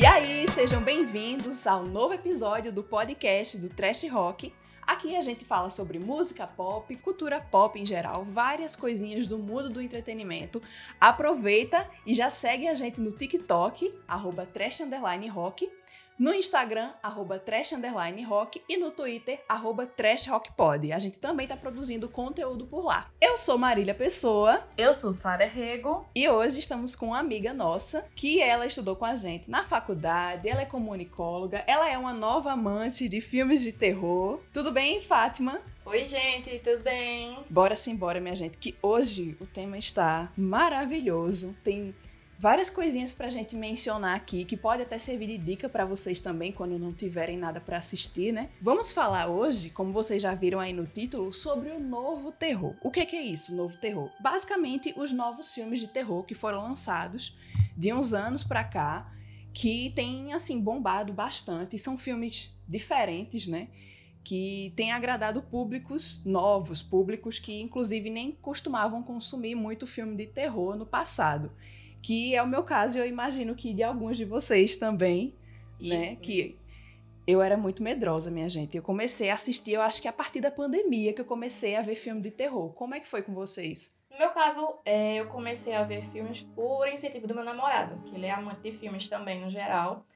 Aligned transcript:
E 0.00 0.06
aí, 0.06 0.46
sejam 0.46 0.80
bem-vindos 0.80 1.66
ao 1.66 1.82
novo 1.82 2.14
episódio 2.14 2.72
do 2.72 2.84
podcast 2.84 3.58
do 3.58 3.68
Trash 3.68 4.04
Rock. 4.08 4.54
Aqui 4.86 5.16
a 5.16 5.20
gente 5.20 5.44
fala 5.44 5.70
sobre 5.70 5.98
música 5.98 6.46
pop, 6.46 6.94
cultura 6.98 7.40
pop 7.40 7.76
em 7.76 7.84
geral, 7.84 8.24
várias 8.24 8.76
coisinhas 8.76 9.26
do 9.26 9.40
mundo 9.40 9.68
do 9.68 9.82
entretenimento. 9.82 10.62
Aproveita 11.00 11.90
e 12.06 12.14
já 12.14 12.30
segue 12.30 12.68
a 12.68 12.74
gente 12.74 13.00
no 13.00 13.10
TikTok, 13.10 13.92
arroba 14.06 14.46
Trash 14.46 14.82
Rock, 15.32 15.68
no 16.18 16.34
Instagram, 16.34 16.90
arroba 17.02 17.38
trash 17.38 17.72
underline 17.72 18.22
rock 18.24 18.60
e 18.68 18.76
no 18.76 18.90
Twitter, 18.90 19.40
arroba 19.48 19.86
trashrockpod. 19.86 20.92
A 20.92 20.98
gente 20.98 21.18
também 21.18 21.44
está 21.44 21.56
produzindo 21.56 22.08
conteúdo 22.08 22.66
por 22.66 22.84
lá. 22.84 23.08
Eu 23.20 23.38
sou 23.38 23.56
Marília 23.56 23.94
Pessoa. 23.94 24.66
Eu 24.76 24.92
sou 24.92 25.12
Sara 25.12 25.46
Rego. 25.46 26.06
E 26.14 26.28
hoje 26.28 26.58
estamos 26.58 26.96
com 26.96 27.06
uma 27.06 27.18
amiga 27.18 27.54
nossa, 27.54 28.08
que 28.16 28.40
ela 28.40 28.66
estudou 28.66 28.96
com 28.96 29.04
a 29.04 29.14
gente 29.14 29.48
na 29.48 29.64
faculdade, 29.64 30.48
ela 30.48 30.62
é 30.62 30.66
comunicóloga, 30.66 31.62
ela 31.66 31.88
é 31.88 31.96
uma 31.96 32.12
nova 32.12 32.52
amante 32.52 33.08
de 33.08 33.20
filmes 33.20 33.62
de 33.62 33.72
terror. 33.72 34.40
Tudo 34.52 34.72
bem, 34.72 35.00
Fátima? 35.00 35.60
Oi, 35.86 36.04
gente, 36.04 36.58
tudo 36.58 36.82
bem? 36.82 37.38
Bora 37.48 37.76
sim, 37.76 37.96
bora, 37.96 38.20
minha 38.20 38.34
gente, 38.34 38.58
que 38.58 38.76
hoje 38.82 39.36
o 39.40 39.46
tema 39.46 39.78
está 39.78 40.30
maravilhoso. 40.36 41.56
Tem 41.64 41.94
várias 42.38 42.70
coisinhas 42.70 43.12
pra 43.12 43.28
gente 43.28 43.56
mencionar 43.56 44.14
aqui 44.14 44.44
que 44.44 44.56
pode 44.56 44.82
até 44.82 44.96
servir 44.96 45.26
de 45.26 45.38
dica 45.38 45.68
para 45.68 45.84
vocês 45.84 46.20
também 46.20 46.52
quando 46.52 46.78
não 46.78 46.92
tiverem 46.92 47.36
nada 47.36 47.60
para 47.60 47.78
assistir, 47.78 48.32
né? 48.32 48.48
Vamos 48.62 48.92
falar 48.92 49.28
hoje, 49.28 49.70
como 49.70 49.90
vocês 49.90 50.22
já 50.22 50.34
viram 50.34 50.60
aí 50.60 50.72
no 50.72 50.86
título, 50.86 51.32
sobre 51.32 51.70
o 51.70 51.80
novo 51.80 52.30
terror. 52.30 52.76
O 52.80 52.90
que 52.90 53.00
é, 53.00 53.06
que 53.06 53.16
é 53.16 53.22
isso, 53.22 53.54
novo 53.54 53.76
terror? 53.76 54.10
Basicamente, 54.20 54.94
os 54.96 55.10
novos 55.10 55.52
filmes 55.52 55.80
de 55.80 55.88
terror 55.88 56.22
que 56.22 56.34
foram 56.34 56.62
lançados 56.62 57.36
de 57.76 57.92
uns 57.92 58.14
anos 58.14 58.44
para 58.44 58.62
cá, 58.62 59.12
que 59.52 59.92
tem 59.96 60.32
assim 60.32 60.60
bombado 60.60 61.12
bastante, 61.12 61.76
são 61.76 61.98
filmes 61.98 62.56
diferentes, 62.68 63.46
né? 63.46 63.68
que 64.22 64.74
têm 64.76 64.92
agradado 64.92 65.40
públicos 65.40 66.22
novos, 66.22 66.82
públicos 66.82 67.38
que 67.38 67.62
inclusive 67.62 68.10
nem 68.10 68.32
costumavam 68.32 69.02
consumir 69.02 69.54
muito 69.54 69.86
filme 69.86 70.14
de 70.14 70.26
terror 70.26 70.76
no 70.76 70.84
passado 70.84 71.50
que 72.02 72.34
é 72.34 72.42
o 72.42 72.46
meu 72.46 72.62
caso 72.62 72.98
e 72.98 73.00
eu 73.00 73.06
imagino 73.06 73.54
que 73.54 73.72
de 73.72 73.82
alguns 73.82 74.16
de 74.16 74.24
vocês 74.24 74.76
também, 74.76 75.34
isso, 75.80 75.88
né? 75.88 76.12
Isso. 76.12 76.20
Que 76.20 76.56
eu 77.26 77.42
era 77.42 77.56
muito 77.56 77.82
medrosa, 77.82 78.30
minha 78.30 78.48
gente. 78.48 78.76
Eu 78.76 78.82
comecei 78.82 79.30
a 79.30 79.34
assistir, 79.34 79.72
eu 79.72 79.82
acho 79.82 80.00
que 80.00 80.08
a 80.08 80.12
partir 80.12 80.40
da 80.40 80.50
pandemia 80.50 81.12
que 81.12 81.20
eu 81.20 81.26
comecei 81.26 81.76
a 81.76 81.82
ver 81.82 81.94
filme 81.94 82.22
de 82.22 82.30
terror. 82.30 82.72
Como 82.72 82.94
é 82.94 83.00
que 83.00 83.06
foi 83.06 83.22
com 83.22 83.34
vocês? 83.34 83.96
No 84.10 84.16
meu 84.16 84.30
caso, 84.30 84.78
é, 84.84 85.16
eu 85.16 85.26
comecei 85.26 85.74
a 85.74 85.84
ver 85.84 86.02
filmes 86.10 86.40
por 86.54 86.88
incentivo 86.88 87.26
do 87.26 87.34
meu 87.34 87.44
namorado, 87.44 88.02
que 88.04 88.14
ele 88.14 88.26
é 88.26 88.30
amante 88.30 88.62
de 88.62 88.72
filmes 88.72 89.08
também, 89.08 89.40
no 89.40 89.50
geral. 89.50 90.06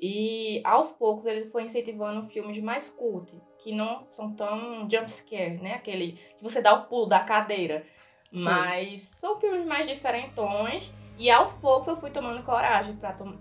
E 0.00 0.60
aos 0.64 0.90
poucos 0.90 1.26
ele 1.26 1.44
foi 1.50 1.64
incentivando 1.64 2.26
filmes 2.28 2.58
mais 2.60 2.88
cult, 2.88 3.30
que 3.58 3.70
não 3.70 4.06
são 4.08 4.32
tão 4.32 4.88
jumpscare, 4.90 5.60
né? 5.60 5.74
Aquele 5.74 6.18
que 6.36 6.42
você 6.42 6.60
dá 6.60 6.72
o 6.74 6.86
pulo 6.86 7.06
da 7.06 7.20
cadeira. 7.20 7.86
Sim. 8.34 8.44
Mas 8.44 9.02
são 9.02 9.38
filmes 9.38 9.64
mais 9.66 9.86
diferentões 9.86 10.92
e 11.16 11.30
aos 11.30 11.52
poucos 11.52 11.86
eu 11.86 11.96
fui 11.96 12.10
tomando 12.10 12.42
coragem 12.42 12.96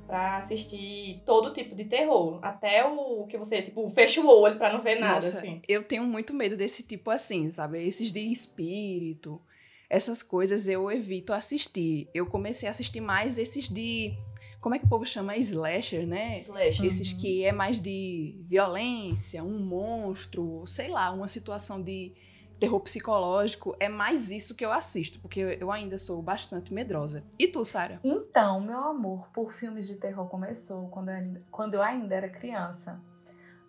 para 0.05 0.37
assistir 0.37 1.21
todo 1.25 1.53
tipo 1.53 1.75
de 1.75 1.85
terror. 1.85 2.39
Até 2.41 2.85
o 2.85 3.25
que 3.27 3.37
você, 3.37 3.61
tipo, 3.61 3.89
fecha 3.91 4.21
o 4.21 4.27
olho 4.27 4.57
para 4.57 4.73
não 4.73 4.81
ver 4.81 4.99
nada, 4.99 5.15
Nossa, 5.15 5.39
assim. 5.39 5.61
Eu 5.67 5.83
tenho 5.83 6.03
muito 6.03 6.33
medo 6.33 6.55
desse 6.55 6.83
tipo 6.83 7.09
assim, 7.09 7.49
sabe? 7.49 7.85
Esses 7.85 8.11
de 8.11 8.19
espírito, 8.31 9.41
essas 9.89 10.21
coisas 10.21 10.67
eu 10.67 10.91
evito 10.91 11.33
assistir. 11.33 12.07
Eu 12.13 12.27
comecei 12.27 12.67
a 12.67 12.71
assistir 12.71 13.01
mais 13.01 13.37
esses 13.37 13.69
de. 13.69 14.13
Como 14.61 14.75
é 14.75 14.79
que 14.79 14.85
o 14.85 14.89
povo 14.89 15.05
chama? 15.05 15.35
Slasher, 15.35 16.07
né? 16.07 16.37
Slasher. 16.39 16.85
Esses 16.85 17.11
uhum. 17.11 17.19
que 17.19 17.43
é 17.43 17.51
mais 17.51 17.81
de 17.81 18.35
violência, 18.47 19.43
um 19.43 19.59
monstro, 19.59 20.63
sei 20.65 20.89
lá, 20.89 21.11
uma 21.11 21.27
situação 21.27 21.81
de 21.81 22.13
terror 22.59 22.79
psicológico, 22.79 23.75
é 23.79 23.89
mais 23.89 24.31
isso 24.31 24.55
que 24.55 24.65
eu 24.65 24.71
assisto, 24.71 25.19
porque 25.19 25.57
eu 25.59 25.71
ainda 25.71 25.97
sou 25.97 26.21
bastante 26.21 26.73
medrosa. 26.73 27.23
E 27.37 27.47
tu, 27.47 27.63
Sara? 27.65 27.99
Então, 28.03 28.61
meu 28.61 28.79
amor 28.79 29.29
por 29.29 29.51
filmes 29.51 29.87
de 29.87 29.95
terror 29.95 30.27
começou 30.27 30.87
quando 30.89 31.09
eu, 31.09 31.41
quando 31.51 31.73
eu 31.73 31.81
ainda 31.81 32.15
era 32.15 32.29
criança. 32.29 33.01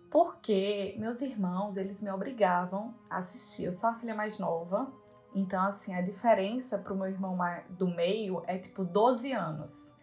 Porque 0.09 0.95
meus 0.97 1.21
irmãos, 1.21 1.75
eles 1.75 2.01
me 2.01 2.09
obrigavam 2.09 2.93
a 3.09 3.17
assistir. 3.17 3.65
Eu 3.65 3.71
sou 3.73 3.89
a 3.89 3.95
filha 3.95 4.15
mais 4.15 4.39
nova, 4.39 4.91
então 5.33 5.61
assim, 5.61 5.93
a 5.93 6.01
diferença 6.01 6.77
pro 6.77 6.95
meu 6.95 7.07
irmão 7.07 7.37
do 7.69 7.87
meio 7.87 8.41
é 8.47 8.57
tipo 8.57 8.85
12 8.85 9.33
anos. 9.33 9.95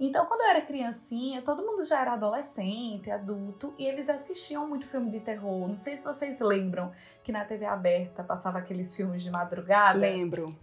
Então, 0.00 0.26
quando 0.26 0.42
eu 0.42 0.48
era 0.48 0.60
criancinha, 0.60 1.42
todo 1.42 1.64
mundo 1.64 1.82
já 1.84 2.00
era 2.00 2.12
adolescente, 2.12 3.10
adulto, 3.10 3.74
e 3.76 3.84
eles 3.84 4.08
assistiam 4.08 4.68
muito 4.68 4.86
filme 4.86 5.10
de 5.10 5.18
terror. 5.18 5.66
Não 5.66 5.76
sei 5.76 5.98
se 5.98 6.04
vocês 6.04 6.40
lembram 6.40 6.92
que 7.24 7.32
na 7.32 7.44
TV 7.44 7.64
aberta 7.64 8.22
passava 8.22 8.58
aqueles 8.58 8.94
filmes 8.94 9.22
de 9.22 9.30
madrugada. 9.30 9.98
Lembro. 9.98 10.56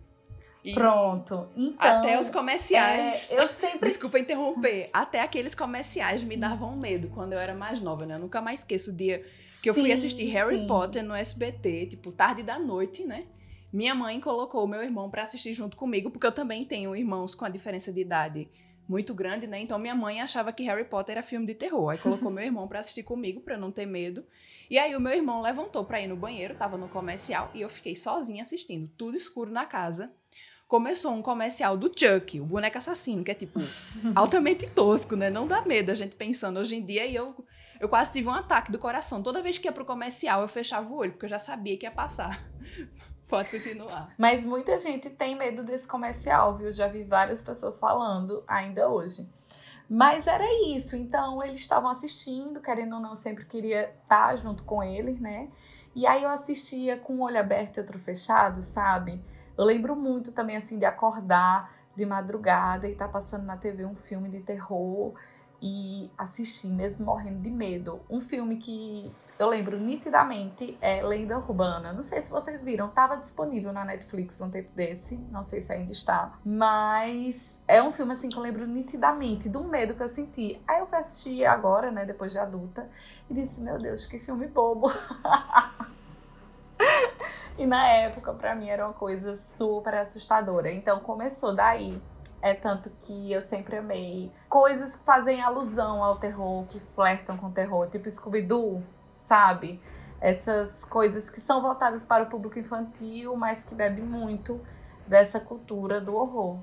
E 0.63 0.73
Pronto. 0.73 1.47
Então, 1.56 2.00
até 2.00 2.19
os 2.19 2.29
comerciais. 2.29 3.29
É, 3.29 3.40
eu 3.40 3.47
sempre. 3.47 3.85
Desculpa 3.88 4.18
interromper. 4.18 4.90
Até 4.91 5.22
aqueles 5.22 5.53
comerciais 5.53 6.23
me 6.23 6.35
davam 6.35 6.75
medo 6.75 7.09
quando 7.09 7.34
eu 7.34 7.40
era 7.40 7.53
mais 7.53 7.81
nova, 7.81 8.06
né? 8.06 8.16
Eu 8.16 8.19
nunca 8.19 8.41
mais 8.41 8.62
esqueço 8.62 8.91
o 8.91 8.96
dia 8.96 9.19
que 9.19 9.47
sim, 9.47 9.69
eu 9.69 9.73
fui 9.75 9.91
assistir 9.91 10.25
Harry 10.29 10.62
sim. 10.62 10.66
Potter 10.66 11.03
no 11.03 11.13
SBT, 11.13 11.88
tipo, 11.88 12.12
tarde 12.12 12.41
da 12.41 12.57
noite, 12.57 13.06
né? 13.06 13.25
Minha 13.72 13.94
mãe 13.94 14.19
colocou 14.19 14.63
o 14.63 14.67
meu 14.67 14.81
irmão 14.81 15.09
para 15.09 15.22
assistir 15.22 15.53
junto 15.53 15.78
comigo, 15.78 16.09
porque 16.09 16.25
eu 16.25 16.31
também 16.31 16.66
tenho 16.66 16.96
irmãos 16.96 17.35
com 17.35 17.46
a 17.46 17.50
diferença 17.50 17.91
de 17.94 18.00
idade 18.00 18.50
muito 18.88 19.13
grande, 19.13 19.47
né? 19.47 19.59
Então 19.59 19.79
minha 19.79 19.96
mãe 19.96 20.22
achava 20.22 20.51
que 20.51 20.63
Harry 20.63 20.85
Potter 20.85 21.13
era 21.13 21.23
filme 21.23 21.46
de 21.46 21.56
terror. 21.56 21.90
Aí 21.90 21.97
colocou 21.97 22.31
meu 22.31 22.44
irmão 22.44 22.68
para 22.68 22.79
assistir 22.79 23.03
comigo 23.03 23.41
para 23.41 23.57
não 23.57 23.72
ter 23.72 23.85
medo. 23.85 24.23
E 24.69 24.78
aí 24.78 24.96
o 24.96 25.00
meu 25.00 25.13
irmão 25.13 25.41
levantou 25.41 25.85
para 25.85 26.01
ir 26.01 26.07
no 26.07 26.16
banheiro, 26.16 26.56
tava 26.56 26.78
no 26.78 26.88
comercial 26.90 27.51
e 27.53 27.62
eu 27.62 27.69
fiquei 27.69 27.96
sozinha 27.96 28.41
assistindo, 28.41 28.90
tudo 28.97 29.16
escuro 29.16 29.51
na 29.51 29.66
casa. 29.66 30.12
Começou 30.68 31.13
um 31.13 31.22
comercial 31.22 31.78
do 31.78 31.91
Chuck, 31.96 32.40
o 32.40 32.46
boneco 32.46 32.78
assassino, 32.78 33.23
que 33.23 33.29
é 33.29 33.35
tipo 33.35 33.59
altamente 34.16 34.68
tosco, 34.68 35.16
né? 35.16 35.29
Não 35.29 35.47
dá 35.47 35.62
medo 35.62 35.91
a 35.91 35.96
gente 35.96 36.16
pensando 36.16 36.59
hoje 36.59 36.75
em 36.75 36.84
dia 36.84 37.06
e 37.06 37.16
eu 37.16 37.46
eu 37.79 37.90
quase 37.90 38.12
tive 38.12 38.28
um 38.28 38.34
ataque 38.34 38.72
do 38.72 38.79
coração. 38.79 39.22
Toda 39.22 39.41
vez 39.41 39.57
que 39.57 39.67
ia 39.67 39.72
pro 39.72 39.85
comercial, 39.85 40.41
eu 40.41 40.47
fechava 40.47 40.90
o 40.90 40.96
olho, 40.96 41.12
porque 41.12 41.25
eu 41.25 41.29
já 41.29 41.40
sabia 41.40 41.78
que 41.78 41.85
ia 41.85 41.91
passar. 41.91 42.50
Pode 43.28 43.50
continuar. 43.50 44.13
Mas 44.18 44.46
muita 44.46 44.78
gente 44.78 45.09
tem 45.09 45.36
medo 45.36 45.63
desse 45.63 45.88
comercial, 45.88 46.56
viu? 46.56 46.72
Já 46.72 46.88
vi 46.88 47.03
várias 47.03 47.41
pessoas 47.41 47.80
falando 47.80 48.44
ainda 48.47 48.88
hoje. 48.88 49.28
Mas 49.90 50.28
era 50.28 50.46
isso. 50.68 50.96
Então, 50.96 51.44
eles 51.44 51.59
estavam 51.59 51.90
assistindo, 51.90 52.59
querendo 52.59 52.96
ou 52.96 53.02
não, 53.02 53.16
sempre 53.16 53.46
queria 53.46 53.94
estar 54.03 54.35
junto 54.35 54.64
com 54.64 54.84
eles, 54.84 55.19
né? 55.19 55.50
E 55.96 56.06
aí 56.06 56.24
eu 56.24 56.30
assistia 56.30 56.97
com 56.97 57.16
um 57.16 57.22
olho 57.22 57.40
aberto 57.40 57.78
e 57.78 57.80
outro 57.80 57.97
fechado, 57.97 58.62
sabe? 58.62 59.24
Eu 59.58 59.64
lembro 59.64 59.96
muito 59.96 60.31
também, 60.34 60.58
assim, 60.58 60.78
de 60.78 60.85
acordar 60.85 61.74
de 61.96 62.06
madrugada 62.06 62.88
e 62.88 62.91
estar 62.91 63.06
tá 63.06 63.12
passando 63.12 63.46
na 63.46 63.56
TV 63.56 63.85
um 63.85 63.96
filme 63.96 64.30
de 64.30 64.41
terror 64.41 65.14
e 65.62 66.12
assistir, 66.18 66.68
mesmo 66.68 67.06
morrendo 67.06 67.40
de 67.40 67.50
medo. 67.50 68.02
Um 68.09 68.19
filme 68.19 68.58
que 68.58 69.12
eu 69.38 69.50
lembro 69.50 69.78
nitidamente 69.78 70.78
é 70.81 71.01
Lenda 71.01 71.38
Urbana. 71.38 71.91
Não 71.91 72.01
sei 72.01 72.22
se 72.22 72.31
vocês 72.31 72.63
viram, 72.63 72.88
estava 72.88 73.18
disponível 73.18 73.73
na 73.73 73.84
Netflix 73.84 74.40
um 74.40 74.50
tempo 74.50 74.69
desse, 74.73 75.18
não 75.29 75.44
sei 75.44 75.59
se 75.59 75.73
ainda 75.73 75.91
está, 75.91 76.40
mas 76.44 77.62
é 77.68 77.84
um 77.84 77.91
filme 77.91 78.13
assim 78.13 78.29
que 78.29 78.38
eu 78.38 78.41
lembro 78.41 78.66
nitidamente 78.66 79.50
do 79.50 79.63
medo 79.63 79.94
que 79.94 80.03
eu 80.03 80.07
senti. 80.07 80.62
Aí 80.68 80.79
eu 80.79 80.88
fui 80.88 80.97
assistir 80.97 81.46
agora, 81.46 81.91
né, 81.91 82.06
depois 82.06 82.31
de 82.31 82.40
adulta, 82.40 82.90
e 83.29 83.34
disse: 83.34 83.62
"Meu 83.62 83.78
Deus, 83.78 84.06
que 84.06 84.19
filme 84.19 84.47
bobo". 84.47 84.90
e 87.57 87.66
na 87.66 87.88
época 87.88 88.34
para 88.34 88.56
mim 88.56 88.69
era 88.69 88.85
uma 88.85 88.94
coisa 88.94 89.35
super 89.35 89.96
assustadora. 89.96 90.72
Então 90.72 90.99
começou 91.02 91.53
daí 91.53 92.02
é 92.41 92.53
tanto 92.53 92.91
que 92.99 93.31
eu 93.31 93.41
sempre 93.41 93.78
amei 93.78 94.31
coisas 94.47 94.96
que 94.96 95.03
fazem 95.03 95.41
alusão 95.41 96.03
ao 96.03 96.20
terror, 96.20 96.64
que 96.67 96.79
flertam 96.79 97.35
com 97.35 97.49
terror, 97.49 97.90
tipo 97.90 98.08
Scooby-Doo, 98.08 98.84
sabe? 99.16 99.79
Essas 100.20 100.84
coisas 100.85 101.29
que 101.29 101.40
são 101.40 101.62
voltadas 101.62 102.06
para 102.06 102.23
o 102.23 102.28
público 102.28 102.59
infantil, 102.59 103.35
mas 103.35 103.64
que 103.64 103.73
bebe 103.73 104.02
muito 104.02 104.62
dessa 105.08 105.40
cultura 105.40 106.02
do 106.02 106.16
horror. 106.16 106.58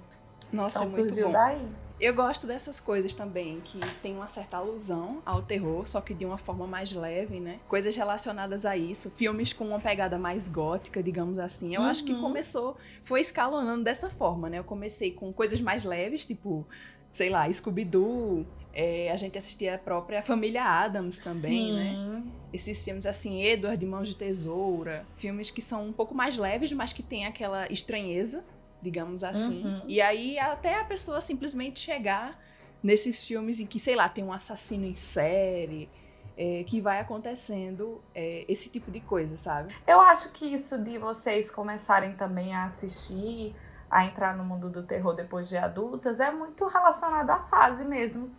Nossa, 0.53 0.85
então, 0.85 0.93
é 0.93 0.97
muito 0.97 1.09
surgiu 1.09 1.27
bom. 1.27 1.33
daí. 1.33 1.67
Eu 2.01 2.13
gosto 2.15 2.49
dessas 2.49 2.81
coisas 2.81 3.15
também, 3.15 3.61
que 3.61 3.79
tem 4.03 4.17
uma 4.17 4.27
certa 4.27 4.57
alusão 4.57 5.23
ao 5.25 5.41
terror, 5.41 5.87
só 5.87 6.01
que 6.01 6.13
de 6.13 6.27
uma 6.27 6.37
forma 6.37 6.67
mais 6.67 6.93
leve, 6.93 7.39
né? 7.39 7.61
Coisas 7.69 7.95
relacionadas 7.95 8.67
a 8.67 8.77
isso, 8.77 9.09
filmes 9.09 9.53
com 9.53 9.69
uma 9.69 9.79
pegada 9.79 10.19
mais 10.19 10.49
gótica, 10.49 11.01
digamos 11.01 11.39
assim. 11.39 11.77
Eu 11.77 11.83
uhum. 11.83 11.87
acho 11.87 12.03
que 12.03 12.13
uhum. 12.13 12.21
começou, 12.21 12.77
foi 13.05 13.21
escalonando 13.21 13.85
dessa 13.85 14.11
forma, 14.11 14.51
né? 14.51 14.59
Eu 14.59 14.65
comecei 14.65 15.13
com 15.13 15.33
coisas 15.33 15.61
mais 15.61 15.85
leves, 15.85 16.27
tipo, 16.27 16.67
sei 17.13 17.31
lá, 17.31 17.49
Scooby-Doo, 17.49 18.45
é, 18.75 19.13
a 19.13 19.17
gente 19.17 19.39
assistia 19.39 19.77
a 19.77 19.79
própria 19.79 20.23
Família 20.23 20.65
Adams 20.65 21.21
também, 21.21 21.73
né? 21.73 21.91
Sim. 21.91 22.09
né? 22.09 22.12
Esses 22.53 22.85
filmes 22.85 23.07
assim, 23.07 23.43
Edward 23.43 23.79
de 23.79 23.87
Mãos 23.87 24.09
de 24.09 24.17
Tesoura, 24.17 25.07
filmes 25.15 25.51
que 25.51 25.63
são 25.63 25.87
um 25.87 25.93
pouco 25.93 26.15
mais 26.15 26.37
leves, 26.37 26.73
mas 26.73 26.93
que 26.93 27.03
tem 27.03 27.27
aquela 27.27 27.67
estranheza, 27.73 28.45
digamos 28.81 29.25
assim. 29.25 29.65
Uhum. 29.65 29.83
E 29.87 30.01
aí 30.01 30.39
até 30.39 30.81
a 30.81 30.85
pessoa 30.85 31.21
simplesmente 31.21 31.81
chegar 31.81 32.39
nesses 32.83 33.25
filmes 33.25 33.61
em 33.61 33.67
que, 33.67 33.79
sei 33.79 33.95
lá, 33.95 34.09
tem 34.09 34.25
um 34.25 34.33
assassino 34.33 34.85
em 34.85 34.95
série, 34.95 35.89
é, 36.37 36.65
que 36.65 36.81
vai 36.81 36.99
acontecendo 37.01 38.03
é, 38.15 38.45
esse 38.49 38.71
tipo 38.71 38.91
de 38.91 39.01
coisa, 39.01 39.37
sabe? 39.37 39.75
Eu 39.87 40.01
acho 40.01 40.33
que 40.33 40.47
isso 40.47 40.79
de 40.79 40.99
vocês 40.99 41.51
começarem 41.51 42.15
também 42.15 42.55
a 42.55 42.65
assistir, 42.65 43.55
a 43.91 44.05
entrar 44.05 44.37
no 44.37 44.45
mundo 44.45 44.71
do 44.71 44.83
terror 44.83 45.15
depois 45.15 45.49
de 45.49 45.57
adultas, 45.57 46.21
é 46.21 46.31
muito 46.31 46.67
relacionado 46.67 47.31
à 47.31 47.39
fase 47.39 47.85
mesmo, 47.85 48.31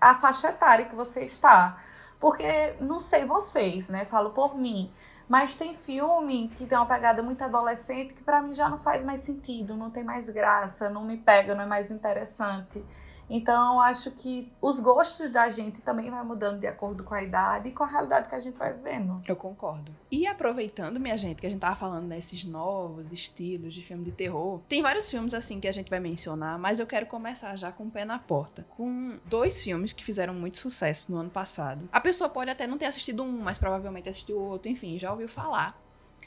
à 0.00 0.14
faixa 0.14 0.48
etária 0.48 0.86
que 0.86 0.94
você 0.94 1.24
está. 1.24 1.80
Porque, 2.18 2.74
não 2.80 2.98
sei 2.98 3.24
vocês, 3.24 3.88
né? 3.88 4.04
Falo 4.04 4.30
por 4.30 4.56
mim. 4.56 4.90
Mas 5.28 5.56
tem 5.56 5.74
filme 5.74 6.48
que 6.54 6.66
tem 6.66 6.78
uma 6.78 6.86
pegada 6.86 7.22
muito 7.22 7.42
adolescente 7.42 8.14
que 8.14 8.22
para 8.22 8.40
mim 8.40 8.52
já 8.52 8.68
não 8.68 8.78
faz 8.78 9.04
mais 9.04 9.20
sentido, 9.20 9.74
não 9.74 9.90
tem 9.90 10.04
mais 10.04 10.28
graça, 10.28 10.88
não 10.88 11.04
me 11.04 11.16
pega, 11.16 11.54
não 11.54 11.64
é 11.64 11.66
mais 11.66 11.90
interessante. 11.90 12.84
Então, 13.28 13.80
acho 13.80 14.12
que 14.12 14.52
os 14.62 14.78
gostos 14.78 15.28
da 15.30 15.48
gente 15.48 15.82
também 15.82 16.10
vai 16.10 16.24
mudando 16.24 16.60
de 16.60 16.66
acordo 16.66 17.02
com 17.02 17.14
a 17.14 17.22
idade 17.22 17.68
e 17.68 17.72
com 17.72 17.82
a 17.82 17.86
realidade 17.86 18.28
que 18.28 18.34
a 18.34 18.38
gente 18.38 18.56
vai 18.56 18.72
vivendo. 18.72 19.20
Eu 19.26 19.34
concordo. 19.34 19.92
E 20.10 20.26
aproveitando, 20.26 21.00
minha 21.00 21.16
gente, 21.16 21.40
que 21.40 21.46
a 21.46 21.50
gente 21.50 21.60
tava 21.60 21.74
falando 21.74 22.08
desses 22.08 22.44
novos 22.44 23.12
estilos 23.12 23.74
de 23.74 23.82
filme 23.82 24.04
de 24.04 24.12
terror, 24.12 24.60
tem 24.68 24.80
vários 24.80 25.10
filmes 25.10 25.34
assim 25.34 25.60
que 25.60 25.66
a 25.66 25.72
gente 25.72 25.90
vai 25.90 25.98
mencionar, 25.98 26.58
mas 26.58 26.78
eu 26.78 26.86
quero 26.86 27.06
começar 27.06 27.56
já 27.56 27.72
com 27.72 27.84
o 27.84 27.90
pé 27.90 28.04
na 28.04 28.18
porta. 28.18 28.64
Com 28.76 29.18
dois 29.24 29.62
filmes 29.62 29.92
que 29.92 30.04
fizeram 30.04 30.32
muito 30.32 30.58
sucesso 30.58 31.10
no 31.10 31.18
ano 31.18 31.30
passado. 31.30 31.88
A 31.92 32.00
pessoa 32.00 32.30
pode 32.30 32.50
até 32.50 32.66
não 32.66 32.78
ter 32.78 32.86
assistido 32.86 33.22
um, 33.22 33.38
mas 33.38 33.58
provavelmente 33.58 34.08
assistiu 34.08 34.38
outro, 34.38 34.70
enfim, 34.70 34.98
já 34.98 35.10
ouviu 35.10 35.28
falar. 35.28 35.80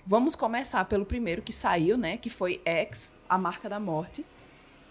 Vamos 0.06 0.36
começar 0.36 0.84
pelo 0.86 1.06
primeiro 1.06 1.42
que 1.42 1.54
saiu, 1.54 1.98
né? 1.98 2.18
Que 2.18 2.30
foi 2.30 2.62
X, 2.66 3.16
A 3.28 3.38
Marca 3.38 3.70
da 3.70 3.80
Morte, 3.80 4.26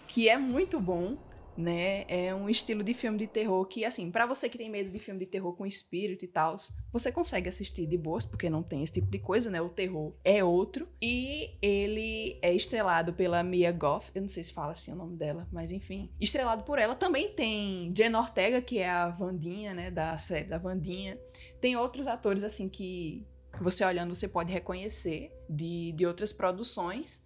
que 0.07 0.29
é 0.29 0.37
muito 0.37 0.79
bom 0.79 1.17
né? 1.57 2.05
É 2.07 2.33
um 2.33 2.49
estilo 2.49 2.83
de 2.83 2.93
filme 2.93 3.17
de 3.17 3.27
terror 3.27 3.65
que, 3.65 3.83
assim, 3.83 4.11
para 4.11 4.25
você 4.25 4.49
que 4.49 4.57
tem 4.57 4.69
medo 4.69 4.89
de 4.89 4.99
filme 4.99 5.19
de 5.19 5.25
terror 5.25 5.53
com 5.55 5.65
espírito 5.65 6.25
e 6.25 6.27
tal, 6.27 6.55
você 6.91 7.11
consegue 7.11 7.49
assistir 7.49 7.85
de 7.85 7.97
boas, 7.97 8.25
porque 8.25 8.49
não 8.49 8.63
tem 8.63 8.83
esse 8.83 8.93
tipo 8.93 9.07
de 9.07 9.19
coisa, 9.19 9.49
né? 9.49 9.61
O 9.61 9.69
terror 9.69 10.13
é 10.23 10.43
outro. 10.43 10.87
E 11.01 11.51
ele 11.61 12.37
é 12.41 12.53
estrelado 12.53 13.13
pela 13.13 13.43
Mia 13.43 13.71
Goth, 13.71 14.11
eu 14.15 14.21
não 14.21 14.29
sei 14.29 14.43
se 14.43 14.53
fala 14.53 14.71
assim 14.71 14.91
o 14.93 14.95
nome 14.95 15.17
dela, 15.17 15.47
mas 15.51 15.71
enfim. 15.71 16.09
Estrelado 16.19 16.63
por 16.63 16.79
ela 16.79 16.95
também 16.95 17.29
tem 17.33 17.91
Jen 17.95 18.15
Ortega, 18.15 18.61
que 18.61 18.79
é 18.79 18.89
a 18.89 19.09
Vandinha, 19.09 19.73
né? 19.73 19.91
Da 19.91 20.17
série 20.17 20.45
da 20.45 20.57
Vandinha. 20.57 21.17
Tem 21.59 21.75
outros 21.75 22.07
atores, 22.07 22.43
assim, 22.43 22.69
que 22.69 23.25
você 23.61 23.83
olhando 23.83 24.15
você 24.15 24.27
pode 24.27 24.51
reconhecer 24.51 25.31
de, 25.49 25.91
de 25.93 26.05
outras 26.05 26.31
produções. 26.31 27.21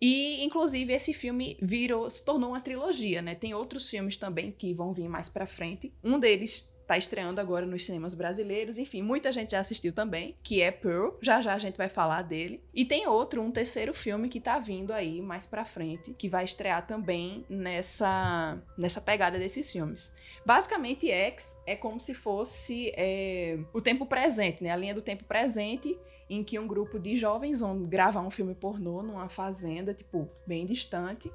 E, 0.00 0.44
inclusive, 0.44 0.92
esse 0.92 1.14
filme 1.14 1.56
virou, 1.60 2.08
se 2.10 2.24
tornou 2.24 2.50
uma 2.50 2.60
trilogia, 2.60 3.22
né? 3.22 3.34
Tem 3.34 3.54
outros 3.54 3.88
filmes 3.88 4.16
também 4.16 4.52
que 4.52 4.74
vão 4.74 4.92
vir 4.92 5.08
mais 5.08 5.28
pra 5.28 5.46
frente. 5.46 5.92
Um 6.04 6.18
deles 6.18 6.68
tá 6.86 6.96
estreando 6.96 7.40
agora 7.40 7.66
nos 7.66 7.84
cinemas 7.84 8.14
brasileiros. 8.14 8.78
Enfim, 8.78 9.02
muita 9.02 9.32
gente 9.32 9.50
já 9.50 9.60
assistiu 9.60 9.92
também, 9.92 10.36
que 10.42 10.62
é 10.62 10.70
Pearl. 10.70 11.16
Já 11.20 11.40
já 11.40 11.54
a 11.54 11.58
gente 11.58 11.76
vai 11.76 11.88
falar 11.88 12.22
dele. 12.22 12.62
E 12.72 12.84
tem 12.84 13.06
outro, 13.06 13.42
um 13.42 13.50
terceiro 13.50 13.92
filme 13.92 14.28
que 14.28 14.40
tá 14.40 14.58
vindo 14.58 14.92
aí 14.92 15.20
mais 15.20 15.44
pra 15.44 15.64
frente, 15.64 16.14
que 16.14 16.28
vai 16.28 16.44
estrear 16.44 16.86
também 16.86 17.44
nessa, 17.48 18.62
nessa 18.78 19.00
pegada 19.00 19.38
desses 19.38 19.70
filmes. 19.70 20.12
Basicamente, 20.44 21.10
X 21.10 21.60
é 21.66 21.74
como 21.74 21.98
se 22.00 22.14
fosse 22.14 22.92
é, 22.96 23.58
o 23.72 23.80
tempo 23.80 24.06
presente, 24.06 24.62
né? 24.62 24.70
A 24.70 24.76
linha 24.76 24.94
do 24.94 25.02
tempo 25.02 25.24
presente 25.24 25.96
em 26.28 26.42
que 26.42 26.58
um 26.58 26.66
grupo 26.66 26.98
de 26.98 27.16
jovens 27.16 27.60
vão 27.60 27.84
gravar 27.84 28.20
um 28.20 28.30
filme 28.30 28.54
pornô 28.54 29.02
numa 29.02 29.28
fazenda, 29.28 29.94
tipo, 29.94 30.28
bem 30.46 30.66
distante. 30.66 31.30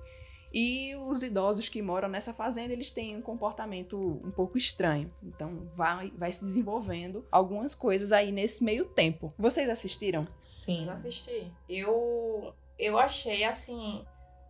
E 0.54 0.94
os 1.08 1.24
idosos 1.24 1.70
que 1.70 1.82
moram 1.82 2.10
nessa 2.10 2.34
fazenda, 2.34 2.74
eles 2.74 2.92
têm 2.92 3.16
um 3.16 3.22
comportamento 3.22 3.98
um 4.24 4.32
pouco 4.32 4.58
estranho. 4.58 5.12
Então, 5.24 5.70
vai, 5.74 6.12
vai 6.18 6.30
se 6.30 6.44
desenvolvendo 6.44 7.26
algumas 7.32 7.74
coisas 7.74 8.12
aí 8.12 8.34
nesse 8.34 8.62
meio 8.62 8.86
tempo. 8.86 9.34
Vocês 9.38 9.70
assistiram? 9.70 10.28
Sim. 10.42 10.86
Eu 10.86 10.92
assisti. 10.92 11.52
Eu, 11.70 12.54
eu 12.78 13.00
achei, 13.00 13.46
assim, 13.46 14.04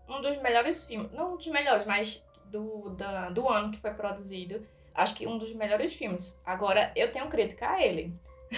um 0.09 0.21
dos 0.21 0.41
melhores 0.41 0.85
filmes. 0.85 1.11
Não 1.11 1.35
um 1.35 1.37
dos 1.37 1.47
melhores, 1.47 1.85
mas 1.85 2.23
do, 2.45 2.89
da, 2.95 3.29
do 3.29 3.47
ano 3.47 3.71
que 3.71 3.79
foi 3.79 3.93
produzido. 3.93 4.65
Acho 4.95 5.13
que 5.13 5.27
um 5.27 5.37
dos 5.37 5.53
melhores 5.53 5.93
filmes. 5.93 6.35
Agora, 6.43 6.91
eu 6.95 7.11
tenho 7.11 7.29
crítica 7.29 7.69
a 7.69 7.85
ele. 7.85 8.11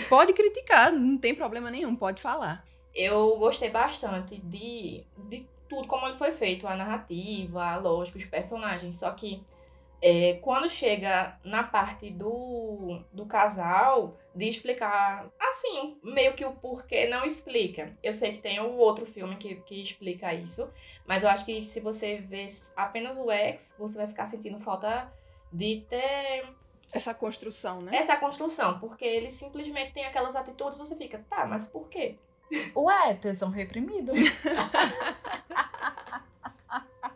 Pode 0.10 0.34
criticar, 0.34 0.92
não 0.92 1.18
tem 1.18 1.36
problema 1.36 1.70
nenhum, 1.70 1.96
pode 1.96 2.22
falar. 2.22 2.66
Eu 2.94 3.38
gostei 3.38 3.70
bastante 3.70 4.38
de, 4.38 5.04
de 5.30 5.48
tudo 5.68 5.88
como 5.88 6.08
ele 6.08 6.18
foi 6.18 6.32
feito, 6.32 6.68
a 6.68 6.76
narrativa, 6.76 7.64
a 7.64 7.78
lógica, 7.78 8.18
os 8.18 8.26
personagens. 8.26 8.98
Só 8.98 9.12
que 9.12 9.44
é, 10.02 10.34
quando 10.42 10.70
chega 10.70 11.40
na 11.46 11.64
parte 11.64 12.10
do, 12.10 13.00
do 13.12 13.26
casal, 13.26 14.18
de 14.36 14.50
explicar, 14.50 15.32
assim, 15.40 15.98
meio 16.04 16.34
que 16.34 16.44
o 16.44 16.52
porquê 16.52 17.08
não 17.08 17.26
explica. 17.26 17.98
Eu 18.04 18.14
sei 18.14 18.34
que 18.34 18.40
tem 18.40 18.60
o 18.60 18.74
outro 18.74 19.06
filme 19.06 19.38
que, 19.38 19.56
que 19.56 19.82
explica 19.82 20.34
isso, 20.34 20.70
mas 21.08 21.24
eu 21.24 21.30
acho 21.30 21.46
que 21.46 21.64
se 21.64 21.80
você 21.80 22.18
vê 22.18 22.46
apenas 22.76 23.18
o 23.18 23.32
ex, 23.32 23.76
você 23.80 23.98
vai 23.98 24.08
ficar 24.08 24.26
sentindo 24.28 24.60
falta 24.60 25.12
de 25.54 25.86
ter 25.90 26.48
essa 26.94 27.14
construção, 27.14 27.82
né? 27.82 27.98
Essa 27.98 28.16
construção, 28.16 28.80
porque 28.80 29.04
ele 29.04 29.32
simplesmente 29.32 29.94
tem 29.94 30.06
aquelas 30.06 30.36
atitudes, 30.36 30.78
você 30.78 30.96
fica, 30.96 31.26
tá, 31.30 31.46
mas 31.46 31.68
por 31.68 31.90
quê? 31.90 32.18
Ué, 32.78 33.16
tesão 33.16 33.50
reprimido. 33.50 34.12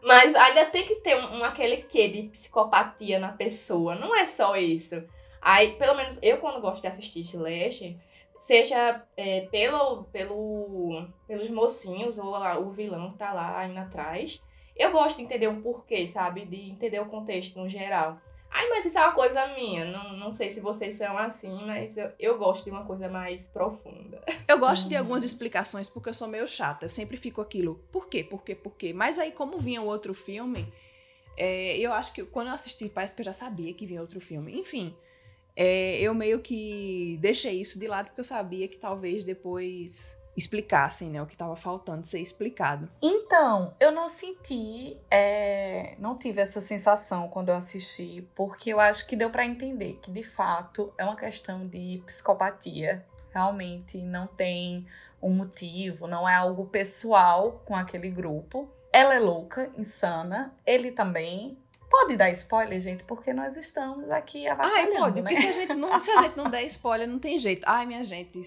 mas 0.01 0.33
ainda 0.35 0.65
tem 0.65 0.85
que 0.85 0.95
ter 0.95 1.15
um, 1.15 1.37
um, 1.37 1.43
aquele 1.43 1.83
quê 1.83 2.07
de 2.07 2.23
psicopatia 2.29 3.19
na 3.19 3.31
pessoa, 3.33 3.93
não 3.93 4.15
é 4.15 4.25
só 4.25 4.55
isso. 4.57 5.07
Aí, 5.39 5.73
pelo 5.73 5.95
menos 5.95 6.17
eu 6.23 6.39
quando 6.39 6.59
gosto 6.59 6.81
de 6.81 6.87
assistir 6.87 7.21
Slash, 7.21 7.95
seja 8.35 9.03
é, 9.15 9.41
pelo, 9.51 10.05
pelo, 10.05 11.07
pelos 11.27 11.49
mocinhos 11.51 12.17
ou 12.17 12.31
lá, 12.31 12.57
o 12.57 12.71
vilão 12.71 13.11
que 13.11 13.19
tá 13.19 13.31
lá 13.31 13.59
ainda 13.59 13.81
atrás, 13.81 14.41
eu 14.75 14.91
gosto 14.91 15.17
de 15.17 15.23
entender 15.23 15.47
um 15.47 15.61
porquê, 15.61 16.07
sabe? 16.07 16.45
De 16.45 16.69
entender 16.69 16.99
o 16.99 17.05
contexto 17.07 17.59
no 17.59 17.69
geral. 17.69 18.19
Ai, 18.49 18.69
mas 18.69 18.85
isso 18.85 18.97
é 18.97 19.01
uma 19.01 19.13
coisa 19.13 19.47
minha. 19.55 19.85
Não, 19.85 20.17
não 20.17 20.31
sei 20.31 20.49
se 20.49 20.59
vocês 20.59 20.95
são 20.95 21.17
assim, 21.17 21.65
mas 21.65 21.97
eu, 21.97 22.11
eu 22.19 22.37
gosto 22.37 22.63
de 22.63 22.71
uma 22.71 22.85
coisa 22.85 23.09
mais 23.09 23.47
profunda. 23.47 24.21
Eu 24.47 24.57
gosto 24.57 24.83
uhum. 24.83 24.89
de 24.89 24.95
algumas 24.95 25.23
explicações 25.23 25.89
porque 25.89 26.09
eu 26.09 26.13
sou 26.13 26.27
meio 26.27 26.47
chata. 26.47 26.85
Eu 26.85 26.89
sempre 26.89 27.17
fico 27.17 27.41
aquilo, 27.41 27.75
por 27.91 28.07
quê, 28.07 28.23
por 28.23 28.43
quê, 28.43 28.55
por 28.55 28.75
quê? 28.75 28.93
Mas 28.93 29.19
aí, 29.19 29.31
como 29.31 29.57
vinha 29.57 29.81
o 29.81 29.85
outro 29.85 30.13
filme, 30.13 30.71
é, 31.35 31.77
eu 31.77 31.93
acho 31.93 32.13
que 32.13 32.23
quando 32.23 32.47
eu 32.47 32.53
assisti, 32.53 32.89
parece 32.89 33.15
que 33.15 33.21
eu 33.21 33.25
já 33.25 33.33
sabia 33.33 33.73
que 33.73 33.85
vinha 33.85 34.01
outro 34.01 34.19
filme. 34.19 34.57
Enfim, 34.59 34.95
é, 35.55 35.99
eu 35.99 36.13
meio 36.13 36.39
que 36.39 37.17
deixei 37.19 37.59
isso 37.59 37.79
de 37.79 37.87
lado 37.87 38.07
porque 38.07 38.19
eu 38.19 38.23
sabia 38.23 38.67
que 38.67 38.77
talvez 38.77 39.23
depois 39.23 40.17
explicassem, 40.37 41.09
né, 41.09 41.21
o 41.21 41.25
que 41.25 41.33
estava 41.33 41.55
faltando 41.55 42.05
ser 42.05 42.19
explicado. 42.19 42.87
Então, 43.01 43.73
eu 43.79 43.91
não 43.91 44.07
senti, 44.07 44.95
é, 45.09 45.95
não 45.97 46.15
tive 46.15 46.39
essa 46.39 46.61
sensação 46.61 47.27
quando 47.27 47.49
eu 47.49 47.55
assisti, 47.55 48.29
porque 48.35 48.69
eu 48.71 48.79
acho 48.79 49.07
que 49.07 49.15
deu 49.15 49.31
para 49.31 49.45
entender 49.45 49.99
que 50.01 50.11
de 50.11 50.21
fato 50.21 50.93
é 50.95 51.03
uma 51.03 51.15
questão 51.15 51.63
de 51.63 52.03
psicopatia. 52.05 53.03
Realmente 53.33 53.97
não 53.97 54.27
tem 54.27 54.85
um 55.21 55.33
motivo, 55.33 56.07
não 56.07 56.29
é 56.29 56.35
algo 56.35 56.65
pessoal 56.65 57.63
com 57.65 57.75
aquele 57.75 58.11
grupo. 58.11 58.69
Ela 58.93 59.15
é 59.15 59.19
louca, 59.19 59.71
insana, 59.77 60.53
ele 60.65 60.91
também, 60.91 61.57
Pode 61.89 62.17
dar 62.17 62.29
spoiler, 62.31 62.79
gente, 62.81 63.03
porque 63.05 63.31
nós 63.31 63.55
estamos 63.55 64.09
aqui 64.09 64.45
avacalhando, 64.47 64.91
Ai, 64.93 64.99
pode, 64.99 65.21
né? 65.21 65.29
porque 65.29 65.41
se 65.41 65.47
a, 65.47 65.51
gente 65.53 65.73
não, 65.75 65.99
se 65.99 66.11
a 66.11 66.21
gente 66.23 66.35
não 66.35 66.49
der 66.49 66.63
spoiler, 66.63 67.07
não 67.07 67.17
tem 67.17 67.39
jeito. 67.39 67.63
Ai, 67.65 67.85
minha 67.85 68.03
gente, 68.03 68.41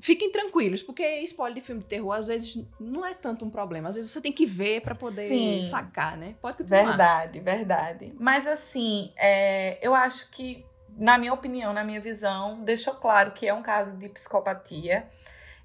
fiquem 0.00 0.32
tranquilos, 0.32 0.82
porque 0.82 1.20
spoiler 1.20 1.56
de 1.56 1.60
filme 1.60 1.82
de 1.82 1.88
terror, 1.88 2.12
às 2.12 2.26
vezes, 2.26 2.66
não 2.80 3.04
é 3.04 3.12
tanto 3.12 3.44
um 3.44 3.50
problema. 3.50 3.90
Às 3.90 3.96
vezes 3.96 4.10
você 4.10 4.20
tem 4.20 4.32
que 4.32 4.46
ver 4.46 4.80
para 4.80 4.94
poder 4.94 5.28
Sim, 5.28 5.62
sacar, 5.62 6.16
né? 6.16 6.32
Pode 6.40 6.58
continuar. 6.58 6.86
Verdade, 6.86 7.40
verdade. 7.40 8.14
Mas, 8.18 8.46
assim, 8.46 9.12
é, 9.16 9.78
eu 9.82 9.94
acho 9.94 10.30
que, 10.30 10.64
na 10.96 11.18
minha 11.18 11.34
opinião, 11.34 11.74
na 11.74 11.84
minha 11.84 12.00
visão, 12.00 12.62
deixou 12.62 12.94
claro 12.94 13.32
que 13.32 13.46
é 13.46 13.52
um 13.52 13.62
caso 13.62 13.98
de 13.98 14.08
psicopatia 14.08 15.06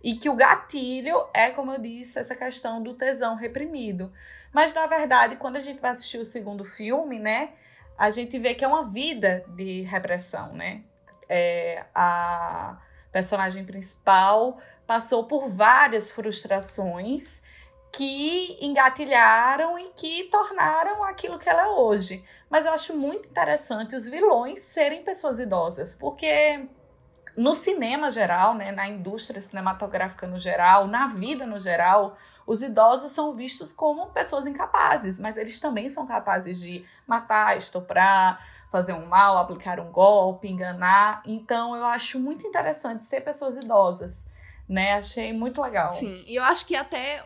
e 0.04 0.16
que 0.16 0.30
o 0.30 0.36
gatilho 0.36 1.26
é, 1.34 1.50
como 1.52 1.72
eu 1.74 1.80
disse, 1.80 2.20
essa 2.20 2.36
questão 2.36 2.82
do 2.82 2.94
tesão 2.94 3.36
reprimido. 3.36 4.12
Mas 4.52 4.74
na 4.74 4.88
verdade, 4.88 5.36
quando 5.36 5.58
a 5.58 5.60
gente 5.60 5.82
vai 5.82 5.92
assistir 5.92 6.18
o 6.18 6.26
segundo 6.26 6.66
filme, 6.66 7.20
né, 7.20 7.52
a 7.98 8.10
gente 8.10 8.38
vê 8.40 8.56
que 8.56 8.66
é 8.66 8.68
uma 8.68 8.88
vida 8.88 9.46
de 9.50 9.82
repressão, 9.82 10.54
né? 10.54 10.84
É, 11.30 11.86
a 11.94 12.78
personagem 13.12 13.64
principal 13.64 14.58
passou 14.88 15.26
por 15.26 15.48
várias 15.48 16.12
frustrações 16.12 17.42
que 17.92 18.58
engatilharam 18.62 19.78
e 19.78 19.90
que 19.90 20.24
tornaram 20.26 21.04
aquilo 21.04 21.38
que 21.38 21.50
ela 21.50 21.64
é 21.64 21.68
hoje. 21.68 22.24
Mas 22.50 22.66
eu 22.66 22.72
acho 22.72 22.98
muito 22.98 23.28
interessante 23.30 23.96
os 23.96 24.08
vilões 24.08 24.62
serem 24.62 25.04
pessoas 25.04 25.40
idosas, 25.40 25.94
porque 25.94 26.68
no 27.38 27.56
cinema 27.56 28.10
geral, 28.10 28.56
né, 28.56 28.72
na 28.72 28.88
indústria 28.88 29.42
cinematográfica 29.42 30.28
no 30.28 30.38
geral, 30.38 30.88
na 30.88 31.08
vida 31.08 31.46
no 31.46 31.60
geral, 31.60 32.18
os 32.46 32.62
idosos 32.62 33.12
são 33.12 33.34
vistos 33.34 33.72
como 33.72 34.08
pessoas 34.08 34.46
incapazes, 34.46 35.20
mas 35.20 35.38
eles 35.38 35.60
também 35.60 35.90
são 35.90 36.06
capazes 36.06 36.60
de 36.60 36.84
matar, 37.08 37.58
estuprar, 37.58 38.46
fazer 38.72 38.94
um 38.94 39.06
mal, 39.06 39.38
aplicar 39.38 39.80
um 39.80 39.92
golpe, 39.92 40.48
enganar. 40.48 41.22
Então 41.26 41.76
eu 41.76 41.86
acho 41.86 42.20
muito 42.20 42.48
interessante 42.48 43.04
ser 43.04 43.22
pessoas 43.22 43.56
idosas, 43.56 44.28
né? 44.68 44.94
Achei 44.94 45.34
muito 45.34 45.62
legal. 45.62 45.94
Sim, 45.94 46.24
e 46.26 46.36
eu 46.36 46.44
acho 46.44 46.66
que 46.66 46.76
até 46.76 47.26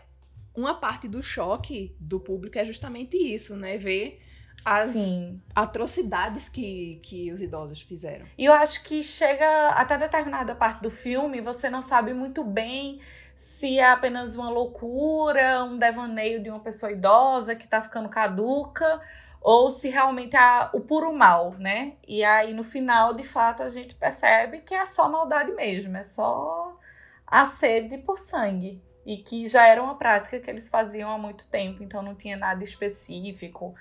uma 0.56 0.74
parte 0.76 1.08
do 1.08 1.22
choque 1.22 1.96
do 2.00 2.20
público 2.20 2.58
é 2.58 2.66
justamente 2.66 3.18
isso, 3.18 3.56
né? 3.56 3.78
Ver 3.78 4.22
as 4.66 4.94
Sim. 4.94 5.40
atrocidades 5.54 6.50
que, 6.50 7.00
que 7.04 7.32
os 7.32 7.40
idosos 7.40 7.84
fizeram. 7.84 8.26
E 8.36 8.46
eu 8.46 8.54
acho 8.54 8.84
que 8.84 9.04
chega 9.04 9.70
até 9.70 9.96
determinada 9.96 10.56
parte 10.56 10.82
do 10.82 10.90
filme, 10.90 11.40
você 11.40 11.70
não 11.70 11.84
sabe 11.84 12.16
muito 12.16 12.44
bem 12.44 13.00
se 13.36 13.78
é 13.78 13.92
apenas 13.92 14.36
uma 14.36 14.50
loucura, 14.50 15.64
um 15.64 15.78
devaneio 15.78 16.42
de 16.42 16.50
uma 16.50 16.60
pessoa 16.60 16.92
idosa 16.92 17.56
que 17.56 17.68
tá 17.68 17.82
ficando 17.82 18.10
caduca, 18.10 19.00
ou 19.40 19.70
se 19.70 19.90
realmente 19.90 20.36
é 20.36 20.70
o 20.74 20.82
puro 20.82 21.14
mal, 21.14 21.52
né? 21.60 21.94
E 22.08 22.24
aí 22.24 22.52
no 22.52 22.64
final, 22.64 23.14
de 23.14 23.22
fato, 23.24 23.62
a 23.62 23.68
gente 23.68 23.94
percebe 23.94 24.62
que 24.62 24.74
é 24.74 24.86
só 24.88 25.08
maldade 25.08 25.52
mesmo, 25.52 25.96
é 25.96 26.04
só 26.04 26.76
a 27.28 27.46
sede 27.46 28.00
por 28.00 28.18
sangue. 28.18 28.82
E 29.06 29.18
que 29.18 29.48
já 29.48 29.68
era 29.68 29.84
uma 29.84 29.96
prática 29.96 30.40
que 30.40 30.50
eles 30.50 30.68
faziam 30.68 31.12
há 31.12 31.18
muito 31.20 31.48
tempo, 31.48 31.84
então 31.84 32.02
não 32.02 32.16
tinha 32.16 32.38
nada 32.38 32.64
específico 32.64 33.76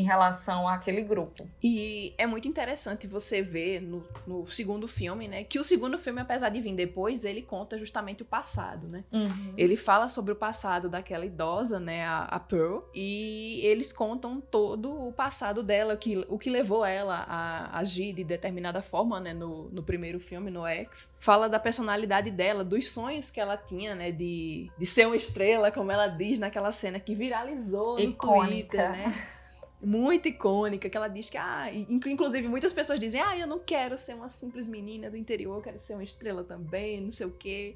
em 0.00 0.04
relação 0.04 0.66
àquele 0.66 1.02
grupo. 1.02 1.46
E 1.62 2.14
é 2.16 2.26
muito 2.26 2.48
interessante 2.48 3.06
você 3.06 3.42
ver 3.42 3.80
no, 3.80 4.02
no, 4.26 4.46
segundo 4.46 4.88
filme, 4.88 5.28
né? 5.28 5.44
Que 5.44 5.58
o 5.58 5.64
segundo 5.64 5.98
filme, 5.98 6.20
apesar 6.20 6.48
de 6.48 6.60
vir 6.60 6.74
depois, 6.74 7.24
ele 7.24 7.42
conta 7.42 7.76
justamente 7.76 8.22
o 8.22 8.24
passado, 8.24 8.88
né? 8.90 9.04
Uhum. 9.12 9.52
Ele 9.56 9.76
fala 9.76 10.08
sobre 10.08 10.32
o 10.32 10.36
passado 10.36 10.88
daquela 10.88 11.26
idosa, 11.26 11.78
né? 11.78 12.04
A, 12.04 12.22
a, 12.24 12.40
Pearl. 12.40 12.80
E 12.94 13.60
eles 13.62 13.92
contam 13.92 14.40
todo 14.40 15.08
o 15.08 15.12
passado 15.12 15.62
dela, 15.62 15.96
que, 15.96 16.24
o 16.28 16.38
que 16.38 16.48
levou 16.48 16.84
ela 16.84 17.26
a 17.28 17.78
agir 17.78 18.14
de 18.14 18.24
determinada 18.24 18.80
forma, 18.80 19.20
né? 19.20 19.34
No, 19.34 19.68
no 19.70 19.82
primeiro 19.82 20.18
filme, 20.18 20.50
no 20.50 20.66
X. 20.66 21.14
Fala 21.18 21.48
da 21.48 21.58
personalidade 21.58 22.30
dela, 22.30 22.64
dos 22.64 22.88
sonhos 22.88 23.30
que 23.30 23.40
ela 23.40 23.56
tinha, 23.56 23.94
né? 23.94 24.10
De, 24.10 24.70
de 24.78 24.86
ser 24.86 25.06
uma 25.06 25.16
estrela, 25.16 25.70
como 25.70 25.92
ela 25.92 26.06
diz 26.06 26.38
naquela 26.38 26.72
cena 26.72 26.98
que 26.98 27.14
viralizou 27.14 27.94
no 27.96 28.00
Icônica. 28.00 28.78
Twitter, 28.78 28.90
né? 28.90 29.06
muito 29.82 30.28
icônica, 30.28 30.88
que 30.88 30.96
ela 30.96 31.08
diz 31.08 31.30
que, 31.30 31.38
ah, 31.38 31.70
inclusive 31.72 32.46
muitas 32.46 32.72
pessoas 32.72 32.98
dizem, 32.98 33.20
ah, 33.20 33.36
eu 33.36 33.46
não 33.46 33.58
quero 33.58 33.96
ser 33.96 34.14
uma 34.14 34.28
simples 34.28 34.68
menina 34.68 35.10
do 35.10 35.16
interior, 35.16 35.56
eu 35.56 35.62
quero 35.62 35.78
ser 35.78 35.94
uma 35.94 36.04
estrela 36.04 36.44
também, 36.44 37.00
não 37.00 37.10
sei 37.10 37.26
o 37.26 37.30
quê. 37.30 37.74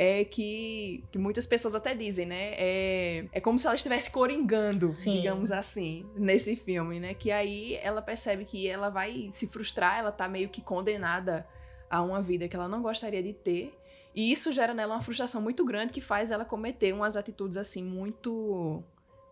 É 0.00 0.24
que, 0.24 1.02
que 1.10 1.18
muitas 1.18 1.44
pessoas 1.44 1.74
até 1.74 1.92
dizem, 1.92 2.24
né? 2.24 2.54
É, 2.56 3.24
é 3.32 3.40
como 3.40 3.58
se 3.58 3.66
ela 3.66 3.74
estivesse 3.74 4.12
coringando, 4.12 4.88
Sim. 4.90 5.10
digamos 5.10 5.50
assim, 5.50 6.06
nesse 6.14 6.54
filme, 6.54 7.00
né? 7.00 7.14
Que 7.14 7.32
aí 7.32 7.74
ela 7.82 8.00
percebe 8.00 8.44
que 8.44 8.68
ela 8.68 8.90
vai 8.90 9.28
se 9.32 9.48
frustrar, 9.48 9.98
ela 9.98 10.12
tá 10.12 10.28
meio 10.28 10.50
que 10.50 10.60
condenada 10.60 11.44
a 11.90 12.00
uma 12.00 12.22
vida 12.22 12.46
que 12.46 12.54
ela 12.54 12.68
não 12.68 12.80
gostaria 12.80 13.22
de 13.22 13.32
ter. 13.32 13.74
E 14.14 14.30
isso 14.30 14.52
gera 14.52 14.72
nela 14.72 14.94
uma 14.94 15.02
frustração 15.02 15.40
muito 15.40 15.64
grande 15.64 15.92
que 15.92 16.00
faz 16.00 16.30
ela 16.30 16.44
cometer 16.44 16.92
umas 16.92 17.16
atitudes 17.16 17.56
assim 17.56 17.82
muito 17.82 18.82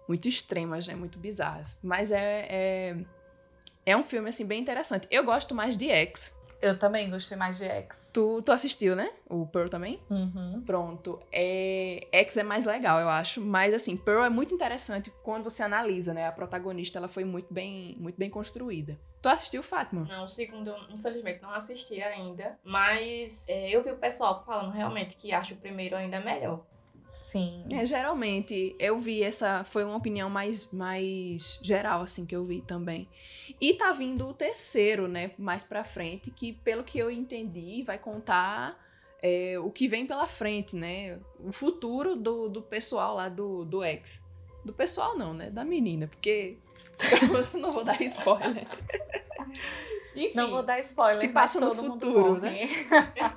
muito 0.09 0.29
extremas, 0.29 0.87
né? 0.89 0.95
Muito 0.95 1.19
bizarras. 1.19 1.79
Mas 1.83 2.13
é, 2.13 2.47
é, 2.49 2.97
é 3.85 3.97
um 3.97 4.05
filme, 4.05 4.29
assim, 4.29 4.47
bem 4.47 4.61
interessante. 4.61 5.07
Eu 5.11 5.25
gosto 5.25 5.55
mais 5.55 5.77
de 5.77 5.91
X. 5.91 6.35
Eu 6.63 6.79
também 6.79 7.11
gostei 7.11 7.37
mais 7.37 7.59
de 7.59 7.65
X. 7.65 8.11
Tu, 8.15 8.43
tu 8.43 8.51
assistiu, 8.51 8.97
né? 8.97 9.11
O 9.29 9.47
Pearl 9.47 9.69
também? 9.69 10.01
Uhum. 10.09 10.63
Pronto. 10.65 11.21
É, 11.31 12.07
X 12.11 12.37
é 12.39 12.43
mais 12.43 12.65
legal, 12.65 12.99
eu 12.99 13.09
acho. 13.09 13.41
Mas, 13.41 13.75
assim, 13.75 13.97
Pearl 13.97 14.25
é 14.25 14.31
muito 14.31 14.55
interessante 14.55 15.13
quando 15.23 15.45
você 15.45 15.63
analisa, 15.63 16.15
né? 16.15 16.27
A 16.27 16.33
protagonista, 16.33 16.99
ela 16.99 17.09
foi 17.09 17.25
muito 17.25 17.53
bem, 17.53 17.95
muito 17.99 18.17
bem 18.17 18.31
construída. 18.31 18.99
Tu 19.21 19.29
assistiu, 19.29 19.63
Fátima? 19.63 20.07
Não, 20.09 20.25
o 20.25 20.29
segundo, 20.29 20.75
infelizmente, 20.89 21.43
não 21.43 21.51
assisti 21.51 22.01
ainda. 22.01 22.59
Mas 22.65 23.47
é, 23.49 23.71
eu 23.71 23.83
vi 23.83 23.91
o 23.91 23.97
pessoal 23.97 24.43
falando 24.45 24.71
realmente 24.73 25.17
que 25.17 25.33
acha 25.33 25.53
o 25.53 25.59
primeiro 25.59 25.95
ainda 25.97 26.21
melhor. 26.21 26.65
Sim. 27.09 27.65
É, 27.73 27.85
geralmente 27.87 28.75
eu 28.79 28.99
vi 28.99 29.23
essa. 29.23 29.65
Foi 29.65 29.85
uma 29.85 29.97
opinião 29.97 30.29
mais, 30.29 30.73
mais 30.73 31.59
geral, 31.63 32.03
assim, 32.03 32.27
que 32.27 32.35
eu 32.35 32.45
vi 32.45 32.61
também. 32.61 33.09
E 33.61 33.75
tá 33.75 33.93
vindo 33.93 34.29
o 34.29 34.35
terceiro, 34.35 35.07
né? 35.09 35.31
Mais 35.39 35.63
pra 35.63 35.85
frente, 35.85 36.31
que 36.31 36.53
pelo 36.53 36.83
que 36.83 36.99
eu 36.99 37.11
entendi, 37.11 37.83
vai 37.85 37.99
contar 37.99 38.79
é, 39.23 39.59
o 39.59 39.71
que 39.71 39.89
vem 39.89 40.07
pela 40.07 40.27
frente, 40.27 40.77
né? 40.77 41.19
O 41.39 41.53
futuro 41.53 42.17
do, 42.17 42.49
do 42.49 42.63
pessoal 42.63 43.15
lá 43.15 43.29
do, 43.29 43.65
do 43.65 43.85
ex. 43.85 44.25
Do 44.65 44.73
pessoal, 44.73 45.17
não, 45.17 45.33
né? 45.33 45.51
Da 45.51 45.65
menina, 45.65 46.07
porque. 46.09 46.59
eu 47.55 47.59
não 47.61 47.73
vou 47.73 47.85
dar 47.85 48.01
spoiler. 48.03 48.67
Enfim, 50.15 50.35
não 50.35 50.51
vou 50.51 50.63
dar 50.63 50.81
spoiler. 50.81 51.19
Se 51.19 51.29
passa 51.29 51.61
no 51.61 51.75
futuro, 51.75 52.41
né? 52.41 52.63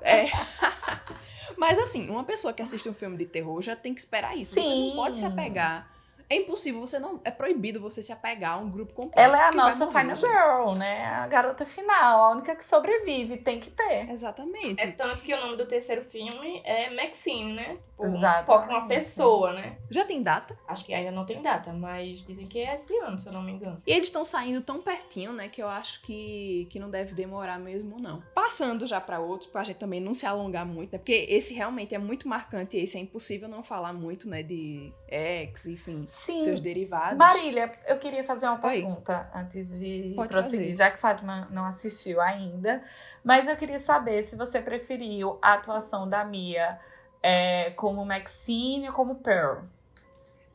é. 0.01 0.25
Mas 1.57 1.79
assim, 1.79 2.09
uma 2.09 2.23
pessoa 2.23 2.53
que 2.53 2.61
assiste 2.61 2.87
um 2.89 2.93
filme 2.93 3.17
de 3.17 3.25
terror 3.25 3.61
já 3.61 3.75
tem 3.75 3.93
que 3.93 3.99
esperar 3.99 4.37
isso. 4.37 4.53
Sim. 4.55 4.61
Você 4.61 4.69
não 4.69 4.95
pode 4.95 5.17
se 5.17 5.25
apegar 5.25 5.98
é 6.29 6.35
impossível, 6.35 6.79
você 6.79 6.99
não. 6.99 7.19
É 7.23 7.31
proibido 7.31 7.79
você 7.79 8.03
se 8.03 8.11
apegar 8.11 8.53
a 8.53 8.57
um 8.57 8.69
grupo 8.69 8.93
completo. 8.93 9.19
Ela 9.19 9.39
é 9.39 9.47
a 9.47 9.51
nossa 9.51 9.87
final 9.87 10.15
girl, 10.15 10.77
né? 10.77 11.05
A 11.05 11.27
garota 11.27 11.65
final, 11.65 12.23
a 12.23 12.31
única 12.31 12.55
que 12.55 12.63
sobrevive, 12.63 13.37
tem 13.37 13.59
que 13.59 13.71
ter. 13.71 14.07
Exatamente. 14.11 14.79
É 14.79 14.91
tanto 14.91 15.23
que 15.23 15.33
o 15.33 15.41
nome 15.41 15.57
do 15.57 15.65
terceiro 15.65 16.03
filme 16.05 16.61
é 16.63 16.91
Maxine, 16.91 17.53
né? 17.53 17.77
Tipo, 17.83 18.05
Exato. 18.05 18.45
foca 18.45 18.69
uma 18.69 18.87
pessoa, 18.87 19.53
né? 19.53 19.77
Já 19.89 20.05
tem 20.05 20.21
data? 20.21 20.55
Acho 20.67 20.85
que 20.85 20.93
ainda 20.93 21.11
não 21.11 21.25
tem 21.25 21.41
data, 21.41 21.73
mas 21.73 22.21
dizem 22.21 22.45
que 22.45 22.59
é 22.59 22.75
esse 22.75 22.95
ano, 22.97 23.19
se 23.19 23.27
eu 23.27 23.33
não 23.33 23.41
me 23.41 23.53
engano. 23.53 23.81
E 23.87 23.91
eles 23.91 24.09
estão 24.09 24.23
saindo 24.23 24.61
tão 24.61 24.81
pertinho, 24.81 25.33
né? 25.33 25.49
Que 25.49 25.63
eu 25.63 25.67
acho 25.67 26.01
que, 26.03 26.67
que 26.69 26.79
não 26.79 26.91
deve 26.91 27.15
demorar 27.15 27.57
mesmo, 27.57 27.99
não. 27.99 28.21
Passando 28.35 28.85
já 28.85 29.01
para 29.01 29.19
outros, 29.19 29.49
pra 29.49 29.63
gente 29.63 29.77
também 29.77 29.99
não 29.99 30.13
se 30.13 30.27
alongar 30.27 30.65
muito, 30.65 30.91
né? 30.91 30.99
Porque 30.99 31.25
esse 31.27 31.55
realmente 31.55 31.95
é 31.95 31.97
muito 31.97 32.27
marcante, 32.27 32.77
esse 32.77 32.99
é 32.99 33.01
impossível 33.01 33.49
não 33.49 33.63
falar 33.63 33.93
muito, 33.93 34.29
né? 34.29 34.43
De 34.43 34.93
ex, 35.07 35.65
enfim. 35.65 36.05
Sim. 36.19 36.41
seus 36.41 36.59
derivados. 36.59 37.17
Marília, 37.17 37.71
eu 37.87 37.97
queria 37.99 38.23
fazer 38.23 38.47
uma 38.47 38.57
pergunta 38.57 39.29
Oi. 39.33 39.41
antes 39.41 39.79
de 39.79 40.13
Pode 40.15 40.29
prosseguir, 40.29 40.69
fazer. 40.69 40.75
já 40.75 40.91
que 40.91 40.97
Fátima 40.97 41.47
não 41.51 41.63
assistiu 41.65 42.19
ainda. 42.21 42.83
Mas 43.23 43.47
eu 43.47 43.55
queria 43.55 43.79
saber 43.79 44.23
se 44.23 44.35
você 44.35 44.61
preferiu 44.61 45.37
a 45.41 45.53
atuação 45.53 46.07
da 46.07 46.23
Mia 46.25 46.79
é, 47.23 47.71
como 47.71 48.05
Maxine 48.05 48.87
ou 48.89 48.93
como 48.93 49.15
Pearl. 49.15 49.63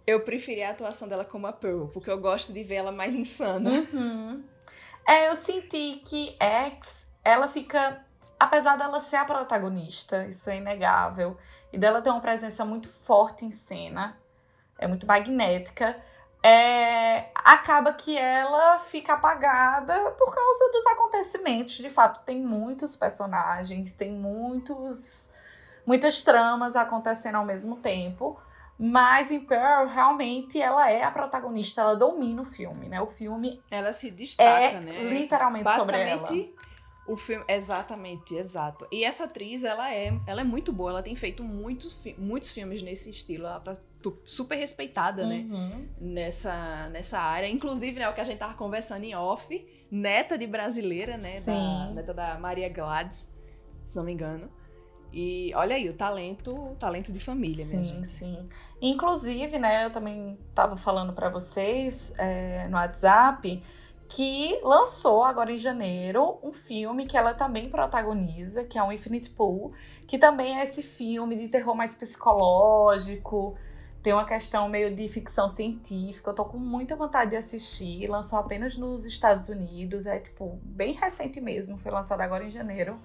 Eu 0.06 0.20
preferi 0.20 0.62
a 0.62 0.70
atuação 0.70 1.08
dela 1.08 1.24
como 1.24 1.46
a 1.46 1.52
Pearl, 1.52 1.86
porque 1.86 2.10
eu 2.10 2.18
gosto 2.18 2.52
de 2.52 2.62
ver 2.62 2.76
ela 2.76 2.92
mais 2.92 3.14
insana. 3.14 3.70
Uhum. 3.70 4.44
É, 5.06 5.28
eu 5.28 5.34
senti 5.34 6.02
que 6.04 6.36
X, 6.38 7.10
ela 7.24 7.48
fica. 7.48 8.04
Apesar 8.38 8.76
dela 8.76 9.00
ser 9.00 9.16
a 9.16 9.24
protagonista, 9.24 10.26
isso 10.26 10.50
é 10.50 10.56
inegável, 10.56 11.36
e 11.72 11.78
dela 11.78 12.02
ter 12.02 12.10
uma 12.10 12.20
presença 12.20 12.64
muito 12.64 12.90
forte 12.90 13.44
em 13.44 13.50
cena, 13.50 14.18
é 14.78 14.86
muito 14.86 15.06
magnética, 15.06 15.96
é, 16.42 17.30
acaba 17.34 17.94
que 17.94 18.18
ela 18.18 18.78
fica 18.78 19.14
apagada 19.14 20.10
por 20.10 20.34
causa 20.34 20.72
dos 20.72 20.86
acontecimentos. 20.88 21.78
De 21.78 21.88
fato, 21.88 22.22
tem 22.24 22.38
muitos 22.38 22.96
personagens, 22.96 23.94
tem 23.94 24.12
muitos, 24.12 25.30
muitas 25.86 26.22
tramas 26.22 26.76
acontecendo 26.76 27.36
ao 27.36 27.46
mesmo 27.46 27.76
tempo. 27.76 28.38
Mas 28.78 29.30
em 29.30 29.40
Pearl, 29.40 29.86
realmente, 29.86 30.60
ela 30.60 30.90
é 30.90 31.02
a 31.02 31.10
protagonista, 31.10 31.80
ela 31.80 31.96
domina 31.96 32.42
o 32.42 32.44
filme, 32.44 32.88
né? 32.88 33.00
O 33.00 33.06
filme. 33.06 33.62
Ela 33.70 33.92
se 33.92 34.10
destaca, 34.10 34.50
é 34.50 34.80
né? 34.80 35.02
Literalmente 35.04 35.72
sobre 35.72 35.98
ela. 36.00 36.24
O 37.06 37.16
filme, 37.16 37.44
exatamente, 37.48 38.34
exato. 38.34 38.86
E 38.90 39.04
essa 39.04 39.24
atriz, 39.24 39.62
ela 39.62 39.92
é, 39.92 40.12
ela 40.26 40.40
é 40.40 40.44
muito 40.44 40.72
boa, 40.72 40.90
ela 40.90 41.02
tem 41.02 41.14
feito 41.14 41.42
muitos, 41.42 41.96
muitos 42.18 42.50
filmes 42.50 42.82
nesse 42.82 43.10
estilo, 43.10 43.46
ela 43.46 43.60
tá 43.60 43.74
super 44.24 44.56
respeitada, 44.56 45.26
né? 45.26 45.46
Uhum. 45.48 45.88
Nessa, 46.00 46.88
nessa 46.90 47.18
área. 47.18 47.48
Inclusive, 47.48 47.98
né, 47.98 48.08
o 48.08 48.14
que 48.14 48.20
a 48.20 48.24
gente 48.24 48.38
tava 48.38 48.54
conversando 48.54 49.04
em 49.04 49.14
off, 49.14 49.66
neta 49.90 50.36
de 50.36 50.46
brasileira, 50.46 51.16
né? 51.16 51.40
Sim. 51.40 51.52
Da, 51.52 51.90
neta 51.94 52.14
da 52.14 52.38
Maria 52.38 52.68
Gladys, 52.68 53.34
se 53.86 53.96
não 53.96 54.04
me 54.04 54.12
engano. 54.12 54.50
E 55.12 55.52
olha 55.54 55.76
aí, 55.76 55.88
o 55.88 55.94
talento, 55.94 56.52
o 56.52 56.74
talento 56.74 57.12
de 57.12 57.20
família, 57.20 57.64
sim, 57.64 57.76
minha 57.76 57.84
gente. 57.84 58.06
Sim, 58.08 58.48
Inclusive, 58.82 59.58
né, 59.60 59.84
eu 59.84 59.90
também 59.90 60.36
tava 60.52 60.76
falando 60.76 61.12
para 61.12 61.28
vocês 61.28 62.12
é, 62.18 62.66
no 62.66 62.76
WhatsApp 62.76 63.62
que 64.08 64.60
lançou 64.62 65.24
agora 65.24 65.52
em 65.52 65.56
janeiro 65.56 66.38
um 66.42 66.52
filme 66.52 67.06
que 67.06 67.16
ela 67.16 67.32
também 67.32 67.68
protagoniza, 67.68 68.64
que 68.64 68.78
é 68.78 68.82
o 68.82 68.92
Infinite 68.92 69.30
Pool, 69.30 69.72
que 70.06 70.18
também 70.18 70.58
é 70.58 70.62
esse 70.62 70.82
filme 70.82 71.36
de 71.36 71.48
terror 71.48 71.74
mais 71.74 71.94
psicológico, 71.94 73.56
Tem 74.04 74.12
uma 74.12 74.26
questão 74.26 74.68
meio 74.68 74.94
de 74.94 75.08
ficção 75.08 75.48
científica. 75.48 76.28
Eu 76.28 76.34
tô 76.34 76.44
com 76.44 76.58
muita 76.58 76.94
vontade 76.94 77.30
de 77.30 77.36
assistir. 77.36 78.06
Lançou 78.06 78.38
apenas 78.38 78.76
nos 78.76 79.06
Estados 79.06 79.48
Unidos. 79.48 80.04
É, 80.04 80.18
tipo, 80.18 80.58
bem 80.62 80.92
recente 80.92 81.40
mesmo. 81.40 81.78
Foi 81.78 81.90
lançado 81.90 82.20
agora 82.20 82.44
em 82.44 82.50
janeiro. 82.50 82.98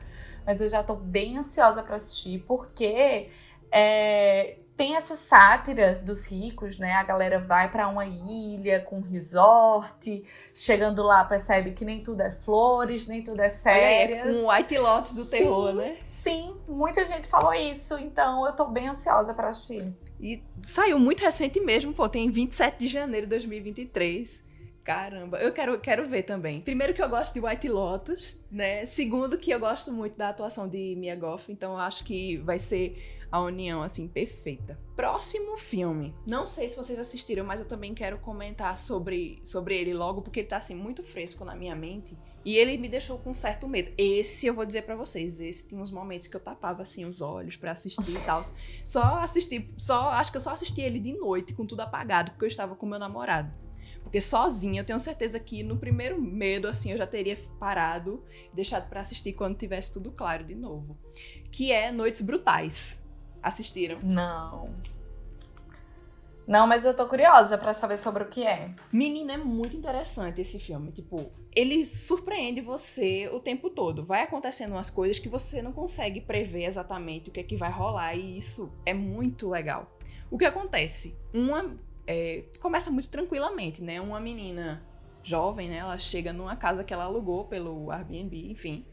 Mas 0.45 0.59
eu 0.59 0.67
já 0.67 0.83
tô 0.83 0.95
bem 0.95 1.37
ansiosa 1.37 1.81
para 1.81 1.95
assistir, 1.95 2.43
porque 2.45 3.29
é, 3.71 4.57
tem 4.75 4.97
essa 4.97 5.15
sátira 5.15 6.01
dos 6.03 6.25
ricos, 6.25 6.77
né? 6.77 6.91
A 6.91 7.03
galera 7.03 7.39
vai 7.39 7.71
para 7.71 7.87
uma 7.87 8.05
ilha 8.05 8.81
com 8.81 8.97
um 8.97 9.01
resort, 9.01 10.25
chegando 10.53 11.01
lá 11.01 11.23
percebe 11.23 11.71
que 11.71 11.85
nem 11.85 12.03
tudo 12.03 12.19
é 12.19 12.29
flores, 12.31 13.07
nem 13.07 13.23
tudo 13.23 13.41
é 13.41 13.49
férias. 13.49 14.35
É, 14.35 14.39
um 14.41 14.51
White 14.51 14.77
Lotus 14.77 15.13
do 15.13 15.23
sim, 15.23 15.37
terror, 15.37 15.71
né? 15.71 15.97
Sim, 16.03 16.57
muita 16.67 17.05
gente 17.05 17.25
falou 17.25 17.53
isso, 17.53 17.97
então 17.97 18.45
eu 18.45 18.51
tô 18.51 18.65
bem 18.65 18.89
ansiosa 18.89 19.33
para 19.33 19.47
assistir. 19.47 19.93
E 20.19 20.43
saiu 20.61 20.99
muito 20.99 21.21
recente 21.21 21.59
mesmo, 21.59 21.93
pô, 21.93 22.09
tem 22.09 22.29
27 22.29 22.79
de 22.79 22.87
janeiro 22.87 23.25
de 23.25 23.31
2023. 23.31 24.47
Caramba, 24.83 25.37
eu 25.37 25.53
quero, 25.53 25.79
quero 25.79 26.07
ver 26.07 26.23
também. 26.23 26.61
Primeiro 26.61 26.93
que 26.93 27.01
eu 27.01 27.09
gosto 27.09 27.33
de 27.33 27.39
White 27.39 27.69
Lotus, 27.69 28.43
né? 28.51 28.85
Segundo 28.85 29.37
que 29.37 29.51
eu 29.51 29.59
gosto 29.59 29.91
muito 29.91 30.17
da 30.17 30.29
atuação 30.29 30.67
de 30.67 30.95
Mia 30.95 31.15
Goff, 31.15 31.51
então 31.51 31.77
acho 31.77 32.03
que 32.03 32.37
vai 32.37 32.57
ser 32.57 32.97
a 33.31 33.39
união, 33.41 33.83
assim, 33.83 34.07
perfeita. 34.07 34.79
Próximo 34.95 35.57
filme. 35.57 36.15
Não 36.27 36.45
sei 36.45 36.67
se 36.67 36.75
vocês 36.75 36.97
assistiram, 36.97 37.45
mas 37.45 37.59
eu 37.59 37.67
também 37.67 37.93
quero 37.93 38.17
comentar 38.17 38.77
sobre, 38.77 39.39
sobre 39.45 39.77
ele 39.77 39.93
logo, 39.93 40.21
porque 40.21 40.39
ele 40.39 40.47
tá, 40.47 40.57
assim, 40.57 40.75
muito 40.75 41.03
fresco 41.03 41.45
na 41.45 41.55
minha 41.55 41.75
mente. 41.75 42.17
E 42.49 42.57
ele 42.57 42.79
me 42.79 42.89
deixou 42.89 43.19
com 43.19 43.31
certo 43.31 43.67
medo. 43.67 43.91
Esse 43.95 44.47
eu 44.47 44.55
vou 44.55 44.65
dizer 44.65 44.81
para 44.81 44.95
vocês, 44.95 45.39
esse 45.39 45.67
tem 45.67 45.77
uns 45.77 45.91
momentos 45.91 46.25
que 46.25 46.35
eu 46.35 46.39
tapava 46.39 46.81
assim 46.81 47.05
os 47.05 47.21
olhos 47.21 47.55
para 47.55 47.73
assistir 47.73 48.15
e 48.15 48.25
tal. 48.25 48.43
Só 48.87 49.03
assisti, 49.19 49.71
só 49.77 50.09
acho 50.09 50.31
que 50.31 50.37
eu 50.37 50.41
só 50.41 50.49
assisti 50.49 50.81
ele 50.81 50.97
de 50.97 51.13
noite 51.13 51.53
com 51.53 51.63
tudo 51.63 51.81
apagado, 51.81 52.31
porque 52.31 52.45
eu 52.45 52.47
estava 52.47 52.75
com 52.75 52.87
meu 52.87 52.97
namorado. 52.97 53.53
Porque 54.01 54.19
sozinha, 54.19 54.81
eu 54.81 54.83
tenho 54.83 54.99
certeza 54.99 55.39
que 55.39 55.61
no 55.61 55.77
primeiro 55.77 56.19
medo 56.19 56.67
assim 56.67 56.91
eu 56.91 56.97
já 56.97 57.05
teria 57.05 57.37
parado 57.59 58.23
e 58.51 58.55
deixado 58.55 58.89
para 58.89 59.01
assistir 59.01 59.33
quando 59.33 59.55
tivesse 59.55 59.91
tudo 59.91 60.09
claro 60.09 60.43
de 60.43 60.55
novo. 60.55 60.97
Que 61.51 61.71
é 61.71 61.91
Noites 61.91 62.21
Brutais. 62.21 63.05
Assistiram? 63.43 63.99
Não. 64.01 64.73
Não, 66.49 66.65
mas 66.65 66.83
eu 66.83 66.95
tô 66.95 67.05
curiosa 67.05 67.59
para 67.59 67.73
saber 67.73 67.95
sobre 67.95 68.23
o 68.23 68.27
que 68.27 68.43
é. 68.43 68.73
Menina, 68.91 69.33
é 69.33 69.37
muito 69.37 69.77
interessante 69.77 70.41
esse 70.41 70.57
filme. 70.57 70.91
Tipo, 70.91 71.31
ele 71.55 71.85
surpreende 71.85 72.59
você 72.59 73.29
o 73.31 73.39
tempo 73.39 73.69
todo. 73.69 74.03
Vai 74.03 74.23
acontecendo 74.23 74.71
umas 74.71 74.89
coisas 74.89 75.19
que 75.19 75.29
você 75.29 75.61
não 75.61 75.71
consegue 75.71 76.19
prever 76.19 76.63
exatamente 76.63 77.29
o 77.29 77.31
que 77.31 77.39
é 77.39 77.43
que 77.43 77.55
vai 77.55 77.71
rolar. 77.71 78.15
E 78.15 78.35
isso 78.35 78.73
é 78.83 78.95
muito 78.95 79.47
legal. 79.47 79.95
O 80.31 80.39
que 80.39 80.45
acontece? 80.45 81.15
Uma. 81.31 81.75
É, 82.07 82.45
começa 82.59 82.89
muito 82.89 83.09
tranquilamente, 83.09 83.83
né? 83.83 84.01
Uma 84.01 84.19
menina 84.19 84.83
jovem, 85.21 85.69
né? 85.69 85.77
Ela 85.77 85.99
chega 85.99 86.33
numa 86.33 86.55
casa 86.55 86.83
que 86.83 86.91
ela 86.91 87.03
alugou 87.03 87.45
pelo 87.45 87.91
Airbnb, 87.91 88.49
enfim. 88.49 88.87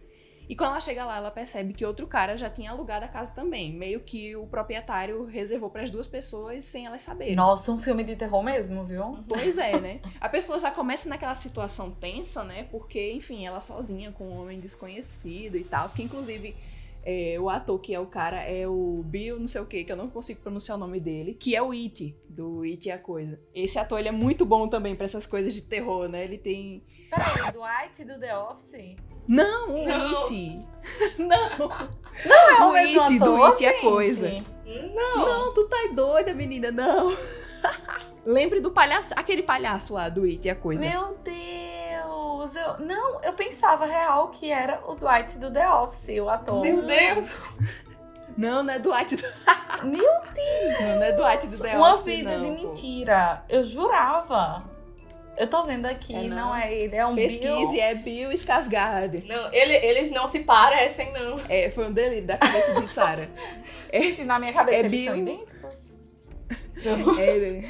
E 0.48 0.54
quando 0.54 0.70
ela 0.70 0.80
chega 0.80 1.04
lá, 1.04 1.16
ela 1.16 1.30
percebe 1.30 1.72
que 1.72 1.84
outro 1.84 2.06
cara 2.06 2.36
já 2.36 2.48
tinha 2.48 2.70
alugado 2.70 3.04
a 3.04 3.08
casa 3.08 3.34
também. 3.34 3.72
Meio 3.72 4.00
que 4.00 4.36
o 4.36 4.46
proprietário 4.46 5.24
reservou 5.24 5.70
para 5.70 5.82
as 5.82 5.90
duas 5.90 6.06
pessoas 6.06 6.64
sem 6.64 6.86
elas 6.86 7.02
saberem. 7.02 7.34
Nossa, 7.34 7.72
um 7.72 7.78
filme 7.78 8.04
de 8.04 8.14
terror 8.14 8.42
mesmo, 8.42 8.84
viu? 8.84 9.18
Pois 9.28 9.58
é, 9.58 9.80
né? 9.80 10.00
A 10.20 10.28
pessoa 10.28 10.58
já 10.58 10.70
começa 10.70 11.08
naquela 11.08 11.34
situação 11.34 11.90
tensa, 11.90 12.44
né? 12.44 12.64
Porque, 12.70 13.12
enfim, 13.12 13.44
ela 13.44 13.60
sozinha 13.60 14.12
com 14.12 14.28
um 14.28 14.40
homem 14.40 14.60
desconhecido 14.60 15.56
e 15.56 15.64
tal. 15.64 15.86
Que 15.88 16.02
inclusive 16.02 16.54
é, 17.08 17.38
o 17.38 17.48
ator 17.48 17.78
que 17.78 17.94
é 17.94 18.00
o 18.00 18.06
cara 18.06 18.42
é 18.42 18.66
o 18.66 19.00
Bill, 19.04 19.38
não 19.38 19.46
sei 19.46 19.60
o 19.60 19.66
que, 19.66 19.84
que 19.84 19.92
eu 19.92 19.96
não 19.96 20.10
consigo 20.10 20.40
pronunciar 20.40 20.76
o 20.76 20.80
nome 20.80 20.98
dele, 20.98 21.34
que 21.34 21.54
é 21.54 21.62
o 21.62 21.70
It, 21.70 22.16
do 22.28 22.62
It 22.62 22.88
e 22.88 22.90
a 22.90 22.98
Coisa. 22.98 23.40
Esse 23.54 23.78
ator 23.78 24.00
ele 24.00 24.08
é 24.08 24.12
muito 24.12 24.44
bom 24.44 24.66
também 24.66 24.96
para 24.96 25.04
essas 25.04 25.24
coisas 25.24 25.54
de 25.54 25.62
terror, 25.62 26.08
né? 26.08 26.24
Ele 26.24 26.36
tem. 26.36 26.82
Peraí, 27.08 27.52
do 27.52 27.62
It 27.62 28.04
do 28.04 28.18
The 28.18 28.36
Office? 28.36 28.96
Não, 29.28 29.70
o 29.70 29.86
não. 29.86 30.18
It. 30.20 30.66
não. 31.18 31.68
Não 32.24 32.36
é 32.36 32.60
o, 32.60 32.68
o 32.68 32.72
mesmo 32.72 33.02
It 33.02 33.16
ator, 33.16 33.36
do 33.36 33.44
It 33.44 33.66
é 33.66 33.72
coisa. 33.80 34.32
Não. 34.94 35.16
Não, 35.26 35.54
tu 35.54 35.68
tá 35.68 35.76
doida, 35.92 36.32
menina, 36.34 36.70
não. 36.70 37.16
Lembre 38.24 38.60
do 38.60 38.70
palhaço, 38.70 39.14
aquele 39.16 39.42
palhaço 39.42 39.94
lá 39.94 40.08
do 40.08 40.24
It 40.24 40.48
é 40.48 40.54
coisa. 40.54 40.84
Meu 40.86 41.16
Deus, 41.22 42.56
eu 42.56 42.78
não, 42.84 43.22
eu 43.22 43.32
pensava 43.32 43.86
real 43.86 44.28
que 44.28 44.50
era 44.50 44.82
o 44.86 44.94
Dwight 44.94 45.38
do 45.38 45.50
The 45.50 45.70
Office, 45.70 46.20
o 46.20 46.28
ator. 46.28 46.62
Meu 46.62 46.82
Deus. 46.82 47.28
Não, 48.36 48.62
não 48.62 48.74
é 48.74 48.78
Dwight 48.78 49.16
do... 49.16 49.22
Meu 49.86 50.02
Deus! 50.02 50.80
Não, 50.80 50.96
não 50.96 51.02
é 51.02 51.12
Dwight 51.12 51.46
do 51.46 51.58
The 51.58 51.76
Uma 51.78 51.94
Office, 51.94 52.04
vida 52.04 52.36
não, 52.36 52.42
de 52.42 52.62
pô. 52.62 52.68
mentira. 52.68 53.42
Eu 53.48 53.64
jurava. 53.64 54.62
Eu 55.36 55.48
tô 55.48 55.64
vendo 55.64 55.86
aqui, 55.86 56.14
É, 56.14 56.22
não. 56.28 56.36
não. 56.36 56.56
é 56.56 56.72
ele, 56.74 56.96
é 56.96 57.04
um 57.06 57.14
Pesquise, 57.14 57.42
Bill. 57.72 57.80
é 57.82 57.94
Bill 57.94 58.30
Skarsgård. 58.30 59.24
Não, 59.26 59.52
ele, 59.52 59.74
eles 59.74 60.10
não 60.10 60.26
se 60.26 60.40
parecem, 60.40 61.12
não. 61.12 61.38
É, 61.48 61.68
foi 61.70 61.86
um 61.88 61.92
delírio 61.92 62.26
da 62.26 62.38
cabeça 62.38 62.80
de 62.80 62.88
Sarah. 62.92 63.28
Gente, 63.92 64.24
na 64.24 64.38
minha 64.38 64.52
cabeça 64.52 64.76
É 64.76 64.80
eles 64.80 64.90
Bill. 64.90 65.04
são 65.12 65.16
idênticos. 65.16 65.96
É, 67.18 67.62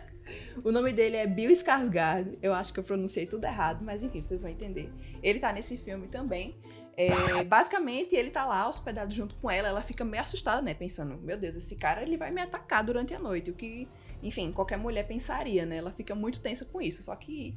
o 0.64 0.72
nome 0.72 0.92
dele 0.92 1.16
é 1.16 1.26
Bill 1.26 1.50
Skarsgård. 1.50 2.38
Eu 2.42 2.52
acho 2.54 2.72
que 2.72 2.80
eu 2.80 2.84
pronunciei 2.84 3.26
tudo 3.26 3.44
errado, 3.44 3.84
mas 3.84 4.02
enfim, 4.02 4.20
vocês 4.20 4.42
vão 4.42 4.50
entender. 4.50 4.90
Ele 5.22 5.38
tá 5.38 5.52
nesse 5.52 5.76
filme 5.76 6.08
também. 6.08 6.56
É, 6.96 7.42
basicamente, 7.42 8.14
ele 8.14 8.30
tá 8.30 8.44
lá 8.46 8.68
hospedado 8.68 9.12
junto 9.12 9.34
com 9.36 9.50
ela. 9.50 9.68
Ela 9.68 9.82
fica 9.82 10.04
meio 10.04 10.22
assustada, 10.22 10.62
né? 10.62 10.74
Pensando, 10.74 11.16
meu 11.20 11.36
Deus, 11.36 11.56
esse 11.56 11.76
cara 11.76 12.02
ele 12.02 12.16
vai 12.16 12.30
me 12.30 12.40
atacar 12.40 12.84
durante 12.84 13.12
a 13.12 13.18
noite. 13.18 13.50
O 13.50 13.54
que, 13.54 13.88
enfim, 14.24 14.50
qualquer 14.50 14.78
mulher 14.78 15.06
pensaria, 15.06 15.66
né? 15.66 15.76
Ela 15.76 15.92
fica 15.92 16.14
muito 16.14 16.40
tensa 16.40 16.64
com 16.64 16.80
isso. 16.80 17.02
Só 17.02 17.14
que 17.14 17.52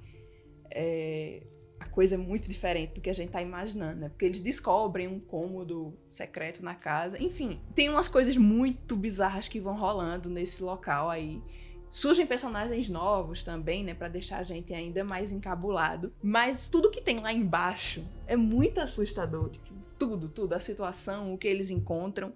é, 0.69 1.41
a 1.79 1.85
coisa 1.85 2.15
é 2.15 2.17
muito 2.17 2.49
diferente 2.49 2.95
do 2.95 3.01
que 3.01 3.09
a 3.09 3.13
gente 3.13 3.31
tá 3.31 3.41
imaginando, 3.41 4.01
né? 4.01 4.09
Porque 4.09 4.25
eles 4.25 4.41
descobrem 4.41 5.07
um 5.07 5.19
cômodo 5.19 5.97
secreto 6.09 6.63
na 6.63 6.75
casa. 6.75 7.21
Enfim, 7.21 7.61
tem 7.73 7.89
umas 7.89 8.07
coisas 8.07 8.35
muito 8.35 8.95
bizarras 8.95 9.47
que 9.47 9.59
vão 9.59 9.77
rolando 9.77 10.29
nesse 10.29 10.61
local 10.61 11.09
aí. 11.09 11.41
Surgem 11.89 12.27
personagens 12.27 12.89
novos 12.89 13.43
também, 13.43 13.83
né, 13.83 13.93
Pra 13.93 14.09
deixar 14.09 14.39
a 14.39 14.43
gente 14.43 14.73
ainda 14.73 15.03
mais 15.03 15.31
encabulado. 15.31 16.13
Mas 16.21 16.67
tudo 16.67 16.91
que 16.91 17.01
tem 17.01 17.19
lá 17.19 17.31
embaixo 17.31 18.05
é 18.27 18.35
muito 18.35 18.79
assustador, 18.81 19.49
tipo, 19.49 19.73
tudo, 19.97 20.27
tudo, 20.27 20.53
a 20.53 20.59
situação, 20.59 21.33
o 21.33 21.37
que 21.37 21.47
eles 21.47 21.69
encontram. 21.69 22.33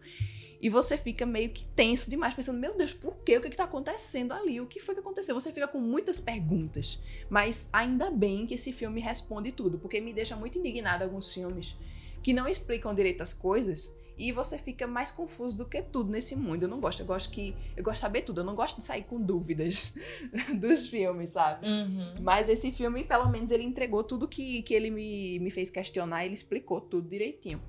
E 0.62 0.70
você 0.70 0.96
fica 0.98 1.26
meio 1.26 1.50
que 1.50 1.66
tenso 1.66 2.10
demais, 2.10 2.36
pensando, 2.36 2.60
meu 2.60 2.78
Deus, 2.78 2.94
por 2.94 3.16
quê? 3.26 3.38
O 3.38 3.42
que, 3.42 3.50
que 3.50 3.58
tá 3.58 3.64
acontecendo 3.64 4.32
ali? 4.32 4.62
O 4.62 4.68
que 4.68 4.80
foi 4.80 4.94
que 4.94 5.02
aconteceu? 5.02 5.34
Você 5.34 5.52
fica 5.52 5.68
com 5.68 5.80
muitas 5.80 6.20
perguntas. 6.20 7.04
Mas 7.30 7.68
ainda 7.74 8.12
bem 8.12 8.46
que 8.46 8.54
esse 8.54 8.72
filme 8.72 9.02
responde 9.02 9.52
tudo, 9.52 9.80
porque 9.80 10.00
me 10.00 10.14
deixa 10.14 10.36
muito 10.36 10.60
indignada 10.60 11.04
alguns 11.04 11.34
filmes 11.34 11.76
que 12.22 12.32
não 12.32 12.48
explicam 12.48 12.94
direito 12.94 13.24
as 13.24 13.34
coisas 13.34 13.92
e 14.22 14.32
você 14.32 14.56
fica 14.56 14.86
mais 14.86 15.10
confuso 15.10 15.58
do 15.58 15.66
que 15.66 15.82
tudo 15.82 16.12
nesse 16.12 16.36
mundo. 16.36 16.62
Eu 16.62 16.70
não 16.70 16.80
gosto, 16.80 17.00
eu 17.00 17.08
gosto 17.08 17.34
que 17.34 17.56
eu 17.76 17.84
gosto 17.84 17.96
de 17.96 18.02
saber 18.02 18.22
tudo, 18.22 18.42
eu 18.42 18.46
não 18.46 18.54
gosto 18.54 18.78
de 18.78 18.84
sair 18.84 19.04
com 19.04 19.20
dúvidas 19.20 19.92
dos 20.62 20.88
filmes, 20.88 21.32
sabe? 21.32 21.66
Uhum. 21.66 22.22
Mas 22.22 22.48
esse 22.48 22.72
filme, 22.72 23.04
pelo 23.04 23.28
menos, 23.30 23.50
ele 23.50 23.64
entregou 23.64 24.04
tudo 24.04 24.28
que, 24.28 24.62
que 24.62 24.76
ele 24.76 24.92
me, 24.92 25.40
me 25.40 25.50
fez 25.50 25.72
questionar, 25.72 26.24
ele 26.24 26.36
explicou 26.36 26.80
tudo 26.80 27.10
direitinho. 27.10 27.60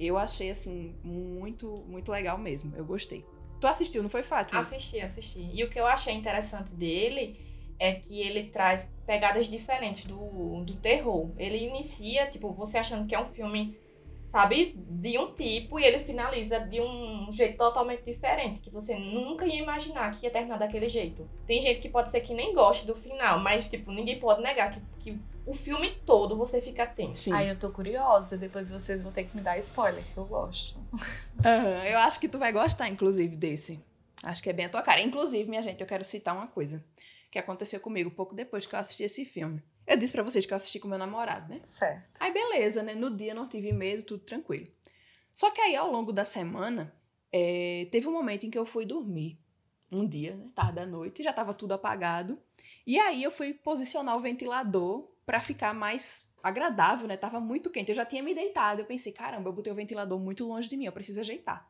Eu 0.00 0.16
achei, 0.16 0.50
assim, 0.50 0.94
muito, 1.04 1.84
muito 1.86 2.10
legal 2.10 2.38
mesmo. 2.38 2.74
Eu 2.74 2.84
gostei. 2.86 3.22
Tu 3.60 3.66
assistiu, 3.66 4.02
não 4.02 4.08
foi, 4.08 4.22
Fátima? 4.22 4.58
Assisti, 4.58 4.98
assisti. 4.98 5.50
E 5.52 5.62
o 5.62 5.68
que 5.68 5.78
eu 5.78 5.86
achei 5.86 6.14
interessante 6.14 6.72
dele 6.72 7.38
é 7.78 7.92
que 7.92 8.18
ele 8.18 8.44
traz 8.44 8.90
pegadas 9.06 9.46
diferentes 9.46 10.06
do, 10.06 10.64
do 10.64 10.74
terror. 10.76 11.30
Ele 11.36 11.58
inicia, 11.66 12.30
tipo, 12.30 12.50
você 12.52 12.78
achando 12.78 13.06
que 13.06 13.14
é 13.14 13.20
um 13.20 13.28
filme, 13.28 13.76
sabe, 14.30 14.76
de 14.76 15.18
um 15.18 15.34
tipo, 15.34 15.78
e 15.78 15.84
ele 15.84 15.98
finaliza 15.98 16.60
de 16.60 16.80
um 16.80 17.32
jeito 17.32 17.58
totalmente 17.58 18.04
diferente, 18.04 18.60
que 18.60 18.70
você 18.70 18.96
nunca 18.96 19.44
ia 19.44 19.60
imaginar 19.60 20.16
que 20.16 20.24
ia 20.24 20.30
terminar 20.30 20.56
daquele 20.56 20.88
jeito. 20.88 21.28
Tem 21.48 21.60
gente 21.60 21.80
que 21.80 21.88
pode 21.88 22.12
ser 22.12 22.20
que 22.20 22.32
nem 22.32 22.54
goste 22.54 22.86
do 22.86 22.94
final, 22.94 23.40
mas, 23.40 23.68
tipo, 23.68 23.90
ninguém 23.90 24.20
pode 24.20 24.40
negar 24.40 24.70
que, 24.70 24.80
que 25.00 25.18
o 25.44 25.52
filme 25.52 25.90
todo 26.06 26.36
você 26.36 26.62
fica 26.62 26.86
tenso. 26.86 27.24
Sim. 27.24 27.32
Ai, 27.32 27.50
eu 27.50 27.58
tô 27.58 27.70
curiosa. 27.70 28.38
Depois 28.38 28.70
vocês 28.70 29.02
vão 29.02 29.10
ter 29.10 29.24
que 29.24 29.36
me 29.36 29.42
dar 29.42 29.58
spoiler, 29.58 30.02
que 30.04 30.16
eu 30.16 30.24
gosto. 30.24 30.78
Aham, 31.44 31.84
eu 31.86 31.98
acho 31.98 32.20
que 32.20 32.28
tu 32.28 32.38
vai 32.38 32.52
gostar, 32.52 32.88
inclusive, 32.88 33.34
desse. 33.34 33.82
Acho 34.22 34.40
que 34.42 34.50
é 34.50 34.52
bem 34.52 34.66
a 34.66 34.68
tua 34.68 34.82
cara. 34.82 35.00
Inclusive, 35.00 35.50
minha 35.50 35.62
gente, 35.62 35.80
eu 35.80 35.86
quero 35.88 36.04
citar 36.04 36.36
uma 36.36 36.46
coisa 36.46 36.84
que 37.32 37.38
aconteceu 37.38 37.80
comigo 37.80 38.12
pouco 38.12 38.34
depois 38.34 38.64
que 38.64 38.76
eu 38.76 38.78
assisti 38.78 39.02
esse 39.02 39.24
filme. 39.24 39.60
Eu 39.86 39.96
disse 39.96 40.12
pra 40.12 40.22
vocês 40.22 40.46
que 40.46 40.52
eu 40.52 40.56
assisti 40.56 40.78
com 40.78 40.88
meu 40.88 40.98
namorado, 40.98 41.52
né? 41.52 41.60
Certo. 41.64 42.18
Aí 42.20 42.32
beleza, 42.32 42.82
né? 42.82 42.94
No 42.94 43.14
dia 43.14 43.34
não 43.34 43.48
tive 43.48 43.72
medo, 43.72 44.02
tudo 44.02 44.24
tranquilo. 44.24 44.68
Só 45.32 45.50
que 45.50 45.60
aí 45.60 45.74
ao 45.74 45.90
longo 45.90 46.12
da 46.12 46.24
semana, 46.24 46.94
é, 47.32 47.88
teve 47.90 48.08
um 48.08 48.12
momento 48.12 48.44
em 48.46 48.50
que 48.50 48.58
eu 48.58 48.64
fui 48.64 48.84
dormir. 48.84 49.38
Um 49.90 50.06
dia, 50.06 50.36
né? 50.36 50.48
Tarde 50.54 50.74
da 50.74 50.86
noite, 50.86 51.22
já 51.22 51.32
tava 51.32 51.52
tudo 51.52 51.72
apagado. 51.72 52.38
E 52.86 52.98
aí 52.98 53.22
eu 53.22 53.30
fui 53.30 53.52
posicionar 53.52 54.16
o 54.16 54.20
ventilador 54.20 55.10
pra 55.26 55.40
ficar 55.40 55.74
mais 55.74 56.28
agradável, 56.42 57.06
né? 57.06 57.16
Tava 57.16 57.40
muito 57.40 57.70
quente. 57.70 57.90
Eu 57.90 57.94
já 57.94 58.04
tinha 58.04 58.22
me 58.22 58.34
deitado. 58.34 58.80
Eu 58.80 58.86
pensei, 58.86 59.12
caramba, 59.12 59.48
eu 59.48 59.52
botei 59.52 59.72
o 59.72 59.76
ventilador 59.76 60.18
muito 60.18 60.44
longe 60.46 60.68
de 60.68 60.76
mim, 60.76 60.86
eu 60.86 60.92
preciso 60.92 61.20
ajeitar. 61.20 61.69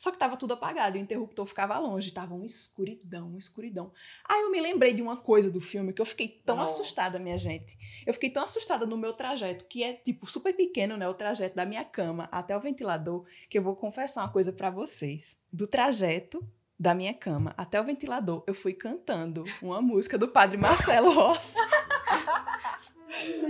Só 0.00 0.10
que 0.10 0.16
tava 0.16 0.34
tudo 0.34 0.54
apagado, 0.54 0.96
o 0.96 0.98
interruptor 0.98 1.44
ficava 1.44 1.78
longe, 1.78 2.10
tava 2.10 2.34
uma 2.34 2.46
escuridão, 2.46 3.28
uma 3.28 3.38
escuridão. 3.38 3.92
Aí 4.26 4.40
eu 4.40 4.50
me 4.50 4.58
lembrei 4.58 4.94
de 4.94 5.02
uma 5.02 5.18
coisa 5.18 5.50
do 5.50 5.60
filme 5.60 5.92
que 5.92 6.00
eu 6.00 6.06
fiquei 6.06 6.40
tão 6.42 6.56
Nossa. 6.56 6.80
assustada, 6.80 7.18
minha 7.18 7.36
gente. 7.36 7.76
Eu 8.06 8.14
fiquei 8.14 8.30
tão 8.30 8.42
assustada 8.42 8.86
no 8.86 8.96
meu 8.96 9.12
trajeto, 9.12 9.66
que 9.66 9.84
é 9.84 9.92
tipo 9.92 10.26
super 10.26 10.56
pequeno, 10.56 10.96
né? 10.96 11.06
O 11.06 11.12
trajeto 11.12 11.54
da 11.54 11.66
minha 11.66 11.84
cama 11.84 12.30
até 12.32 12.56
o 12.56 12.60
ventilador, 12.60 13.26
que 13.50 13.58
eu 13.58 13.62
vou 13.62 13.76
confessar 13.76 14.22
uma 14.22 14.32
coisa 14.32 14.54
pra 14.54 14.70
vocês. 14.70 15.38
Do 15.52 15.66
trajeto 15.66 16.42
da 16.78 16.94
minha 16.94 17.12
cama 17.12 17.52
até 17.58 17.78
o 17.78 17.84
ventilador, 17.84 18.42
eu 18.46 18.54
fui 18.54 18.72
cantando 18.72 19.44
uma 19.60 19.82
música 19.82 20.16
do 20.16 20.28
Padre 20.28 20.56
Marcelo 20.56 21.12
Rossi. 21.12 21.56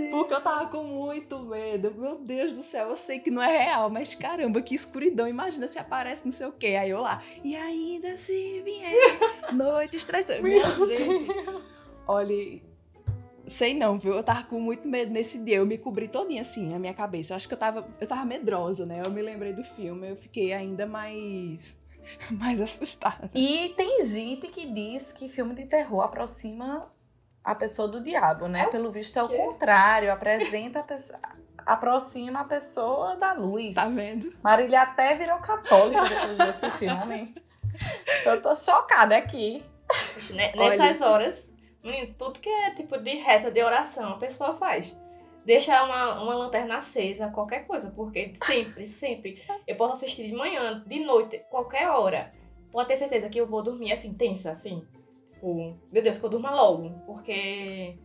Porque 0.09 0.33
eu 0.33 0.41
tava 0.41 0.67
com 0.67 0.83
muito 0.83 1.39
medo. 1.39 1.93
Meu 1.95 2.17
Deus 2.17 2.55
do 2.55 2.63
céu, 2.63 2.89
eu 2.89 2.97
sei 2.97 3.19
que 3.19 3.29
não 3.29 3.41
é 3.41 3.65
real, 3.65 3.89
mas 3.89 4.15
caramba, 4.15 4.61
que 4.61 4.73
escuridão. 4.73 5.27
Imagina 5.27 5.67
se 5.67 5.79
aparece 5.79 6.25
não 6.25 6.31
sei 6.31 6.47
o 6.47 6.51
quê. 6.51 6.77
Aí 6.79 6.89
eu 6.89 7.01
lá, 7.01 7.21
e 7.43 7.55
ainda 7.55 8.17
se 8.17 8.61
vier 8.61 9.53
noites 9.53 10.05
traiçoeiras. 10.05 10.43
Minha 10.43 10.63
gente, 10.63 11.27
olha, 12.07 12.61
sei 13.45 13.73
não, 13.73 13.99
viu? 13.99 14.15
Eu 14.15 14.23
tava 14.23 14.43
com 14.43 14.59
muito 14.59 14.87
medo 14.87 15.11
nesse 15.11 15.43
dia. 15.43 15.57
Eu 15.57 15.65
me 15.65 15.77
cobri 15.77 16.07
todinha 16.07 16.41
assim, 16.41 16.73
a 16.73 16.79
minha 16.79 16.93
cabeça. 16.93 17.33
Eu 17.33 17.37
acho 17.37 17.47
que 17.47 17.53
eu 17.53 17.59
tava, 17.59 17.87
eu 17.99 18.07
tava 18.07 18.25
medrosa, 18.25 18.85
né? 18.85 19.01
Eu 19.05 19.11
me 19.11 19.21
lembrei 19.21 19.53
do 19.53 19.63
filme, 19.63 20.09
eu 20.09 20.15
fiquei 20.15 20.53
ainda 20.53 20.85
mais, 20.85 21.83
mais 22.31 22.61
assustada. 22.61 23.29
E 23.35 23.69
tem 23.75 24.03
gente 24.03 24.47
que 24.47 24.65
diz 24.65 25.11
que 25.11 25.29
filme 25.29 25.53
de 25.53 25.65
terror 25.65 26.01
aproxima 26.01 26.81
a 27.43 27.55
pessoa 27.55 27.87
do 27.87 28.01
diabo, 28.01 28.47
né? 28.47 28.67
Pelo 28.67 28.91
visto 28.91 29.17
é 29.17 29.23
o 29.23 29.29
contrário, 29.29 30.11
apresenta 30.11 30.79
a 30.79 30.83
pessoa, 30.83 31.19
aproxima 31.65 32.41
a 32.41 32.43
pessoa 32.43 33.15
da 33.15 33.33
luz. 33.33 33.75
Tá 33.75 33.87
vendo? 33.87 34.33
Marília 34.43 34.81
até 34.81 35.15
virou 35.15 35.37
católica 35.39 36.03
depois 36.07 36.37
desse 36.37 36.69
filme. 36.77 37.33
Eu 38.25 38.41
tô 38.41 38.53
chocada 38.55 39.17
aqui. 39.17 39.63
Ne- 40.31 40.53
Olha. 40.57 40.77
Nessas 40.77 41.01
horas, 41.01 41.51
menino, 41.83 42.13
tudo 42.17 42.39
que 42.39 42.49
é 42.49 42.75
tipo 42.75 42.97
de 42.97 43.15
reza, 43.17 43.49
de 43.51 43.63
oração, 43.63 44.13
a 44.13 44.17
pessoa 44.17 44.55
faz. 44.55 44.95
Deixa 45.43 45.83
uma, 45.83 46.21
uma 46.21 46.35
lanterna 46.35 46.77
acesa, 46.77 47.29
qualquer 47.29 47.65
coisa, 47.65 47.89
porque 47.89 48.33
sempre, 48.43 48.85
sempre, 48.85 49.43
eu 49.67 49.75
posso 49.75 49.95
assistir 49.95 50.27
de 50.27 50.33
manhã, 50.35 50.83
de 50.85 50.99
noite, 51.03 51.39
qualquer 51.49 51.89
hora. 51.89 52.31
Pode 52.71 52.87
ter 52.89 52.97
certeza 52.97 53.27
que 53.27 53.41
eu 53.41 53.47
vou 53.47 53.63
dormir 53.63 53.91
assim, 53.91 54.13
tensa, 54.13 54.51
assim. 54.51 54.85
Tipo, 55.41 55.75
meu 55.91 56.03
Deus, 56.03 56.17
que 56.19 56.23
eu 56.23 56.29
durma 56.29 56.51
logo, 56.51 56.91
porque 57.03 57.95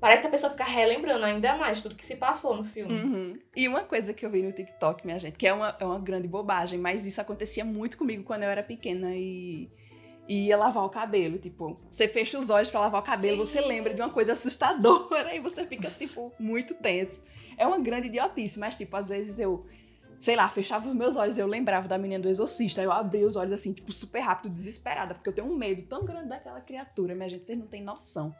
parece 0.00 0.22
que 0.22 0.28
a 0.28 0.30
pessoa 0.30 0.50
fica 0.50 0.64
relembrando 0.64 1.22
ainda 1.22 1.54
mais 1.54 1.82
tudo 1.82 1.94
que 1.94 2.06
se 2.06 2.16
passou 2.16 2.56
no 2.56 2.64
filme. 2.64 2.94
Uhum. 2.94 3.32
E 3.54 3.68
uma 3.68 3.82
coisa 3.82 4.14
que 4.14 4.24
eu 4.24 4.30
vi 4.30 4.40
no 4.40 4.52
TikTok, 4.52 5.04
minha 5.04 5.18
gente, 5.18 5.36
que 5.36 5.46
é 5.46 5.52
uma, 5.52 5.76
é 5.78 5.84
uma 5.84 5.98
grande 5.98 6.26
bobagem, 6.26 6.78
mas 6.78 7.06
isso 7.06 7.20
acontecia 7.20 7.62
muito 7.62 7.98
comigo 7.98 8.24
quando 8.24 8.44
eu 8.44 8.48
era 8.48 8.62
pequena 8.62 9.14
e, 9.14 9.70
e 10.26 10.46
ia 10.46 10.56
lavar 10.56 10.82
o 10.82 10.88
cabelo. 10.88 11.36
Tipo, 11.36 11.78
você 11.90 12.08
fecha 12.08 12.38
os 12.38 12.48
olhos 12.48 12.70
pra 12.70 12.80
lavar 12.80 13.02
o 13.02 13.04
cabelo, 13.04 13.44
Sim. 13.44 13.60
você 13.60 13.68
lembra 13.68 13.92
de 13.92 14.00
uma 14.00 14.10
coisa 14.10 14.32
assustadora 14.32 15.34
e 15.36 15.40
você 15.40 15.66
fica, 15.66 15.90
tipo, 15.90 16.32
muito 16.38 16.72
tenso. 16.72 17.26
É 17.58 17.66
uma 17.66 17.78
grande 17.78 18.06
idiotice, 18.06 18.58
mas, 18.58 18.76
tipo, 18.76 18.96
às 18.96 19.10
vezes 19.10 19.38
eu, 19.38 19.66
sei 20.18 20.34
lá, 20.36 20.48
fechava 20.48 20.88
os 20.88 20.94
meus 20.94 21.16
olhos 21.16 21.38
e 21.38 21.40
eu 21.40 21.46
lembrava 21.46 21.86
da 21.88 21.96
menina 21.98 22.22
do 22.22 22.28
exorcista. 22.28 22.82
Eu 22.82 22.90
abria 22.92 23.26
os 23.26 23.36
olhos 23.36 23.52
assim, 23.52 23.72
tipo, 23.72 23.92
super 23.92 24.20
rápido, 24.20 24.50
desesperada, 24.52 25.14
porque 25.14 25.28
eu 25.28 25.34
tenho 25.34 25.46
um 25.46 25.56
medo 25.56 25.82
tão 25.82 26.04
grande 26.04 26.28
daquela 26.28 26.60
criatura, 26.60 27.14
minha 27.14 27.28
gente, 27.28 27.44
vocês 27.44 27.58
não 27.58 27.66
têm 27.66 27.82
noção. 27.82 28.34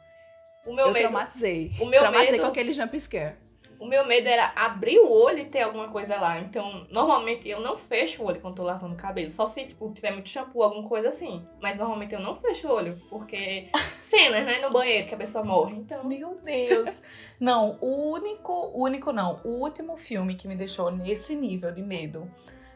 O 0.65 0.73
meu 0.73 0.87
eu 0.87 0.93
medo 0.93 1.03
traumatizei. 1.09 1.71
o 1.79 1.85
meu 1.85 1.99
traumatizei 2.01 2.31
medo- 2.33 2.41
com 2.43 2.47
aquele 2.47 2.73
jump 2.73 2.99
scare. 2.99 3.35
O 3.79 3.85
meu 3.85 4.05
medo 4.05 4.27
era 4.27 4.51
abrir 4.55 4.99
o 4.99 5.09
olho 5.09 5.39
e 5.39 5.45
ter 5.45 5.61
alguma 5.61 5.87
coisa 5.87 6.19
lá. 6.19 6.37
Então, 6.39 6.85
normalmente 6.91 7.47
eu 7.47 7.61
não 7.61 7.77
fecho 7.77 8.21
o 8.21 8.25
olho 8.25 8.41
quando 8.41 8.55
tô 8.55 8.63
lavando 8.63 8.93
o 8.93 8.97
cabelo. 8.97 9.31
Só 9.31 9.47
se, 9.47 9.63
tipo, 9.65 9.89
tiver 9.93 10.11
muito 10.11 10.29
shampoo, 10.29 10.61
alguma 10.61 10.87
coisa 10.87 11.09
assim. 11.09 11.47
Mas 11.61 11.77
normalmente 11.77 12.13
eu 12.13 12.19
não 12.19 12.35
fecho 12.35 12.67
o 12.67 12.71
olho. 12.73 13.01
Porque 13.09 13.69
cenas, 14.03 14.45
né, 14.45 14.59
no 14.59 14.69
banheiro 14.69 15.07
que 15.07 15.15
a 15.15 15.17
pessoa 15.17 15.45
morre. 15.45 15.77
Então, 15.77 16.03
Meu 16.03 16.35
Deus. 16.43 17.01
Não, 17.39 17.77
o 17.79 18.11
único, 18.11 18.51
o 18.51 18.83
único 18.83 19.13
não, 19.13 19.39
o 19.45 19.61
último 19.61 19.95
filme 19.95 20.35
que 20.35 20.47
me 20.47 20.55
deixou 20.55 20.91
nesse 20.91 21.33
nível 21.33 21.71
de 21.71 21.81
medo, 21.81 22.29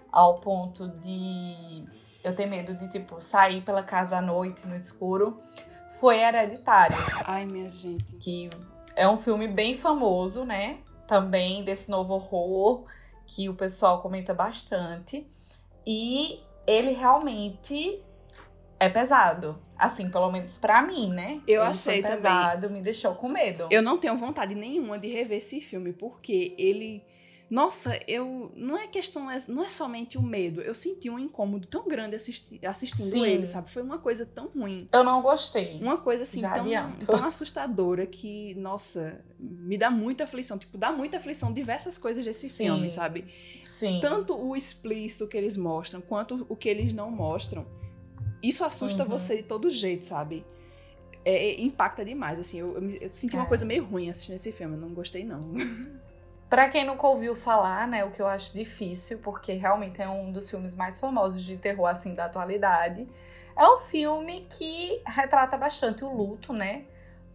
ao 0.10 0.36
ponto 0.36 0.88
de 0.88 1.84
eu 2.24 2.34
ter 2.34 2.46
medo 2.46 2.74
de, 2.76 2.88
tipo, 2.88 3.20
sair 3.20 3.62
pela 3.62 3.84
casa 3.84 4.18
à 4.18 4.22
noite 4.22 4.66
no 4.66 4.74
escuro, 4.74 5.42
foi 6.00 6.20
Hereditário, 6.20 6.96
Ai, 7.26 7.46
minha 7.46 7.70
gente. 7.70 8.16
que 8.18 8.50
é 8.96 9.08
um 9.08 9.18
filme 9.18 9.48
bem 9.48 9.76
famoso, 9.76 10.46
né? 10.46 10.80
Também 11.08 11.63
desse 11.63 11.89
novo 11.89 12.13
horror 12.13 12.86
que 13.26 13.50
o 13.50 13.54
pessoal 13.54 14.02
comenta 14.02 14.34
bastante. 14.34 15.28
E 15.86 16.39
ele 16.66 16.92
realmente 16.92 18.02
é 18.80 18.89
pesado. 18.89 19.60
Assim, 19.78 20.10
pelo 20.10 20.32
menos 20.32 20.58
pra 20.58 20.82
mim, 20.82 21.10
né? 21.10 21.42
Eu 21.48 21.62
ele 21.62 21.70
achei 21.70 22.02
foi 22.02 22.02
também. 22.02 22.18
pesado, 22.18 22.70
me 22.70 22.82
deixou 22.82 23.16
com 23.16 23.30
medo. 23.30 23.68
Eu 23.72 23.82
não 23.82 23.98
tenho 23.98 24.18
vontade 24.18 24.56
nenhuma 24.56 25.00
de 25.00 25.08
rever 25.08 25.38
esse 25.38 25.62
filme, 25.62 25.94
porque 25.94 26.54
ele. 26.58 27.04
Nossa, 27.54 28.00
eu. 28.08 28.52
Não 28.56 28.76
é 28.76 28.88
questão. 28.88 29.28
Não 29.50 29.63
é 29.63 29.70
somente 29.70 30.18
o 30.18 30.24
medo. 30.24 30.60
Eu 30.60 30.74
senti 30.74 31.08
um 31.08 31.20
incômodo 31.20 31.68
tão 31.68 31.88
grande 31.88 32.16
assisti- 32.16 32.60
assistindo 32.66 33.12
Sim. 33.12 33.24
ele, 33.28 33.46
sabe? 33.46 33.70
Foi 33.70 33.84
uma 33.84 34.00
coisa 34.00 34.26
tão 34.26 34.48
ruim. 34.48 34.89
Eu 34.92 35.04
não 35.04 35.22
gostei. 35.22 35.80
Uma 35.80 35.98
coisa 35.98 36.24
assim 36.24 36.42
tão, 36.42 36.66
tão 37.06 37.24
assustadora 37.24 38.08
que, 38.08 38.56
nossa, 38.56 39.24
me 39.38 39.78
dá 39.78 39.92
muita 39.92 40.24
aflição. 40.24 40.58
Tipo, 40.58 40.80
dá 40.80 40.92
muita 40.92 41.18
aflição 41.18 41.54
diversas 41.54 41.96
coisas 42.00 42.26
desse 42.26 42.50
Sim. 42.50 42.63
filme, 42.66 42.89
sabe? 42.89 43.26
Sim. 43.62 44.00
Tanto 44.02 44.36
o 44.36 44.56
explícito 44.56 45.28
que 45.28 45.38
eles 45.38 45.56
mostram, 45.56 46.02
quanto 46.02 46.48
o 46.50 46.56
que 46.56 46.68
eles 46.68 46.92
não 46.92 47.12
mostram. 47.12 47.68
Isso 48.42 48.66
assusta 48.66 49.04
Uhum. 49.04 49.10
você 49.10 49.38
de 49.38 49.44
todo 49.44 49.70
jeito, 49.70 50.08
sabe? 50.08 50.44
É, 51.24 51.50
é- 51.52 51.62
impacta 51.62 52.04
demais, 52.04 52.39
assim. 52.39 52.60
Eu, 52.60 52.76
eu 52.82 52.89
eu 53.02 53.10
senti 53.10 53.36
uma 53.36 53.46
É. 53.46 53.48
coisa 53.48 53.63
meio 53.63 53.86
ruim 53.86 54.10
assistindo 54.10 54.36
esse 54.38 54.52
filme. 54.52 54.74
Eu 54.76 54.82
não 54.82 54.89
gostei, 54.92 55.24
não. 55.24 55.54
Pra 56.54 56.70
quem 56.70 56.86
nunca 56.86 57.08
ouviu 57.08 57.34
falar, 57.34 57.88
né, 57.88 58.06
o 58.06 58.12
que 58.12 58.22
eu 58.22 58.28
acho 58.28 58.54
difícil, 58.54 59.18
porque 59.24 59.54
realmente 59.54 60.00
é 60.00 60.08
um 60.08 60.32
dos 60.32 60.48
filmes 60.48 60.76
mais 60.76 61.00
famosos 61.00 61.42
de 61.42 61.58
terror 61.58 61.88
assim 61.88 62.13
da 62.13 62.26
atualidade, 62.26 63.10
é 63.58 63.68
um 63.68 63.80
filme 63.80 64.46
que 64.52 65.02
retrata 65.04 65.58
bastante 65.58 66.06
o 66.06 66.16
luto, 66.16 66.54
né? 66.54 66.86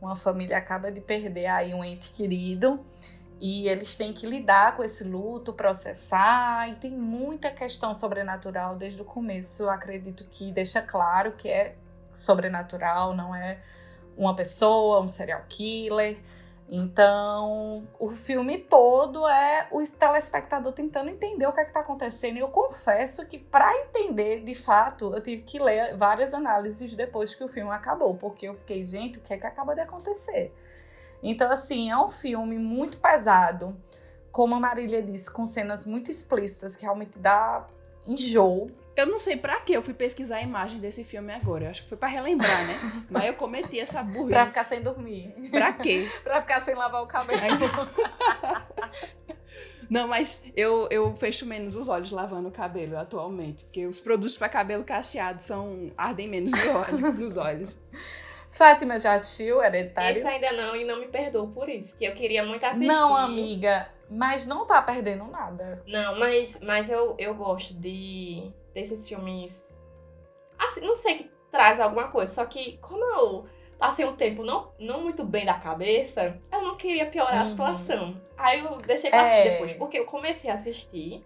Uma 0.01 0.15
família 0.15 0.57
acaba 0.57 0.93
de 0.93 1.01
perder 1.01 1.47
aí 1.47 1.75
um 1.75 1.85
ente 1.85 2.13
querido 2.13 2.79
e 3.41 3.67
eles 3.67 3.97
têm 3.97 4.13
que 4.13 4.25
lidar 4.25 4.77
com 4.77 4.85
esse 4.85 5.03
luto, 5.03 5.53
processar, 5.53 6.69
e 6.69 6.77
tem 6.77 6.93
muita 6.93 7.51
questão 7.51 7.93
sobrenatural 7.93 8.77
desde 8.77 9.03
o 9.03 9.05
começo. 9.05 9.65
Eu 9.65 9.71
acredito 9.71 10.29
que 10.31 10.53
deixa 10.53 10.81
claro 10.81 11.33
que 11.33 11.49
é 11.49 11.75
sobrenatural, 12.13 13.17
não 13.17 13.35
é 13.35 13.59
uma 14.17 14.37
pessoa, 14.37 15.01
um 15.01 15.09
serial 15.09 15.43
killer. 15.49 16.19
Então, 16.71 17.89
o 17.99 18.11
filme 18.11 18.59
todo 18.59 19.27
é 19.27 19.69
o 19.71 19.83
telespectador 19.83 20.73
tentando 20.73 21.09
entender 21.09 21.47
o 21.47 21.53
que 21.53 21.61
é 21.61 21.65
que 21.65 21.73
tá 21.73 21.81
acontecendo. 21.81 22.37
E 22.37 22.41
eu 22.41 22.49
confesso 22.49 23.25
que, 23.27 23.39
para 23.39 23.75
entender 23.75 24.45
de 24.45 24.55
fato, 24.55 25.15
eu 25.15 25.23
tive 25.23 25.45
que 25.45 25.59
ler 25.59 25.97
várias 25.97 26.35
análises 26.35 26.95
depois 26.95 27.35
que 27.35 27.43
o 27.43 27.49
filme 27.49 27.71
acabou, 27.71 28.15
porque 28.17 28.47
eu 28.47 28.55
fiquei, 28.55 28.85
gente, 28.85 29.19
o 29.19 29.23
que 29.23 29.33
é 29.33 29.39
que 29.39 29.47
acaba 29.47 29.75
de 29.75 29.81
acontecer? 29.81 30.55
Então, 31.23 31.51
assim, 31.51 31.91
é 31.91 31.97
um 31.97 32.09
filme 32.09 32.59
muito 32.59 33.01
pesado, 33.01 33.75
como 34.31 34.55
a 34.55 34.61
Marília 34.61 35.03
disse, 35.03 35.33
com 35.33 35.47
cenas 35.47 35.87
muito 35.87 36.11
explícitas 36.11 36.77
que 36.77 36.83
realmente 36.83 37.19
dá 37.19 37.67
enjoo. 38.07 38.71
Eu 39.01 39.07
não 39.07 39.19
sei 39.19 39.37
pra 39.37 39.61
que 39.61 39.73
eu 39.73 39.81
fui 39.81 39.95
pesquisar 39.95 40.37
a 40.39 40.43
imagem 40.43 40.79
desse 40.81 41.05
filme 41.05 41.33
agora. 41.33 41.67
Eu 41.67 41.71
acho 41.71 41.83
que 41.85 41.89
foi 41.89 41.99
pra 41.99 42.09
relembrar, 42.09 42.67
né? 42.67 43.05
Mas 43.09 43.27
eu 43.27 43.35
cometi 43.35 43.79
essa 43.79 44.03
burrice. 44.03 44.29
Pra 44.31 44.47
ficar 44.47 44.65
sem 44.65 44.83
dormir. 44.83 45.33
Pra 45.51 45.73
quê? 45.73 46.09
pra 46.25 46.41
ficar 46.41 46.61
sem 46.61 46.75
lavar 46.75 47.03
o 47.03 47.07
cabelo. 47.07 47.41
Não, 49.91 50.07
mas 50.07 50.45
eu, 50.55 50.87
eu 50.91 51.15
fecho 51.15 51.47
menos 51.47 51.75
os 51.75 51.89
olhos 51.89 52.11
lavando 52.13 52.49
o 52.49 52.53
cabelo 52.53 52.99
atualmente. 52.99 53.65
Porque 53.65 53.87
os 53.87 53.99
produtos 53.99 54.37
pra 54.37 54.47
cabelo 54.49 54.85
cacheado 54.85 55.43
são 55.43 55.91
ardem 55.97 56.29
menos 56.29 56.53
no 56.53 56.79
olho- 56.79 57.13
nos 57.17 57.37
olhos. 57.39 57.79
Fátima 58.51 58.99
já 59.01 59.15
assistiu 59.15 59.63
Hereditário? 59.63 60.19
esse 60.19 60.27
ainda 60.27 60.53
não 60.53 60.77
e 60.77 60.85
não 60.85 61.01
me 61.01 61.07
perdoo 61.07 61.47
por 61.49 61.69
isso. 61.71 61.97
Que 61.97 62.05
eu 62.05 62.15
queria 62.15 62.45
muito 62.45 62.65
assistir. 62.65 62.87
Não, 62.87 63.17
amiga, 63.17 63.89
mas 64.11 64.47
não 64.47 64.67
tá 64.67 64.83
perdendo 64.83 65.25
nada. 65.25 65.83
Não, 65.87 66.19
mas, 66.19 66.59
mas 66.61 66.91
eu, 66.91 67.15
eu 67.19 67.35
gosto 67.35 67.73
de 67.73 68.51
desses 68.81 69.09
filmes. 69.09 69.75
Assim, 70.59 70.81
não 70.87 70.95
sei 70.95 71.17
que 71.19 71.31
traz 71.51 71.81
alguma 71.81 72.09
coisa. 72.09 72.33
Só 72.33 72.45
que 72.45 72.77
como 72.79 73.05
eu 73.05 73.47
passei 73.79 74.05
um 74.05 74.15
tempo 74.17 74.43
não, 74.45 74.73
não 74.79 75.01
muito 75.03 75.25
bem 75.25 75.45
da 75.45 75.55
cabeça, 75.55 76.39
eu 76.53 76.63
não 76.63 76.77
queria 76.77 77.07
piorar 77.07 77.39
a 77.39 77.43
Uhum. 77.43 77.47
situação. 77.47 78.21
Aí 78.37 78.61
eu 78.61 78.77
deixei 78.79 79.11
pra 79.11 79.23
assistir 79.23 79.47
É. 79.49 79.51
depois. 79.53 79.73
Porque 79.75 79.99
eu 79.99 80.05
comecei 80.05 80.51
a 80.51 80.55
assistir. 80.55 81.23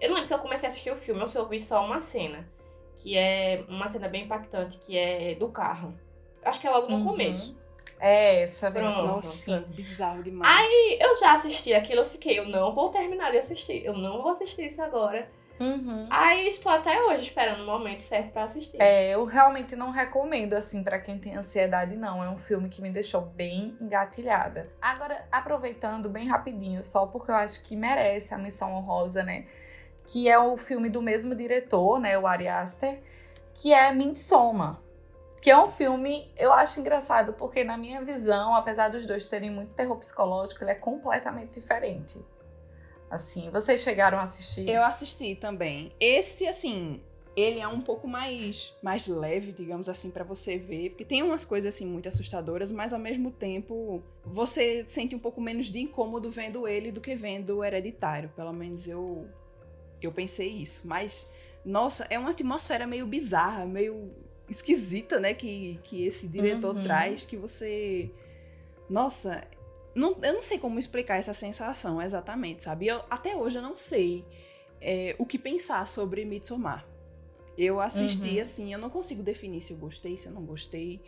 Eu 0.00 0.08
não 0.08 0.14
lembro 0.16 0.28
se 0.28 0.34
eu 0.34 0.38
comecei 0.38 0.66
a 0.66 0.70
assistir 0.70 0.90
o 0.92 0.96
filme 0.96 1.20
ou 1.20 1.26
se 1.26 1.36
eu 1.36 1.46
vi 1.48 1.58
só 1.60 1.84
uma 1.84 2.00
cena. 2.00 2.48
Que 2.96 3.16
é 3.16 3.64
uma 3.68 3.88
cena 3.88 4.08
bem 4.08 4.24
impactante, 4.24 4.76
que 4.78 4.96
é 4.96 5.34
do 5.34 5.48
carro. 5.48 5.94
Acho 6.42 6.60
que 6.60 6.66
é 6.66 6.70
logo 6.70 6.88
no 6.88 6.96
Uhum. 6.98 7.04
começo. 7.04 7.56
É 8.00 8.42
essa 8.42 8.70
mesmo. 8.70 9.02
Nossa, 9.02 9.64
bizarro 9.68 10.22
demais. 10.22 10.56
Aí 10.56 10.98
eu 11.00 11.16
já 11.16 11.32
assisti 11.32 11.74
aquilo, 11.74 12.02
eu 12.02 12.06
fiquei, 12.06 12.38
eu 12.38 12.46
não 12.48 12.72
vou 12.72 12.90
terminar 12.90 13.32
de 13.32 13.38
assistir. 13.38 13.84
Eu 13.84 13.92
não 13.94 14.22
vou 14.22 14.30
assistir 14.30 14.66
isso 14.66 14.80
agora. 14.80 15.28
Uhum. 15.60 16.06
Aí 16.08 16.48
estou 16.48 16.70
até 16.70 17.02
hoje 17.02 17.22
esperando 17.22 17.62
o 17.62 17.66
momento 17.66 18.00
certo 18.02 18.32
pra 18.32 18.44
assistir. 18.44 18.80
É, 18.80 19.10
eu 19.10 19.24
realmente 19.24 19.74
não 19.74 19.90
recomendo, 19.90 20.54
assim, 20.54 20.82
para 20.82 20.98
quem 20.98 21.18
tem 21.18 21.36
ansiedade, 21.36 21.96
não. 21.96 22.22
É 22.22 22.30
um 22.30 22.38
filme 22.38 22.68
que 22.68 22.80
me 22.80 22.90
deixou 22.90 23.22
bem 23.22 23.76
engatilhada. 23.80 24.70
Agora, 24.80 25.26
aproveitando 25.32 26.08
bem 26.08 26.28
rapidinho, 26.28 26.82
só 26.82 27.06
porque 27.06 27.30
eu 27.30 27.34
acho 27.34 27.64
que 27.64 27.74
merece 27.74 28.32
a 28.32 28.38
menção 28.38 28.72
honrosa, 28.72 29.22
né? 29.24 29.46
Que 30.06 30.28
é 30.28 30.38
o 30.38 30.56
filme 30.56 30.88
do 30.88 31.02
mesmo 31.02 31.34
diretor, 31.34 31.98
né? 31.98 32.16
O 32.16 32.26
Ari 32.26 32.48
Aster, 32.48 33.00
que 33.54 33.72
é 33.72 33.92
Midsommar. 33.92 34.80
Que 35.42 35.50
é 35.50 35.58
um 35.58 35.66
filme, 35.66 36.32
eu 36.36 36.52
acho 36.52 36.80
engraçado, 36.80 37.32
porque 37.32 37.62
na 37.62 37.76
minha 37.76 38.02
visão, 38.02 38.54
apesar 38.54 38.88
dos 38.88 39.06
dois 39.06 39.26
terem 39.26 39.50
muito 39.50 39.72
terror 39.72 39.96
psicológico, 39.96 40.64
ele 40.64 40.72
é 40.72 40.74
completamente 40.74 41.60
diferente. 41.60 42.18
Assim, 43.10 43.48
vocês 43.50 43.80
chegaram 43.82 44.18
a 44.18 44.22
assistir? 44.22 44.68
Eu 44.68 44.82
assisti 44.84 45.34
também. 45.34 45.92
Esse, 45.98 46.46
assim, 46.46 47.00
ele 47.34 47.60
é 47.60 47.68
um 47.68 47.80
pouco 47.80 48.06
mais, 48.06 48.74
mais 48.82 49.06
leve, 49.06 49.52
digamos 49.52 49.88
assim, 49.88 50.10
para 50.10 50.24
você 50.24 50.58
ver, 50.58 50.90
porque 50.90 51.04
tem 51.04 51.22
umas 51.22 51.44
coisas 51.44 51.74
assim 51.74 51.86
muito 51.86 52.08
assustadoras, 52.08 52.70
mas 52.70 52.92
ao 52.92 52.98
mesmo 52.98 53.30
tempo 53.30 54.02
você 54.24 54.84
sente 54.86 55.14
um 55.14 55.18
pouco 55.18 55.40
menos 55.40 55.66
de 55.70 55.78
incômodo 55.80 56.30
vendo 56.30 56.66
ele 56.68 56.90
do 56.92 57.00
que 57.00 57.14
vendo 57.14 57.58
o 57.58 57.64
Hereditário. 57.64 58.30
Pelo 58.36 58.52
menos 58.52 58.86
eu 58.88 59.26
eu 60.02 60.12
pensei 60.12 60.48
isso. 60.48 60.86
Mas 60.86 61.26
nossa, 61.64 62.06
é 62.10 62.18
uma 62.18 62.30
atmosfera 62.30 62.86
meio 62.86 63.06
bizarra, 63.06 63.64
meio 63.64 64.10
esquisita, 64.48 65.20
né, 65.20 65.34
que, 65.34 65.78
que 65.82 66.04
esse 66.06 66.26
diretor 66.26 66.74
Uhum. 66.74 66.82
traz, 66.82 67.24
que 67.24 67.36
você 67.36 68.10
nossa, 68.88 69.44
não, 69.98 70.16
eu 70.22 70.34
não 70.34 70.42
sei 70.42 70.58
como 70.58 70.78
explicar 70.78 71.16
essa 71.16 71.34
sensação 71.34 72.00
exatamente, 72.00 72.62
sabe? 72.62 72.86
Eu, 72.86 73.02
até 73.10 73.36
hoje 73.36 73.58
eu 73.58 73.62
não 73.62 73.76
sei 73.76 74.24
é, 74.80 75.14
o 75.18 75.26
que 75.26 75.38
pensar 75.38 75.86
sobre 75.86 76.24
Midsommar. 76.24 76.86
Eu 77.56 77.80
assisti 77.80 78.36
Uhum. 78.36 78.40
assim, 78.40 78.72
eu 78.72 78.78
não 78.78 78.88
consigo 78.88 79.22
definir 79.22 79.60
se 79.60 79.72
eu 79.72 79.78
gostei, 79.78 80.16
se 80.16 80.26
eu 80.28 80.32
não 80.32 80.44
gostei. 80.44 81.00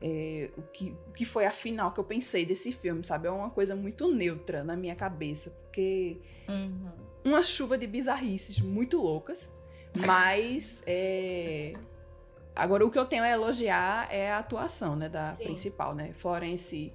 é, 0.00 0.48
o, 0.56 0.62
que, 0.62 0.96
o 1.08 1.12
que 1.12 1.24
foi 1.24 1.44
afinal 1.44 1.92
que 1.92 2.00
eu 2.00 2.04
pensei 2.04 2.46
desse 2.46 2.72
filme, 2.72 3.04
sabe? 3.04 3.26
É 3.28 3.30
uma 3.30 3.50
coisa 3.50 3.74
muito 3.76 4.08
neutra 4.12 4.64
na 4.64 4.74
minha 4.76 4.94
cabeça, 4.94 5.50
porque 5.50 6.16
Uhum. 6.48 6.90
uma 7.24 7.42
chuva 7.42 7.76
de 7.76 7.86
bizarrices 7.86 8.60
muito 8.60 8.96
loucas, 8.98 9.52
mas 9.94 10.82
é, 10.86 11.74
agora 12.54 12.86
o 12.86 12.90
que 12.90 12.98
eu 12.98 13.04
tenho 13.04 13.24
a 13.24 13.28
elogiar 13.28 14.08
é 14.10 14.30
a 14.30 14.38
atuação, 14.38 14.96
né, 14.96 15.08
da 15.08 15.32
Sim. 15.32 15.44
principal, 15.44 15.94
né, 15.94 16.12
Florence 16.14 16.92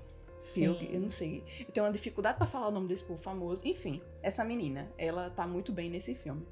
Pugh, 0.54 0.88
eu 0.94 1.00
não 1.00 1.10
sei, 1.10 1.44
eu 1.60 1.72
tenho 1.72 1.86
uma 1.86 1.92
dificuldade 1.92 2.38
pra 2.38 2.46
falar 2.48 2.68
o 2.68 2.72
nome 2.72 2.88
desse 2.88 3.04
povo 3.04 3.22
famoso, 3.22 3.66
enfim, 3.68 4.02
essa 4.22 4.44
menina, 4.44 4.92
ela 4.98 5.30
tá 5.30 5.48
muito 5.48 5.72
bem 5.72 5.90
nesse 5.90 6.14
filme, 6.14 6.46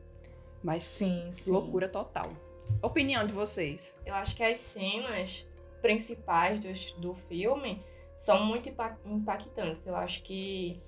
mas 0.63 0.83
Sim, 0.83 1.31
sim. 1.31 1.51
loucura 1.51 1.87
total. 1.87 2.25
Opinião 2.81 3.27
de 3.27 3.33
vocês? 3.33 3.97
Eu 4.05 4.15
acho 4.15 4.35
que 4.35 4.43
as 4.43 4.57
cenas 4.57 5.45
principais 5.81 6.59
do, 6.61 7.01
do 7.01 7.13
filme 7.27 7.83
são 8.17 8.45
muito 8.45 8.69
impa- 8.69 8.97
impactantes. 9.05 9.85
Eu 9.85 9.95
acho 9.97 10.23
que 10.23 10.79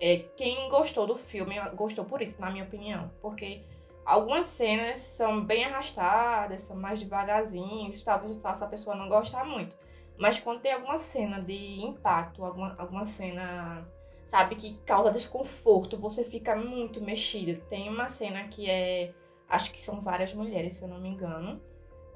é, 0.00 0.18
quem 0.36 0.68
gostou 0.68 1.04
do 1.06 1.16
filme 1.16 1.56
gostou 1.74 2.04
por 2.04 2.22
isso, 2.22 2.40
na 2.40 2.48
minha 2.48 2.62
opinião. 2.64 3.10
Porque 3.20 3.62
algumas 4.04 4.46
cenas 4.46 5.00
são 5.00 5.44
bem 5.44 5.64
arrastadas, 5.64 6.60
são 6.60 6.76
mais 6.76 7.00
devagarzinho, 7.00 7.90
isso 7.90 8.04
talvez 8.04 8.36
faça 8.36 8.64
a 8.64 8.68
pessoa 8.68 8.94
não 8.94 9.08
gostar 9.08 9.44
muito. 9.44 9.76
Mas 10.18 10.38
quando 10.38 10.60
tem 10.60 10.72
alguma 10.72 10.98
cena 10.98 11.40
de 11.40 11.80
impacto, 11.82 12.44
alguma, 12.44 12.74
alguma 12.78 13.06
cena, 13.06 13.86
sabe, 14.26 14.54
que 14.56 14.74
causa 14.86 15.10
desconforto, 15.10 15.96
você 15.98 16.24
fica 16.24 16.56
muito 16.56 17.00
mexida. 17.00 17.60
Tem 17.68 17.88
uma 17.88 18.08
cena 18.08 18.44
que 18.48 18.68
é. 18.70 19.12
Acho 19.48 19.70
que 19.72 19.80
são 19.80 20.00
várias 20.00 20.34
mulheres, 20.34 20.74
se 20.76 20.82
eu 20.84 20.88
não 20.88 21.00
me 21.00 21.08
engano, 21.08 21.60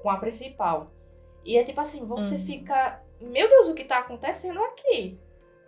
com 0.01 0.09
a 0.09 0.17
principal. 0.17 0.91
E 1.45 1.57
é 1.57 1.63
tipo 1.63 1.79
assim, 1.79 2.05
você 2.05 2.35
Uhum. 2.35 2.45
fica. 2.45 3.01
Meu 3.19 3.47
Deus, 3.47 3.69
o 3.69 3.75
que 3.75 3.83
tá 3.85 3.99
acontecendo 3.99 4.59
aqui? 4.63 5.17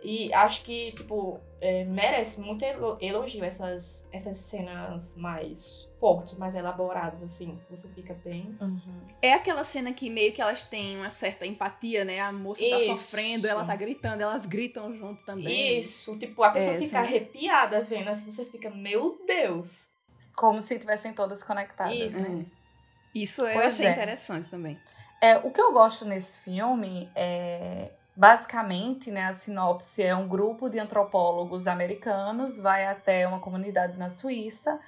E 0.02 0.32
acho 0.34 0.64
que, 0.64 0.92
tipo, 0.92 1.40
é, 1.66 1.82
merece 1.84 2.40
muito 2.42 2.62
elo- 2.62 2.98
elogio 3.00 3.42
essas, 3.42 4.06
essas 4.12 4.36
cenas 4.36 5.16
mais 5.16 5.90
fortes, 5.98 6.36
mais 6.36 6.54
elaboradas, 6.54 7.22
assim. 7.22 7.58
Você 7.70 7.88
fica 7.88 8.12
bem. 8.22 8.54
Uhum. 8.60 9.00
É 9.22 9.32
aquela 9.32 9.64
cena 9.64 9.90
que 9.94 10.10
meio 10.10 10.30
que 10.34 10.42
elas 10.42 10.64
têm 10.66 10.98
uma 10.98 11.08
certa 11.08 11.46
empatia, 11.46 12.04
né? 12.04 12.20
A 12.20 12.30
moça 12.30 12.62
tá 12.68 12.76
Isso. 12.76 12.86
sofrendo, 12.96 13.46
ela 13.46 13.64
tá 13.64 13.74
gritando, 13.74 14.22
elas 14.22 14.44
gritam 14.44 14.94
junto 14.94 15.24
também. 15.24 15.80
Isso, 15.80 16.18
tipo, 16.18 16.42
a 16.42 16.50
pessoa 16.50 16.74
É, 16.74 16.78
fica 16.78 16.86
sim. 16.88 16.96
arrepiada 16.96 17.80
vendo 17.82 18.08
assim, 18.10 18.30
você 18.30 18.44
fica, 18.44 18.68
meu 18.68 19.18
Deus. 19.26 19.88
Como 20.36 20.60
se 20.60 20.78
tivessem 20.78 21.14
todas 21.14 21.42
conectadas. 21.42 21.96
Isso. 21.96 22.30
né? 22.30 22.44
É. 22.50 23.18
Isso 23.18 23.46
eu 23.46 23.54
Pois 23.54 23.66
achei 23.74 23.86
é. 23.86 23.92
interessante 23.92 24.48
também. 24.50 24.78
É, 25.20 25.38
o 25.38 25.50
que 25.50 25.60
eu 25.62 25.72
gosto 25.72 26.04
nesse 26.04 26.40
filme 26.40 27.08
é 27.14 27.90
basicamente, 28.16 29.10
né, 29.10 29.24
a 29.26 29.32
sinopse 29.32 30.02
é 30.02 30.14
um 30.14 30.28
grupo 30.28 30.68
de 30.68 30.78
antropólogos 30.78 31.66
americanos 31.66 32.58
vai 32.58 32.86
até 32.86 33.26
uma 33.26 33.40
comunidade 33.40 33.96
na 33.98 34.10
Suíça 34.10 34.78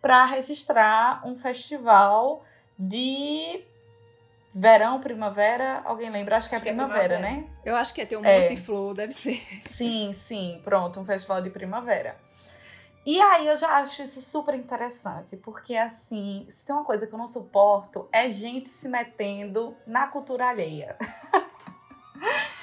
para 0.00 0.24
registrar 0.24 1.26
um 1.26 1.36
festival 1.36 2.44
de 2.78 3.64
verão, 4.54 5.00
primavera, 5.00 5.82
alguém 5.84 6.08
lembra? 6.10 6.36
Acho 6.36 6.48
que 6.48 6.54
é 6.54 6.58
Acho 6.58 6.62
que 6.64 6.68
é 6.70 6.72
primavera, 6.72 7.16
primavera. 7.16 7.42
né? 7.42 7.46
Eu 7.64 7.76
acho 7.76 7.92
que 7.92 8.00
ia 8.00 8.06
ter 8.06 8.16
um 8.16 8.24
É. 8.24 8.40
monte 8.40 8.54
de 8.54 8.62
flor, 8.62 8.94
deve 8.94 9.12
ser. 9.12 9.40
Sim, 9.60 10.12
sim, 10.12 10.60
pronto, 10.64 10.98
um 11.00 11.04
festival 11.04 11.42
de 11.42 11.50
primavera. 11.50 12.16
E 13.04 13.20
aí 13.20 13.46
eu 13.46 13.56
já 13.56 13.76
acho 13.78 14.02
isso 14.02 14.20
super 14.20 14.54
interessante, 14.54 15.36
porque 15.36 15.76
assim, 15.76 16.44
se 16.48 16.64
tem 16.66 16.74
uma 16.74 16.84
coisa 16.84 17.06
que 17.06 17.14
eu 17.14 17.18
não 17.18 17.26
suporto 17.26 18.08
é 18.12 18.28
gente 18.28 18.68
se 18.68 18.88
metendo 18.88 19.76
na 19.86 20.06
cultura 20.08 20.46
alheia. 20.48 20.96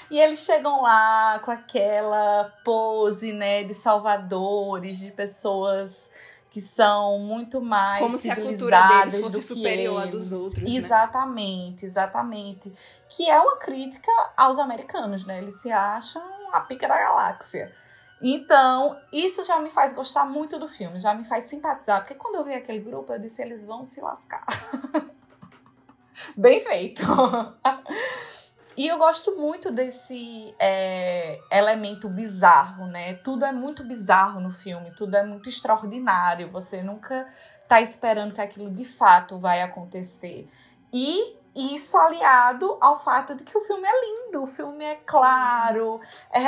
e 0.10 0.20
eles 0.20 0.40
chegam 0.40 0.82
lá 0.82 1.40
com 1.40 1.52
aquela 1.52 2.52
pose, 2.64 3.32
né, 3.34 3.64
de 3.64 3.74
salvadores, 3.74 5.00
de 5.00 5.12
pessoas 5.12 6.10
que 6.54 6.62
são 6.62 7.18
muito 7.18 7.60
mais 7.60 8.00
Como 8.00 8.18
se 8.20 8.30
a 8.30 8.36
cultura 8.36 8.80
deles 8.88 9.20
fosse 9.20 9.42
superior 9.42 10.04
à 10.04 10.06
eles. 10.06 10.30
dos 10.30 10.40
outros, 10.40 10.64
né? 10.64 10.78
Exatamente, 10.78 11.84
exatamente. 11.84 12.72
Que 13.10 13.28
é 13.28 13.40
uma 13.40 13.58
crítica 13.58 14.12
aos 14.38 14.60
americanos, 14.60 15.26
né? 15.26 15.40
Eles 15.40 15.60
se 15.60 15.72
acham 15.72 16.22
a 16.52 16.60
pica 16.60 16.88
da 16.88 16.96
galáxia. 16.96 17.74
Então, 18.22 18.96
isso 19.12 19.44
já 19.44 19.60
me 19.60 19.72
faz 19.72 19.94
gostar 19.94 20.26
muito 20.26 20.60
do 20.60 20.68
filme, 20.68 21.00
já 21.00 21.16
me 21.16 21.24
faz 21.24 21.46
simpatizar, 21.46 22.02
porque 22.02 22.14
quando 22.14 22.36
eu 22.36 22.44
vi 22.44 22.54
aquele 22.54 22.80
grupo, 22.80 23.12
eu 23.12 23.20
disse, 23.20 23.42
eles 23.42 23.66
vão 23.66 23.84
se 23.84 24.00
lascar. 24.00 24.46
Bem 26.38 26.60
feito. 26.60 27.04
E 28.76 28.88
eu 28.88 28.98
gosto 28.98 29.38
muito 29.38 29.72
desse 29.72 30.54
é, 30.58 31.40
elemento 31.52 32.10
bizarro, 32.10 32.88
né? 32.88 33.14
Tudo 33.16 33.46
é 33.46 33.52
muito 33.52 33.84
bizarro 33.84 34.40
no 34.40 34.52
filme, 34.52 34.92
tudo 34.96 35.16
é 35.16 35.24
muito 35.24 35.48
extraordinário. 35.48 36.50
Você 36.50 36.82
nunca 36.82 37.28
tá 37.68 37.82
esperando 37.82 38.34
que 38.34 38.42
aquilo 38.42 38.72
de 38.72 38.84
fato 38.84 39.38
vai 39.38 39.62
acontecer. 39.62 40.50
E 40.92 41.38
isso 41.56 41.96
aliado 41.98 42.78
ao 42.82 43.00
fato 43.00 43.36
de 43.36 43.44
que 43.44 43.56
o 43.56 43.62
filme 43.62 43.88
é 43.88 43.92
lindo, 44.02 44.42
o 44.42 44.48
filme 44.48 44.84
é 44.84 44.96
claro, 44.96 46.02
é, 46.32 46.42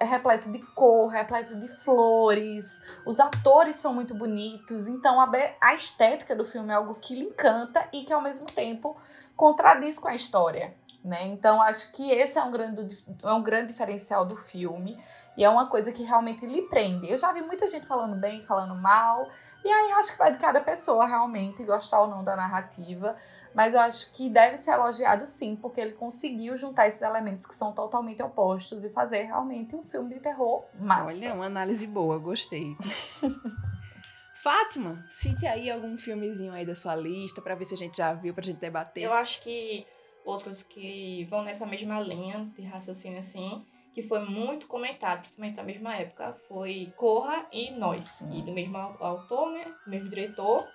é 0.00 0.04
repleto 0.04 0.50
de 0.50 0.58
cor, 0.74 1.06
repleto 1.08 1.56
de 1.60 1.68
flores, 1.68 2.82
os 3.06 3.20
atores 3.20 3.76
são 3.76 3.94
muito 3.94 4.16
bonitos, 4.16 4.88
então 4.88 5.20
a, 5.20 5.30
a 5.62 5.74
estética 5.74 6.34
do 6.34 6.44
filme 6.44 6.70
é 6.70 6.74
algo 6.74 6.96
que 6.96 7.14
lhe 7.14 7.26
encanta 7.26 7.88
e 7.92 8.02
que 8.02 8.12
ao 8.12 8.20
mesmo 8.20 8.46
tempo 8.46 8.96
contradiz 9.36 9.96
com 9.96 10.08
a 10.08 10.16
história. 10.16 10.74
Né? 11.04 11.26
Então 11.28 11.62
acho 11.62 11.92
que 11.92 12.10
esse 12.10 12.38
é 12.38 12.42
um, 12.42 12.50
grande, 12.50 13.04
é 13.22 13.32
um 13.32 13.42
grande 13.42 13.68
diferencial 13.68 14.26
do 14.26 14.34
filme 14.34 15.00
e 15.36 15.44
é 15.44 15.48
uma 15.48 15.66
coisa 15.66 15.92
que 15.92 16.02
realmente 16.02 16.44
lhe 16.44 16.62
prende. 16.62 17.08
Eu 17.08 17.16
já 17.16 17.32
vi 17.32 17.40
muita 17.40 17.68
gente 17.68 17.86
falando 17.86 18.16
bem, 18.16 18.42
falando 18.42 18.74
mal, 18.74 19.28
e 19.64 19.68
aí 19.68 19.92
acho 19.92 20.12
que 20.12 20.18
vai 20.18 20.32
de 20.32 20.38
cada 20.38 20.60
pessoa 20.60 21.06
realmente 21.06 21.64
gostar 21.64 22.00
ou 22.00 22.08
não 22.08 22.24
da 22.24 22.34
narrativa. 22.34 23.16
Mas 23.54 23.74
eu 23.74 23.80
acho 23.80 24.12
que 24.12 24.28
deve 24.28 24.56
ser 24.56 24.72
elogiado 24.72 25.24
sim, 25.24 25.56
porque 25.56 25.80
ele 25.80 25.92
conseguiu 25.92 26.56
juntar 26.56 26.88
esses 26.88 27.00
elementos 27.00 27.46
que 27.46 27.54
são 27.54 27.72
totalmente 27.72 28.22
opostos 28.22 28.84
e 28.84 28.90
fazer 28.90 29.22
realmente 29.22 29.76
um 29.76 29.84
filme 29.84 30.14
de 30.14 30.20
terror 30.20 30.64
massa. 30.78 31.16
Olha, 31.16 31.34
uma 31.34 31.46
análise 31.46 31.86
boa, 31.86 32.18
gostei. 32.18 32.76
Fátima, 34.34 35.04
cite 35.08 35.46
aí 35.46 35.68
algum 35.68 35.98
filmezinho 35.98 36.52
aí 36.52 36.64
da 36.64 36.74
sua 36.74 36.94
lista 36.94 37.42
pra 37.42 37.56
ver 37.56 37.64
se 37.64 37.74
a 37.74 37.76
gente 37.76 37.96
já 37.96 38.12
viu, 38.14 38.32
pra 38.32 38.44
gente 38.44 38.60
debater. 38.60 39.02
Eu 39.02 39.12
acho 39.12 39.42
que 39.42 39.84
outros 40.28 40.62
que 40.62 41.24
vão 41.30 41.42
nessa 41.42 41.64
mesma 41.64 41.98
linha 42.00 42.50
de 42.56 42.62
raciocínio 42.62 43.18
assim, 43.18 43.64
que 43.94 44.02
foi 44.02 44.20
muito 44.20 44.66
comentado, 44.66 45.20
principalmente 45.20 45.56
na 45.56 45.62
mesma 45.62 45.96
época, 45.96 46.36
foi 46.46 46.92
Corra 46.96 47.46
e 47.52 47.70
Nós. 47.70 48.04
Sim. 48.04 48.38
E 48.38 48.42
do 48.42 48.52
mesmo 48.52 48.76
au- 48.76 48.96
autor, 49.00 49.50
né? 49.52 49.64
Do 49.84 49.90
mesmo 49.90 50.08
diretor. 50.08 50.68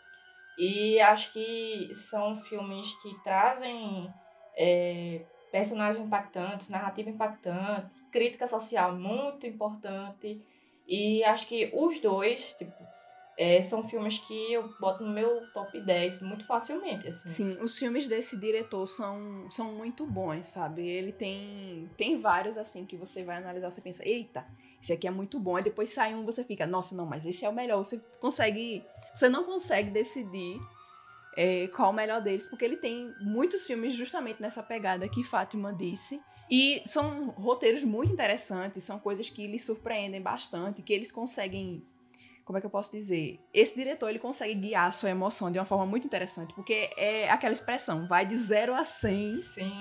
E 0.58 1.00
acho 1.00 1.32
que 1.32 1.92
são 1.96 2.38
filmes 2.38 2.94
que 3.02 3.14
trazem 3.24 4.12
é, 4.56 5.26
personagens 5.52 6.06
impactantes, 6.06 6.70
narrativa 6.70 7.10
impactante, 7.10 7.88
crítica 8.12 8.48
social 8.48 8.96
muito 8.96 9.48
importante. 9.48 10.42
E 10.88 11.24
acho 11.24 11.48
que 11.48 11.72
os 11.74 12.00
dois, 12.02 12.54
tipo, 12.56 12.74
é, 13.38 13.62
são 13.62 13.88
filmes 13.88 14.20
que 14.20 14.54
eu 14.54 14.74
boto 14.80 15.04
no 15.04 15.12
meu 15.12 15.42
top 15.54 15.80
10 15.80 16.22
muito 16.22 16.46
facilmente, 16.46 17.08
assim. 17.08 17.30
Sim, 17.30 17.58
os 17.62 17.78
filmes 17.78 18.08
desse 18.08 18.38
diretor 18.38 18.86
são, 18.86 19.50
são 19.50 19.74
muito 19.74 20.06
bons, 20.06 20.48
sabe? 20.48 20.88
Ele 20.88 21.12
tem, 21.12 21.90
tem 21.98 22.20
vários, 22.20 22.58
assim, 22.58 22.86
que 22.86 22.96
você 22.96 23.24
vai 23.24 23.38
analisar, 23.38 23.72
você 23.72 23.82
pensa, 23.82 24.08
eita, 24.08 24.46
esse 24.82 24.94
aqui 24.94 25.08
é 25.08 25.12
muito 25.12 25.40
bom. 25.40 25.58
E 25.58 25.64
depois 25.64 25.92
sai 25.92 26.14
um, 26.14 26.26
você 26.26 26.44
fica, 26.44 26.68
nossa, 26.68 26.96
não, 26.96 27.06
mas 27.06 27.26
esse 27.26 27.44
é 27.44 27.50
o 27.50 27.54
melhor. 27.54 27.78
Você 27.78 28.00
consegue, 28.20 28.86
você 29.16 29.28
não 29.30 29.46
consegue 29.46 29.90
decidir 29.90 30.60
é, 31.36 31.68
qual 31.70 31.90
o 31.90 31.94
melhor 31.94 32.22
deles, 32.22 32.46
porque 32.46 32.64
ele 32.64 32.78
tem 32.78 33.12
muitos 33.20 33.66
filmes 33.66 33.96
justamente 33.96 34.42
nessa 34.42 34.62
pegada 34.62 35.08
que 35.10 35.24
Fátima 35.24 35.74
disse. 35.74 36.22
E 36.52 36.84
são 36.86 37.30
roteiros 37.30 37.84
muito 37.84 38.14
interessantes, 38.14 38.84
são 38.84 39.00
coisas 39.00 39.30
que 39.30 39.48
lhe 39.48 39.58
surpreendem 39.58 40.22
bastante, 40.22 40.84
que 40.84 40.94
eles 40.94 41.12
conseguem 41.12 41.84
como 42.46 42.58
é 42.58 42.62
que 42.62 42.68
eu 42.68 42.72
posso 42.72 42.92
dizer? 42.92 43.40
Esse 43.54 43.76
diretor, 43.76 44.10
ele 44.10 44.20
consegue 44.20 44.54
guiar 44.54 44.88
a 44.88 44.92
sua 44.92 45.10
emoção 45.10 45.52
de 45.52 45.58
uma 45.58 45.66
forma 45.66 45.86
muito 45.86 46.06
interessante, 46.06 46.54
porque 46.54 46.90
é 46.98 47.30
aquela 47.30 47.54
expressão, 47.54 48.06
vai 48.08 48.26
de 48.26 48.36
0 48.36 48.74
a 48.74 48.84
100. 48.84 49.32
Sim. 49.38 49.72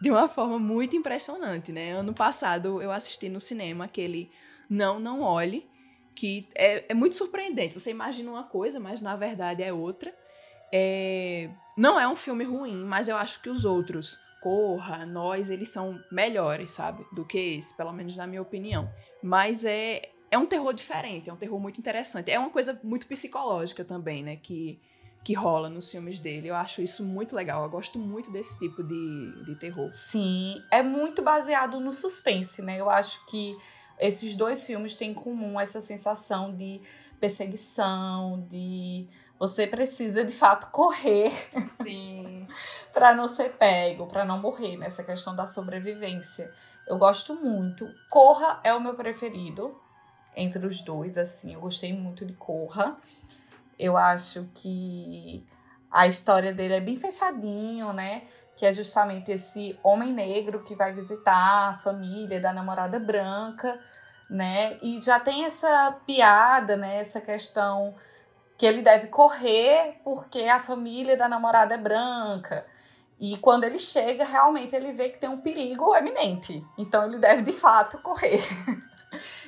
De 0.00 0.10
uma 0.10 0.28
forma 0.28 0.58
muito 0.58 0.94
impressionante, 0.96 1.72
né? 1.72 1.92
Ano 1.92 2.14
passado 2.14 2.80
eu 2.80 2.92
assisti 2.92 3.28
no 3.28 3.40
cinema 3.40 3.86
aquele 3.86 4.30
Não, 4.70 5.00
Não 5.00 5.20
Olhe, 5.20 5.68
que 6.14 6.48
é, 6.54 6.84
é 6.88 6.94
muito 6.94 7.16
surpreendente. 7.16 7.74
Você 7.78 7.90
imagina 7.90 8.30
uma 8.30 8.44
coisa, 8.44 8.78
mas 8.78 9.00
na 9.00 9.16
verdade 9.16 9.62
é 9.62 9.72
outra. 9.72 10.14
É... 10.72 11.50
Não 11.76 11.98
é 11.98 12.06
um 12.06 12.14
filme 12.14 12.44
ruim, 12.44 12.84
mas 12.84 13.08
eu 13.08 13.16
acho 13.16 13.42
que 13.42 13.50
os 13.50 13.64
outros, 13.64 14.16
Corra, 14.40 15.04
Nós, 15.04 15.50
eles 15.50 15.70
são 15.70 15.98
melhores, 16.12 16.70
sabe? 16.70 17.04
Do 17.12 17.24
que 17.24 17.38
esse, 17.38 17.76
pelo 17.76 17.92
menos 17.92 18.14
na 18.14 18.26
minha 18.26 18.42
opinião. 18.42 18.88
Mas 19.22 19.64
é, 19.64 20.02
é 20.34 20.38
um 20.38 20.46
terror 20.46 20.74
diferente, 20.74 21.30
é 21.30 21.32
um 21.32 21.36
terror 21.36 21.60
muito 21.60 21.78
interessante. 21.78 22.28
É 22.28 22.38
uma 22.38 22.50
coisa 22.50 22.78
muito 22.82 23.06
psicológica 23.06 23.84
também, 23.84 24.20
né? 24.24 24.34
Que, 24.34 24.80
que 25.22 25.32
rola 25.32 25.70
nos 25.70 25.88
filmes 25.88 26.18
dele. 26.18 26.48
Eu 26.48 26.56
acho 26.56 26.82
isso 26.82 27.04
muito 27.04 27.36
legal. 27.36 27.62
Eu 27.62 27.70
gosto 27.70 28.00
muito 28.00 28.32
desse 28.32 28.58
tipo 28.58 28.82
de, 28.82 29.44
de 29.44 29.54
terror. 29.54 29.88
Sim, 29.92 30.60
é 30.72 30.82
muito 30.82 31.22
baseado 31.22 31.78
no 31.78 31.92
suspense, 31.92 32.60
né? 32.62 32.80
Eu 32.80 32.90
acho 32.90 33.24
que 33.26 33.56
esses 33.96 34.34
dois 34.34 34.66
filmes 34.66 34.96
têm 34.96 35.12
em 35.12 35.14
comum 35.14 35.60
essa 35.60 35.80
sensação 35.80 36.52
de 36.52 36.80
perseguição, 37.20 38.44
de 38.50 39.06
você 39.38 39.68
precisa 39.68 40.24
de 40.24 40.32
fato 40.32 40.68
correr 40.72 41.30
para 42.92 43.14
não 43.14 43.28
ser 43.28 43.52
pego, 43.52 44.08
para 44.08 44.24
não 44.24 44.40
morrer 44.40 44.76
nessa 44.76 45.04
questão 45.04 45.36
da 45.36 45.46
sobrevivência. 45.46 46.52
Eu 46.88 46.98
gosto 46.98 47.36
muito. 47.36 47.88
Corra 48.10 48.60
é 48.64 48.74
o 48.74 48.80
meu 48.80 48.94
preferido 48.94 49.80
entre 50.36 50.66
os 50.66 50.80
dois, 50.80 51.16
assim. 51.16 51.54
Eu 51.54 51.60
gostei 51.60 51.92
muito 51.92 52.24
de 52.24 52.32
Corra. 52.32 52.96
Eu 53.78 53.96
acho 53.96 54.48
que 54.54 55.44
a 55.90 56.06
história 56.06 56.52
dele 56.52 56.74
é 56.74 56.80
bem 56.80 56.96
fechadinho, 56.96 57.92
né? 57.92 58.22
Que 58.56 58.66
é 58.66 58.72
justamente 58.72 59.30
esse 59.32 59.78
homem 59.82 60.12
negro 60.12 60.62
que 60.62 60.74
vai 60.74 60.92
visitar 60.92 61.70
a 61.70 61.74
família 61.74 62.40
da 62.40 62.52
namorada 62.52 62.98
branca, 62.98 63.78
né? 64.28 64.78
E 64.82 65.00
já 65.00 65.18
tem 65.18 65.44
essa 65.44 65.96
piada, 66.06 66.76
né? 66.76 66.96
Essa 66.96 67.20
questão 67.20 67.94
que 68.56 68.66
ele 68.66 68.82
deve 68.82 69.08
correr 69.08 70.00
porque 70.04 70.42
a 70.42 70.60
família 70.60 71.16
da 71.16 71.28
namorada 71.28 71.74
é 71.74 71.78
branca. 71.78 72.64
E 73.20 73.36
quando 73.38 73.64
ele 73.64 73.78
chega, 73.78 74.24
realmente 74.24 74.74
ele 74.74 74.92
vê 74.92 75.08
que 75.08 75.18
tem 75.18 75.30
um 75.30 75.40
perigo 75.40 75.94
eminente. 75.94 76.64
Então 76.76 77.04
ele 77.06 77.18
deve 77.18 77.42
de 77.42 77.52
fato 77.52 77.98
correr. 77.98 78.40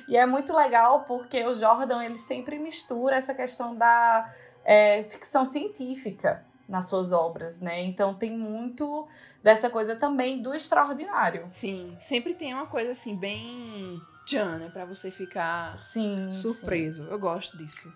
E 0.07 0.17
é 0.17 0.25
muito 0.25 0.55
legal 0.55 1.03
porque 1.05 1.43
o 1.43 1.53
Jordan 1.53 2.03
ele 2.03 2.17
sempre 2.17 2.57
mistura 2.57 3.15
essa 3.15 3.33
questão 3.33 3.75
da 3.75 4.33
é, 4.63 5.03
ficção 5.03 5.45
científica 5.45 6.45
nas 6.67 6.89
suas 6.89 7.11
obras, 7.11 7.61
né? 7.61 7.81
Então 7.83 8.13
tem 8.13 8.31
muito 8.31 9.07
dessa 9.41 9.69
coisa 9.69 9.95
também 9.95 10.41
do 10.41 10.53
extraordinário. 10.53 11.47
Sim, 11.49 11.95
sempre 11.99 12.33
tem 12.33 12.53
uma 12.53 12.67
coisa 12.67 12.91
assim 12.91 13.15
bem 13.15 14.01
tchan, 14.25 14.57
né? 14.57 14.69
Pra 14.69 14.85
você 14.85 15.09
ficar 15.09 15.75
sim, 15.77 16.29
surpreso. 16.29 17.05
Sim. 17.05 17.11
Eu 17.11 17.17
gosto 17.17 17.57
disso. 17.57 17.91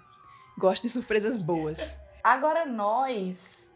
Gosto 0.57 0.83
de 0.83 0.89
surpresas 0.89 1.37
boas. 1.37 2.01
Agora, 2.23 2.65
Nós 2.65 3.71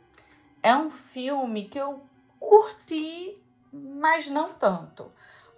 é 0.63 0.75
um 0.75 0.89
filme 0.89 1.65
que 1.65 1.79
eu 1.79 2.01
curti, 2.39 3.37
mas 3.73 4.29
não 4.29 4.53
tanto 4.53 5.11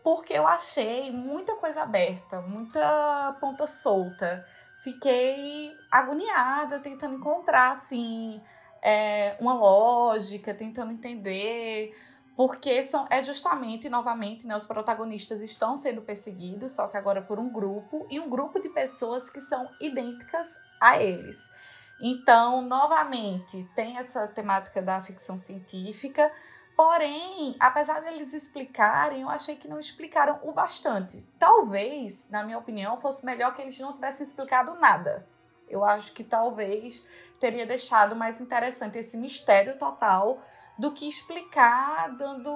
porque 0.07 0.31
eu 0.31 0.47
achei 0.47 1.11
muita 1.11 1.57
coisa 1.57 1.81
aberta, 1.81 2.39
muita 2.39 3.35
ponta 3.41 3.67
solta. 3.67 4.45
Fiquei 4.81 5.75
agoniada 5.91 6.79
tentando 6.79 7.15
encontrar, 7.15 7.71
assim, 7.71 8.41
é, 8.81 9.35
uma 9.37 9.53
lógica, 9.53 10.53
tentando 10.53 10.93
entender. 10.93 11.91
Porque 12.37 12.81
são, 12.83 13.05
é 13.09 13.21
justamente, 13.21 13.89
novamente, 13.89 14.47
né, 14.47 14.55
os 14.55 14.65
protagonistas 14.65 15.41
estão 15.41 15.75
sendo 15.75 16.01
perseguidos, 16.01 16.71
só 16.71 16.87
que 16.87 16.95
agora 16.95 17.21
por 17.21 17.37
um 17.37 17.51
grupo, 17.51 18.07
e 18.09 18.17
um 18.17 18.29
grupo 18.29 18.61
de 18.61 18.69
pessoas 18.69 19.29
que 19.29 19.41
são 19.41 19.69
idênticas 19.81 20.57
a 20.79 21.03
eles. 21.03 21.51
Então, 21.99 22.61
novamente, 22.61 23.69
tem 23.75 23.97
essa 23.97 24.25
temática 24.25 24.81
da 24.81 25.01
ficção 25.01 25.37
científica, 25.37 26.31
Porém, 26.77 27.55
apesar 27.59 28.01
deles 28.01 28.35
explicarem, 28.35 29.23
eu 29.23 29.29
achei 29.29 29.55
que 29.55 29.67
não 29.67 29.79
explicaram 29.79 30.39
o 30.43 30.51
bastante. 30.51 31.27
Talvez, 31.39 32.29
na 32.29 32.43
minha 32.43 32.59
opinião, 32.59 32.95
fosse 32.95 33.25
melhor 33.25 33.55
que 33.55 33.63
eles 33.63 33.79
não 33.79 33.91
tivessem 33.91 34.23
explicado 34.23 34.75
nada. 34.75 35.27
Eu 35.67 35.83
acho 35.83 36.13
que 36.13 36.23
talvez 36.23 37.03
teria 37.39 37.65
deixado 37.65 38.15
mais 38.15 38.39
interessante 38.39 38.99
esse 38.99 39.17
mistério 39.17 39.75
total 39.79 40.39
do 40.77 40.91
que 40.91 41.09
explicar 41.09 42.15
dando 42.15 42.51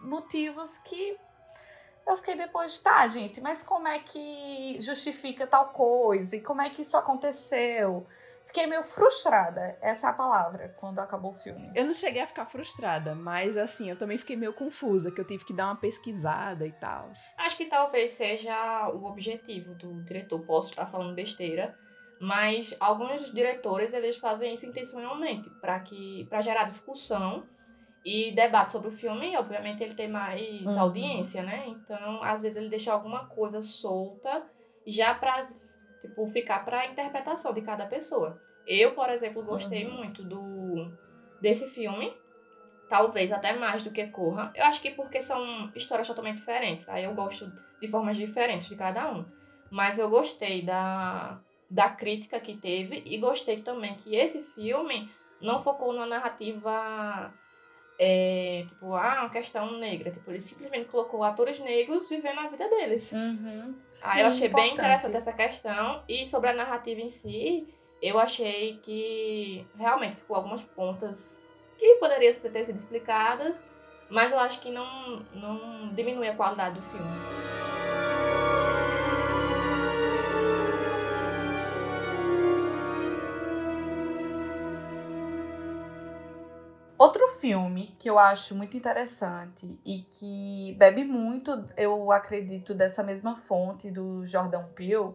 motivos 0.00 0.78
que 0.78 1.16
eu 2.04 2.16
fiquei 2.16 2.34
depois, 2.34 2.80
tá, 2.80 3.06
gente, 3.06 3.40
mas 3.40 3.62
como 3.62 3.86
é 3.86 4.00
que 4.00 4.76
justifica 4.80 5.46
tal 5.46 5.66
coisa? 5.68 6.34
E 6.34 6.40
como 6.40 6.60
é 6.60 6.68
que 6.68 6.82
isso 6.82 6.96
aconteceu? 6.96 8.04
Fiquei 8.44 8.66
meio 8.66 8.82
frustrada, 8.82 9.78
essa 9.80 10.08
é 10.08 10.10
a 10.10 10.12
palavra, 10.12 10.74
quando 10.78 10.98
acabou 10.98 11.30
o 11.30 11.34
filme. 11.34 11.70
Eu 11.74 11.84
não 11.84 11.94
cheguei 11.94 12.22
a 12.22 12.26
ficar 12.26 12.44
frustrada, 12.44 13.14
mas 13.14 13.56
assim, 13.56 13.88
eu 13.88 13.96
também 13.96 14.18
fiquei 14.18 14.36
meio 14.36 14.52
confusa, 14.52 15.12
que 15.12 15.20
eu 15.20 15.26
tive 15.26 15.44
que 15.44 15.52
dar 15.52 15.66
uma 15.66 15.76
pesquisada 15.76 16.66
e 16.66 16.72
tal. 16.72 17.10
Acho 17.38 17.56
que 17.56 17.66
talvez 17.66 18.10
seja 18.12 18.88
o 18.88 19.04
objetivo 19.04 19.74
do 19.74 20.02
diretor. 20.02 20.40
Posso 20.40 20.70
estar 20.70 20.86
falando 20.86 21.14
besteira, 21.14 21.78
mas 22.20 22.74
alguns 22.80 23.32
diretores 23.32 23.94
eles 23.94 24.18
fazem 24.18 24.54
isso 24.54 24.66
intencionalmente 24.66 25.48
para 25.60 25.78
que 25.80 26.26
para 26.28 26.40
gerar 26.40 26.64
discussão 26.64 27.44
e 28.04 28.32
debate 28.32 28.72
sobre 28.72 28.88
o 28.88 28.92
filme, 28.92 29.32
e 29.32 29.36
obviamente 29.36 29.82
ele 29.82 29.94
tem 29.94 30.08
mais 30.08 30.66
uhum. 30.66 30.80
audiência, 30.80 31.42
né? 31.42 31.64
Então, 31.68 32.22
às 32.24 32.42
vezes 32.42 32.58
ele 32.58 32.68
deixa 32.68 32.92
alguma 32.92 33.26
coisa 33.26 33.62
solta 33.62 34.44
já 34.84 35.14
para 35.14 35.46
tipo, 36.02 36.26
ficar 36.28 36.64
para 36.64 36.80
a 36.80 36.86
interpretação 36.86 37.54
de 37.54 37.62
cada 37.62 37.86
pessoa. 37.86 38.38
Eu, 38.66 38.92
por 38.92 39.08
exemplo, 39.08 39.42
gostei 39.42 39.86
uhum. 39.86 39.96
muito 39.96 40.22
do 40.22 40.92
desse 41.40 41.68
filme, 41.68 42.14
talvez 42.88 43.32
até 43.32 43.52
mais 43.54 43.82
do 43.82 43.90
que 43.90 44.06
Corra. 44.08 44.52
Eu 44.54 44.64
acho 44.64 44.80
que 44.80 44.90
porque 44.90 45.20
são 45.22 45.72
histórias 45.74 46.06
totalmente 46.06 46.36
diferentes. 46.36 46.88
Aí 46.88 47.04
eu 47.04 47.14
gosto 47.14 47.50
de 47.80 47.88
formas 47.88 48.16
diferentes 48.16 48.68
de 48.68 48.76
cada 48.76 49.10
um. 49.10 49.24
Mas 49.70 49.98
eu 49.98 50.08
gostei 50.08 50.62
da, 50.62 51.40
da 51.68 51.88
crítica 51.88 52.38
que 52.38 52.56
teve 52.56 53.02
e 53.04 53.18
gostei 53.18 53.62
também 53.62 53.94
que 53.94 54.14
esse 54.14 54.42
filme 54.42 55.10
não 55.40 55.62
focou 55.62 55.92
na 55.92 56.06
narrativa 56.06 57.32
é, 57.98 58.64
tipo, 58.68 58.94
ah, 58.94 59.20
uma 59.20 59.30
questão 59.30 59.78
negra. 59.78 60.10
Tipo, 60.10 60.30
ele 60.30 60.40
simplesmente 60.40 60.88
colocou 60.88 61.22
atores 61.22 61.58
negros 61.60 62.08
vivendo 62.08 62.40
a 62.40 62.48
vida 62.48 62.68
deles. 62.68 63.12
Uhum. 63.12 63.74
Aí 64.04 64.20
eu 64.20 64.26
achei 64.26 64.48
importante. 64.48 64.68
bem 64.68 64.74
interessante 64.74 65.16
essa 65.16 65.32
questão. 65.32 66.02
E 66.08 66.26
sobre 66.26 66.50
a 66.50 66.54
narrativa 66.54 67.00
em 67.00 67.10
si, 67.10 67.66
eu 68.00 68.18
achei 68.18 68.78
que 68.78 69.66
realmente 69.78 70.16
ficou 70.16 70.36
algumas 70.36 70.62
pontas 70.62 71.40
que 71.78 71.94
poderiam 71.94 72.34
ter 72.34 72.64
sido 72.64 72.76
explicadas, 72.76 73.64
mas 74.10 74.32
eu 74.32 74.38
acho 74.38 74.60
que 74.60 74.70
não, 74.70 75.24
não 75.34 75.94
diminui 75.94 76.28
a 76.28 76.34
qualidade 76.34 76.76
do 76.76 76.82
filme. 76.82 77.61
Outro 87.02 87.26
filme 87.40 87.96
que 87.98 88.08
eu 88.08 88.16
acho 88.16 88.54
muito 88.54 88.76
interessante 88.76 89.76
e 89.84 90.02
que 90.08 90.72
bebe 90.78 91.02
muito, 91.02 91.66
eu 91.76 92.12
acredito, 92.12 92.74
dessa 92.74 93.02
mesma 93.02 93.36
fonte 93.36 93.90
do 93.90 94.24
Jordan 94.24 94.62
Peele 94.72 95.12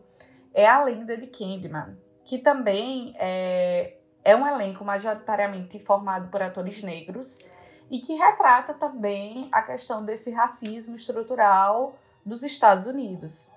é 0.54 0.68
A 0.68 0.84
Lenda 0.84 1.16
de 1.16 1.28
Candyman, 1.28 1.98
que 2.26 2.40
também 2.40 3.16
é, 3.18 4.00
é 4.22 4.36
um 4.36 4.46
elenco 4.46 4.84
majoritariamente 4.84 5.80
formado 5.80 6.30
por 6.30 6.42
atores 6.42 6.84
negros 6.84 7.40
e 7.90 8.00
que 8.00 8.16
retrata 8.16 8.74
também 8.74 9.48
a 9.50 9.62
questão 9.62 10.04
desse 10.04 10.30
racismo 10.30 10.98
estrutural 10.98 11.96
dos 12.26 12.44
Estados 12.44 12.86
Unidos. 12.86 13.50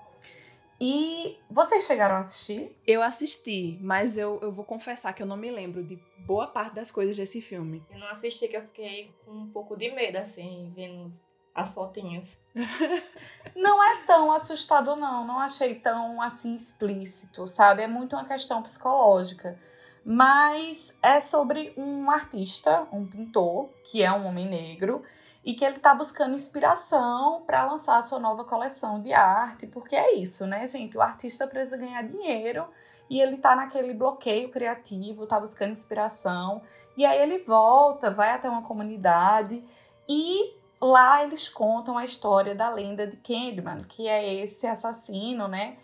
E 0.81 1.39
vocês 1.51 1.85
chegaram 1.85 2.17
a 2.17 2.21
assistir? 2.21 2.75
Eu 2.87 3.03
assisti, 3.03 3.79
mas 3.83 4.17
eu, 4.17 4.39
eu 4.41 4.51
vou 4.51 4.65
confessar 4.65 5.13
que 5.13 5.23
eu 5.23 5.27
não 5.27 5.37
me 5.37 5.51
lembro 5.51 5.85
de 5.85 6.03
boa 6.27 6.47
parte 6.47 6.75
das 6.75 6.91
coisas 6.91 7.15
desse 7.17 7.43
filme. 7.43 7.85
Eu 7.91 7.99
não 7.99 8.09
assisti, 8.09 8.49
que 8.49 8.57
eu 8.57 8.63
fiquei 8.63 9.13
com 9.27 9.33
um 9.33 9.51
pouco 9.51 9.77
de 9.77 9.91
medo, 9.91 10.17
assim, 10.17 10.73
vendo 10.75 11.11
as 11.55 11.75
fotinhas. 11.75 12.39
não 13.55 13.83
é 13.83 14.05
tão 14.07 14.33
assustador, 14.33 14.97
não. 14.97 15.27
Não 15.27 15.39
achei 15.39 15.75
tão, 15.75 16.23
assim, 16.23 16.55
explícito, 16.55 17.47
sabe? 17.47 17.83
É 17.83 17.87
muito 17.87 18.17
uma 18.17 18.25
questão 18.25 18.63
psicológica. 18.63 19.59
Mas 20.03 20.97
é 21.03 21.21
sobre 21.21 21.75
um 21.77 22.11
artista, 22.11 22.87
um 22.91 23.07
pintor, 23.07 23.69
que 23.85 24.03
é 24.03 24.11
um 24.11 24.27
homem 24.27 24.49
negro, 24.49 25.03
e 25.45 25.55
que 25.55 25.65
ele 25.65 25.77
está 25.77 25.95
buscando 25.95 26.37
inspiração 26.37 27.43
para 27.47 27.65
lançar 27.65 27.99
a 27.99 28.03
sua 28.03 28.19
nova 28.19 28.45
coleção 28.45 29.01
de 29.01 29.13
arte, 29.13 29.67
porque 29.67 29.97
é 29.97 30.15
isso, 30.15 30.47
né, 30.47 30.67
gente? 30.69 30.97
O 30.97 31.01
artista 31.01 31.47
precisa 31.47 31.79
ganhar 31.79 32.03
dinheiro 32.03 32.67
e 33.09 33.21
ele 33.21 33.37
está 33.37 33.57
naquele 33.57 33.95
bloqueio 33.95 34.51
criativo, 34.51 35.25
está 35.25 35.41
buscando 35.41 35.73
inspiração, 35.73 36.61
e 36.97 37.07
aí 37.07 37.21
ele 37.23 37.39
volta, 37.39 38.11
vai 38.11 38.31
até 38.31 38.49
uma 38.51 38.63
comunidade 38.63 39.65
e 40.09 40.55
lá 40.81 41.23
eles 41.25 41.49
contam 41.49 41.97
a 41.97 42.05
história 42.05 42.55
da 42.55 42.69
lenda 42.69 43.07
de 43.07 43.17
Candyman, 43.17 43.85
que 43.89 44.07
é 44.07 44.35
esse 44.35 44.67
assassino, 44.67 45.49
né? 45.49 45.77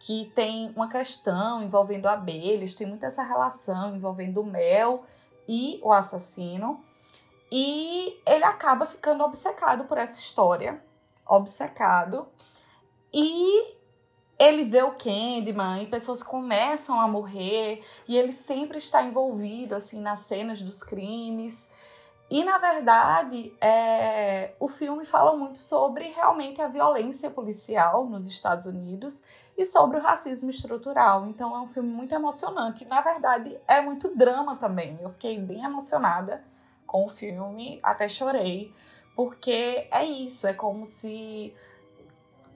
Que 0.00 0.30
tem 0.34 0.70
uma 0.76 0.88
questão 0.88 1.62
envolvendo 1.62 2.06
abelhas, 2.06 2.74
tem 2.74 2.86
muita 2.86 3.06
essa 3.06 3.22
relação 3.22 3.96
envolvendo 3.96 4.40
o 4.40 4.44
mel 4.44 5.04
e 5.48 5.80
o 5.82 5.92
assassino. 5.92 6.80
E 7.50 8.20
ele 8.26 8.44
acaba 8.44 8.84
ficando 8.86 9.24
obcecado 9.24 9.84
por 9.84 9.98
essa 9.98 10.18
história, 10.18 10.82
obcecado. 11.26 12.28
E 13.12 13.76
ele 14.38 14.64
vê 14.64 14.82
o 14.82 14.92
Candyman 14.92 15.82
e 15.82 15.86
pessoas 15.86 16.22
começam 16.22 17.00
a 17.00 17.08
morrer 17.08 17.82
e 18.06 18.16
ele 18.16 18.32
sempre 18.32 18.78
está 18.78 19.02
envolvido 19.02 19.74
assim 19.74 20.00
nas 20.00 20.20
cenas 20.20 20.62
dos 20.62 20.82
crimes. 20.82 21.70
E 22.30 22.44
na 22.44 22.58
verdade, 22.58 23.56
é, 23.58 24.52
o 24.60 24.68
filme 24.68 25.04
fala 25.06 25.34
muito 25.34 25.56
sobre 25.56 26.10
realmente 26.10 26.60
a 26.60 26.68
violência 26.68 27.30
policial 27.30 28.04
nos 28.04 28.26
Estados 28.26 28.66
Unidos 28.66 29.22
e 29.56 29.64
sobre 29.64 29.98
o 29.98 30.02
racismo 30.02 30.50
estrutural. 30.50 31.26
Então 31.26 31.56
é 31.56 31.58
um 31.58 31.66
filme 31.66 31.88
muito 31.88 32.14
emocionante. 32.14 32.84
Na 32.84 33.00
verdade, 33.00 33.58
é 33.66 33.80
muito 33.80 34.14
drama 34.14 34.56
também. 34.56 34.98
Eu 35.00 35.08
fiquei 35.08 35.38
bem 35.40 35.64
emocionada 35.64 36.44
com 36.88 37.04
o 37.04 37.08
filme, 37.08 37.78
até 37.82 38.08
chorei, 38.08 38.72
porque 39.14 39.86
é 39.92 40.04
isso, 40.04 40.46
é 40.46 40.54
como 40.54 40.84
se 40.84 41.54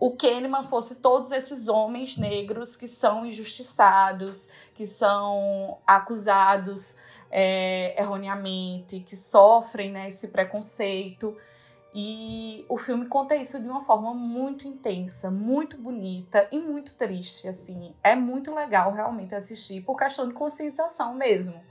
o 0.00 0.10
Kahneman 0.10 0.64
fosse 0.64 0.96
todos 0.96 1.30
esses 1.30 1.68
homens 1.68 2.16
negros 2.16 2.74
que 2.74 2.88
são 2.88 3.24
injustiçados, 3.24 4.48
que 4.74 4.84
são 4.84 5.78
acusados 5.86 6.96
é, 7.30 7.94
erroneamente, 8.00 8.98
que 8.98 9.14
sofrem 9.14 9.92
né, 9.92 10.08
esse 10.08 10.28
preconceito. 10.28 11.36
E 11.94 12.64
o 12.68 12.78
filme 12.78 13.06
conta 13.06 13.36
isso 13.36 13.60
de 13.60 13.68
uma 13.68 13.80
forma 13.82 14.12
muito 14.12 14.66
intensa, 14.66 15.30
muito 15.30 15.76
bonita 15.76 16.48
e 16.50 16.58
muito 16.58 16.96
triste, 16.96 17.46
assim. 17.46 17.94
É 18.02 18.16
muito 18.16 18.52
legal 18.52 18.92
realmente 18.92 19.34
assistir 19.34 19.82
por 19.82 19.96
questão 19.96 20.26
de 20.26 20.34
conscientização 20.34 21.14
mesmo. 21.14 21.62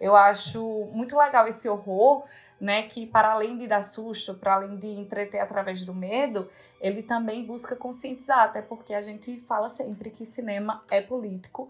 Eu 0.00 0.16
acho 0.16 0.88
muito 0.92 1.16
legal 1.16 1.46
esse 1.46 1.68
horror, 1.68 2.24
né, 2.60 2.82
que 2.82 3.06
para 3.06 3.32
além 3.32 3.56
de 3.58 3.66
dar 3.66 3.82
susto, 3.82 4.34
para 4.34 4.54
além 4.54 4.76
de 4.76 4.86
entreter 4.86 5.40
através 5.40 5.84
do 5.84 5.94
medo, 5.94 6.50
ele 6.80 7.02
também 7.02 7.44
busca 7.44 7.76
conscientizar, 7.76 8.44
até 8.44 8.62
porque 8.62 8.94
a 8.94 9.02
gente 9.02 9.38
fala 9.40 9.68
sempre 9.68 10.10
que 10.10 10.24
cinema 10.24 10.82
é 10.90 11.00
político 11.00 11.68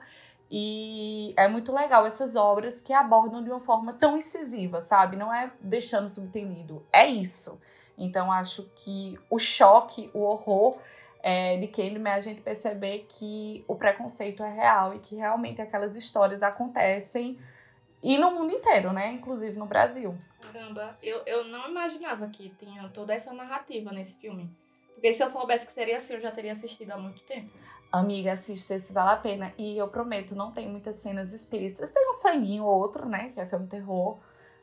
e 0.50 1.34
é 1.36 1.48
muito 1.48 1.72
legal 1.72 2.06
essas 2.06 2.36
obras 2.36 2.80
que 2.80 2.92
abordam 2.92 3.42
de 3.42 3.50
uma 3.50 3.60
forma 3.60 3.92
tão 3.94 4.16
incisiva, 4.16 4.80
sabe? 4.80 5.16
Não 5.16 5.32
é 5.32 5.50
deixando 5.60 6.08
subentendido, 6.08 6.84
é 6.92 7.06
isso. 7.06 7.58
Então 7.96 8.30
acho 8.30 8.70
que 8.76 9.18
o 9.30 9.38
choque, 9.38 10.10
o 10.12 10.20
horror 10.20 10.76
é, 11.22 11.56
de 11.56 11.66
Candyman 11.68 12.10
é 12.10 12.14
a 12.14 12.18
gente 12.18 12.40
perceber 12.40 13.06
que 13.08 13.64
o 13.66 13.74
preconceito 13.74 14.42
é 14.42 14.52
real 14.52 14.94
e 14.94 14.98
que 14.98 15.16
realmente 15.16 15.62
aquelas 15.62 15.96
histórias 15.96 16.42
acontecem 16.42 17.38
e 18.04 18.18
no 18.18 18.30
mundo 18.30 18.52
inteiro, 18.52 18.92
né? 18.92 19.12
Inclusive 19.12 19.58
no 19.58 19.64
Brasil. 19.64 20.14
Caramba, 20.42 20.94
eu, 21.02 21.22
eu 21.24 21.44
não 21.44 21.70
imaginava 21.70 22.28
que 22.28 22.50
tinha 22.50 22.86
toda 22.90 23.14
essa 23.14 23.32
narrativa 23.32 23.90
nesse 23.90 24.18
filme. 24.18 24.54
Porque 24.92 25.14
se 25.14 25.24
eu 25.24 25.30
soubesse 25.30 25.66
que 25.66 25.72
seria 25.72 25.96
assim, 25.96 26.12
eu 26.12 26.20
já 26.20 26.30
teria 26.30 26.52
assistido 26.52 26.90
há 26.90 26.98
muito 26.98 27.22
tempo. 27.22 27.50
Amiga, 27.90 28.32
assista 28.32 28.74
esse, 28.74 28.92
vale 28.92 29.10
a 29.10 29.16
pena. 29.16 29.54
E 29.56 29.78
eu 29.78 29.88
prometo, 29.88 30.36
não 30.36 30.52
tem 30.52 30.68
muitas 30.68 30.96
cenas 30.96 31.32
explícitas. 31.32 31.92
Tem 31.92 32.06
um 32.06 32.12
sanguinho 32.12 32.64
ou 32.64 32.78
outro, 32.78 33.08
né? 33.08 33.30
Que 33.32 33.40
é 33.40 33.46
filme 33.46 33.66
terror. 33.66 34.18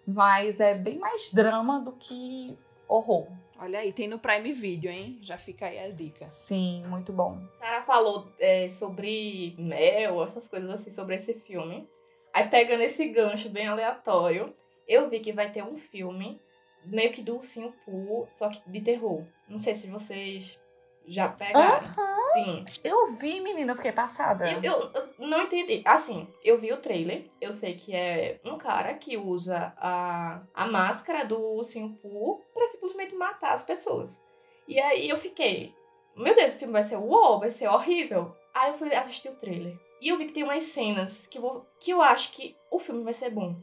Mas 0.06 0.60
é 0.60 0.76
bem 0.76 1.00
mais 1.00 1.34
drama 1.34 1.80
do 1.80 1.94
que 1.94 2.56
horror. 2.88 3.28
Olha 3.58 3.80
aí, 3.80 3.92
tem 3.92 4.08
no 4.08 4.20
Prime 4.20 4.54
Video, 4.54 4.92
hein? 4.92 5.18
Já 5.22 5.38
fica 5.38 5.66
aí 5.66 5.80
a 5.80 5.92
dica. 5.92 6.28
Sim, 6.28 6.84
muito 6.88 7.12
bom. 7.12 7.40
Sara 7.58 7.82
falou 7.84 8.32
é, 8.38 8.68
sobre 8.70 9.56
mel, 9.58 10.24
essas 10.24 10.48
coisas 10.48 10.70
assim, 10.70 10.92
sobre 10.92 11.16
esse 11.16 11.34
filme. 11.34 11.88
Aí 12.34 12.48
pegando 12.48 12.84
esse 12.84 13.06
gancho 13.08 13.50
bem 13.50 13.68
aleatório, 13.68 14.56
eu 14.88 15.10
vi 15.10 15.20
que 15.20 15.34
vai 15.34 15.52
ter 15.52 15.64
um 15.64 15.78
filme 15.78 16.40
meio 16.86 17.12
que 17.12 17.22
do 17.22 17.36
Ursinho 17.36 17.74
Pooh, 17.86 18.28
só 18.32 18.50
que 18.50 18.62
de 18.66 18.82
terror. 18.82 19.24
Não 19.48 19.60
sei 19.60 19.76
se 19.76 19.88
vocês 19.88 20.60
já 21.06 21.28
pegaram. 21.28 21.86
Uhum. 21.86 22.22
Sim. 22.34 22.66
Eu 22.84 23.12
vi, 23.14 23.40
menina, 23.42 23.72
eu 23.72 23.76
fiquei 23.76 23.92
passada. 23.92 24.50
Eu, 24.52 24.62
eu, 24.62 24.92
eu, 24.94 25.28
não 25.28 25.44
entendi. 25.44 25.82
Assim, 25.86 26.28
eu 26.44 26.60
vi 26.60 26.72
o 26.72 26.78
trailer. 26.78 27.26
Eu 27.40 27.52
sei 27.52 27.76
que 27.76 27.96
é 27.96 28.40
um 28.46 28.58
cara 28.58 28.94
que 28.94 29.18
usa 29.18 29.74
a, 29.78 30.42
a 30.54 30.68
máscara 30.68 31.26
do 31.26 31.40
Ursinho 31.40 31.98
Pooh 32.02 32.42
pra 32.54 32.68
simplesmente 32.68 33.16
matar 33.16 33.54
as 33.54 33.64
pessoas. 33.64 34.22
E 34.68 34.80
aí 34.80 35.10
eu 35.10 35.18
fiquei, 35.18 35.74
meu 36.16 36.34
Deus, 36.34 36.48
esse 36.48 36.60
filme 36.60 36.74
vai 36.74 36.84
ser 36.84 36.98
uou, 36.98 37.40
vai 37.40 37.50
ser 37.50 37.68
horrível. 37.68 38.36
Aí 38.54 38.72
eu 38.72 38.78
fui 38.78 38.94
assistir 38.94 39.30
o 39.30 39.36
trailer. 39.36 39.78
E 40.02 40.10
eu 40.10 40.18
vi 40.18 40.26
que 40.26 40.34
tem 40.34 40.44
umas 40.44 40.64
cenas 40.64 41.28
que, 41.28 41.40
vou, 41.40 41.64
que 41.80 41.92
eu 41.92 42.02
acho 42.02 42.34
que 42.34 42.56
o 42.72 42.80
filme 42.80 43.04
vai 43.04 43.14
ser 43.14 43.30
bom. 43.30 43.56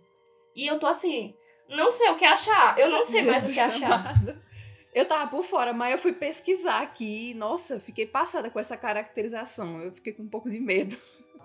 E 0.55 0.65
eu 0.67 0.79
tô 0.79 0.87
assim, 0.87 1.35
não 1.69 1.91
sei 1.91 2.09
o 2.11 2.17
que 2.17 2.25
achar. 2.25 2.79
Eu 2.79 2.89
não 2.89 3.05
sei 3.05 3.23
Jesus 3.23 3.27
mais 3.27 3.49
o 3.49 3.53
que 3.53 3.61
achar. 3.61 3.93
Amado. 3.93 4.43
Eu 4.95 5.05
tava 5.05 5.29
por 5.29 5.43
fora, 5.43 5.73
mas 5.73 5.93
eu 5.93 5.99
fui 5.99 6.13
pesquisar 6.13 6.81
aqui. 6.81 7.35
Nossa, 7.35 7.79
fiquei 7.79 8.07
passada 8.07 8.49
com 8.51 8.59
essa 8.59 8.77
caracterização. 8.77 9.81
Eu 9.83 9.93
fiquei 9.93 10.13
com 10.13 10.23
um 10.23 10.29
pouco 10.29 10.49
de 10.49 10.59
medo. 10.59 10.97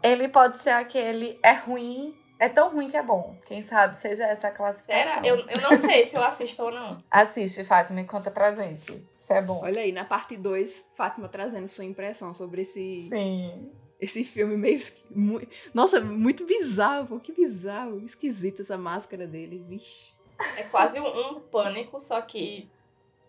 Ele 0.01 0.27
pode 0.27 0.57
ser 0.57 0.71
aquele 0.71 1.39
é 1.43 1.53
ruim, 1.53 2.15
é 2.39 2.47
tão 2.49 2.71
ruim 2.71 2.89
que 2.89 2.97
é 2.97 3.03
bom. 3.03 3.37
Quem 3.47 3.61
sabe 3.61 3.95
seja 3.95 4.25
essa 4.25 4.49
a 4.49 4.51
classificação. 4.51 5.23
Será? 5.23 5.27
Eu, 5.27 5.37
eu 5.37 5.61
não 5.61 5.77
sei 5.77 6.05
se 6.05 6.15
eu 6.15 6.23
assisto 6.23 6.63
ou 6.63 6.71
não. 6.71 7.03
Assiste, 7.09 7.63
Fátima, 7.63 8.01
e 8.01 8.05
conta 8.05 8.29
pra 8.29 8.53
gente 8.53 9.07
se 9.15 9.33
é 9.33 9.41
bom. 9.41 9.61
Olha 9.63 9.81
aí, 9.81 9.91
na 9.91 10.05
parte 10.05 10.37
2, 10.37 10.91
Fátima 10.95 11.27
trazendo 11.27 11.67
sua 11.67 11.85
impressão 11.85 12.33
sobre 12.33 12.61
esse. 12.61 13.07
Sim. 13.09 13.71
Esse 14.03 14.25
filme 14.25 14.57
meio. 14.57 14.77
Muito, 15.09 15.47
nossa, 15.73 16.01
muito 16.01 16.45
bizarro. 16.45 17.19
Que 17.21 17.31
bizarro. 17.31 18.03
Esquisito 18.03 18.61
essa 18.61 18.77
máscara 18.77 19.25
dele. 19.25 19.63
Vixe. 19.67 20.11
É 20.57 20.63
quase 20.63 20.99
um, 20.99 21.05
um 21.07 21.39
pânico, 21.39 22.01
só 22.01 22.19
que 22.21 22.69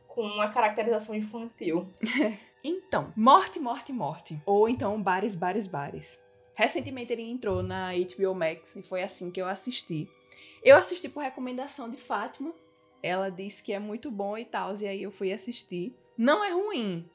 com 0.08 0.22
uma 0.22 0.48
caracterização 0.48 1.14
infantil. 1.14 1.88
então, 2.64 3.12
Morte, 3.16 3.60
Morte, 3.60 3.92
Morte. 3.92 4.42
Ou 4.44 4.68
então 4.68 5.00
Bares, 5.00 5.36
Bares, 5.36 5.68
Bares. 5.68 6.20
Recentemente 6.56 7.12
ele 7.12 7.22
entrou 7.22 7.62
na 7.62 7.90
HBO 7.92 8.34
Max 8.34 8.74
e 8.74 8.82
foi 8.82 9.02
assim 9.02 9.30
que 9.30 9.40
eu 9.40 9.46
assisti. 9.46 10.08
Eu 10.62 10.76
assisti 10.76 11.08
por 11.08 11.22
recomendação 11.22 11.88
de 11.88 11.96
Fátima. 11.96 12.52
Ela 13.00 13.30
disse 13.30 13.62
que 13.62 13.72
é 13.72 13.78
muito 13.78 14.10
bom 14.10 14.36
e 14.36 14.44
tal, 14.44 14.74
e 14.76 14.88
aí 14.88 15.02
eu 15.02 15.12
fui 15.12 15.32
assistir. 15.32 15.94
Não 16.16 16.42
é 16.42 16.50
ruim, 16.50 17.08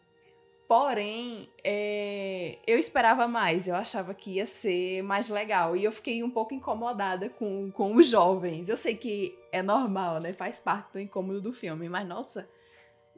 Porém, 0.70 1.50
é, 1.64 2.60
eu 2.68 2.78
esperava 2.78 3.28
mais, 3.28 3.68
eu 3.68 3.74
achava 3.74 4.14
que 4.14 4.36
ia 4.36 4.46
ser 4.46 5.02
mais 5.02 5.28
legal. 5.28 5.76
E 5.76 5.84
eu 5.84 5.92
fiquei 5.92 6.22
um 6.22 6.30
pouco 6.30 6.54
incomodada 6.54 7.28
com, 7.28 7.72
com 7.72 7.96
os 7.96 8.06
jovens. 8.06 8.70
Eu 8.70 8.78
sei 8.78 8.96
que 8.96 9.36
é 9.52 9.64
normal, 9.64 10.20
né? 10.22 10.32
Faz 10.32 10.60
parte 10.60 10.94
do 10.94 11.00
incômodo 11.00 11.42
do 11.42 11.52
filme, 11.52 11.90
mas 11.90 12.08
nossa, 12.08 12.48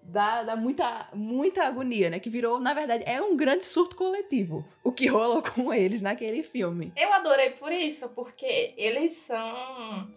dá, 0.01 0.43
dá 0.43 0.55
muita, 0.55 1.09
muita 1.13 1.65
agonia, 1.67 2.09
né? 2.09 2.21
Que 2.21 2.29
virou, 2.29 2.57
na 2.57 2.73
verdade, 2.73 3.03
é 3.05 3.21
um 3.21 3.35
grande 3.35 3.65
surto 3.65 3.97
coletivo 3.97 4.65
o 4.81 4.93
que 4.93 5.07
rolou 5.07 5.43
com 5.53 5.73
eles 5.73 6.01
naquele 6.01 6.43
filme. 6.43 6.93
Eu 6.95 7.11
adorei 7.11 7.49
por 7.49 7.73
isso, 7.73 8.07
porque 8.15 8.73
eles 8.77 9.15
são. 9.15 10.07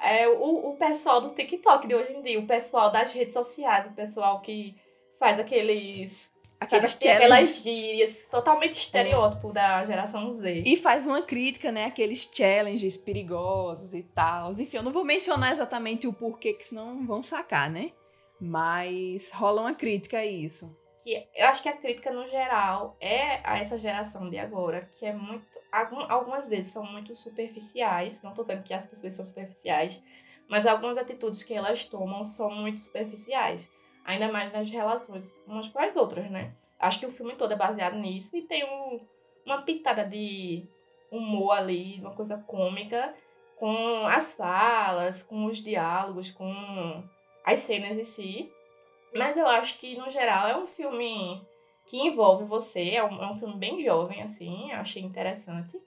É, 0.00 0.28
o, 0.28 0.70
o 0.70 0.76
pessoal 0.76 1.20
do 1.22 1.34
TikTok 1.34 1.88
de 1.88 1.96
hoje 1.96 2.12
em 2.12 2.22
dia, 2.22 2.38
o 2.38 2.46
pessoal 2.46 2.92
das 2.92 3.12
redes 3.12 3.34
sociais, 3.34 3.88
o 3.88 3.94
pessoal 3.94 4.40
que 4.40 4.76
faz 5.18 5.40
aqueles 5.40 6.37
Sabe, 6.66 6.86
aquelas 6.86 7.62
gírias, 7.62 8.26
totalmente 8.30 8.72
estereótipo 8.72 9.50
é. 9.50 9.52
da 9.52 9.86
geração 9.86 10.30
Z. 10.32 10.64
E 10.66 10.76
faz 10.76 11.06
uma 11.06 11.22
crítica, 11.22 11.70
né? 11.70 11.84
Aqueles 11.86 12.28
challenges 12.32 12.96
perigosos 12.96 13.94
e 13.94 14.02
tal. 14.02 14.50
Enfim, 14.52 14.78
eu 14.78 14.82
não 14.82 14.92
vou 14.92 15.04
mencionar 15.04 15.52
exatamente 15.52 16.06
o 16.06 16.12
porquê, 16.12 16.52
que 16.52 16.66
senão 16.66 17.06
vão 17.06 17.22
sacar, 17.22 17.70
né? 17.70 17.92
Mas 18.40 19.32
rola 19.32 19.62
uma 19.62 19.74
crítica 19.74 20.18
a 20.18 20.26
isso. 20.26 20.76
que 21.02 21.26
eu 21.34 21.46
acho 21.46 21.62
que 21.62 21.68
a 21.68 21.76
crítica 21.76 22.10
no 22.10 22.28
geral 22.28 22.96
é 23.00 23.40
a 23.44 23.58
essa 23.58 23.78
geração 23.78 24.28
de 24.28 24.38
agora, 24.38 24.88
que 24.94 25.06
é 25.06 25.12
muito 25.12 25.46
algumas 26.08 26.48
vezes 26.48 26.72
são 26.72 26.84
muito 26.84 27.14
superficiais, 27.14 28.22
não 28.22 28.32
tô 28.34 28.42
dizendo 28.42 28.62
que 28.62 28.74
as 28.74 28.86
pessoas 28.86 29.14
são 29.14 29.24
superficiais, 29.24 30.00
mas 30.48 30.66
algumas 30.66 30.96
atitudes 30.96 31.42
que 31.42 31.54
elas 31.54 31.84
tomam 31.84 32.24
são 32.24 32.50
muito 32.50 32.80
superficiais, 32.80 33.70
ainda 34.08 34.32
mais 34.32 34.50
nas 34.50 34.70
relações 34.70 35.36
umas 35.46 35.68
com 35.68 35.78
as 35.80 35.94
outras, 35.94 36.30
né? 36.30 36.54
Acho 36.80 37.00
que 37.00 37.06
o 37.06 37.12
filme 37.12 37.34
todo 37.36 37.52
é 37.52 37.56
baseado 37.56 37.98
nisso 37.98 38.34
e 38.34 38.42
tem 38.42 38.64
um, 38.64 39.00
uma 39.44 39.60
pitada 39.62 40.02
de 40.04 40.66
humor 41.12 41.52
ali, 41.52 42.00
uma 42.00 42.14
coisa 42.14 42.38
cômica, 42.38 43.14
com 43.56 44.06
as 44.06 44.32
falas, 44.32 45.22
com 45.22 45.44
os 45.44 45.58
diálogos, 45.58 46.30
com 46.30 47.04
as 47.44 47.60
cenas 47.60 47.98
em 47.98 48.04
si. 48.04 48.52
Mas 49.14 49.36
eu 49.36 49.46
acho 49.46 49.78
que, 49.78 49.96
no 49.96 50.08
geral, 50.08 50.48
é 50.48 50.56
um 50.56 50.66
filme 50.66 51.42
que 51.86 51.98
envolve 51.98 52.44
você, 52.44 52.90
é 52.90 53.04
um, 53.04 53.22
é 53.22 53.30
um 53.30 53.36
filme 53.36 53.56
bem 53.56 53.80
jovem, 53.80 54.22
assim, 54.22 54.70
eu 54.70 54.78
achei 54.78 55.02
interessante. 55.02 55.78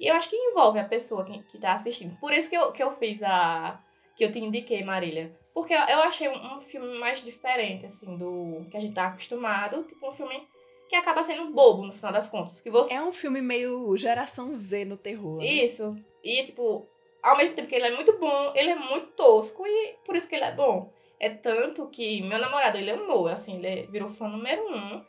E 0.00 0.06
eu 0.06 0.14
acho 0.14 0.30
que 0.30 0.36
envolve 0.36 0.78
a 0.78 0.84
pessoa 0.84 1.24
que, 1.24 1.42
que 1.44 1.58
tá 1.58 1.72
assistindo. 1.72 2.16
Por 2.20 2.32
isso 2.32 2.48
que 2.48 2.56
eu, 2.56 2.72
que 2.72 2.82
eu 2.82 2.92
fiz 2.96 3.22
a. 3.22 3.82
que 4.14 4.24
eu 4.24 4.32
te 4.32 4.38
indiquei, 4.38 4.82
Marília. 4.84 5.34
Porque 5.56 5.72
eu, 5.72 6.00
achei 6.00 6.28
um, 6.28 6.60
filme 6.60 6.98
mais 6.98 7.24
diferente, 7.24 7.86
assim, 7.86 8.14
do 8.18 8.66
que 8.70 8.76
a 8.76 8.80
gente 8.80 8.92
tá 8.92 9.06
acostumado. 9.06 9.84
Tipo, 9.84 10.10
um 10.10 10.12
filme 10.12 10.46
que 10.86 10.94
acaba 10.94 11.22
sendo 11.22 11.50
bobo, 11.50 11.86
no 11.86 11.94
final 11.94 12.12
das 12.12 12.28
contas. 12.28 12.60
Que 12.60 12.70
você... 12.70 12.92
É 12.92 13.02
um 13.02 13.10
filme 13.10 13.40
meio 13.40 13.96
geração 13.96 14.52
Z 14.52 14.84
no 14.84 14.98
terror. 14.98 15.38
Né? 15.38 15.46
Isso. 15.46 15.96
E, 16.22 16.44
tipo, 16.44 16.86
ao 17.22 17.38
mesmo 17.38 17.54
tempo 17.54 17.68
que 17.68 17.74
ele 17.74 17.86
é 17.86 17.96
muito 17.96 18.18
bom, 18.18 18.52
ele 18.54 18.68
é 18.68 18.74
muito 18.74 19.06
tosco 19.12 19.66
e 19.66 19.94
por 20.04 20.14
isso 20.14 20.28
que 20.28 20.34
ele 20.34 20.44
é 20.44 20.54
bom. 20.54 20.92
É 21.18 21.30
tanto 21.30 21.88
que 21.88 22.20
meu 22.20 22.38
namorado, 22.38 22.76
ele 22.76 22.90
amou, 22.90 23.26
assim, 23.26 23.56
ele 23.56 23.86
virou 23.86 24.10
fã 24.10 24.28
número 24.28 24.62
um. 24.70 25.02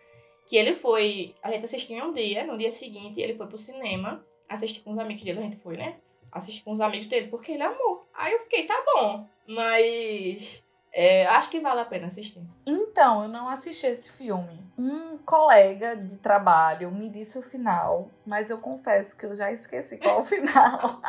Que 0.48 0.56
ele 0.56 0.76
foi. 0.76 1.36
A 1.44 1.52
gente 1.52 1.66
assistiu 1.66 2.02
um 2.06 2.14
dia, 2.14 2.46
no 2.46 2.58
dia 2.58 2.72
seguinte 2.72 3.20
ele 3.20 3.36
foi 3.36 3.48
pro 3.48 3.58
cinema, 3.58 4.26
assistir 4.48 4.80
com 4.80 4.94
os 4.94 4.98
amigos 4.98 5.26
dele, 5.26 5.40
a 5.40 5.42
gente 5.42 5.58
foi, 5.58 5.76
né? 5.76 5.98
Assistir 6.32 6.64
com 6.64 6.72
os 6.72 6.82
amigos 6.82 7.08
dele, 7.08 7.28
porque 7.28 7.54
ele 7.54 7.64
amou. 7.64 8.08
Aí 8.14 8.34
eu 8.34 8.40
fiquei, 8.40 8.68
tá 8.68 8.84
bom. 8.86 9.28
Mas. 9.48 10.64
É, 10.94 11.28
acho 11.28 11.50
que 11.50 11.60
vale 11.60 11.82
a 11.82 11.86
pena 11.86 12.08
assistir. 12.08 12.42
Então, 12.66 13.24
eu 13.24 13.30
não 13.30 13.48
assisti 13.48 13.86
esse 13.86 14.12
filme. 14.12 14.66
Um 14.78 15.18
colega 15.20 15.96
de 15.96 16.18
trabalho 16.18 16.92
me 16.92 17.10
disse 17.10 17.38
o 17.38 17.42
final, 17.44 18.10
mas 18.26 18.50
eu 18.50 18.58
confesso 18.58 19.16
que 19.18 19.26
eu 19.26 19.34
já 19.36 19.52
esqueci 19.52 19.98
qual 19.98 20.20
o 20.22 20.24
final. 20.24 21.02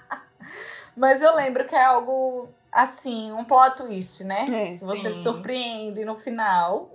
mas 0.96 1.22
eu 1.22 1.34
lembro 1.34 1.66
que 1.66 1.74
é 1.74 1.84
algo 1.84 2.48
assim, 2.70 3.32
um 3.32 3.44
plot 3.44 3.76
twist, 3.76 4.24
né? 4.24 4.74
É, 4.74 4.76
Você 4.76 5.14
se 5.14 5.22
surpreende 5.22 6.04
no 6.04 6.14
final. 6.14 6.90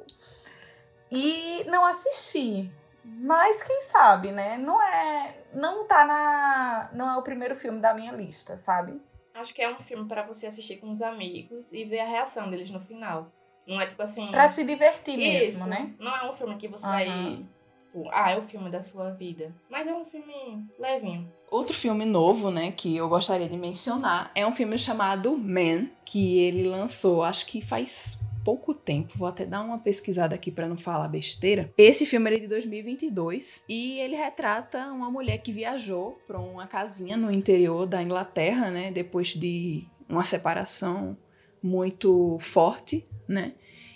E 1.11 1.63
não 1.65 1.85
assisti. 1.85 2.71
Mas 3.03 3.63
quem 3.63 3.81
sabe, 3.81 4.31
né? 4.31 4.57
Não 4.57 4.81
é. 4.81 5.43
Não 5.53 5.87
tá 5.87 6.05
na. 6.05 6.89
Não 6.93 7.09
é 7.09 7.17
o 7.17 7.23
primeiro 7.23 7.55
filme 7.55 7.79
da 7.79 7.93
minha 7.93 8.11
lista, 8.11 8.57
sabe? 8.57 9.01
Acho 9.33 9.53
que 9.53 9.61
é 9.61 9.69
um 9.69 9.79
filme 9.79 10.07
para 10.07 10.23
você 10.23 10.47
assistir 10.47 10.77
com 10.77 10.89
os 10.89 11.01
amigos 11.01 11.71
e 11.71 11.85
ver 11.85 11.99
a 11.99 12.07
reação 12.07 12.49
deles 12.49 12.69
no 12.69 12.79
final. 12.81 13.31
Não 13.65 13.79
é 13.79 13.87
tipo 13.87 14.01
assim. 14.01 14.29
Pra 14.29 14.47
se 14.47 14.63
divertir 14.63 15.17
Isso. 15.17 15.57
mesmo, 15.57 15.65
né? 15.67 15.93
Não 15.99 16.15
é 16.15 16.29
um 16.29 16.35
filme 16.35 16.57
que 16.57 16.67
você 16.67 16.85
uhum. 16.85 16.91
vai. 16.91 17.45
Tipo, 17.91 18.09
ah, 18.11 18.31
é 18.31 18.37
o 18.37 18.43
filme 18.43 18.69
da 18.69 18.81
sua 18.81 19.11
vida. 19.11 19.53
Mas 19.69 19.85
é 19.85 19.93
um 19.93 20.05
filme 20.05 20.65
levinho. 20.79 21.31
Outro 21.49 21.73
filme 21.73 22.05
novo, 22.05 22.49
né, 22.49 22.71
que 22.71 22.95
eu 22.95 23.09
gostaria 23.09 23.49
de 23.49 23.57
mencionar 23.57 24.31
é 24.33 24.47
um 24.47 24.53
filme 24.53 24.77
chamado 24.77 25.37
Man, 25.37 25.87
que 26.05 26.39
ele 26.39 26.69
lançou, 26.69 27.21
acho 27.21 27.45
que 27.45 27.61
faz 27.61 28.17
pouco 28.43 28.73
tempo, 28.73 29.17
vou 29.17 29.27
até 29.27 29.45
dar 29.45 29.61
uma 29.61 29.79
pesquisada 29.79 30.35
aqui 30.35 30.51
para 30.51 30.67
não 30.67 30.77
falar 30.77 31.07
besteira. 31.07 31.71
Esse 31.77 32.05
filme 32.05 32.29
é 32.29 32.39
de 32.39 32.47
2022 32.47 33.65
e 33.67 33.99
ele 33.99 34.15
retrata 34.15 34.87
uma 34.91 35.09
mulher 35.09 35.37
que 35.39 35.51
viajou 35.51 36.19
para 36.27 36.39
uma 36.39 36.67
casinha 36.67 37.17
no 37.17 37.31
interior 37.31 37.85
da 37.85 38.01
Inglaterra, 38.01 38.69
né, 38.69 38.91
depois 38.91 39.29
de 39.29 39.85
uma 40.07 40.23
separação 40.23 41.17
muito 41.61 42.37
forte, 42.39 43.03
né? 43.27 43.53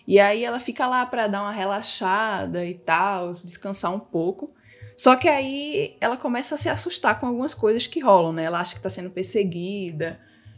E 0.08 0.20
aí 0.20 0.44
ela 0.44 0.60
fica 0.60 0.86
lá 0.86 1.06
para 1.06 1.28
dar 1.28 1.42
uma 1.42 1.52
relaxada 1.52 2.64
e 2.66 2.76
tal, 2.76 3.32
descansar 3.32 3.94
um 3.94 4.00
pouco. 4.00 4.48
Só 4.96 5.16
que 5.16 5.28
aí 5.28 5.98
ela 6.00 6.16
começa 6.16 6.56
a 6.56 6.58
se 6.58 6.70
assustar 6.70 7.20
com 7.20 7.26
algumas 7.26 7.54
coisas 7.54 7.88
que 7.88 8.00
rolam, 8.00 8.32
né? 8.32 8.44
Ela 8.44 8.60
acha 8.60 8.74
que 8.74 8.80
está 8.80 8.90
sendo 8.90 9.10
perseguida, 9.10 10.16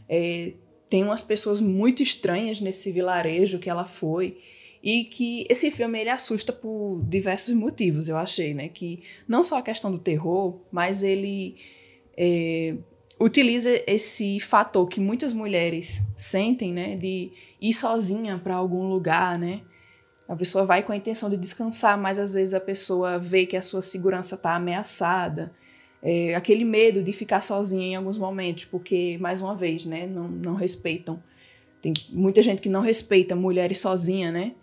é, 0.08 0.52
tem 0.88 1.04
umas 1.04 1.22
pessoas 1.22 1.60
muito 1.60 2.02
estranhas 2.02 2.60
nesse 2.60 2.90
vilarejo 2.90 3.58
que 3.58 3.68
ela 3.68 3.84
foi 3.84 4.38
e 4.82 5.04
que 5.04 5.44
esse 5.48 5.70
filme 5.70 6.00
ele 6.00 6.10
assusta 6.10 6.52
por 6.52 7.02
diversos 7.04 7.54
motivos, 7.54 8.08
eu 8.08 8.16
achei, 8.16 8.54
né? 8.54 8.68
Que 8.68 9.02
não 9.26 9.42
só 9.42 9.58
a 9.58 9.62
questão 9.62 9.90
do 9.90 9.98
terror, 9.98 10.60
mas 10.70 11.02
ele 11.02 11.56
é, 12.16 12.74
utiliza 13.20 13.82
esse 13.86 14.38
fator 14.40 14.88
que 14.88 15.00
muitas 15.00 15.32
mulheres 15.32 16.02
sentem, 16.16 16.72
né? 16.72 16.96
De 16.96 17.32
ir 17.60 17.72
sozinha 17.72 18.38
para 18.38 18.54
algum 18.54 18.88
lugar, 18.88 19.38
né? 19.38 19.62
A 20.28 20.36
pessoa 20.36 20.64
vai 20.64 20.82
com 20.82 20.92
a 20.92 20.96
intenção 20.96 21.28
de 21.28 21.36
descansar, 21.36 21.98
mas 21.98 22.18
às 22.18 22.32
vezes 22.32 22.54
a 22.54 22.60
pessoa 22.60 23.18
vê 23.18 23.46
que 23.46 23.56
a 23.56 23.62
sua 23.62 23.82
segurança 23.82 24.36
está 24.36 24.54
ameaçada 24.54 25.50
é, 26.02 26.34
aquele 26.34 26.64
medo 26.64 27.02
de 27.02 27.12
ficar 27.12 27.40
sozinha 27.40 27.86
em 27.86 27.94
alguns 27.96 28.18
momentos, 28.18 28.64
porque, 28.64 29.18
mais 29.20 29.40
uma 29.40 29.54
vez, 29.54 29.84
né, 29.84 30.06
não, 30.06 30.28
não 30.28 30.54
respeitam. 30.54 31.22
Tem 31.80 31.92
muita 32.10 32.42
gente 32.42 32.60
que 32.60 32.68
não 32.68 32.80
respeita 32.80 33.36
mulheres 33.36 33.78
sozinha, 33.78 34.32
né? 34.32 34.54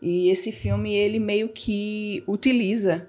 E 0.00 0.28
esse 0.28 0.52
filme, 0.52 0.94
ele 0.94 1.18
meio 1.18 1.48
que 1.48 2.22
utiliza 2.26 3.08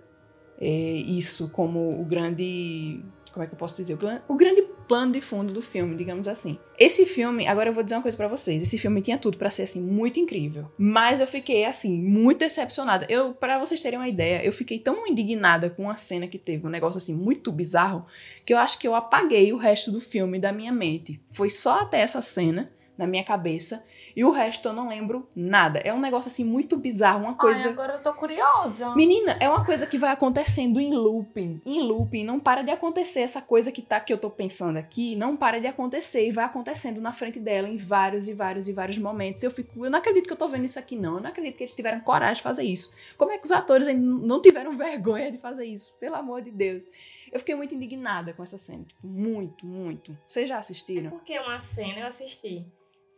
é, 0.60 0.70
isso 0.70 1.50
como 1.50 2.02
o 2.02 2.04
grande 2.04 3.02
como 3.40 3.46
é 3.46 3.48
que 3.48 3.54
eu 3.54 3.58
posso 3.58 3.78
dizer? 3.78 3.98
O, 4.28 4.36
grande 4.36 4.62
plano 4.86 5.14
de 5.14 5.22
fundo 5.22 5.54
do 5.54 5.62
filme, 5.62 5.96
digamos 5.96 6.28
assim. 6.28 6.60
Esse 6.78 7.06
filme, 7.06 7.48
agora 7.48 7.70
eu 7.70 7.74
vou 7.74 7.82
dizer 7.82 7.96
uma 7.96 8.02
coisa 8.02 8.18
para 8.18 8.28
vocês. 8.28 8.62
Esse 8.62 8.78
filme 8.78 9.02
tinha 9.02 9.18
tudo 9.18 9.38
para 9.38 9.50
ser 9.50 9.64
assim 9.64 9.82
muito 9.82 10.20
incrível, 10.20 10.70
mas 10.78 11.22
eu 11.22 11.28
fiquei 11.28 11.64
assim 11.64 12.02
muito 12.02 12.40
decepcionada. 12.40 13.06
Eu, 13.08 13.34
para 13.34 13.58
vocês 13.58 13.82
terem 13.82 13.98
uma 13.98 14.10
ideia, 14.10 14.44
eu 14.44 14.52
fiquei 14.52 14.78
tão 14.78 15.08
indignada 15.08 15.70
com 15.70 15.90
a 15.90 15.96
cena 15.96 16.28
que 16.28 16.38
teve 16.38 16.68
um 16.68 16.70
negócio 16.70 16.98
assim 16.98 17.16
muito 17.16 17.50
bizarro 17.50 18.06
que 18.46 18.52
eu 18.52 18.58
acho 18.58 18.78
que 18.78 18.86
eu 18.86 18.94
apaguei 18.94 19.54
o 19.54 19.58
resto 19.58 19.90
do 19.90 20.02
filme 20.02 20.38
da 20.38 20.52
minha 20.52 20.74
mente. 20.74 21.22
Foi 21.30 21.50
só 21.50 21.80
até 21.80 22.02
essa 22.02 22.22
cena 22.22 22.70
na 22.98 23.08
minha 23.08 23.24
cabeça 23.24 23.86
e 24.20 24.24
o 24.26 24.32
resto 24.32 24.68
eu 24.68 24.74
não 24.74 24.90
lembro 24.90 25.26
nada. 25.34 25.80
É 25.80 25.94
um 25.94 26.00
negócio 26.02 26.28
assim 26.28 26.44
muito 26.44 26.76
bizarro, 26.76 27.24
uma 27.24 27.36
coisa. 27.36 27.70
Ai, 27.70 27.74
agora 27.74 27.94
eu 27.94 28.02
tô 28.02 28.14
curiosa. 28.14 28.94
Menina, 28.94 29.38
é 29.40 29.48
uma 29.48 29.64
coisa 29.64 29.88
que 29.88 29.98
vai 29.98 30.12
acontecendo 30.12 30.78
em 30.78 30.94
looping. 30.94 31.62
Em 31.66 31.82
looping, 31.82 32.26
não 32.26 32.38
para 32.38 32.62
de 32.62 32.70
acontecer 32.70 33.22
essa 33.22 33.42
coisa 33.42 33.72
que 33.72 33.82
tá 33.82 33.98
que 33.98 34.12
eu 34.12 34.18
tô 34.18 34.30
pensando 34.30 34.76
aqui, 34.76 35.16
não 35.16 35.38
para 35.38 35.62
de 35.62 35.68
acontecer 35.68 36.28
e 36.28 36.34
vai 36.34 36.44
acontecendo 36.44 37.00
na 37.00 37.14
frente 37.14 37.40
dela 37.40 37.70
em 37.70 37.78
vários 37.78 38.28
e 38.28 38.34
vários 38.34 38.68
e 38.68 38.74
vários 38.74 38.98
momentos. 38.98 39.42
Eu 39.42 39.52
fico, 39.52 39.86
eu 39.86 39.90
não 39.90 40.00
acredito 40.00 40.28
que 40.28 40.34
eu 40.34 40.38
tô 40.38 40.50
vendo 40.50 40.66
isso 40.66 40.78
aqui 40.78 40.98
não. 40.98 41.16
Eu 41.16 41.22
não 41.22 41.30
acredito 41.30 41.56
que 41.56 41.64
eles 41.64 41.74
tiveram 41.74 42.02
coragem 42.02 42.36
de 42.36 42.42
fazer 42.42 42.64
isso. 42.64 42.92
Como 43.18 43.32
é 43.32 43.38
que 43.38 43.46
os 43.46 43.54
atores 43.54 43.88
não 43.96 44.42
tiveram 44.42 44.76
vergonha 44.76 45.32
de 45.32 45.38
fazer 45.38 45.64
isso? 45.64 45.94
Pelo 45.98 46.16
amor 46.16 46.42
de 46.42 46.52
Deus. 46.52 46.84
Eu 47.32 47.40
fiquei 47.40 47.56
muito 47.56 47.74
indignada 47.74 48.34
com 48.34 48.44
essa 48.44 48.58
cena. 48.58 48.84
Tipo, 48.84 49.08
muito, 49.08 49.66
muito. 49.66 50.18
Vocês 50.28 50.50
já 50.50 50.58
assistiram? 50.58 51.08
É 51.08 51.12
porque 51.12 51.40
uma 51.40 51.62
cena 51.62 52.00
eu 52.00 52.08
assisti 52.08 52.66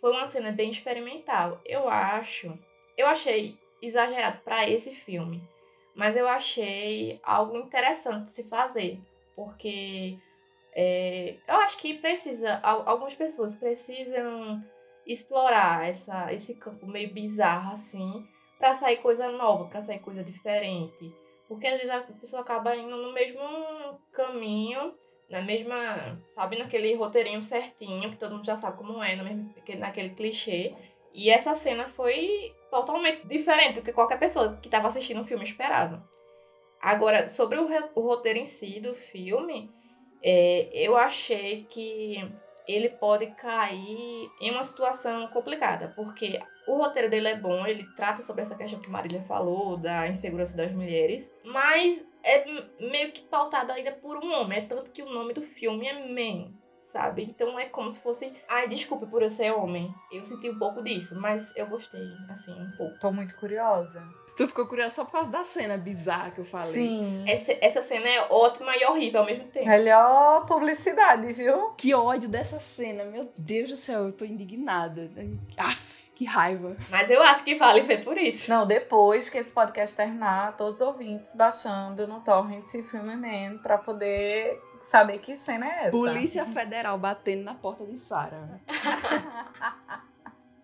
foi 0.01 0.11
uma 0.11 0.25
cena 0.27 0.51
bem 0.51 0.71
experimental. 0.71 1.61
Eu 1.63 1.87
acho. 1.87 2.57
Eu 2.97 3.05
achei 3.05 3.57
exagerado 3.81 4.41
para 4.43 4.67
esse 4.67 4.95
filme. 4.95 5.41
Mas 5.95 6.17
eu 6.17 6.27
achei 6.27 7.19
algo 7.23 7.55
interessante 7.57 8.25
de 8.25 8.31
se 8.31 8.49
fazer. 8.49 8.99
Porque 9.35 10.17
é, 10.73 11.35
eu 11.47 11.55
acho 11.57 11.77
que 11.77 11.99
precisa. 11.99 12.59
Algumas 12.63 13.13
pessoas 13.13 13.53
precisam 13.55 14.63
explorar 15.05 15.87
essa, 15.87 16.33
esse 16.33 16.55
campo 16.55 16.87
meio 16.87 17.13
bizarro 17.13 17.73
assim. 17.73 18.27
para 18.57 18.73
sair 18.73 18.97
coisa 18.97 19.31
nova, 19.31 19.65
para 19.65 19.81
sair 19.81 19.99
coisa 19.99 20.23
diferente. 20.23 21.13
Porque 21.47 21.67
às 21.67 21.75
vezes 21.77 21.89
a 21.89 22.01
pessoa 22.01 22.41
acaba 22.41 22.75
indo 22.75 22.95
no 22.95 23.13
mesmo 23.13 23.41
caminho 24.13 24.95
na 25.31 25.41
mesma, 25.41 26.21
sabe, 26.29 26.57
naquele 26.57 26.93
roteirinho 26.93 27.41
certinho, 27.41 28.11
que 28.11 28.17
todo 28.17 28.35
mundo 28.35 28.45
já 28.45 28.57
sabe 28.57 28.77
como 28.77 29.01
é, 29.01 29.15
naquele 29.77 30.09
clichê. 30.09 30.75
E 31.13 31.29
essa 31.29 31.55
cena 31.55 31.87
foi 31.87 32.53
totalmente 32.69 33.25
diferente 33.25 33.79
do 33.79 33.83
que 33.83 33.93
qualquer 33.93 34.19
pessoa 34.19 34.57
que 34.61 34.67
estava 34.67 34.87
assistindo 34.87 35.21
o 35.21 35.25
filme 35.25 35.43
esperava. 35.43 36.07
Agora, 36.81 37.27
sobre 37.27 37.57
o, 37.59 37.67
o 37.95 38.01
roteiro 38.01 38.39
em 38.39 38.45
si 38.45 38.79
do 38.79 38.93
filme, 38.93 39.71
é, 40.21 40.69
eu 40.73 40.97
achei 40.97 41.63
que 41.63 42.17
ele 42.67 42.89
pode 42.89 43.27
cair 43.27 44.29
em 44.39 44.51
uma 44.51 44.63
situação 44.63 45.27
complicada, 45.27 45.93
porque 45.95 46.39
o 46.67 46.77
roteiro 46.77 47.09
dele 47.09 47.27
é 47.27 47.39
bom, 47.39 47.65
ele 47.65 47.87
trata 47.95 48.21
sobre 48.21 48.41
essa 48.41 48.55
questão 48.55 48.79
que 48.79 48.89
Marília 48.89 49.21
falou, 49.23 49.77
da 49.77 50.07
insegurança 50.07 50.55
das 50.55 50.71
mulheres, 50.71 51.33
mas 51.43 52.05
é 52.23 52.45
meio 52.79 53.11
que 53.11 53.21
pautado 53.21 53.71
ainda 53.71 53.91
por 53.91 54.17
um 54.17 54.31
homem. 54.33 54.59
É 54.59 54.61
tanto 54.61 54.91
que 54.91 55.01
o 55.01 55.09
nome 55.09 55.33
do 55.33 55.41
filme 55.41 55.87
é 55.87 56.07
Man, 56.07 56.51
sabe? 56.83 57.23
Então 57.23 57.59
é 57.59 57.65
como 57.65 57.91
se 57.91 57.99
fosse. 57.99 58.31
Ai, 58.47 58.67
desculpe 58.67 59.05
por 59.07 59.21
eu 59.21 59.29
ser 59.29 59.51
homem. 59.51 59.93
Eu 60.11 60.23
senti 60.23 60.49
um 60.49 60.59
pouco 60.59 60.83
disso, 60.83 61.19
mas 61.19 61.51
eu 61.55 61.67
gostei, 61.67 62.01
assim, 62.29 62.51
um 62.51 62.71
pouco. 62.77 62.99
Tô 62.99 63.11
muito 63.11 63.35
curiosa. 63.35 64.03
Tu 64.35 64.47
ficou 64.47 64.65
curiosa 64.65 64.95
só 64.95 65.05
por 65.05 65.11
causa 65.11 65.29
da 65.29 65.43
cena 65.43 65.77
bizarra 65.77 66.31
que 66.31 66.39
eu 66.39 66.45
falei. 66.45 66.71
Sim. 66.71 67.23
Essa, 67.27 67.53
essa 67.59 67.81
cena 67.81 68.07
é 68.07 68.27
ótima 68.29 68.75
e 68.77 68.85
horrível 68.85 69.19
ao 69.19 69.25
mesmo 69.25 69.45
tempo. 69.49 69.65
Melhor 69.65 70.45
publicidade, 70.45 71.31
viu? 71.33 71.71
Que 71.71 71.93
ódio 71.93 72.29
dessa 72.29 72.57
cena. 72.57 73.03
Meu 73.03 73.31
Deus 73.37 73.69
do 73.69 73.75
céu, 73.75 74.05
eu 74.05 74.13
tô 74.13 74.23
indignada. 74.23 75.09
Aff, 75.57 75.90
que 76.15 76.25
raiva. 76.25 76.75
Mas 76.89 77.09
eu 77.09 77.21
acho 77.23 77.43
que 77.43 77.55
vale 77.55 77.81
ver 77.81 78.03
por 78.03 78.17
isso. 78.17 78.49
Não, 78.49 78.65
depois 78.67 79.29
que 79.29 79.37
esse 79.37 79.53
podcast 79.53 79.95
terminar, 79.95 80.55
todos 80.55 80.75
os 80.75 80.81
ouvintes 80.87 81.35
baixando 81.35 82.07
no 82.07 82.19
Torrent 82.21 82.67
Filme 82.83 83.15
Man 83.15 83.57
pra 83.57 83.77
poder 83.77 84.61
saber 84.81 85.17
que 85.19 85.35
cena 85.35 85.65
é 85.65 85.79
essa. 85.87 85.91
Polícia 85.91 86.45
Federal 86.45 86.97
batendo 86.97 87.43
na 87.43 87.55
porta 87.55 87.85
de 87.85 87.97
Sarah. 87.97 88.59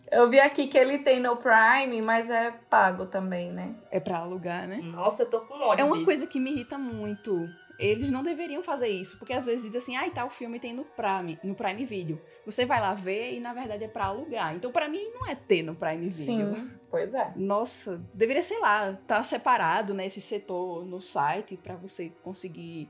Eu 0.10 0.30
vi 0.30 0.40
aqui 0.40 0.68
que 0.68 0.78
ele 0.78 1.00
tem 1.00 1.20
no 1.20 1.36
Prime, 1.36 2.02
mas 2.02 2.30
é 2.30 2.52
pago 2.70 3.08
também, 3.08 3.52
né? 3.52 3.76
É 3.92 4.00
pra 4.00 4.20
alugar, 4.20 4.66
né? 4.66 4.80
Nossa, 4.82 5.24
eu 5.24 5.30
tô 5.30 5.42
com 5.42 5.56
ódio 5.56 5.82
É 5.82 5.84
uma 5.84 5.96
disso. 5.96 6.06
coisa 6.06 6.28
que 6.28 6.40
me 6.40 6.50
irrita 6.52 6.78
muito. 6.78 7.46
Eles 7.80 8.10
não 8.10 8.24
deveriam 8.24 8.64
fazer 8.64 8.88
isso, 8.88 9.20
porque 9.20 9.34
às 9.34 9.46
vezes 9.46 9.64
dizem 9.64 9.78
assim, 9.80 9.96
ah, 9.96 10.08
e 10.08 10.12
tal 10.12 10.30
filme 10.30 10.60
tem 10.60 10.74
no 10.74 10.84
Prime, 10.84 11.40
no 11.44 11.54
Prime 11.54 11.86
Video. 11.86 12.20
Você 12.46 12.66
vai 12.66 12.82
lá 12.82 12.94
ver 12.94 13.34
e 13.34 13.40
na 13.40 13.54
verdade 13.54 13.84
é 13.84 13.88
pra 13.88 14.06
alugar. 14.06 14.56
Então 14.56 14.72
pra 14.72 14.90
mim 14.90 15.04
não 15.14 15.28
é 15.28 15.36
ter 15.36 15.62
no 15.62 15.76
Prime 15.76 16.04
Video. 16.04 16.56
Sim, 16.56 16.72
pois 16.90 17.14
é. 17.14 17.34
Nossa, 17.36 18.04
deveria, 18.14 18.42
sei 18.42 18.60
lá, 18.60 18.94
tá 19.08 19.22
separado, 19.22 19.94
né, 19.94 20.08
esse 20.08 20.22
setor 20.22 20.86
no 20.86 21.00
site 21.00 21.56
pra 21.56 21.76
você 21.76 22.12
conseguir 22.24 22.90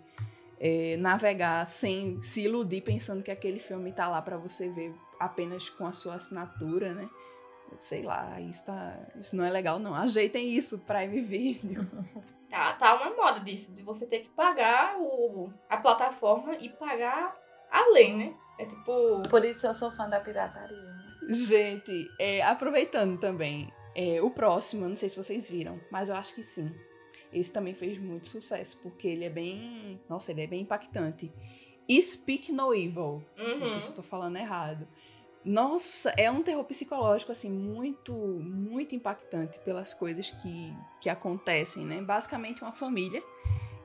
é, 0.59 0.95
navegar 0.97 1.67
sem 1.69 2.21
se 2.23 2.43
iludir 2.43 2.81
pensando 2.81 3.21
que 3.21 3.31
aquele 3.31 3.59
filme 3.59 3.91
tá 3.91 4.07
lá 4.07 4.21
pra 4.21 4.37
você 4.37 4.69
ver 4.69 4.93
apenas 5.19 5.69
com 5.69 5.85
a 5.85 5.91
sua 5.91 6.15
assinatura, 6.15 6.93
né? 6.93 7.09
Sei 7.77 8.01
lá, 8.01 8.39
isso, 8.39 8.65
tá, 8.65 8.97
isso 9.19 9.35
não 9.35 9.43
é 9.43 9.49
legal 9.49 9.77
não. 9.79 9.93
Ajeitem 9.93 10.49
isso, 10.49 10.79
Prime 10.79 11.19
Video. 11.19 11.85
Tá, 12.49 12.73
tá 12.73 12.95
uma 12.95 13.15
moda 13.15 13.39
disso, 13.41 13.73
de 13.73 13.83
você 13.83 14.07
ter 14.07 14.19
que 14.19 14.29
pagar 14.29 14.97
o, 14.99 15.51
a 15.69 15.77
plataforma 15.77 16.55
e 16.55 16.69
pagar 16.69 17.35
além, 17.69 18.17
né? 18.17 18.35
É 18.57 18.65
tipo. 18.65 19.21
Por 19.29 19.43
isso 19.43 19.67
eu 19.67 19.73
sou 19.73 19.91
fã 19.91 20.07
da 20.07 20.19
pirataria. 20.19 20.95
Gente, 21.29 22.07
é, 22.17 22.41
aproveitando 22.41 23.19
também, 23.19 23.71
é, 23.93 24.21
o 24.21 24.29
próximo, 24.29 24.87
não 24.87 24.95
sei 24.95 25.09
se 25.09 25.17
vocês 25.17 25.49
viram, 25.49 25.79
mas 25.91 26.09
eu 26.09 26.15
acho 26.15 26.33
que 26.33 26.43
sim. 26.43 26.73
Esse 27.33 27.51
também 27.51 27.73
fez 27.73 27.97
muito 27.97 28.27
sucesso, 28.27 28.79
porque 28.81 29.07
ele 29.07 29.25
é 29.25 29.29
bem. 29.29 29.99
Nossa, 30.07 30.31
ele 30.31 30.43
é 30.43 30.47
bem 30.47 30.61
impactante. 30.61 31.31
Speak 31.99 32.51
No 32.51 32.73
Evil. 32.73 33.23
Uhum. 33.37 33.59
Não 33.59 33.69
sei 33.69 33.81
se 33.81 33.89
eu 33.89 33.95
tô 33.95 34.03
falando 34.03 34.37
errado. 34.37 34.87
Nossa, 35.47 36.13
é 36.17 36.29
um 36.29 36.43
terror 36.43 36.65
psicológico, 36.65 37.31
assim, 37.31 37.49
muito, 37.49 38.13
muito 38.13 38.93
impactante 38.93 39.57
pelas 39.59 39.93
coisas 39.93 40.29
que, 40.29 40.75
que 40.99 41.09
acontecem, 41.09 41.85
né? 41.85 42.01
Basicamente, 42.01 42.61
uma 42.61 42.73
família 42.73 43.23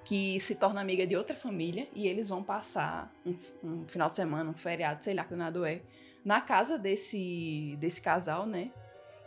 que 0.04 0.40
se 0.40 0.56
torna 0.56 0.80
amiga 0.80 1.06
de 1.06 1.14
outra 1.14 1.36
família 1.36 1.86
e 1.94 2.08
eles 2.08 2.28
vão 2.28 2.42
passar 2.42 3.14
um, 3.24 3.36
um 3.62 3.86
final 3.86 4.08
de 4.08 4.16
semana, 4.16 4.50
um 4.50 4.54
feriado, 4.54 5.04
sei 5.04 5.14
lá 5.14 5.22
que 5.22 5.36
nada 5.36 5.70
é, 5.70 5.82
na 6.24 6.40
casa 6.40 6.76
desse, 6.76 7.76
desse 7.78 8.02
casal, 8.02 8.44
né? 8.44 8.72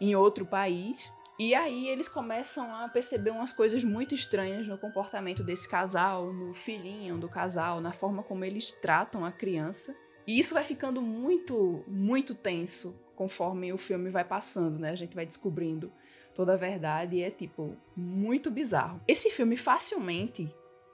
Em 0.02 0.14
outro 0.14 0.46
país. 0.46 1.10
E 1.40 1.56
aí 1.56 1.88
eles 1.88 2.10
começam 2.10 2.76
a 2.76 2.90
perceber 2.90 3.30
umas 3.30 3.54
coisas 3.54 3.82
muito 3.82 4.14
estranhas 4.14 4.68
no 4.68 4.78
comportamento 4.78 5.42
desse 5.42 5.70
casal, 5.70 6.34
no 6.34 6.54
filhinho 6.54 7.18
do 7.18 7.30
casal, 7.30 7.80
na 7.80 7.94
forma 7.94 8.22
como 8.24 8.44
eles 8.44 8.74
tratam 8.74 9.24
a 9.24 9.32
criança. 9.32 9.96
E 10.28 10.38
isso 10.40 10.54
vai 10.54 10.64
ficando 10.64 11.02
muito, 11.02 11.84
muito 11.88 12.34
tenso 12.34 13.00
conforme 13.16 13.72
o 13.72 13.78
filme 13.78 14.10
vai 14.10 14.24
passando, 14.24 14.80
né? 14.80 14.92
A 14.92 14.96
gente 14.96 15.16
vai 15.16 15.26
descobrindo 15.26 15.92
toda 16.34 16.54
a 16.54 16.58
verdade 16.58 17.16
e 17.16 17.24
é, 17.24 17.32
tipo, 17.32 17.78
muito 17.96 18.52
bizarro. 18.52 19.02
Esse 19.08 19.30
filme 19.32 19.56
facilmente 19.56 20.54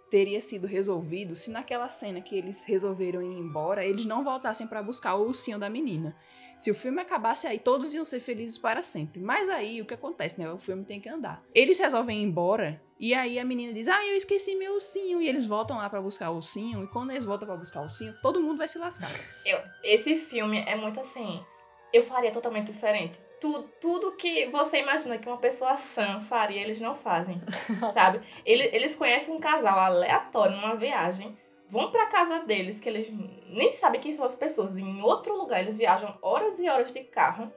teria 0.10 0.42
sido 0.42 0.68
resolvido 0.68 1.36
se 1.36 1.50
naquela 1.52 1.88
cena 1.88 2.22
que 2.22 2.36
eles 2.36 2.64
resolveram 2.66 3.22
ir 3.22 3.40
embora, 3.40 3.86
eles 3.86 4.06
não 4.06 4.24
voltassem 4.24 4.68
para 4.68 4.84
buscar 4.84 5.16
o 5.16 5.26
ursinho 5.26 5.58
da 5.58 5.70
menina. 5.70 6.16
Se 6.62 6.70
o 6.70 6.76
filme 6.76 7.02
acabasse 7.02 7.48
aí, 7.48 7.58
todos 7.58 7.92
iam 7.96 8.06
ser 8.06 8.20
felizes 8.20 8.56
para 8.56 8.84
sempre. 8.84 9.20
Mas 9.20 9.50
aí 9.50 9.82
o 9.82 9.86
que 9.86 9.96
acontece, 9.96 10.40
né? 10.40 10.48
O 10.48 10.60
filme 10.60 10.86
tem 10.86 11.02
que 11.02 11.10
andar. 11.10 11.44
Eles 11.56 11.80
resolvem 11.80 12.20
ir 12.20 12.24
embora 12.24 12.80
e 13.00 13.16
aí 13.16 13.40
a 13.40 13.44
menina 13.44 13.74
diz: 13.74 13.88
"Ah, 13.88 14.06
eu 14.06 14.16
esqueci 14.16 14.54
meu 14.54 14.74
ursinho". 14.74 15.20
E 15.20 15.28
eles 15.28 15.48
voltam 15.48 15.78
lá 15.78 15.90
para 15.90 16.00
buscar 16.00 16.30
o 16.30 16.36
ursinho 16.36 16.84
e 16.84 16.88
quando 16.88 17.10
eles 17.10 17.24
voltam 17.24 17.48
para 17.48 17.58
buscar 17.58 17.80
o 17.80 17.86
ursinho, 17.86 18.14
todo 18.22 18.40
mundo 18.40 18.60
vai 18.60 18.68
se 18.68 18.78
lascar. 18.78 19.10
Eu, 19.44 19.58
esse 19.84 20.18
filme 20.18 20.64
é 20.68 20.76
muito 20.76 21.00
assim. 21.00 21.44
Eu 21.92 22.04
faria 22.04 22.32
totalmente 22.32 22.72
diferente. 22.72 23.20
Tudo, 23.40 23.68
tudo 23.82 24.16
que 24.16 24.46
você 24.52 24.82
imagina 24.82 25.18
que 25.18 25.28
uma 25.28 25.40
pessoa 25.40 25.76
sã 25.78 26.22
faria, 26.22 26.62
eles 26.62 26.80
não 26.80 26.94
fazem. 26.94 27.42
sabe? 27.92 28.22
Eles, 28.46 28.72
eles 28.72 28.96
conhecem 28.96 29.34
um 29.34 29.40
casal 29.40 29.80
aleatório 29.80 30.56
numa 30.58 30.76
viagem. 30.76 31.36
Vão 31.72 31.90
pra 31.90 32.08
casa 32.08 32.40
deles, 32.40 32.82
que 32.82 32.90
eles 32.90 33.08
nem 33.48 33.72
sabem 33.72 34.02
quem 34.02 34.12
são 34.12 34.26
as 34.26 34.36
pessoas. 34.36 34.78
Em 34.78 35.02
outro 35.02 35.38
lugar, 35.38 35.62
eles 35.62 35.78
viajam 35.78 36.18
horas 36.22 36.60
e 36.60 36.70
horas 36.70 36.92
de 36.92 37.02
carro. 37.06 37.50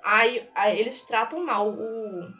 Aí, 0.00 0.48
aí 0.54 0.78
eles 0.78 1.02
tratam 1.02 1.44
mal 1.44 1.68
o, 1.68 2.32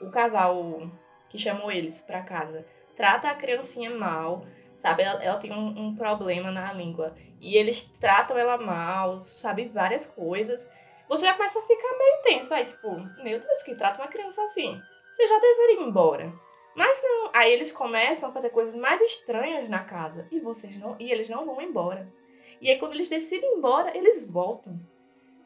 o 0.00 0.10
casal 0.10 0.90
que 1.30 1.38
chamou 1.38 1.70
eles 1.70 2.00
pra 2.00 2.22
casa. 2.22 2.66
Trata 2.96 3.28
a 3.28 3.36
criancinha 3.36 3.90
mal, 3.90 4.44
sabe? 4.74 5.04
Ela, 5.04 5.22
ela 5.22 5.38
tem 5.38 5.52
um, 5.52 5.68
um 5.78 5.94
problema 5.94 6.50
na 6.50 6.72
língua. 6.72 7.14
E 7.40 7.56
eles 7.56 7.84
tratam 8.00 8.36
ela 8.36 8.58
mal, 8.58 9.20
sabe? 9.20 9.68
Várias 9.68 10.08
coisas. 10.08 10.68
Você 11.08 11.24
já 11.24 11.34
começa 11.34 11.60
a 11.60 11.62
ficar 11.62 11.96
meio 11.96 12.22
tenso. 12.24 12.52
Aí, 12.52 12.64
tipo, 12.64 12.98
meu 13.22 13.38
Deus, 13.38 13.62
que 13.62 13.76
trata 13.76 14.02
uma 14.02 14.08
criança 14.08 14.42
assim. 14.42 14.82
Você 15.12 15.28
já 15.28 15.38
deveria 15.38 15.80
ir 15.82 15.86
embora. 15.86 16.32
Mas 16.74 17.02
não. 17.02 17.30
Aí 17.32 17.52
eles 17.52 17.70
começam 17.72 18.28
a 18.28 18.32
fazer 18.32 18.50
coisas 18.50 18.74
mais 18.74 19.00
estranhas 19.00 19.68
na 19.68 19.84
casa. 19.84 20.26
E 20.30 20.40
vocês 20.40 20.76
não. 20.76 20.96
E 20.98 21.10
eles 21.10 21.28
não 21.28 21.46
vão 21.46 21.60
embora. 21.60 22.08
E 22.60 22.70
aí, 22.70 22.78
quando 22.78 22.94
eles 22.94 23.08
decidem 23.08 23.54
ir 23.54 23.58
embora, 23.58 23.96
eles 23.96 24.30
voltam. 24.30 24.78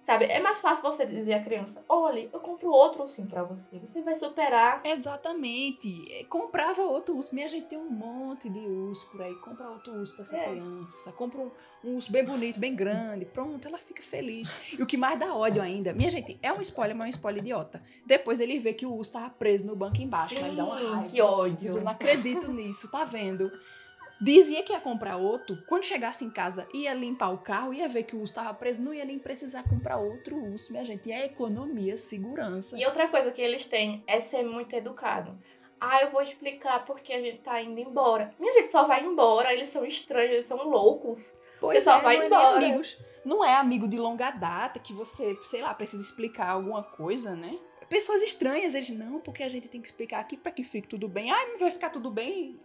Sabe? 0.00 0.24
É 0.26 0.40
mais 0.40 0.58
fácil 0.60 0.82
você 0.82 1.04
dizer 1.04 1.34
à 1.34 1.42
criança: 1.42 1.84
olha, 1.88 2.28
eu 2.32 2.40
compro 2.40 2.70
outro 2.70 3.02
ursinho 3.02 3.28
pra 3.28 3.42
você. 3.42 3.78
Você 3.78 4.00
vai 4.00 4.14
superar. 4.16 4.80
Exatamente. 4.84 6.10
É, 6.12 6.24
Comprava 6.24 6.82
outro 6.82 7.16
urso. 7.16 7.34
Minha 7.34 7.48
gente 7.48 7.66
tem 7.66 7.78
um 7.78 7.90
monte 7.90 8.48
de 8.48 8.60
urso 8.60 9.10
por 9.10 9.20
aí. 9.22 9.34
Compra 9.36 9.68
outro 9.68 9.92
urso 9.94 10.14
pra 10.14 10.24
essa 10.24 10.36
É. 10.36 10.48
criança. 10.50 11.12
Compra 11.12 11.40
um, 11.40 11.50
um 11.84 11.94
urso 11.96 12.10
bem 12.10 12.24
bonito, 12.24 12.58
bem 12.58 12.74
grande. 12.74 13.24
Pronto, 13.26 13.66
ela 13.66 13.78
fica 13.78 14.02
feliz. 14.02 14.72
E 14.78 14.82
o 14.82 14.86
que 14.86 14.96
mais 14.96 15.18
dá 15.18 15.34
ódio 15.34 15.60
ainda, 15.60 15.92
minha 15.92 16.10
gente, 16.10 16.38
é 16.42 16.52
um 16.52 16.60
spoiler, 16.60 16.96
mas 16.96 17.06
é 17.06 17.08
um 17.08 17.10
spoiler 17.10 17.42
idiota. 17.42 17.82
Depois 18.06 18.40
ele 18.40 18.58
vê 18.58 18.72
que 18.72 18.86
o 18.86 18.94
urso 18.94 19.12
tava 19.12 19.30
preso 19.30 19.66
no 19.66 19.76
banco 19.76 20.00
embaixo. 20.00 20.42
Aí 20.44 20.54
dá 20.56 20.64
uma 20.64 20.76
raiva. 20.78 21.02
que 21.10 21.20
ódio. 21.20 21.68
Eu 21.68 21.82
não 21.82 21.92
acredito 21.92 22.50
nisso, 22.52 22.90
tá 22.90 23.04
vendo? 23.04 23.50
Dizia 24.20 24.64
que 24.64 24.72
ia 24.72 24.80
comprar 24.80 25.16
outro, 25.16 25.56
quando 25.68 25.84
chegasse 25.84 26.24
em 26.24 26.30
casa, 26.30 26.66
ia 26.74 26.92
limpar 26.92 27.30
o 27.30 27.38
carro, 27.38 27.72
ia 27.72 27.88
ver 27.88 28.02
que 28.02 28.16
o 28.16 28.20
urso 28.20 28.32
estava 28.32 28.52
preso, 28.52 28.82
não 28.82 28.92
ia 28.92 29.04
nem 29.04 29.18
precisar 29.18 29.62
comprar 29.62 29.98
outro 29.98 30.36
urso, 30.36 30.72
minha 30.72 30.84
gente. 30.84 31.08
E 31.08 31.12
é 31.12 31.26
economia, 31.26 31.96
segurança. 31.96 32.76
E 32.76 32.84
outra 32.84 33.06
coisa 33.06 33.30
que 33.30 33.40
eles 33.40 33.66
têm 33.66 34.02
é 34.08 34.20
ser 34.20 34.42
muito 34.42 34.74
educado. 34.74 35.38
Ah, 35.80 36.02
eu 36.02 36.10
vou 36.10 36.20
explicar 36.20 36.84
porque 36.84 37.12
a 37.12 37.20
gente 37.20 37.38
tá 37.38 37.62
indo 37.62 37.78
embora. 37.78 38.34
Minha 38.40 38.52
gente 38.52 38.72
só 38.72 38.84
vai 38.84 39.04
embora, 39.04 39.52
eles 39.52 39.68
são 39.68 39.84
estranhos, 39.84 40.32
eles 40.32 40.46
são 40.46 40.68
loucos. 40.68 41.36
Pois 41.60 41.84
só 41.84 41.98
é, 41.98 42.00
vai 42.00 42.16
não 42.16 42.22
é 42.22 42.26
embora. 42.26 42.58
nem 42.58 42.68
amigos. 42.70 42.98
Não 43.24 43.44
é 43.44 43.54
amigo 43.54 43.86
de 43.86 43.98
longa 43.98 44.32
data 44.32 44.80
que 44.80 44.92
você, 44.92 45.38
sei 45.44 45.62
lá, 45.62 45.72
precisa 45.74 46.02
explicar 46.02 46.50
alguma 46.50 46.82
coisa, 46.82 47.36
né? 47.36 47.56
Pessoas 47.88 48.22
estranhas, 48.22 48.74
eles, 48.74 48.90
não, 48.90 49.20
porque 49.20 49.42
a 49.42 49.48
gente 49.48 49.68
tem 49.68 49.80
que 49.80 49.86
explicar 49.86 50.20
aqui 50.20 50.36
pra 50.36 50.52
que 50.52 50.64
fique 50.64 50.88
tudo 50.88 51.08
bem. 51.08 51.30
Ah, 51.30 51.46
não 51.46 51.58
vai 51.58 51.70
ficar 51.70 51.90
tudo 51.90 52.10
bem? 52.10 52.58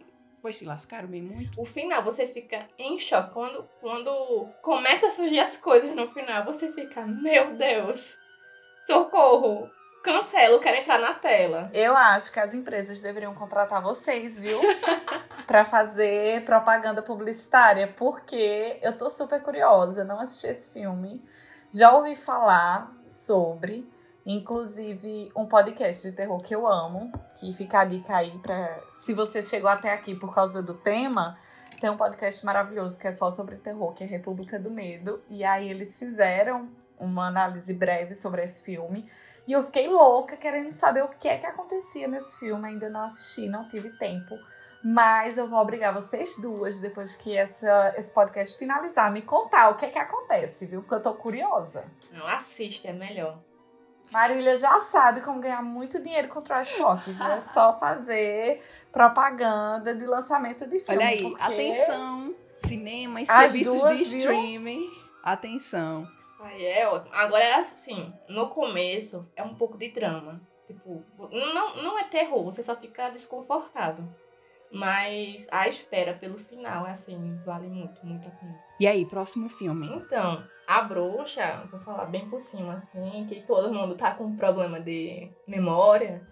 Pois 0.44 0.58
se 0.58 0.66
lascaram 0.66 1.08
bem 1.08 1.22
muito. 1.22 1.58
O 1.58 1.64
final, 1.64 2.04
você 2.04 2.26
fica 2.26 2.68
em 2.78 2.98
choque. 2.98 3.32
Quando, 3.32 3.66
quando 3.80 4.46
começa 4.60 5.06
a 5.06 5.10
surgir 5.10 5.40
as 5.40 5.56
coisas 5.56 5.96
no 5.96 6.12
final, 6.12 6.44
você 6.44 6.70
fica, 6.70 7.00
meu 7.06 7.56
Deus, 7.56 8.18
socorro, 8.86 9.70
cancelo, 10.04 10.60
quero 10.60 10.76
entrar 10.76 10.98
na 10.98 11.14
tela. 11.14 11.70
Eu 11.72 11.96
acho 11.96 12.30
que 12.30 12.38
as 12.38 12.52
empresas 12.52 13.00
deveriam 13.00 13.34
contratar 13.34 13.80
vocês, 13.80 14.38
viu? 14.38 14.60
pra 15.48 15.64
fazer 15.64 16.44
propaganda 16.44 17.00
publicitária, 17.00 17.94
porque 17.96 18.78
eu 18.82 18.94
tô 18.94 19.08
super 19.08 19.40
curiosa, 19.42 20.04
não 20.04 20.20
assisti 20.20 20.48
esse 20.48 20.70
filme. 20.74 21.24
Já 21.70 21.94
ouvi 21.94 22.14
falar 22.14 22.94
sobre, 23.08 23.90
inclusive, 24.26 25.30
um 25.36 25.46
podcast 25.46 26.10
de 26.10 26.16
terror 26.16 26.38
que 26.42 26.54
eu 26.54 26.66
amo, 26.66 27.12
que 27.36 27.52
fica 27.52 27.80
a 27.80 27.84
dica 27.84 28.16
aí 28.16 28.38
pra. 28.38 28.80
Se 28.92 29.12
você 29.12 29.42
chegou 29.42 29.70
até 29.70 29.92
aqui 29.92 30.14
por 30.14 30.30
causa 30.30 30.62
do 30.62 30.74
tema, 30.74 31.38
tem 31.80 31.90
um 31.90 31.96
podcast 31.96 32.44
maravilhoso 32.44 32.98
que 32.98 33.06
é 33.06 33.12
só 33.12 33.30
sobre 33.30 33.56
terror, 33.56 33.92
que 33.92 34.04
é 34.04 34.06
República 34.06 34.58
do 34.58 34.70
Medo. 34.70 35.22
E 35.28 35.44
aí 35.44 35.68
eles 35.68 35.96
fizeram 35.96 36.68
uma 36.98 37.26
análise 37.26 37.74
breve 37.74 38.14
sobre 38.14 38.42
esse 38.42 38.62
filme. 38.62 39.08
E 39.46 39.52
eu 39.52 39.62
fiquei 39.62 39.86
louca 39.88 40.36
querendo 40.36 40.72
saber 40.72 41.04
o 41.04 41.08
que 41.08 41.28
é 41.28 41.36
que 41.36 41.44
acontecia 41.44 42.08
nesse 42.08 42.38
filme. 42.38 42.66
Ainda 42.66 42.88
não 42.88 43.02
assisti, 43.02 43.48
não 43.48 43.68
tive 43.68 43.90
tempo. 43.98 44.34
Mas 44.82 45.38
eu 45.38 45.48
vou 45.48 45.58
obrigar 45.58 45.94
vocês 45.94 46.38
duas, 46.38 46.78
depois 46.78 47.12
que 47.12 47.36
essa, 47.36 47.94
esse 47.96 48.12
podcast 48.12 48.58
finalizar, 48.58 49.10
me 49.10 49.22
contar 49.22 49.70
o 49.70 49.76
que 49.76 49.86
é 49.86 49.88
que 49.88 49.98
acontece, 49.98 50.66
viu? 50.66 50.82
Porque 50.82 50.94
eu 50.94 51.02
tô 51.02 51.14
curiosa. 51.14 51.86
Não, 52.12 52.26
assiste, 52.26 52.86
é 52.86 52.92
melhor. 52.92 53.38
Marília 54.14 54.56
já 54.56 54.78
sabe 54.78 55.22
como 55.22 55.40
ganhar 55.40 55.60
muito 55.60 56.00
dinheiro 56.00 56.28
com 56.28 56.40
trash 56.40 56.70
talk. 56.76 57.10
viu? 57.10 57.26
É 57.26 57.40
só 57.40 57.76
fazer 57.76 58.62
propaganda 58.92 59.92
de 59.92 60.06
lançamento 60.06 60.68
de 60.68 60.78
filme. 60.78 61.02
Olha 61.02 61.08
aí, 61.08 61.20
porque 61.20 61.42
atenção, 61.42 62.32
cinema 62.60 63.20
e 63.20 63.26
serviços 63.26 63.82
duas, 63.82 63.98
de 63.98 64.04
viu? 64.04 64.18
streaming. 64.20 64.88
Atenção. 65.20 66.06
Aí 66.40 66.64
é 66.64 66.86
ótimo. 66.86 67.12
Agora 67.12 67.42
é 67.42 67.54
assim, 67.54 68.14
no 68.28 68.50
começo 68.50 69.28
é 69.34 69.42
um 69.42 69.56
pouco 69.56 69.76
de 69.76 69.90
drama. 69.90 70.40
Tipo, 70.68 71.02
não, 71.18 71.82
não 71.82 71.98
é 71.98 72.04
terror, 72.04 72.44
você 72.44 72.62
só 72.62 72.76
fica 72.76 73.10
desconfortável. 73.10 74.04
Mas 74.74 75.46
a 75.50 75.68
espera 75.68 76.14
pelo 76.14 76.36
final 76.36 76.86
é 76.86 76.90
assim, 76.90 77.38
vale 77.44 77.68
muito, 77.68 78.04
muito 78.04 78.26
a 78.26 78.30
pena. 78.32 78.58
E 78.80 78.86
aí, 78.86 79.06
próximo 79.06 79.48
filme? 79.48 79.86
Então, 79.94 80.42
a 80.66 80.82
bruxa, 80.82 81.66
vou 81.70 81.78
falar 81.80 82.06
bem 82.06 82.28
por 82.28 82.40
cima, 82.40 82.74
assim, 82.74 83.24
que 83.28 83.42
todo 83.46 83.72
mundo 83.72 83.94
tá 83.94 84.14
com 84.14 84.36
problema 84.36 84.80
de 84.80 85.30
memória. 85.46 86.26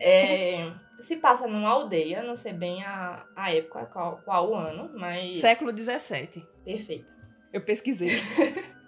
É, 0.00 0.72
se 1.00 1.16
passa 1.18 1.46
numa 1.46 1.68
aldeia, 1.68 2.22
não 2.22 2.34
sei 2.34 2.52
bem 2.52 2.82
a, 2.82 3.24
a 3.36 3.54
época, 3.54 3.86
qual, 3.86 4.20
qual 4.24 4.50
o 4.50 4.54
ano, 4.56 4.90
mas. 4.94 5.36
Século 5.36 5.70
XVII. 5.70 6.44
Perfeito. 6.64 7.06
Eu 7.52 7.60
pesquisei. 7.60 8.10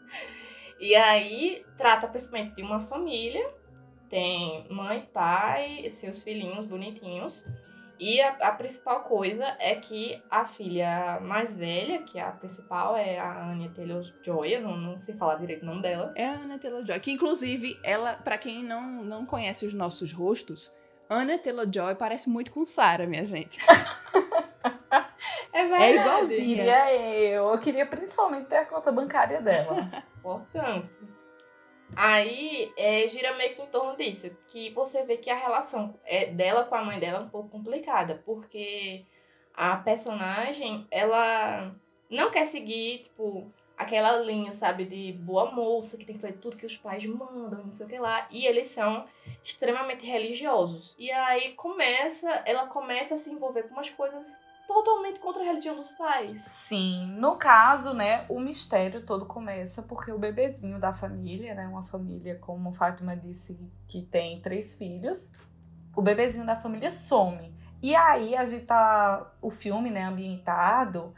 E 0.80 0.94
aí 0.94 1.62
trata 1.76 2.08
principalmente 2.08 2.56
de 2.56 2.62
uma 2.62 2.80
família, 2.80 3.46
tem 4.08 4.66
mãe, 4.70 5.06
pai, 5.12 5.88
seus 5.90 6.22
filhinhos 6.24 6.64
bonitinhos. 6.64 7.44
E 8.00 8.18
a, 8.22 8.30
a 8.30 8.52
principal 8.52 9.00
coisa 9.04 9.44
é 9.58 9.74
que 9.74 10.22
a 10.30 10.46
filha 10.46 11.20
mais 11.20 11.54
velha, 11.54 12.02
que 12.02 12.18
é 12.18 12.22
a 12.22 12.30
principal, 12.30 12.96
é 12.96 13.18
a 13.18 13.50
Anya 13.50 13.68
Taylor-Joy, 13.68 14.54
eu 14.54 14.62
não, 14.62 14.74
não 14.74 14.98
sei 14.98 15.14
falar 15.14 15.34
direito 15.34 15.62
o 15.64 15.66
nome 15.66 15.82
dela. 15.82 16.10
É 16.16 16.26
a 16.26 16.32
Anna 16.32 16.58
Taylor-Joy, 16.58 16.98
que 16.98 17.12
inclusive, 17.12 17.78
ela, 17.84 18.14
pra 18.14 18.38
quem 18.38 18.64
não, 18.64 19.04
não 19.04 19.26
conhece 19.26 19.66
os 19.66 19.74
nossos 19.74 20.12
rostos, 20.12 20.74
Anna 21.10 21.36
Taylor-Joy 21.36 21.94
parece 21.96 22.30
muito 22.30 22.50
com 22.52 22.64
Sarah, 22.64 23.06
minha 23.06 23.24
gente. 23.24 23.58
É 25.52 25.62
É 25.62 25.96
igualzinha. 25.96 26.56
Queria 26.56 26.94
eu. 26.94 27.50
Eu 27.50 27.58
queria 27.58 27.84
principalmente 27.84 28.46
ter 28.46 28.58
a 28.58 28.64
conta 28.64 28.92
bancária 28.92 29.42
dela. 29.42 30.04
Portanto. 30.22 30.88
Aí 31.96 32.72
é, 32.76 33.08
gira 33.08 33.36
meio 33.36 33.54
que 33.54 33.62
em 33.62 33.66
torno 33.66 33.96
disso, 33.96 34.30
que 34.48 34.70
você 34.70 35.04
vê 35.04 35.16
que 35.16 35.30
a 35.30 35.36
relação 35.36 35.94
é, 36.04 36.26
dela 36.26 36.64
com 36.64 36.74
a 36.74 36.84
mãe 36.84 36.98
dela 36.98 37.18
é 37.18 37.22
um 37.22 37.28
pouco 37.28 37.48
complicada, 37.48 38.22
porque 38.24 39.04
a 39.54 39.76
personagem, 39.76 40.86
ela 40.90 41.74
não 42.08 42.30
quer 42.30 42.44
seguir, 42.44 43.00
tipo, 43.00 43.52
aquela 43.76 44.18
linha, 44.18 44.52
sabe, 44.52 44.84
de 44.84 45.12
boa 45.12 45.50
moça, 45.50 45.96
que 45.96 46.04
tem 46.04 46.16
que 46.16 46.20
fazer 46.20 46.38
tudo 46.38 46.56
que 46.56 46.66
os 46.66 46.76
pais 46.76 47.04
mandam, 47.06 47.64
não 47.64 47.72
sei 47.72 47.86
o 47.86 47.88
que 47.88 47.98
lá, 47.98 48.26
e 48.30 48.46
eles 48.46 48.68
são 48.68 49.06
extremamente 49.42 50.06
religiosos. 50.06 50.94
E 50.98 51.10
aí 51.10 51.52
começa, 51.54 52.30
ela 52.46 52.66
começa 52.66 53.14
a 53.14 53.18
se 53.18 53.30
envolver 53.30 53.64
com 53.64 53.74
umas 53.74 53.90
coisas 53.90 54.40
totalmente 54.72 55.18
contra 55.18 55.42
a 55.42 55.44
religião 55.44 55.74
dos 55.74 55.90
pais. 55.90 56.42
Sim, 56.42 57.06
no 57.18 57.36
caso, 57.36 57.92
né, 57.92 58.24
o 58.28 58.38
mistério 58.38 59.04
todo 59.04 59.26
começa 59.26 59.82
porque 59.82 60.12
o 60.12 60.18
bebezinho 60.18 60.78
da 60.78 60.92
família, 60.92 61.54
né, 61.54 61.66
uma 61.66 61.82
família, 61.82 62.36
como 62.36 62.72
Fátima 62.72 63.16
disse, 63.16 63.58
que 63.88 64.02
tem 64.02 64.40
três 64.40 64.76
filhos, 64.76 65.32
o 65.94 66.00
bebezinho 66.00 66.46
da 66.46 66.56
família 66.56 66.92
some. 66.92 67.52
E 67.82 67.94
aí 67.96 68.36
a 68.36 68.44
gente 68.44 68.66
tá, 68.66 69.32
o 69.42 69.50
filme, 69.50 69.90
né, 69.90 70.04
ambientado 70.04 71.12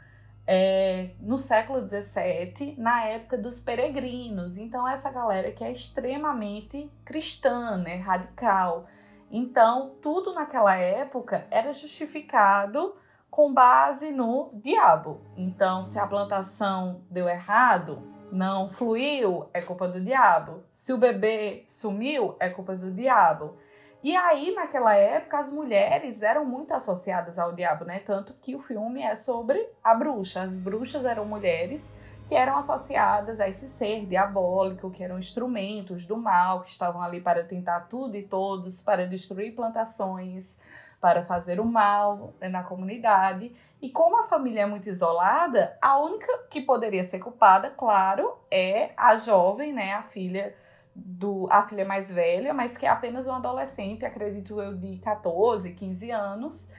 é, 0.47 1.11
no 1.19 1.37
século 1.37 1.87
XVII, 1.87 2.75
na 2.77 3.05
época 3.05 3.37
dos 3.37 3.59
peregrinos. 3.59 4.57
Então 4.57 4.87
essa 4.87 5.11
galera 5.11 5.51
que 5.51 5.63
é 5.63 5.71
extremamente 5.71 6.91
cristã, 7.05 7.77
né, 7.77 7.97
radical. 7.97 8.87
Então 9.29 9.95
tudo 10.01 10.33
naquela 10.33 10.75
época 10.75 11.47
era 11.51 11.71
justificado 11.71 12.95
com 13.33 13.51
base 13.51 14.11
no 14.11 14.51
diabo. 14.53 15.19
Então, 15.35 15.81
se 15.81 15.97
a 15.97 16.05
plantação 16.05 17.01
deu 17.09 17.27
errado, 17.27 18.03
não 18.31 18.69
fluiu, 18.69 19.49
é 19.51 19.59
culpa 19.59 19.87
do 19.87 19.99
diabo. 19.99 20.63
Se 20.69 20.93
o 20.93 20.99
bebê 20.99 21.63
sumiu, 21.65 22.35
é 22.39 22.47
culpa 22.49 22.75
do 22.75 22.91
diabo. 22.91 23.57
E 24.03 24.15
aí, 24.15 24.53
naquela 24.53 24.93
época, 24.93 25.39
as 25.39 25.51
mulheres 25.51 26.21
eram 26.21 26.45
muito 26.45 26.75
associadas 26.75 27.39
ao 27.39 27.53
diabo, 27.53 27.85
né? 27.85 28.01
Tanto 28.05 28.35
que 28.39 28.55
o 28.55 28.59
filme 28.59 29.01
é 29.01 29.15
sobre 29.15 29.67
a 29.83 29.95
bruxa. 29.95 30.43
As 30.43 30.59
bruxas 30.59 31.03
eram 31.03 31.25
mulheres 31.25 31.91
que 32.27 32.35
eram 32.35 32.55
associadas 32.57 33.39
a 33.39 33.49
esse 33.49 33.67
ser 33.67 34.05
diabólico, 34.05 34.91
que 34.91 35.03
eram 35.03 35.17
instrumentos 35.17 36.05
do 36.05 36.17
mal, 36.17 36.61
que 36.61 36.69
estavam 36.69 37.01
ali 37.01 37.19
para 37.19 37.43
tentar 37.43 37.81
tudo 37.81 38.15
e 38.15 38.21
todos, 38.21 38.79
para 38.79 39.07
destruir 39.07 39.55
plantações, 39.55 40.59
para 41.03 41.21
fazer 41.21 41.59
o 41.59 41.65
mal 41.65 42.33
né, 42.39 42.47
na 42.47 42.63
comunidade. 42.63 43.53
E 43.81 43.89
como 43.89 44.21
a 44.21 44.23
família 44.23 44.61
é 44.61 44.65
muito 44.65 44.87
isolada, 44.87 45.77
a 45.81 45.97
única 45.97 46.45
que 46.49 46.61
poderia 46.61 47.03
ser 47.03 47.19
culpada, 47.19 47.69
claro, 47.71 48.37
é 48.49 48.91
a 48.95 49.17
jovem, 49.17 49.73
né, 49.73 49.91
a 49.95 50.01
filha 50.01 50.55
do 50.95 51.45
a 51.51 51.63
filha 51.63 51.83
mais 51.83 52.09
velha, 52.09 52.53
mas 52.53 52.77
que 52.77 52.85
é 52.85 52.89
apenas 52.89 53.27
uma 53.27 53.35
adolescente, 53.35 54.05
acredito 54.05 54.61
eu, 54.61 54.77
de 54.77 54.95
14, 54.99 55.73
15 55.73 56.09
anos, 56.11 56.71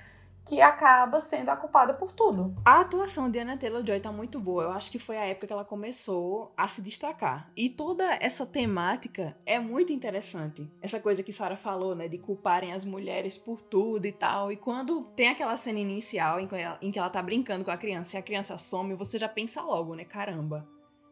que 0.47 0.61
acaba 0.61 1.21
sendo 1.21 1.49
a 1.49 1.57
culpada 1.57 1.95
por 1.95 2.13
tudo. 2.13 2.55
A 2.65 2.81
atuação 2.81 3.31
de 3.31 3.39
Anna 3.39 3.57
Taylor-Joy 3.57 4.01
tá 4.01 4.13
muito 4.13 4.39
boa. 4.39 4.65
Eu 4.65 4.73
acho 4.73 4.91
que 4.91 4.99
foi 4.99 5.17
a 5.17 5.25
época 5.25 5.47
que 5.47 5.53
ela 5.53 5.65
começou 5.65 6.53
a 6.57 6.69
se 6.69 6.83
destacar. 6.83 7.51
E 7.57 7.71
toda 7.71 8.05
essa 8.21 8.45
temática 8.45 9.37
é 9.47 9.59
muito 9.59 9.93
interessante. 9.93 10.71
Essa 10.83 11.01
coisa 11.01 11.23
que 11.23 11.33
Sarah 11.33 11.57
falou, 11.57 11.95
né, 11.95 12.09
de 12.09 12.19
culparem 12.19 12.73
as 12.73 12.85
mulheres 12.85 13.39
por 13.39 13.61
tudo 13.63 14.07
e 14.07 14.13
tal. 14.13 14.53
E 14.53 14.57
quando 14.57 15.05
tem 15.17 15.29
aquela 15.29 15.57
cena 15.57 15.79
inicial 15.79 16.39
em 16.39 16.47
que 16.47 16.55
ela, 16.55 16.79
em 16.83 16.91
que 16.91 16.99
ela 16.99 17.11
tá 17.11 17.23
brincando 17.23 17.65
com 17.65 17.71
a 17.71 17.77
criança 17.77 18.17
e 18.17 18.21
a 18.21 18.23
criança 18.23 18.59
some, 18.59 18.95
você 18.95 19.19
já 19.19 19.29
pensa 19.29 19.63
logo, 19.63 19.95
né, 19.95 20.05
caramba. 20.05 20.63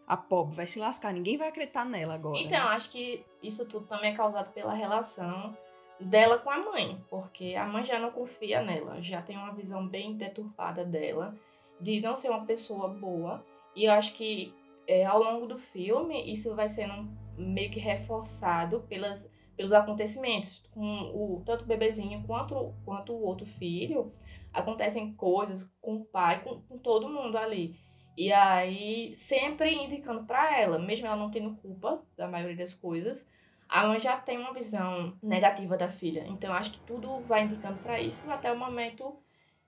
A 0.07 0.17
pobre 0.17 0.57
vai 0.57 0.67
se 0.67 0.79
lascar, 0.79 1.13
ninguém 1.13 1.39
vai 1.39 1.49
acreditar 1.49 1.87
nela 1.87 2.15
agora. 2.15 2.39
Então, 2.39 2.51
né? 2.51 2.75
acho 2.75 2.91
que 2.91 3.25
isso 3.43 3.65
tudo 3.67 3.87
também 3.87 4.13
é 4.13 4.17
causado 4.17 4.53
pela 4.53 4.75
relação 4.75 5.57
dela 6.03 6.39
com 6.39 6.51
a 6.51 6.59
mãe, 6.59 7.03
porque 7.09 7.55
a 7.57 7.67
mãe 7.67 7.85
já 7.85 7.99
não 7.99 8.11
confia 8.11 8.63
nela, 8.63 9.01
já 9.03 9.23
tem 9.23 9.37
uma 9.37 9.53
visão 9.53 9.87
bem 9.87 10.17
deturpada 10.17 10.85
dela, 10.85 11.35
de 11.81 12.01
não 12.01 12.15
ser 12.15 12.31
uma 12.31 12.45
pessoa 12.45 12.89
boa. 12.89 13.45
E 13.75 13.85
eu 13.85 13.93
acho 13.93 14.15
que 14.15 14.55
é, 14.87 15.05
ao 15.05 15.23
longo 15.23 15.47
do 15.47 15.59
filme 15.59 16.33
isso 16.33 16.55
vai 16.55 16.69
sendo 16.69 17.09
meio 17.37 17.71
que 17.71 17.81
reforçado 17.81 18.81
pelas, 18.89 19.33
pelos 19.57 19.73
acontecimentos. 19.73 20.63
Com 20.73 21.11
o, 21.15 21.43
tanto 21.45 21.65
o 21.65 21.67
bebezinho 21.67 22.23
quanto, 22.27 22.75
quanto 22.85 23.13
o 23.13 23.25
outro 23.25 23.47
filho, 23.47 24.13
acontecem 24.53 25.15
coisas 25.15 25.65
com 25.81 25.97
o 25.97 26.05
pai, 26.05 26.43
com, 26.43 26.61
com 26.63 26.79
todo 26.79 27.09
mundo 27.09 27.37
ali. 27.37 27.77
E 28.17 28.31
aí, 28.31 29.15
sempre 29.15 29.73
indicando 29.73 30.25
para 30.25 30.59
ela, 30.59 30.79
mesmo 30.79 31.07
ela 31.07 31.17
não 31.17 31.31
tendo 31.31 31.57
culpa 31.57 32.03
da 32.17 32.29
maioria 32.29 32.57
das 32.57 32.75
coisas, 32.75 33.27
a 33.73 33.87
mãe 33.87 33.99
já 33.99 34.17
tem 34.19 34.39
uma 34.39 34.53
visão 34.53 35.17
negativa 35.23 35.79
da 35.79 35.89
filha. 35.89 36.25
Então, 36.29 36.53
acho 36.53 36.73
que 36.73 36.81
tudo 36.81 37.21
vai 37.21 37.45
indicando 37.45 37.79
para 37.79 37.99
isso 37.99 38.31
até 38.31 38.53
o 38.53 38.59
momento 38.59 39.17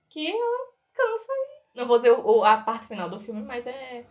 que 0.07 0.27
ela 0.27 0.67
cansa 0.93 1.31
e. 1.31 1.55
Não 1.75 1.87
vou 1.87 1.97
dizer 1.97 2.11
o, 2.11 2.43
a 2.43 2.57
parte 2.57 2.87
final 2.87 3.09
do 3.09 3.19
filme, 3.19 3.41
mas 3.41 3.65
é. 3.65 4.05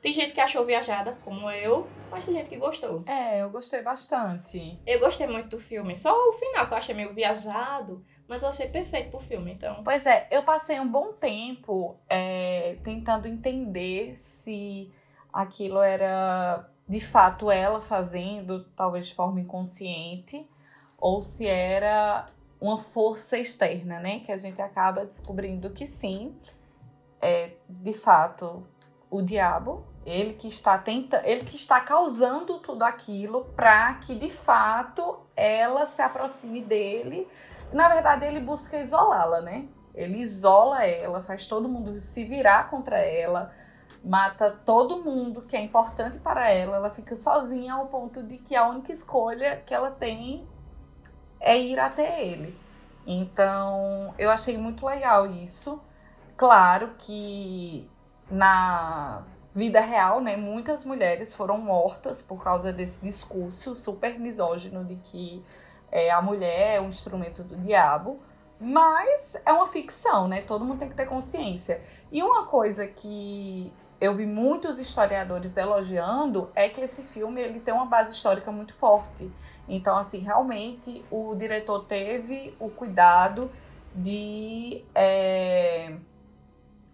Tem 0.00 0.14
gente 0.14 0.32
que 0.32 0.40
achou 0.40 0.64
viajada, 0.64 1.18
como 1.24 1.50
eu, 1.50 1.86
mas 2.10 2.24
tem 2.24 2.32
gente 2.32 2.48
que 2.48 2.56
gostou. 2.56 3.04
É, 3.06 3.42
eu 3.42 3.50
gostei 3.50 3.82
bastante. 3.82 4.80
Eu 4.86 4.98
gostei 4.98 5.26
muito 5.26 5.50
do 5.50 5.60
filme, 5.60 5.94
só 5.94 6.10
o 6.10 6.32
final 6.32 6.66
que 6.66 6.72
eu 6.72 6.78
achei 6.78 6.94
meio 6.94 7.12
viajado, 7.12 8.02
mas 8.26 8.42
eu 8.42 8.48
achei 8.48 8.66
perfeito 8.68 9.10
pro 9.10 9.20
filme, 9.20 9.52
então. 9.52 9.82
Pois 9.84 10.06
é, 10.06 10.26
eu 10.30 10.42
passei 10.42 10.80
um 10.80 10.88
bom 10.88 11.12
tempo 11.12 11.98
é, 12.08 12.72
tentando 12.82 13.28
entender 13.28 14.16
se 14.16 14.90
aquilo 15.30 15.82
era 15.82 16.66
de 16.90 16.98
fato 16.98 17.52
ela 17.52 17.80
fazendo, 17.80 18.64
talvez 18.74 19.06
de 19.06 19.14
forma 19.14 19.38
inconsciente, 19.38 20.44
ou 20.98 21.22
se 21.22 21.46
era 21.46 22.26
uma 22.60 22.76
força 22.76 23.38
externa, 23.38 24.00
né? 24.00 24.18
Que 24.18 24.32
a 24.32 24.36
gente 24.36 24.60
acaba 24.60 25.06
descobrindo 25.06 25.70
que 25.70 25.86
sim, 25.86 26.36
é 27.22 27.52
de 27.68 27.92
fato 27.92 28.66
o 29.08 29.22
diabo, 29.22 29.86
ele 30.04 30.32
que 30.32 30.48
está 30.48 30.76
tenta, 30.78 31.22
ele 31.24 31.44
que 31.44 31.54
está 31.54 31.80
causando 31.80 32.58
tudo 32.58 32.82
aquilo 32.82 33.44
para 33.54 33.94
que 33.94 34.16
de 34.16 34.28
fato 34.28 35.20
ela 35.36 35.86
se 35.86 36.02
aproxime 36.02 36.60
dele. 36.60 37.28
Na 37.72 37.88
verdade, 37.88 38.24
ele 38.24 38.40
busca 38.40 38.80
isolá-la, 38.80 39.40
né? 39.40 39.68
Ele 39.94 40.18
isola 40.18 40.84
ela, 40.84 41.20
faz 41.20 41.46
todo 41.46 41.68
mundo 41.68 41.96
se 42.00 42.24
virar 42.24 42.68
contra 42.68 42.98
ela, 42.98 43.52
mata 44.04 44.50
todo 44.50 45.02
mundo 45.02 45.42
que 45.42 45.56
é 45.56 45.60
importante 45.60 46.18
para 46.18 46.50
ela. 46.50 46.76
Ela 46.76 46.90
fica 46.90 47.14
sozinha 47.14 47.74
ao 47.74 47.86
ponto 47.86 48.22
de 48.22 48.38
que 48.38 48.56
a 48.56 48.66
única 48.68 48.92
escolha 48.92 49.62
que 49.64 49.74
ela 49.74 49.90
tem 49.90 50.46
é 51.38 51.58
ir 51.58 51.78
até 51.78 52.24
ele. 52.24 52.58
Então, 53.06 54.14
eu 54.18 54.30
achei 54.30 54.56
muito 54.56 54.86
legal 54.86 55.26
isso. 55.26 55.80
Claro 56.36 56.94
que 56.98 57.88
na 58.30 59.24
vida 59.52 59.80
real, 59.80 60.20
né, 60.20 60.36
muitas 60.36 60.84
mulheres 60.84 61.34
foram 61.34 61.58
mortas 61.58 62.22
por 62.22 62.42
causa 62.42 62.72
desse 62.72 63.04
discurso 63.04 63.74
super 63.74 64.18
misógino 64.18 64.84
de 64.84 64.96
que 64.96 65.44
é, 65.90 66.10
a 66.10 66.22
mulher 66.22 66.76
é 66.76 66.80
um 66.80 66.88
instrumento 66.88 67.42
do 67.42 67.56
diabo. 67.56 68.20
Mas 68.62 69.36
é 69.46 69.52
uma 69.52 69.66
ficção, 69.66 70.28
né? 70.28 70.42
Todo 70.42 70.66
mundo 70.66 70.80
tem 70.80 70.88
que 70.88 70.94
ter 70.94 71.06
consciência. 71.06 71.80
E 72.12 72.22
uma 72.22 72.44
coisa 72.44 72.86
que 72.86 73.72
eu 74.00 74.14
vi 74.14 74.24
muitos 74.24 74.78
historiadores 74.78 75.56
elogiando 75.56 76.50
é 76.54 76.68
que 76.68 76.80
esse 76.80 77.02
filme 77.02 77.40
ele 77.40 77.60
tem 77.60 77.74
uma 77.74 77.84
base 77.84 78.12
histórica 78.12 78.50
muito 78.50 78.72
forte. 78.72 79.30
Então, 79.68 79.96
assim, 79.96 80.18
realmente 80.18 81.04
o 81.10 81.34
diretor 81.34 81.84
teve 81.84 82.54
o 82.58 82.70
cuidado 82.70 83.50
de. 83.94 84.82
É, 84.94 85.94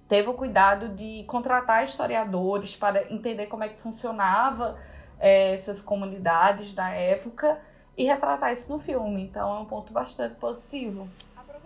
teve 0.09 0.29
o 0.29 0.35
cuidado 0.35 0.89
de 0.89 1.25
contratar 1.25 1.85
historiadores 1.85 2.77
para 2.77 3.11
entender 3.13 3.47
como 3.47 3.63
é 3.63 3.69
que 3.69 3.81
funcionava 3.81 4.77
é, 5.19 5.53
essas 5.53 5.81
comunidades 5.81 6.75
da 6.75 6.91
época 6.91 7.59
e 7.97 8.05
retratar 8.05 8.53
isso 8.53 8.71
no 8.71 8.79
filme. 8.79 9.23
Então 9.23 9.57
é 9.57 9.61
um 9.61 9.65
ponto 9.65 9.93
bastante 9.93 10.35
positivo. 10.35 11.09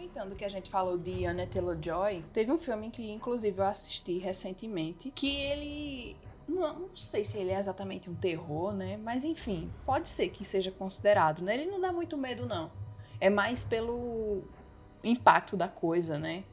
Aproveitando 0.01 0.35
que 0.35 0.47
a 0.47 0.49
gente 0.49 0.71
falou 0.71 0.97
de 0.97 1.27
Anna 1.27 1.47
Taylor-Joy, 1.47 2.25
teve 2.33 2.51
um 2.51 2.59
filme 2.59 2.91
que 2.91 3.11
inclusive 3.11 3.61
eu 3.61 3.67
assisti 3.67 4.17
recentemente, 4.17 5.11
que 5.11 5.37
ele 5.37 6.17
não, 6.49 6.79
não, 6.79 6.97
sei 6.97 7.23
se 7.23 7.37
ele 7.37 7.51
é 7.51 7.59
exatamente 7.59 8.09
um 8.09 8.15
terror, 8.15 8.73
né? 8.73 8.97
Mas 8.97 9.27
enfim, 9.27 9.71
pode 9.85 10.09
ser 10.09 10.31
que 10.31 10.43
seja 10.43 10.71
considerado, 10.71 11.43
né? 11.43 11.53
Ele 11.53 11.71
não 11.71 11.79
dá 11.79 11.93
muito 11.93 12.17
medo 12.17 12.47
não. 12.47 12.71
É 13.21 13.29
mais 13.29 13.63
pelo 13.63 14.43
impacto 15.05 15.55
da 15.55 15.69
coisa, 15.69 16.19
né? 16.19 16.45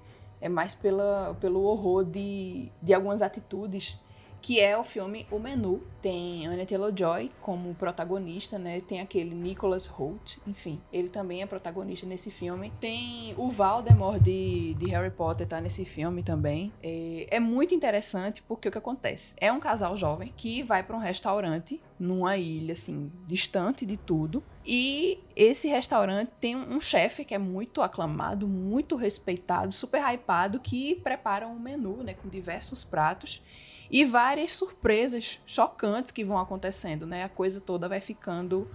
É 0.41 0.49
mais 0.49 0.75
pela, 0.75 1.33
pelo 1.39 1.61
horror 1.61 2.03
de, 2.03 2.69
de 2.83 2.93
algumas 2.93 3.21
atitudes 3.21 3.97
que 4.41 4.59
é 4.59 4.77
o 4.77 4.83
filme 4.83 5.27
O 5.31 5.39
Menu. 5.39 5.81
Tem 6.01 6.47
Anya 6.47 6.65
Taylor-Joy 6.65 7.31
como 7.41 7.73
protagonista, 7.75 8.57
né? 8.57 8.79
Tem 8.79 9.01
aquele 9.01 9.35
Nicholas 9.35 9.87
Holt, 9.87 10.37
enfim, 10.47 10.81
ele 10.91 11.09
também 11.09 11.41
é 11.41 11.45
protagonista 11.45 12.05
nesse 12.05 12.31
filme. 12.31 12.71
Tem 12.79 13.33
o 13.37 13.49
Voldemort 13.49 14.21
de, 14.21 14.73
de 14.75 14.89
Harry 14.89 15.11
Potter 15.11 15.47
tá 15.47 15.59
nesse 15.59 15.83
filme 15.85 16.23
também. 16.23 16.71
É, 16.81 17.27
é 17.31 17.39
muito 17.39 17.73
interessante 17.73 18.41
porque 18.41 18.69
o 18.69 18.71
que 18.71 18.77
acontece? 18.77 19.35
É 19.39 19.51
um 19.51 19.59
casal 19.59 19.97
jovem 19.97 20.33
que 20.35 20.63
vai 20.63 20.83
para 20.83 20.95
um 20.95 20.99
restaurante 20.99 21.81
numa 21.99 22.37
ilha, 22.37 22.73
assim, 22.73 23.11
distante 23.25 23.85
de 23.85 23.97
tudo. 23.97 24.43
E 24.65 25.19
esse 25.35 25.67
restaurante 25.67 26.31
tem 26.39 26.55
um 26.55 26.79
chefe 26.79 27.25
que 27.25 27.33
é 27.33 27.37
muito 27.37 27.81
aclamado, 27.81 28.47
muito 28.47 28.95
respeitado, 28.95 29.71
super 29.71 30.01
hypado, 30.01 30.59
que 30.59 30.95
prepara 30.95 31.47
um 31.47 31.59
menu, 31.59 32.03
né, 32.03 32.13
com 32.13 32.29
diversos 32.29 32.83
pratos 32.83 33.41
e 33.89 34.03
várias 34.05 34.53
surpresas 34.53 35.39
chocantes 35.45 36.11
que 36.11 36.23
vão 36.23 36.37
acontecendo, 36.37 37.05
né? 37.05 37.23
A 37.23 37.29
coisa 37.29 37.61
toda 37.61 37.87
vai 37.87 38.01
ficando 38.01 38.69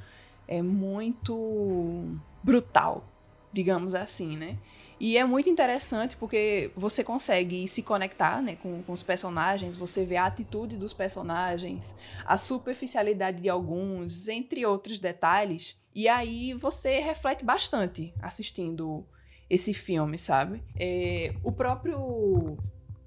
é, 0.48 0.62
muito 0.62 2.16
brutal, 2.42 3.04
digamos 3.52 3.94
assim, 3.94 4.36
né? 4.36 4.58
E 5.04 5.18
é 5.18 5.24
muito 5.24 5.50
interessante 5.50 6.16
porque 6.16 6.70
você 6.76 7.02
consegue 7.02 7.66
se 7.66 7.82
conectar 7.82 8.40
né, 8.40 8.54
com, 8.54 8.84
com 8.84 8.92
os 8.92 9.02
personagens, 9.02 9.74
você 9.74 10.04
vê 10.04 10.16
a 10.16 10.26
atitude 10.26 10.76
dos 10.76 10.92
personagens, 10.92 11.96
a 12.24 12.36
superficialidade 12.36 13.42
de 13.42 13.48
alguns, 13.48 14.28
entre 14.28 14.64
outros 14.64 15.00
detalhes. 15.00 15.76
E 15.92 16.06
aí 16.06 16.54
você 16.54 17.00
reflete 17.00 17.44
bastante 17.44 18.14
assistindo 18.22 19.04
esse 19.50 19.74
filme, 19.74 20.16
sabe? 20.16 20.62
É, 20.78 21.34
o 21.42 21.50
próprio 21.50 22.56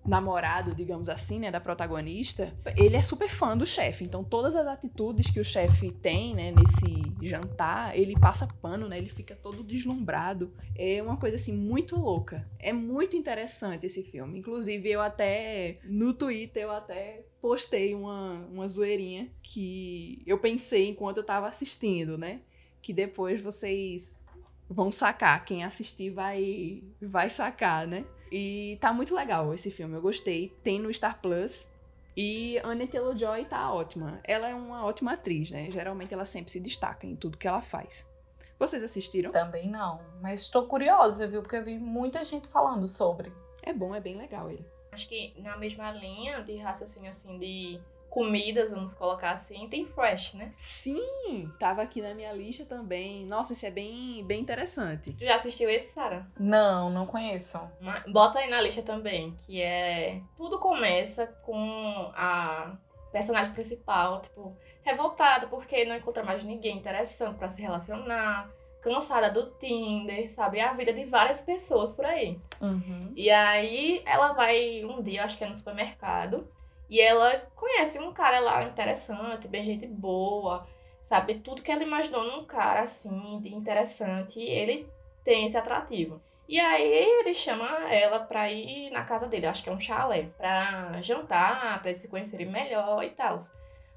namorado, 0.05 0.75
digamos 0.75 1.09
assim, 1.09 1.39
né, 1.39 1.51
da 1.51 1.59
protagonista, 1.59 2.53
ele 2.75 2.95
é 2.95 3.01
super 3.01 3.29
fã 3.29 3.57
do 3.57 3.65
chefe. 3.65 4.03
Então, 4.03 4.23
todas 4.23 4.55
as 4.55 4.67
atitudes 4.67 5.29
que 5.29 5.39
o 5.39 5.43
chefe 5.43 5.91
tem, 5.91 6.35
né, 6.35 6.51
nesse 6.51 6.85
jantar, 7.21 7.97
ele 7.97 8.13
passa 8.19 8.47
pano, 8.61 8.87
né, 8.87 8.97
ele 8.97 9.09
fica 9.09 9.35
todo 9.35 9.63
deslumbrado. 9.63 10.51
É 10.77 11.01
uma 11.01 11.17
coisa 11.17 11.35
assim 11.35 11.53
muito 11.53 11.95
louca. 11.95 12.47
É 12.59 12.71
muito 12.71 13.15
interessante 13.15 13.85
esse 13.85 14.03
filme. 14.03 14.39
Inclusive, 14.39 14.89
eu 14.89 15.01
até 15.01 15.77
no 15.83 16.13
Twitter 16.13 16.63
eu 16.63 16.71
até 16.71 17.25
postei 17.41 17.93
uma, 17.93 18.45
uma 18.51 18.67
zoeirinha 18.67 19.29
que 19.41 20.21
eu 20.25 20.37
pensei 20.39 20.89
enquanto 20.89 21.17
eu 21.17 21.23
tava 21.23 21.47
assistindo, 21.47 22.17
né? 22.17 22.41
Que 22.81 22.93
depois 22.93 23.41
vocês 23.41 24.23
vão 24.69 24.91
sacar. 24.91 25.43
Quem 25.45 25.63
assistir 25.63 26.09
vai 26.09 26.83
vai 27.01 27.29
sacar, 27.29 27.87
né? 27.87 28.05
E 28.31 28.77
tá 28.81 28.91
muito 28.91 29.15
legal 29.15 29.53
esse 29.53 29.71
filme, 29.71 29.95
eu 29.95 30.01
gostei. 30.01 30.53
Tem 30.63 30.79
no 30.79 30.93
Star 30.93 31.21
Plus. 31.21 31.73
E 32.17 32.57
Anne 32.63 32.87
Taylor-Joy 32.87 33.45
tá 33.45 33.73
ótima. 33.73 34.19
Ela 34.23 34.49
é 34.49 34.55
uma 34.55 34.85
ótima 34.85 35.13
atriz, 35.13 35.51
né? 35.51 35.69
Geralmente 35.69 36.13
ela 36.13 36.25
sempre 36.25 36.51
se 36.51 36.59
destaca 36.59 37.05
em 37.05 37.15
tudo 37.15 37.37
que 37.37 37.47
ela 37.47 37.61
faz. 37.61 38.09
Vocês 38.57 38.81
assistiram? 38.83 39.31
Também 39.31 39.69
não, 39.69 39.99
mas 40.21 40.43
estou 40.43 40.65
curiosa, 40.65 41.27
viu? 41.27 41.41
Porque 41.41 41.57
eu 41.57 41.63
vi 41.63 41.77
muita 41.77 42.23
gente 42.23 42.47
falando 42.47 42.87
sobre. 42.87 43.33
É 43.61 43.73
bom, 43.73 43.93
é 43.93 43.99
bem 43.99 44.15
legal 44.15 44.49
ele. 44.49 44.65
Acho 44.93 45.09
que 45.09 45.33
na 45.41 45.57
mesma 45.57 45.91
linha 45.91 46.41
de 46.41 46.55
raciocínio 46.55 47.09
assim 47.09 47.37
de 47.37 47.81
comidas, 48.15 48.71
vamos 48.71 48.93
colocar 48.93 49.31
assim, 49.31 49.67
tem 49.67 49.85
Fresh, 49.85 50.35
né? 50.35 50.53
Sim, 50.55 51.51
tava 51.59 51.81
aqui 51.81 52.01
na 52.01 52.13
minha 52.13 52.31
lista 52.31 52.63
também. 52.63 53.25
Nossa, 53.25 53.51
esse 53.51 53.65
é 53.65 53.69
bem, 53.69 54.23
bem 54.25 54.39
interessante. 54.39 55.11
Tu 55.11 55.25
já 55.25 55.35
assistiu 55.35 55.69
esse, 55.69 55.91
Sara? 55.91 56.25
Não, 56.39 56.89
não 56.89 57.05
conheço. 57.05 57.59
Bota 58.07 58.39
aí 58.39 58.49
na 58.49 58.61
lista 58.61 58.81
também, 58.81 59.35
que 59.35 59.61
é 59.61 60.21
tudo 60.37 60.59
começa 60.59 61.27
com 61.27 62.09
a 62.15 62.77
personagem 63.11 63.51
principal, 63.51 64.21
tipo, 64.21 64.55
revoltada 64.81 65.47
porque 65.47 65.83
não 65.83 65.97
encontra 65.97 66.23
mais 66.23 66.41
ninguém 66.41 66.77
interessante 66.77 67.37
para 67.37 67.49
se 67.49 67.61
relacionar 67.61 68.49
cansada 68.81 69.29
do 69.29 69.49
Tinder, 69.57 70.31
sabe? 70.31 70.61
A 70.61 70.71
vida 70.71 70.93
de 70.93 71.03
várias 71.05 71.41
pessoas 71.41 71.91
por 71.91 72.05
aí. 72.05 72.39
Uhum. 72.61 73.11
E 73.15 73.29
aí 73.29 74.01
ela 74.05 74.31
vai 74.31 74.85
um 74.85 75.01
dia, 75.01 75.25
acho 75.25 75.37
que 75.37 75.43
é 75.43 75.49
no 75.49 75.55
supermercado, 75.55 76.47
e 76.89 77.01
ela 77.01 77.41
conhece 77.55 77.99
um 77.99 78.13
cara 78.13 78.39
lá 78.39 78.63
interessante, 78.63 79.47
bem 79.47 79.63
gente 79.63 79.87
boa, 79.87 80.67
sabe? 81.05 81.39
Tudo 81.39 81.61
que 81.61 81.71
ela 81.71 81.83
imaginou 81.83 82.23
num 82.23 82.45
cara 82.45 82.81
assim, 82.81 83.39
de 83.41 83.53
interessante, 83.53 84.39
ele 84.39 84.87
tem 85.23 85.45
esse 85.45 85.57
atrativo. 85.57 86.21
E 86.47 86.59
aí 86.59 86.83
ele 86.83 87.33
chama 87.33 87.91
ela 87.91 88.19
pra 88.19 88.51
ir 88.51 88.91
na 88.91 89.03
casa 89.03 89.27
dele, 89.27 89.47
acho 89.47 89.63
que 89.63 89.69
é 89.69 89.73
um 89.73 89.79
chalé, 89.79 90.29
pra 90.37 91.01
jantar, 91.01 91.79
pra 91.79 91.89
eles 91.89 92.01
se 92.01 92.07
conhecerem 92.07 92.45
melhor 92.45 93.03
e 93.03 93.09
tal. 93.09 93.37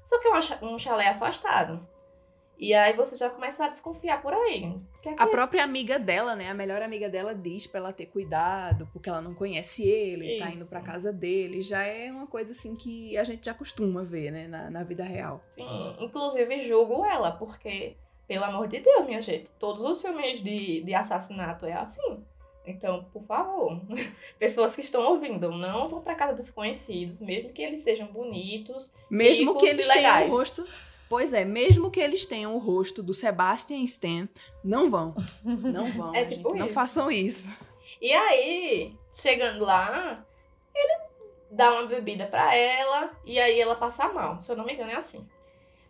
Só 0.03 0.19
que 0.19 0.27
é 0.27 0.65
um 0.65 0.79
chalé 0.79 1.09
afastado. 1.09 1.87
E 2.59 2.73
aí 2.73 2.93
você 2.93 3.17
já 3.17 3.29
começa 3.29 3.63
a 3.63 3.69
desconfiar 3.69 4.21
por 4.21 4.33
aí. 4.33 4.75
Que 5.01 5.07
é 5.07 5.13
que 5.13 5.23
a 5.23 5.25
é 5.25 5.29
própria 5.29 5.63
amiga 5.63 5.97
dela, 5.97 6.35
né? 6.35 6.49
A 6.49 6.53
melhor 6.53 6.81
amiga 6.81 7.07
dela 7.07 7.33
diz 7.33 7.65
para 7.65 7.79
ela 7.79 7.93
ter 7.93 8.07
cuidado, 8.07 8.89
porque 8.91 9.07
ela 9.07 9.21
não 9.21 9.33
conhece 9.33 9.87
ele, 9.87 10.33
Isso. 10.33 10.43
tá 10.43 10.51
indo 10.51 10.65
pra 10.65 10.81
casa 10.81 11.13
dele. 11.13 11.61
Já 11.61 11.83
é 11.83 12.11
uma 12.11 12.27
coisa 12.27 12.51
assim 12.51 12.75
que 12.75 13.17
a 13.17 13.23
gente 13.23 13.45
já 13.45 13.53
costuma 13.53 14.03
ver, 14.03 14.31
né? 14.31 14.47
Na, 14.49 14.69
na 14.69 14.83
vida 14.83 15.05
real. 15.05 15.41
Sim, 15.49 15.95
inclusive 15.99 16.59
julgo 16.59 17.05
ela, 17.05 17.31
porque, 17.31 17.95
pelo 18.27 18.43
amor 18.43 18.67
de 18.67 18.81
Deus, 18.81 19.05
minha 19.05 19.21
gente, 19.21 19.49
todos 19.57 19.81
os 19.81 20.01
filmes 20.01 20.43
de, 20.43 20.83
de 20.83 20.93
assassinato 20.93 21.65
é 21.65 21.73
assim. 21.73 22.21
Então, 22.65 23.05
por 23.13 23.23
favor, 23.23 23.81
pessoas 24.37 24.75
que 24.75 24.81
estão 24.81 25.01
ouvindo, 25.03 25.49
não 25.49 25.87
vão 25.87 26.01
para 26.01 26.13
casa 26.13 26.33
dos 26.33 26.47
desconhecidos, 26.47 27.21
mesmo 27.21 27.53
que 27.53 27.61
eles 27.61 27.79
sejam 27.79 28.07
bonitos, 28.07 28.91
mesmo 29.09 29.57
que 29.57 29.65
eles 29.65 29.87
tenham 29.87 30.25
um 30.25 30.29
rosto 30.29 30.65
Pois 31.09 31.33
é, 31.33 31.43
mesmo 31.43 31.89
que 31.89 31.99
eles 31.99 32.27
tenham 32.27 32.55
o 32.55 32.59
rosto 32.59 33.01
do 33.01 33.15
Sebastian 33.15 33.79
Stan, 33.79 34.29
não 34.63 34.91
vão. 34.91 35.15
Não 35.43 35.91
vão, 35.91 36.13
é 36.13 36.25
tipo 36.25 36.49
gente, 36.49 36.59
não 36.59 36.69
façam 36.69 37.11
isso. 37.11 37.51
E 37.99 38.13
aí, 38.13 38.95
chegando 39.11 39.65
lá, 39.65 40.23
ele 40.75 40.99
dá 41.49 41.71
uma 41.71 41.87
bebida 41.87 42.27
para 42.27 42.55
ela 42.55 43.11
e 43.25 43.39
aí 43.39 43.59
ela 43.59 43.75
passa 43.75 44.07
mal. 44.09 44.39
Se 44.39 44.51
eu 44.51 44.55
não 44.55 44.63
me 44.63 44.73
engano, 44.73 44.91
é 44.91 44.95
assim. 44.95 45.27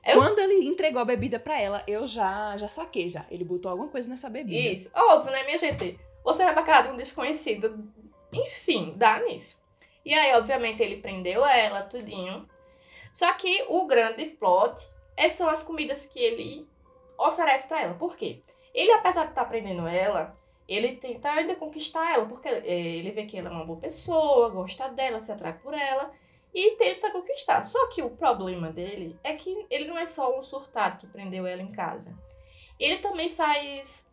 Eu... 0.06 0.18
Quando 0.18 0.40
ele 0.40 0.66
entregou 0.66 1.02
a 1.02 1.06
bebida 1.06 1.38
para 1.38 1.60
ela, 1.60 1.84
eu 1.86 2.08
já 2.08 2.56
já 2.56 2.70
saquei 2.70 3.10
já. 3.10 3.26
Ele 3.30 3.44
botou 3.44 3.70
alguma 3.70 3.90
coisa 3.90 4.10
nessa 4.10 4.30
bebida. 4.30 4.72
Isso, 4.72 4.90
óbvio, 4.94 5.32
né, 5.32 5.44
minha 5.44 5.60
gente? 5.60 6.00
Você 6.24 6.46
vai 6.46 6.54
pra 6.54 6.64
casa 6.64 6.88
de 6.88 6.94
um 6.94 6.98
desconhecido, 6.98 7.92
enfim, 8.32 8.94
dá 8.96 9.20
nisso. 9.20 9.60
E 10.06 10.14
aí, 10.14 10.34
obviamente, 10.36 10.82
ele 10.82 11.02
prendeu 11.02 11.46
ela, 11.46 11.84
tudinho. 11.84 12.48
Só 13.12 13.34
que 13.34 13.66
o 13.68 13.86
grande 13.86 14.26
plot 14.26 14.82
essas 15.20 15.38
são 15.38 15.50
as 15.50 15.62
comidas 15.62 16.06
que 16.06 16.18
ele 16.18 16.66
oferece 17.18 17.68
para 17.68 17.82
ela. 17.82 17.94
Por 17.94 18.16
quê? 18.16 18.42
Ele, 18.74 18.92
apesar 18.94 19.26
de 19.26 19.32
estar 19.32 19.42
tá 19.42 19.48
aprendendo 19.48 19.86
ela, 19.86 20.32
ele 20.66 20.96
tenta 20.96 21.30
ainda 21.30 21.56
conquistar 21.56 22.14
ela, 22.14 22.26
porque 22.26 22.48
é, 22.48 22.80
ele 22.80 23.12
vê 23.12 23.26
que 23.26 23.38
ela 23.38 23.50
é 23.50 23.52
uma 23.52 23.66
boa 23.66 23.80
pessoa, 23.80 24.50
gosta 24.50 24.88
dela, 24.88 25.20
se 25.20 25.30
atrai 25.30 25.54
por 25.60 25.74
ela 25.74 26.10
e 26.54 26.78
tenta 26.78 27.12
conquistar. 27.12 27.64
Só 27.64 27.88
que 27.90 28.02
o 28.02 28.12
problema 28.12 28.72
dele 28.72 29.20
é 29.22 29.34
que 29.34 29.68
ele 29.70 29.90
não 29.90 29.98
é 29.98 30.06
só 30.06 30.40
um 30.40 30.42
surtado 30.42 30.98
que 30.98 31.08
prendeu 31.08 31.46
ela 31.46 31.62
em 31.62 31.72
casa. 31.74 32.18
Ele 32.80 33.00
também 33.00 33.30
faz 33.30 34.08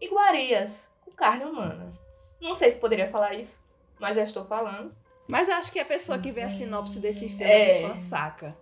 iguarias 0.00 0.90
com 1.04 1.10
carne 1.10 1.44
humana. 1.44 1.92
Não 2.40 2.54
sei 2.54 2.70
se 2.70 2.80
poderia 2.80 3.10
falar 3.10 3.34
isso, 3.34 3.62
mas 4.00 4.16
já 4.16 4.22
estou 4.22 4.46
falando. 4.46 4.96
Mas 5.28 5.50
eu 5.50 5.56
acho 5.56 5.70
que 5.70 5.78
a 5.78 5.84
pessoa 5.84 6.18
que 6.18 6.30
vê 6.30 6.40
a 6.42 6.48
sinopse 6.48 7.00
desse 7.00 7.28
filme, 7.28 7.44
É. 7.44 7.64
a 7.64 7.66
pessoa 7.66 7.94
saca. 7.94 8.56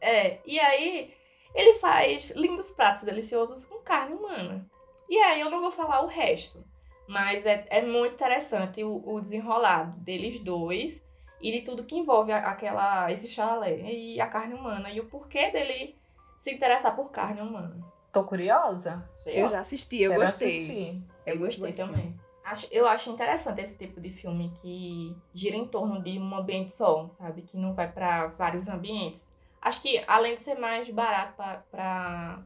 É, 0.00 0.38
e 0.46 0.60
aí 0.60 1.12
ele 1.54 1.78
faz 1.78 2.30
lindos 2.30 2.70
pratos 2.70 3.02
deliciosos 3.02 3.66
com 3.66 3.78
carne 3.78 4.14
humana. 4.14 4.66
E 5.08 5.18
aí 5.18 5.40
eu 5.40 5.50
não 5.50 5.60
vou 5.60 5.70
falar 5.70 6.02
o 6.02 6.06
resto, 6.06 6.64
mas 7.06 7.44
é, 7.44 7.66
é 7.68 7.82
muito 7.82 8.14
interessante 8.14 8.82
o, 8.82 9.02
o 9.04 9.20
desenrolado 9.20 9.98
deles 10.00 10.40
dois 10.40 11.04
e 11.40 11.50
de 11.52 11.62
tudo 11.62 11.84
que 11.84 11.96
envolve 11.96 12.32
aquela, 12.32 13.10
esse 13.12 13.26
chalé 13.26 13.80
e 13.92 14.20
a 14.20 14.26
carne 14.26 14.54
humana 14.54 14.90
e 14.90 15.00
o 15.00 15.06
porquê 15.06 15.50
dele 15.50 15.96
se 16.38 16.52
interessar 16.52 16.94
por 16.96 17.10
carne 17.10 17.40
humana. 17.40 17.76
Tô 18.12 18.24
curiosa. 18.24 19.08
Eu 19.26 19.48
já 19.48 19.60
assisti, 19.60 20.02
eu 20.02 20.10
Quero 20.10 20.22
gostei. 20.22 20.48
assistir. 20.48 21.02
É 21.24 21.32
Eu 21.32 21.38
gostei 21.38 21.72
também. 21.72 22.14
Acho, 22.44 22.66
eu 22.70 22.86
acho 22.86 23.10
interessante 23.10 23.60
esse 23.60 23.78
tipo 23.78 24.00
de 24.00 24.10
filme 24.10 24.52
que 24.60 25.16
gira 25.32 25.56
em 25.56 25.66
torno 25.66 26.02
de 26.02 26.18
um 26.18 26.34
ambiente 26.34 26.72
só, 26.72 27.10
sabe? 27.18 27.42
Que 27.42 27.56
não 27.56 27.72
vai 27.72 27.90
pra 27.90 28.26
vários 28.26 28.68
ambientes. 28.68 29.30
Acho 29.62 29.80
que 29.80 30.02
além 30.06 30.34
de 30.34 30.42
ser 30.42 30.56
mais 30.56 30.90
barato 30.90 31.34
Pra, 31.70 32.42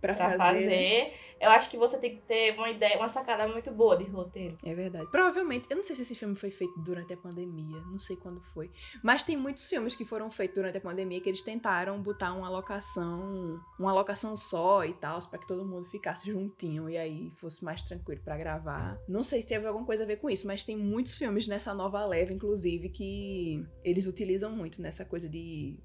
pra 0.00 0.14
fazer. 0.16 0.38
fazer, 0.38 0.66
né? 0.66 1.12
eu 1.40 1.50
acho 1.50 1.70
que 1.70 1.76
você 1.76 1.96
tem 1.98 2.16
que 2.16 2.22
ter 2.22 2.56
uma 2.56 2.68
ideia, 2.70 2.96
uma 2.96 3.08
sacada 3.08 3.46
muito 3.46 3.70
boa 3.70 3.96
de 3.96 4.04
roteiro. 4.04 4.56
É 4.64 4.74
verdade. 4.74 5.06
Provavelmente, 5.10 5.66
eu 5.70 5.76
não 5.76 5.84
sei 5.84 5.94
se 5.94 6.02
esse 6.02 6.14
filme 6.16 6.34
foi 6.34 6.50
feito 6.50 6.76
durante 6.80 7.12
a 7.12 7.16
pandemia, 7.16 7.80
não 7.82 7.98
sei 8.00 8.16
quando 8.16 8.40
foi. 8.40 8.68
Mas 9.02 9.22
tem 9.22 9.36
muitos 9.36 9.68
filmes 9.68 9.94
que 9.94 10.04
foram 10.04 10.28
feitos 10.30 10.56
durante 10.56 10.78
a 10.78 10.80
pandemia 10.80 11.20
que 11.20 11.28
eles 11.28 11.42
tentaram 11.42 12.00
botar 12.02 12.32
uma 12.32 12.48
locação, 12.48 13.60
uma 13.78 13.92
locação 13.92 14.36
só 14.36 14.84
e 14.84 14.92
tal, 14.92 15.18
pra 15.28 15.38
que 15.38 15.46
todo 15.46 15.64
mundo 15.64 15.84
ficasse 15.86 16.26
juntinho 16.26 16.88
e 16.90 16.96
aí 16.96 17.30
fosse 17.36 17.64
mais 17.64 17.82
tranquilo 17.82 18.20
pra 18.24 18.36
gravar. 18.36 18.98
Não 19.08 19.22
sei 19.22 19.40
se 19.42 19.48
teve 19.48 19.66
alguma 19.66 19.86
coisa 19.86 20.02
a 20.02 20.06
ver 20.06 20.16
com 20.16 20.28
isso, 20.28 20.46
mas 20.46 20.64
tem 20.64 20.76
muitos 20.76 21.14
filmes 21.16 21.46
nessa 21.46 21.72
nova 21.74 22.04
leva, 22.04 22.32
inclusive, 22.32 22.88
que 22.88 23.64
eles 23.84 24.06
utilizam 24.06 24.50
muito 24.50 24.82
nessa 24.82 25.04
coisa 25.04 25.28
de 25.28 25.78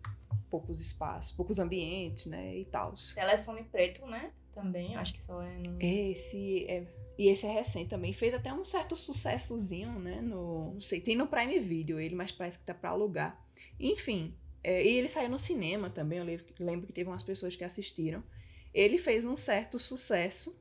poucos 0.50 0.82
espaços, 0.82 1.32
poucos 1.32 1.60
ambientes, 1.60 2.26
né, 2.26 2.58
e 2.58 2.66
tal. 2.66 2.94
Telefone 3.14 3.64
preto, 3.64 4.06
né? 4.06 4.32
Também, 4.54 4.96
acho 4.96 5.14
que 5.14 5.22
só 5.22 5.42
é 5.42 5.58
no. 5.60 5.78
Esse 5.80 6.66
é. 6.66 6.88
E 7.18 7.28
esse 7.28 7.46
é 7.46 7.52
recente 7.52 7.90
também. 7.90 8.12
Fez 8.14 8.34
até 8.34 8.52
um 8.54 8.66
certo 8.66 8.96
sucessozinho, 8.96 10.00
né? 10.00 10.20
No. 10.22 10.74
Não 10.74 10.82
sei, 10.82 11.00
tem 11.00 11.16
no 11.16 11.28
Prime 11.28 11.60
Video 11.60 12.00
ele, 12.00 12.16
mas 12.16 12.32
parece 12.32 12.60
que 12.60 12.66
tá 12.66 12.74
pra 12.74 12.90
alugar. 12.90 13.40
Enfim. 13.80 14.36
é, 14.64 14.84
e 14.84 14.98
ele 14.98 15.08
saiu 15.08 15.30
no 15.30 15.38
cinema 15.40 15.90
também. 15.90 16.20
Eu 16.20 16.26
lembro, 16.26 16.46
lembro 16.60 16.88
que 16.88 16.94
teve 16.94 17.10
umas 17.10 17.24
pessoas 17.24 17.56
que 17.56 17.64
assistiram. 17.64 18.24
Ele 18.74 18.98
fez 18.98 19.26
um 19.26 19.38
certo 19.38 19.80
sucesso. 19.80 20.60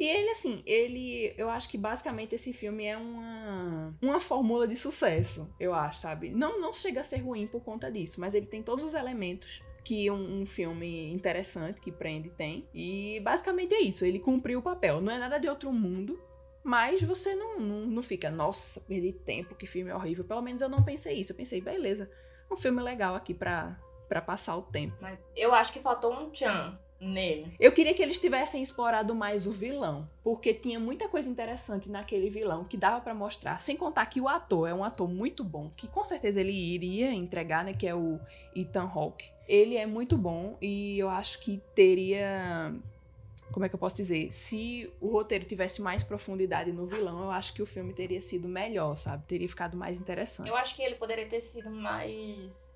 E 0.00 0.08
ele, 0.08 0.30
assim, 0.30 0.62
ele. 0.64 1.34
Eu 1.36 1.50
acho 1.50 1.68
que 1.68 1.76
basicamente 1.76 2.34
esse 2.34 2.54
filme 2.54 2.86
é 2.86 2.96
uma. 2.96 3.94
Uma 4.00 4.18
fórmula 4.18 4.66
de 4.66 4.74
sucesso, 4.74 5.54
eu 5.60 5.74
acho, 5.74 6.00
sabe? 6.00 6.30
Não, 6.30 6.58
não 6.58 6.72
chega 6.72 7.02
a 7.02 7.04
ser 7.04 7.18
ruim 7.18 7.46
por 7.46 7.60
conta 7.62 7.92
disso, 7.92 8.18
mas 8.18 8.34
ele 8.34 8.46
tem 8.46 8.62
todos 8.62 8.82
os 8.82 8.94
elementos 8.94 9.62
que 9.84 10.10
um, 10.10 10.40
um 10.40 10.46
filme 10.46 11.12
interessante, 11.12 11.82
que 11.82 11.92
prende, 11.92 12.30
tem. 12.30 12.66
E 12.72 13.20
basicamente 13.20 13.74
é 13.74 13.80
isso, 13.82 14.06
ele 14.06 14.18
cumpriu 14.18 14.60
o 14.60 14.62
papel. 14.62 15.02
Não 15.02 15.12
é 15.12 15.18
nada 15.18 15.36
de 15.36 15.46
outro 15.46 15.70
mundo, 15.70 16.18
mas 16.64 17.02
você 17.02 17.34
não, 17.34 17.60
não, 17.60 17.86
não 17.86 18.02
fica, 18.02 18.30
nossa, 18.30 18.80
perdi 18.80 19.12
tempo, 19.12 19.54
que 19.54 19.66
filme 19.66 19.92
horrível. 19.92 20.24
Pelo 20.24 20.40
menos 20.40 20.62
eu 20.62 20.70
não 20.70 20.82
pensei 20.82 21.20
isso. 21.20 21.32
Eu 21.32 21.36
pensei, 21.36 21.60
beleza, 21.60 22.10
um 22.50 22.56
filme 22.56 22.80
legal 22.80 23.14
aqui 23.14 23.34
pra, 23.34 23.78
pra 24.08 24.22
passar 24.22 24.56
o 24.56 24.62
tempo. 24.62 24.96
Mas 24.98 25.20
eu 25.36 25.52
acho 25.52 25.74
que 25.74 25.80
faltou 25.80 26.10
um 26.10 26.30
tchan 26.30 26.78
nele. 27.00 27.52
Eu 27.58 27.72
queria 27.72 27.94
que 27.94 28.02
eles 28.02 28.18
tivessem 28.18 28.62
explorado 28.62 29.14
mais 29.14 29.46
o 29.46 29.52
vilão, 29.52 30.08
porque 30.22 30.52
tinha 30.52 30.78
muita 30.78 31.08
coisa 31.08 31.28
interessante 31.28 31.90
naquele 31.90 32.28
vilão 32.28 32.64
que 32.64 32.76
dava 32.76 33.00
pra 33.00 33.14
mostrar. 33.14 33.58
Sem 33.58 33.76
contar 33.76 34.04
que 34.06 34.20
o 34.20 34.28
ator 34.28 34.68
é 34.68 34.74
um 34.74 34.84
ator 34.84 35.08
muito 35.08 35.42
bom, 35.42 35.70
que 35.76 35.88
com 35.88 36.04
certeza 36.04 36.40
ele 36.40 36.52
iria 36.52 37.10
entregar, 37.12 37.64
né? 37.64 37.72
Que 37.72 37.86
é 37.86 37.94
o 37.94 38.20
Ethan 38.54 38.90
Hawke. 38.94 39.30
Ele 39.48 39.76
é 39.76 39.86
muito 39.86 40.16
bom 40.16 40.56
e 40.60 40.98
eu 40.98 41.08
acho 41.08 41.40
que 41.40 41.60
teria. 41.74 42.74
Como 43.50 43.66
é 43.66 43.68
que 43.68 43.74
eu 43.74 43.80
posso 43.80 43.96
dizer? 43.96 44.30
Se 44.30 44.88
o 45.00 45.08
roteiro 45.08 45.44
tivesse 45.44 45.82
mais 45.82 46.04
profundidade 46.04 46.70
no 46.70 46.86
vilão, 46.86 47.24
eu 47.24 47.30
acho 47.32 47.52
que 47.52 47.60
o 47.60 47.66
filme 47.66 47.92
teria 47.92 48.20
sido 48.20 48.46
melhor, 48.46 48.94
sabe? 48.96 49.24
Teria 49.26 49.48
ficado 49.48 49.76
mais 49.76 49.98
interessante. 49.98 50.48
Eu 50.48 50.54
acho 50.54 50.76
que 50.76 50.82
ele 50.82 50.94
poderia 50.94 51.26
ter 51.26 51.40
sido 51.40 51.68
mais. 51.68 52.69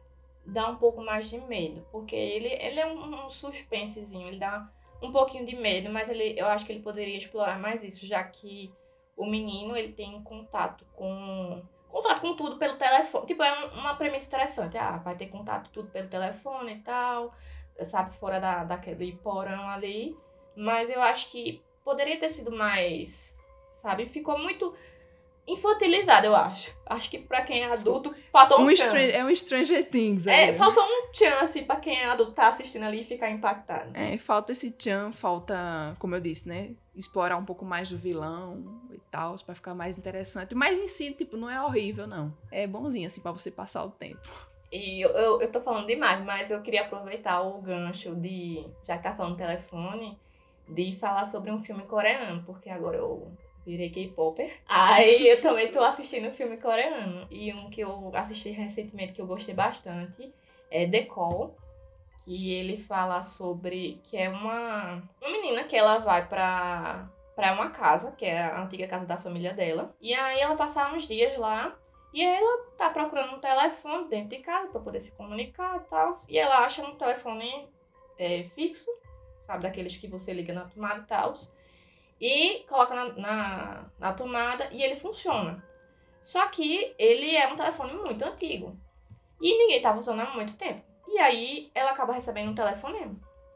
Dar 0.46 0.68
um 0.70 0.76
pouco 0.76 1.02
mais 1.02 1.28
de 1.30 1.38
medo. 1.40 1.86
Porque 1.90 2.14
ele, 2.16 2.48
ele 2.48 2.80
é 2.80 2.86
um, 2.86 3.26
um 3.26 3.30
suspensezinho, 3.30 4.28
ele 4.28 4.38
dá 4.38 4.68
um 5.02 5.12
pouquinho 5.12 5.46
de 5.46 5.56
medo, 5.56 5.90
mas 5.90 6.08
ele, 6.08 6.38
eu 6.38 6.46
acho 6.46 6.64
que 6.64 6.72
ele 6.72 6.82
poderia 6.82 7.16
explorar 7.16 7.58
mais 7.58 7.82
isso, 7.84 8.06
já 8.06 8.22
que 8.24 8.72
o 9.16 9.26
menino 9.26 9.76
ele 9.76 9.92
tem 9.92 10.20
contato 10.22 10.84
com. 10.94 11.62
contato 11.88 12.20
com 12.20 12.34
tudo 12.34 12.58
pelo 12.58 12.76
telefone. 12.76 13.26
Tipo, 13.26 13.42
é 13.42 13.66
um- 13.66 13.78
uma 13.80 13.94
premissa 13.96 14.26
interessante. 14.26 14.76
Ah, 14.76 14.96
vai 14.98 15.16
ter 15.16 15.28
contato 15.28 15.70
tudo 15.70 15.90
pelo 15.90 16.08
telefone 16.08 16.74
e 16.74 16.80
tal, 16.80 17.32
sabe, 17.86 18.14
fora 18.16 18.40
da, 18.40 18.64
daquele 18.64 19.12
porão 19.16 19.68
ali. 19.68 20.16
Mas 20.56 20.88
eu 20.90 21.00
acho 21.02 21.30
que 21.30 21.62
poderia 21.84 22.18
ter 22.18 22.30
sido 22.32 22.50
mais. 22.50 23.36
Sabe? 23.72 24.06
Ficou 24.08 24.38
muito 24.38 24.72
infantilizado, 25.46 26.26
eu 26.26 26.34
acho. 26.36 26.74
Acho 26.86 27.10
que 27.10 27.18
pra 27.18 27.42
quem 27.42 27.62
é 27.62 27.72
adulto, 27.72 28.14
faltou 28.32 28.60
um, 28.60 28.64
Um. 28.64 28.70
Stran- 28.70 28.98
é 29.00 29.24
um 29.24 29.34
Stranger 29.34 29.88
Things. 29.88 30.26
É, 30.26 30.48
ali. 30.48 30.58
faltou 30.58 30.82
um 30.82 31.10
tchan, 31.12 31.34
assim, 31.40 31.64
pra 31.64 31.76
quem 31.76 31.96
é 32.00 32.06
adulto 32.06 32.32
tá 32.32 32.48
assistindo 32.48 32.84
ali 32.84 33.00
e 33.00 33.04
ficar 33.04 33.30
impactado. 33.30 33.90
É, 33.94 34.16
falta 34.18 34.52
esse 34.52 34.70
tchan, 34.72 35.12
falta, 35.12 35.96
como 35.98 36.14
eu 36.14 36.20
disse, 36.20 36.48
né? 36.48 36.70
Explorar 36.96 37.36
um 37.36 37.44
pouco 37.44 37.64
mais 37.64 37.90
do 37.90 37.98
vilão 37.98 38.80
e 38.92 38.98
tal, 39.10 39.36
pra 39.44 39.54
ficar 39.54 39.74
mais 39.74 39.98
interessante. 39.98 40.54
Mas 40.54 40.78
em 40.78 40.86
si, 40.88 41.10
tipo, 41.12 41.36
não 41.36 41.50
é 41.50 41.60
horrível, 41.62 42.06
não. 42.06 42.32
É 42.50 42.66
bonzinho, 42.66 43.06
assim, 43.06 43.20
pra 43.20 43.32
você 43.32 43.50
passar 43.50 43.84
o 43.84 43.90
tempo. 43.90 44.20
E 44.72 45.00
eu, 45.04 45.10
eu, 45.10 45.40
eu 45.42 45.52
tô 45.52 45.60
falando 45.60 45.86
demais, 45.86 46.24
mas 46.24 46.50
eu 46.50 46.60
queria 46.62 46.82
aproveitar 46.82 47.40
o 47.42 47.60
gancho 47.60 48.14
de, 48.14 48.66
já 48.86 48.96
que 48.96 49.04
tá 49.04 49.14
falando 49.14 49.36
telefone, 49.36 50.18
de 50.68 50.96
falar 50.96 51.30
sobre 51.30 51.50
um 51.52 51.60
filme 51.60 51.82
coreano, 51.84 52.42
porque 52.44 52.68
agora 52.70 52.96
eu 52.96 53.30
virei 53.64 53.90
K-Popper. 53.90 54.52
Aí 54.68 55.28
eu 55.28 55.40
também 55.40 55.70
tô 55.70 55.82
assistindo 55.82 56.30
filme 56.32 56.56
coreano. 56.56 57.26
E 57.30 57.52
um 57.52 57.70
que 57.70 57.80
eu 57.80 58.10
assisti 58.14 58.50
recentemente 58.50 59.12
que 59.12 59.20
eu 59.20 59.26
gostei 59.26 59.54
bastante 59.54 60.32
é 60.70 60.86
The 60.86 61.04
Call. 61.04 61.56
Que 62.24 62.54
ele 62.54 62.78
fala 62.78 63.20
sobre. 63.20 64.00
que 64.04 64.16
é 64.16 64.30
uma, 64.30 65.02
uma 65.20 65.30
menina 65.30 65.64
que 65.64 65.76
ela 65.76 65.98
vai 65.98 66.26
pra, 66.26 67.10
pra 67.36 67.52
uma 67.52 67.68
casa, 67.68 68.12
que 68.12 68.24
é 68.24 68.40
a 68.40 68.62
antiga 68.62 68.88
casa 68.88 69.04
da 69.04 69.18
família 69.18 69.52
dela. 69.52 69.94
E 70.00 70.14
aí 70.14 70.40
ela 70.40 70.56
passa 70.56 70.90
uns 70.92 71.06
dias 71.06 71.36
lá. 71.36 71.76
E 72.14 72.22
ela 72.22 72.64
tá 72.78 72.90
procurando 72.90 73.34
um 73.34 73.40
telefone 73.40 74.08
dentro 74.08 74.30
de 74.30 74.38
casa 74.38 74.68
pra 74.68 74.80
poder 74.80 75.00
se 75.00 75.10
comunicar 75.12 75.76
e 75.76 75.90
tal. 75.90 76.14
E 76.28 76.38
ela 76.38 76.64
acha 76.64 76.82
um 76.82 76.94
telefone 76.94 77.68
é, 78.16 78.44
fixo, 78.54 78.88
sabe? 79.46 79.64
Daqueles 79.64 79.96
que 79.96 80.06
você 80.06 80.32
liga 80.32 80.54
na 80.54 80.64
tomada 80.64 81.00
e 81.00 81.06
tal. 81.06 81.36
E 82.20 82.60
coloca 82.68 82.94
na, 82.94 83.12
na, 83.14 83.84
na 83.98 84.12
tomada 84.12 84.68
e 84.72 84.82
ele 84.82 84.96
funciona. 84.96 85.62
Só 86.22 86.46
que 86.48 86.94
ele 86.98 87.36
é 87.36 87.46
um 87.52 87.56
telefone 87.56 87.92
muito 87.94 88.24
antigo. 88.24 88.76
E 89.40 89.58
ninguém 89.58 89.82
tava 89.82 89.98
usando 89.98 90.20
há 90.20 90.30
muito 90.32 90.56
tempo. 90.56 90.82
E 91.08 91.18
aí 91.18 91.70
ela 91.74 91.90
acaba 91.90 92.12
recebendo 92.14 92.50
um 92.50 92.54
telefonema. 92.54 93.14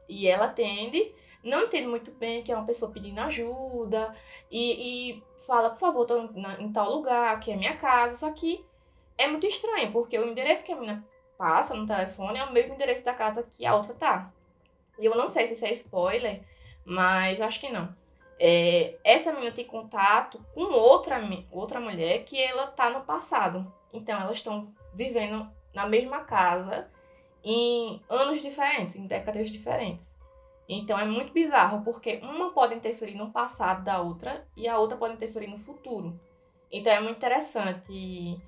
E 0.09 0.27
ela 0.29 0.47
atende, 0.47 1.15
não 1.43 1.63
entende 1.65 1.87
muito 1.87 2.11
bem 2.13 2.43
que 2.43 2.53
é 2.53 2.57
uma 2.57 2.67
pessoa 2.67 2.91
pedindo 2.93 3.21
ajuda. 3.21 4.15
E, 4.51 5.13
e 5.13 5.25
fala, 5.47 5.71
por 5.71 5.79
favor, 5.79 6.31
na- 6.35 6.61
em 6.61 6.71
tal 6.73 6.91
lugar, 6.91 7.39
que 7.41 7.51
é 7.51 7.57
minha 7.57 7.77
casa. 7.77 8.17
Só 8.17 8.31
que 8.33 8.65
é 9.17 9.27
muito 9.29 9.47
estranho, 9.47 9.91
porque 9.93 10.19
o 10.19 10.29
endereço 10.29 10.65
que 10.65 10.73
a 10.73 10.77
menina 10.77 11.05
passa 11.39 11.75
no 11.75 11.87
telefone 11.87 12.39
é 12.39 12.45
o 12.45 12.53
mesmo 12.53 12.75
endereço 12.75 13.05
da 13.05 13.15
casa 13.15 13.43
que 13.43 13.65
a 13.65 13.75
outra 13.75 13.95
tá. 13.95 14.33
E 14.99 15.07
eu 15.07 15.15
não 15.17 15.31
sei 15.31 15.47
se 15.47 15.55
isso 15.55 15.65
é 15.67 15.73
spoiler, 15.73 16.43
mas 16.85 17.41
acho 17.41 17.61
que 17.61 17.71
não. 17.71 17.95
É, 18.41 18.97
essa 19.03 19.33
menina 19.33 19.51
tem 19.51 19.65
contato 19.65 20.41
com 20.55 20.63
outra, 20.73 21.21
outra 21.51 21.81
mulher 21.81 22.25
que 22.25 22.41
ela 22.41 22.69
tá 22.69 22.89
no 22.91 23.01
passado. 23.01 23.73
Então 23.93 24.21
elas 24.21 24.39
estão 24.39 24.73
vivendo 24.95 25.49
na 25.75 25.87
mesma 25.87 26.21
casa 26.21 26.89
em 27.43 28.01
anos 28.09 28.41
diferentes, 28.41 28.95
em 28.95 29.07
décadas 29.07 29.51
diferentes. 29.51 30.17
Então 30.69 30.99
é 30.99 31.05
muito 31.05 31.33
bizarro, 31.33 31.83
porque 31.83 32.21
uma 32.23 32.53
pode 32.53 32.75
interferir 32.75 33.15
no 33.15 33.31
passado 33.31 33.85
da 33.85 34.01
outra 34.01 34.47
e 34.57 34.69
a 34.69 34.79
outra 34.79 34.97
pode 34.97 35.15
interferir 35.15 35.49
no 35.49 35.59
futuro. 35.59 36.19
Então 36.71 36.93
é 36.93 37.01
muito 37.01 37.17
interessante 37.17 38.41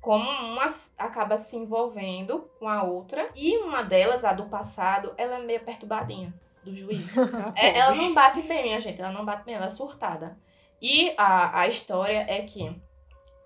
como 0.00 0.28
uma 0.28 0.72
acaba 0.96 1.36
se 1.36 1.56
envolvendo 1.56 2.48
com 2.58 2.68
a 2.68 2.82
outra 2.82 3.28
e 3.34 3.58
uma 3.58 3.82
delas, 3.82 4.24
a 4.24 4.32
do 4.32 4.46
passado, 4.46 5.12
ela 5.18 5.36
é 5.36 5.42
meio 5.42 5.60
perturbadinha 5.60 6.32
do 6.66 6.76
juízo. 6.76 7.20
É, 7.56 7.78
ela 7.78 7.94
não 7.94 8.12
bate 8.14 8.42
bem, 8.42 8.62
minha 8.64 8.80
gente. 8.80 9.00
Ela 9.00 9.12
não 9.12 9.24
bate 9.24 9.44
bem, 9.44 9.54
ela 9.54 9.66
é 9.66 9.70
surtada. 9.70 10.38
E 10.82 11.14
a, 11.16 11.60
a 11.60 11.68
história 11.68 12.26
é 12.28 12.42
que 12.42 12.80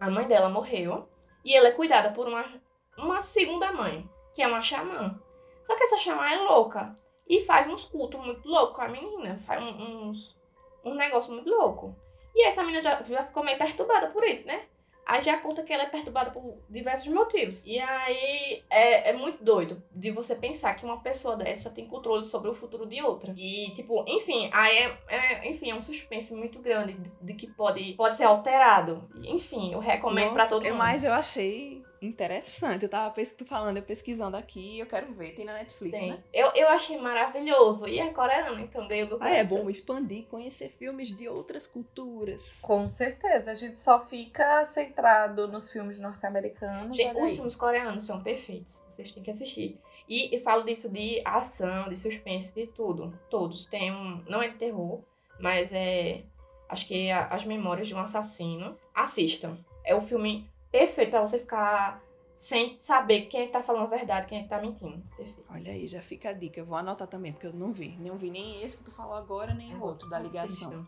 a 0.01 0.11
mãe 0.11 0.27
dela 0.27 0.49
morreu 0.49 1.09
e 1.45 1.55
ela 1.55 1.69
é 1.69 1.73
cuidada 1.73 2.11
por 2.11 2.27
uma, 2.27 2.45
uma 2.99 3.23
segunda 3.23 3.73
mãe, 3.73 4.09
que 4.35 4.43
é 4.43 4.47
uma 4.49 4.63
xamã. 4.63 5.21
Só 5.67 5.77
que 5.77 5.85
essa 5.85 5.99
xamã 5.99 6.27
é 6.29 6.37
louca 6.39 6.99
e 7.29 7.45
faz 7.45 7.69
uns 7.69 7.85
cultos 7.85 8.21
muito 8.25 8.49
loucos 8.49 8.75
com 8.77 8.83
a 8.83 8.89
menina. 8.89 9.39
Faz 9.47 9.63
um- 9.63 10.09
uns, 10.09 10.37
um 10.85 10.95
negócio 10.95 11.33
muito 11.33 11.49
louco. 11.49 11.95
E 12.35 12.47
essa 12.47 12.63
menina 12.63 12.83
já, 12.83 13.03
já 13.03 13.25
ficou 13.25 13.45
meio 13.45 13.59
perturbada 13.59 14.09
por 14.09 14.25
isso, 14.25 14.47
né? 14.47 14.65
Aí 15.11 15.23
já 15.23 15.37
conta 15.39 15.65
que 15.65 15.73
ela 15.73 15.83
é 15.83 15.87
perturbada 15.87 16.31
por 16.31 16.59
diversos 16.69 17.13
motivos. 17.13 17.67
E 17.67 17.81
aí 17.81 18.63
é, 18.71 19.11
é 19.11 19.13
muito 19.13 19.43
doido 19.43 19.83
de 19.91 20.13
você 20.13 20.37
pensar 20.37 20.75
que 20.75 20.85
uma 20.85 21.01
pessoa 21.01 21.35
dessa 21.35 21.69
tem 21.69 21.85
controle 21.85 22.25
sobre 22.25 22.49
o 22.49 22.55
futuro 22.55 22.87
de 22.87 23.03
outra. 23.03 23.35
E, 23.37 23.73
tipo, 23.75 24.05
enfim, 24.07 24.49
aí 24.53 24.79
é, 24.79 24.99
é 25.09 25.51
enfim, 25.51 25.73
é 25.73 25.75
um 25.75 25.83
suspense 25.83 26.33
muito 26.33 26.61
grande 26.61 26.93
de, 26.93 27.11
de, 27.23 27.35
que 27.35 27.49
pode, 27.49 27.95
pode 27.95 28.19
ser 28.19 28.23
alterado. 28.23 29.03
Enfim, 29.25 29.73
eu 29.73 29.81
recomendo 29.81 30.33
para 30.33 30.47
todo 30.47 30.63
mundo. 30.63 30.77
Mas 30.77 31.03
eu 31.03 31.13
achei 31.13 31.83
Interessante. 32.03 32.85
Eu 32.85 32.89
tava 32.89 33.15
falando, 33.47 33.77
eu 33.77 33.83
pesquisando 33.83 34.37
aqui 34.37 34.79
eu 34.79 34.87
quero 34.87 35.13
ver. 35.13 35.35
Tem 35.35 35.45
na 35.45 35.53
Netflix, 35.53 36.01
Tem. 36.01 36.11
né? 36.11 36.23
Eu, 36.33 36.51
eu 36.55 36.69
achei 36.69 36.99
maravilhoso. 36.99 37.87
E 37.87 37.99
é 37.99 38.11
coreano, 38.11 38.61
então 38.61 38.89
ganhou 38.89 39.09
do 39.09 39.19
Ah, 39.21 39.31
é 39.31 39.45
bom 39.45 39.69
expandir, 39.69 40.25
conhecer 40.27 40.71
filmes 40.71 41.15
de 41.15 41.29
outras 41.29 41.67
culturas. 41.67 42.63
Com 42.63 42.89
certeza. 42.89 43.51
A 43.51 43.55
gente 43.55 43.79
só 43.79 44.01
fica 44.01 44.65
centrado 44.65 45.47
nos 45.47 45.71
filmes 45.71 46.01
norte-americanos. 46.01 46.97
Os 46.99 47.35
filmes 47.35 47.57
coreanos 47.57 48.05
são 48.05 48.23
perfeitos. 48.23 48.83
Vocês 48.89 49.13
têm 49.13 49.23
que 49.23 49.31
assistir. 49.31 49.79
E 50.09 50.35
eu 50.35 50.43
falo 50.43 50.65
disso 50.65 50.91
de 50.91 51.23
ação, 51.25 51.89
de 51.89 51.97
suspense, 51.97 52.55
de 52.55 52.67
tudo. 52.67 53.17
Todos. 53.29 53.67
Tem 53.67 53.93
um. 53.93 54.25
Não 54.29 54.43
é 54.43 54.49
de 54.49 54.57
terror, 54.57 55.01
mas 55.39 55.71
é. 55.73 56.23
Acho 56.69 56.87
que 56.87 57.09
é 57.09 57.13
As 57.13 57.45
Memórias 57.45 57.89
de 57.89 57.95
um 57.95 57.99
Assassino. 57.99 58.77
Assistam. 58.95 59.59
É 59.85 59.95
o 59.95 60.01
filme 60.03 60.49
perfeito 60.71 61.11
pra 61.11 61.21
você 61.21 61.39
ficar 61.39 62.03
sem 62.35 62.79
saber 62.81 63.27
quem 63.27 63.43
é 63.43 63.47
que 63.47 63.53
tá 63.53 63.63
falando 63.63 63.83
a 63.83 63.97
verdade, 63.97 64.27
quem 64.27 64.39
é 64.39 64.43
que 64.43 64.49
tá 64.49 64.61
mentindo. 64.61 65.03
Perfeito. 65.17 65.45
Olha 65.51 65.73
aí, 65.73 65.87
já 65.87 66.01
fica 66.01 66.31
a 66.31 66.33
dica. 66.33 66.59
Eu 66.59 66.65
vou 66.65 66.77
anotar 66.77 67.07
também, 67.07 67.33
porque 67.33 67.47
eu 67.47 67.53
não 67.53 67.73
vi. 67.73 67.97
Não 67.99 68.17
vi 68.17 68.31
nem 68.31 68.63
esse 68.63 68.79
que 68.79 68.85
tu 68.85 68.91
falou 68.91 69.15
agora, 69.15 69.53
nem 69.53 69.75
o 69.75 69.83
outro 69.83 70.09
da 70.09 70.19
ligação. 70.19 70.45
Assistam. 70.45 70.87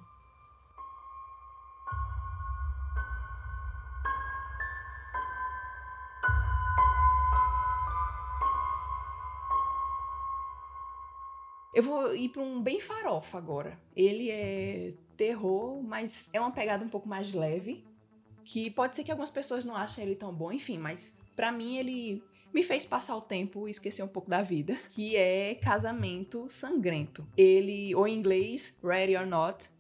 Eu 11.74 11.82
vou 11.82 12.14
ir 12.14 12.28
para 12.28 12.42
um 12.42 12.62
bem 12.62 12.80
farofa 12.80 13.38
agora. 13.38 13.78
Ele 13.96 14.30
é 14.30 14.92
terror, 15.16 15.82
mas 15.82 16.28
é 16.32 16.40
uma 16.40 16.50
pegada 16.50 16.84
um 16.84 16.88
pouco 16.88 17.08
mais 17.08 17.32
leve 17.32 17.84
que 18.52 18.70
pode 18.70 18.94
ser 18.94 19.02
que 19.02 19.10
algumas 19.10 19.30
pessoas 19.30 19.64
não 19.64 19.74
achem 19.74 20.04
ele 20.04 20.14
tão 20.14 20.30
bom, 20.30 20.52
enfim, 20.52 20.76
mas 20.76 21.18
para 21.34 21.50
mim 21.50 21.78
ele 21.78 22.22
me 22.52 22.62
fez 22.62 22.84
passar 22.84 23.16
o 23.16 23.20
tempo 23.22 23.66
e 23.66 23.70
esquecer 23.70 24.02
um 24.02 24.08
pouco 24.08 24.28
da 24.28 24.42
vida, 24.42 24.76
que 24.90 25.16
é 25.16 25.54
Casamento 25.54 26.44
Sangrento. 26.50 27.26
Ele, 27.34 27.94
ou 27.94 28.06
em 28.06 28.14
inglês, 28.14 28.78
Ready 28.84 29.16
or 29.16 29.24
Not. 29.24 29.70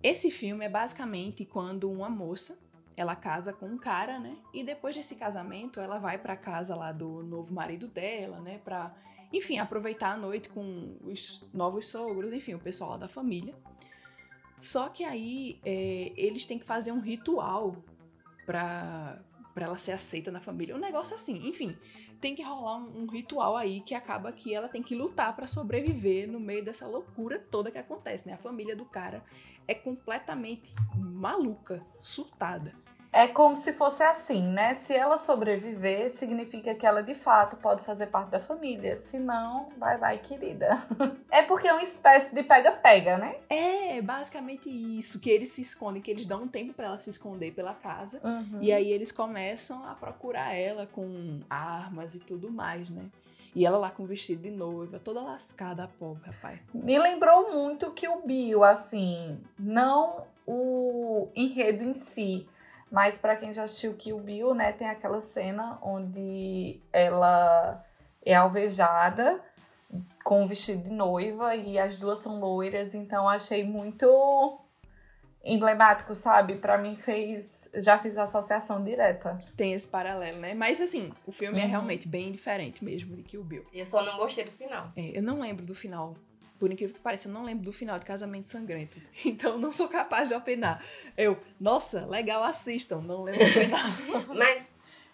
Esse 0.00 0.30
filme 0.30 0.64
é 0.64 0.68
basicamente 0.68 1.44
quando 1.44 1.90
uma 1.90 2.08
moça, 2.08 2.56
ela 2.96 3.16
casa 3.16 3.52
com 3.52 3.66
um 3.66 3.76
cara, 3.78 4.20
né? 4.20 4.36
E 4.52 4.62
depois 4.62 4.94
desse 4.94 5.16
casamento, 5.16 5.80
ela 5.80 5.98
vai 5.98 6.16
para 6.16 6.36
casa 6.36 6.76
lá 6.76 6.92
do 6.92 7.20
novo 7.24 7.52
marido 7.52 7.88
dela, 7.88 8.38
né, 8.38 8.60
para 8.64 8.94
enfim, 9.32 9.58
aproveitar 9.58 10.12
a 10.12 10.16
noite 10.16 10.48
com 10.48 10.96
os 11.02 11.44
novos 11.52 11.88
sogros, 11.88 12.32
enfim, 12.32 12.54
o 12.54 12.60
pessoal 12.60 12.96
da 12.96 13.08
família. 13.08 13.56
Só 14.56 14.88
que 14.88 15.02
aí 15.02 15.58
é, 15.64 16.12
eles 16.16 16.46
têm 16.46 16.60
que 16.60 16.64
fazer 16.64 16.92
um 16.92 17.00
ritual 17.00 17.82
pra, 18.44 19.18
pra 19.52 19.66
ela 19.66 19.76
ser 19.76 19.92
aceita 19.92 20.30
na 20.30 20.40
família. 20.40 20.74
Um 20.74 20.80
negócio 20.80 21.14
assim, 21.14 21.48
enfim. 21.48 21.76
Tem 22.20 22.34
que 22.34 22.42
rolar 22.42 22.76
um, 22.76 23.02
um 23.02 23.06
ritual 23.06 23.56
aí 23.56 23.80
que 23.82 23.94
acaba 23.94 24.32
que 24.32 24.54
ela 24.54 24.68
tem 24.68 24.82
que 24.82 24.94
lutar 24.94 25.34
para 25.34 25.46
sobreviver 25.46 26.30
no 26.30 26.40
meio 26.40 26.64
dessa 26.64 26.86
loucura 26.86 27.38
toda 27.38 27.70
que 27.70 27.78
acontece, 27.78 28.26
né? 28.26 28.34
A 28.34 28.38
família 28.38 28.74
do 28.74 28.84
cara 28.84 29.22
é 29.66 29.74
completamente 29.74 30.74
maluca, 30.94 31.84
surtada. 32.00 32.83
É 33.14 33.28
como 33.28 33.54
se 33.54 33.72
fosse 33.72 34.02
assim, 34.02 34.42
né? 34.42 34.74
Se 34.74 34.92
ela 34.92 35.16
sobreviver, 35.18 36.10
significa 36.10 36.74
que 36.74 36.84
ela 36.84 37.00
de 37.00 37.14
fato 37.14 37.56
pode 37.56 37.84
fazer 37.84 38.08
parte 38.08 38.30
da 38.30 38.40
família. 38.40 38.98
Se 38.98 39.20
não, 39.20 39.68
vai, 39.78 39.96
vai, 39.96 40.18
querida. 40.18 40.76
É 41.30 41.42
porque 41.42 41.66
é 41.66 41.72
uma 41.72 41.82
espécie 41.82 42.32
de 42.32 42.44
pega-pega, 42.44 43.18
né? 43.18 43.36
É, 43.48 44.00
basicamente 44.00 44.68
isso. 44.68 45.20
Que 45.20 45.30
eles 45.30 45.48
se 45.48 45.62
escondem, 45.62 46.00
que 46.00 46.10
eles 46.10 46.26
dão 46.26 46.42
um 46.44 46.48
tempo 46.48 46.72
para 46.72 46.86
ela 46.86 46.98
se 46.98 47.10
esconder 47.10 47.52
pela 47.52 47.74
casa. 47.74 48.20
Uhum. 48.22 48.58
E 48.60 48.72
aí 48.72 48.90
eles 48.90 49.10
começam 49.10 49.84
a 49.84 49.94
procurar 49.94 50.54
ela 50.54 50.86
com 50.86 51.40
armas 51.50 52.14
e 52.14 52.20
tudo 52.20 52.50
mais, 52.52 52.88
né? 52.88 53.04
E 53.54 53.64
ela 53.64 53.78
lá 53.78 53.90
com 53.90 54.04
vestido 54.04 54.42
de 54.42 54.50
noiva, 54.50 54.98
toda 54.98 55.22
lascada, 55.22 55.84
a 55.84 55.88
pobre, 55.88 56.22
rapaz. 56.24 56.60
Me 56.72 56.98
lembrou 56.98 57.52
muito 57.52 57.92
que 57.92 58.08
o 58.08 58.22
Bill, 58.22 58.64
assim, 58.64 59.40
não 59.58 60.24
o 60.46 61.28
enredo 61.34 61.82
em 61.82 61.94
si, 61.94 62.46
mas 62.94 63.18
para 63.18 63.34
quem 63.34 63.52
já 63.52 63.64
assistiu 63.64 63.94
Kill 63.94 64.20
Bill, 64.20 64.54
né, 64.54 64.70
tem 64.70 64.88
aquela 64.88 65.20
cena 65.20 65.80
onde 65.82 66.80
ela 66.92 67.84
é 68.24 68.36
alvejada 68.36 69.42
com 70.22 70.44
o 70.44 70.46
vestido 70.46 70.84
de 70.84 70.90
noiva 70.90 71.56
e 71.56 71.76
as 71.76 71.96
duas 71.96 72.20
são 72.20 72.38
loiras, 72.38 72.94
então 72.94 73.28
achei 73.28 73.64
muito 73.64 74.06
emblemático, 75.44 76.14
sabe? 76.14 76.54
Para 76.54 76.78
mim 76.78 76.96
fez, 76.96 77.68
já 77.74 77.98
fiz 77.98 78.16
associação 78.16 78.84
direta. 78.84 79.42
Tem 79.56 79.72
esse 79.72 79.88
paralelo, 79.88 80.38
né? 80.38 80.54
Mas 80.54 80.80
assim, 80.80 81.12
o 81.26 81.32
filme 81.32 81.58
é 81.58 81.62
uhum. 81.62 81.66
é 81.66 81.70
realmente 81.70 82.06
bem 82.06 82.30
diferente 82.30 82.84
mesmo 82.84 83.16
de 83.16 83.24
Kill 83.24 83.42
Bill. 83.42 83.66
Eu 83.72 83.84
só 83.84 84.04
não 84.04 84.16
gostei 84.18 84.44
do 84.44 84.52
final. 84.52 84.92
É, 84.96 85.18
eu 85.18 85.22
não 85.22 85.40
lembro 85.40 85.66
do 85.66 85.74
final 85.74 86.14
por 86.58 86.72
incrível 86.72 86.94
que 86.94 87.00
pareça, 87.00 87.28
eu 87.28 87.32
não 87.32 87.44
lembro 87.44 87.64
do 87.64 87.72
final 87.72 87.98
de 87.98 88.04
Casamento 88.04 88.48
Sangrento. 88.48 88.98
Então 89.24 89.58
não 89.58 89.72
sou 89.72 89.88
capaz 89.88 90.28
de 90.28 90.34
opinar. 90.34 90.84
Eu, 91.16 91.38
nossa, 91.60 92.06
legal, 92.06 92.42
assistam, 92.42 93.00
não 93.00 93.22
lembro 93.22 93.44
do 93.44 93.50
final. 93.50 93.80
Mas 94.34 94.64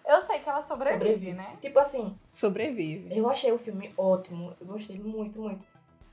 eu 0.07 0.21
sei 0.23 0.39
que 0.41 0.49
ela 0.49 0.63
sobrevive, 0.63 1.05
sobrevive, 1.05 1.33
né? 1.33 1.57
Tipo 1.61 1.79
assim. 1.79 2.19
Sobrevive. 2.33 3.17
Eu 3.17 3.29
achei 3.29 3.53
o 3.53 3.59
filme 3.59 3.93
ótimo. 3.97 4.55
Eu 4.61 4.67
gostei 4.67 4.99
muito, 4.99 5.41
muito. 5.41 5.65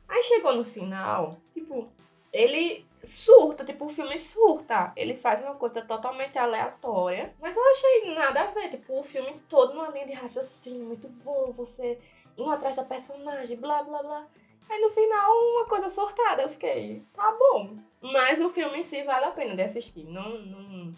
Aí 0.07 0.23
chegou 0.23 0.55
no 0.55 0.63
final, 0.63 1.37
tipo, 1.53 1.89
ele 2.31 2.85
surta, 3.03 3.65
tipo, 3.65 3.85
o 3.85 3.89
filme 3.89 4.17
surta. 4.17 4.91
Ele 4.95 5.15
faz 5.15 5.41
uma 5.41 5.55
coisa 5.55 5.81
totalmente 5.81 6.37
aleatória. 6.37 7.33
Mas 7.41 7.55
eu 7.55 7.63
achei 7.71 8.15
nada 8.15 8.41
a 8.41 8.51
ver. 8.51 8.69
Tipo, 8.69 8.99
o 8.99 9.03
filme 9.03 9.33
todo 9.49 9.73
numa 9.73 9.89
linha 9.89 10.05
de 10.05 10.13
raciocínio, 10.13 10.85
muito 10.85 11.09
bom. 11.09 11.51
Você 11.53 11.99
indo 12.37 12.49
atrás 12.51 12.75
da 12.75 12.83
personagem, 12.83 13.57
blá 13.57 13.83
blá 13.83 14.03
blá. 14.03 14.27
Aí 14.69 14.81
no 14.81 14.89
final, 14.89 15.31
uma 15.31 15.65
coisa 15.65 15.89
sortada, 15.89 16.41
eu 16.41 16.49
fiquei, 16.49 17.03
tá 17.13 17.31
bom. 17.31 17.77
Mas 18.01 18.41
o 18.41 18.49
filme 18.49 18.79
em 18.79 18.83
si 18.83 19.03
vale 19.03 19.25
a 19.25 19.31
pena 19.31 19.55
de 19.55 19.61
assistir. 19.61 20.03
Não, 20.05 20.39
não... 20.39 20.93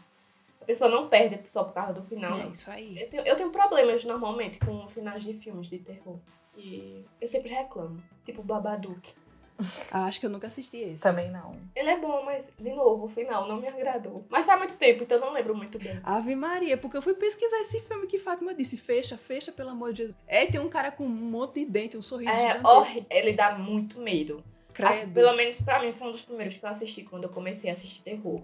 A 0.61 0.65
pessoa 0.65 0.89
não 0.89 1.07
perde 1.07 1.39
só 1.49 1.63
por 1.63 1.73
causa 1.73 1.93
do 1.93 2.03
final. 2.03 2.39
É 2.39 2.47
isso 2.47 2.69
aí. 2.69 2.99
Eu 2.99 3.09
tenho, 3.09 3.23
eu 3.25 3.35
tenho 3.35 3.51
problemas 3.51 4.03
normalmente 4.03 4.59
com 4.59 4.87
finais 4.87 5.23
de 5.23 5.33
filmes 5.33 5.67
de 5.67 5.79
terror. 5.79 6.19
E 6.55 7.03
eu 7.19 7.27
sempre 7.27 7.49
reclamo. 7.49 8.03
Tipo 8.25 8.43
Babadook. 8.43 9.13
Ah, 9.91 10.05
acho 10.05 10.19
que 10.19 10.25
eu 10.25 10.29
nunca 10.29 10.47
assisti 10.47 10.77
esse. 10.77 11.01
Também 11.01 11.31
não. 11.31 11.55
Ele 11.75 11.89
é 11.89 11.97
bom, 11.97 12.23
mas, 12.23 12.51
de 12.57 12.69
novo, 12.71 13.05
o 13.05 13.09
final 13.09 13.47
não 13.47 13.59
me 13.59 13.67
agradou. 13.67 14.25
Mas 14.29 14.45
faz 14.45 14.59
muito 14.59 14.75
tempo, 14.75 15.03
então 15.03 15.17
eu 15.17 15.25
não 15.25 15.33
lembro 15.33 15.55
muito 15.55 15.79
bem. 15.79 15.99
Ave 16.03 16.35
Maria, 16.35 16.77
porque 16.77 16.97
eu 16.97 17.01
fui 17.01 17.13
pesquisar 17.13 17.59
esse 17.59 17.81
filme 17.81 18.07
que 18.07 18.19
Fátima 18.19 18.53
disse. 18.53 18.77
Fecha, 18.77 19.17
fecha, 19.17 19.51
pelo 19.51 19.69
amor 19.69 19.93
de 19.93 20.03
Deus. 20.03 20.15
É, 20.27 20.45
tem 20.45 20.61
um 20.61 20.69
cara 20.69 20.91
com 20.91 21.03
um 21.03 21.09
monte 21.09 21.61
de 21.61 21.65
dente, 21.65 21.97
um 21.97 22.01
sorriso 22.01 22.31
é, 22.31 22.57
gigantesco. 22.57 23.05
ele 23.09 23.33
dá 23.33 23.57
muito 23.57 23.99
medo. 23.99 24.43
Assim, 24.83 25.11
pelo 25.11 25.33
menos 25.35 25.59
pra 25.61 25.81
mim, 25.81 25.91
foi 25.91 26.07
um 26.07 26.11
dos 26.11 26.23
primeiros 26.23 26.55
que 26.55 26.63
eu 26.63 26.69
assisti 26.69 27.03
quando 27.03 27.23
eu 27.23 27.29
comecei 27.29 27.69
a 27.69 27.73
assistir 27.73 28.01
terror. 28.03 28.41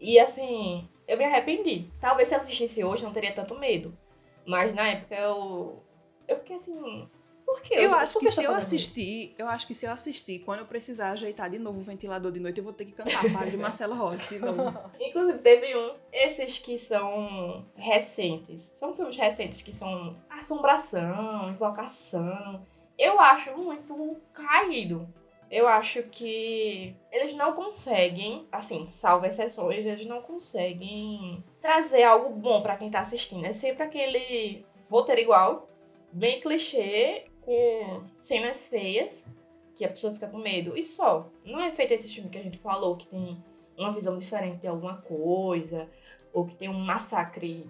E 0.00 0.18
assim, 0.18 0.88
eu 1.06 1.16
me 1.16 1.24
arrependi. 1.24 1.86
Talvez 2.00 2.28
se 2.28 2.34
eu 2.34 2.38
assistisse 2.38 2.84
hoje, 2.84 3.04
não 3.04 3.12
teria 3.12 3.32
tanto 3.32 3.58
medo. 3.58 3.96
Mas 4.46 4.74
na 4.74 4.88
época 4.88 5.14
eu. 5.14 5.82
Eu 6.26 6.36
fiquei 6.38 6.56
assim. 6.56 7.08
Por 7.48 7.62
quê? 7.62 7.76
Eu, 7.76 7.84
eu 7.84 7.94
acho 7.94 8.18
que, 8.18 8.30
se 8.30 8.44
eu 8.44 8.54
assistir, 8.54 9.34
eu 9.38 9.48
acho 9.48 9.66
que 9.66 9.74
se 9.74 9.86
eu 9.86 9.90
assistir, 9.90 10.40
quando 10.40 10.58
eu 10.58 10.66
precisar 10.66 11.12
ajeitar 11.12 11.48
de 11.48 11.58
novo 11.58 11.80
o 11.80 11.82
ventilador 11.82 12.30
de 12.30 12.38
noite, 12.38 12.58
eu 12.58 12.64
vou 12.64 12.74
ter 12.74 12.84
que 12.84 12.92
cantar 12.92 13.26
Mário 13.30 13.52
de 13.52 13.56
Marcelo 13.56 13.94
Rossi 13.94 14.34
de 14.34 14.44
novo. 14.44 14.78
Inclusive, 15.00 15.38
teve 15.38 15.74
um, 15.74 15.94
esses 16.12 16.58
que 16.58 16.76
são 16.76 17.64
recentes, 17.74 18.60
são 18.60 18.92
filmes 18.92 19.16
recentes 19.16 19.62
que 19.62 19.72
são 19.72 20.14
assombração, 20.28 21.48
invocação. 21.48 22.66
Eu 22.98 23.18
acho 23.18 23.56
muito 23.56 24.18
caído. 24.34 25.08
Eu 25.50 25.66
acho 25.66 26.02
que 26.02 26.94
eles 27.10 27.32
não 27.32 27.54
conseguem, 27.54 28.46
assim, 28.52 28.86
salvo 28.88 29.24
exceções, 29.24 29.86
eles 29.86 30.04
não 30.04 30.20
conseguem 30.20 31.42
trazer 31.62 32.02
algo 32.02 32.28
bom 32.28 32.60
para 32.60 32.76
quem 32.76 32.90
tá 32.90 33.00
assistindo. 33.00 33.46
É 33.46 33.52
sempre 33.52 33.84
aquele 33.84 34.66
roteiro 34.90 35.22
igual, 35.22 35.66
bem 36.12 36.42
clichê, 36.42 37.27
com 37.48 38.02
cenas 38.18 38.68
feias, 38.68 39.26
que 39.74 39.82
a 39.82 39.88
pessoa 39.88 40.12
fica 40.12 40.26
com 40.26 40.36
medo. 40.36 40.76
E 40.76 40.84
só. 40.84 41.30
Não 41.42 41.58
é 41.58 41.70
feito 41.72 41.94
esse 41.94 42.12
filme 42.12 42.28
que 42.28 42.36
a 42.36 42.42
gente 42.42 42.58
falou, 42.58 42.94
que 42.94 43.06
tem 43.06 43.42
uma 43.74 43.90
visão 43.90 44.18
diferente 44.18 44.58
de 44.58 44.66
alguma 44.66 45.00
coisa, 45.00 45.88
ou 46.30 46.44
que 46.44 46.54
tem 46.54 46.68
um 46.68 46.78
massacre 46.78 47.64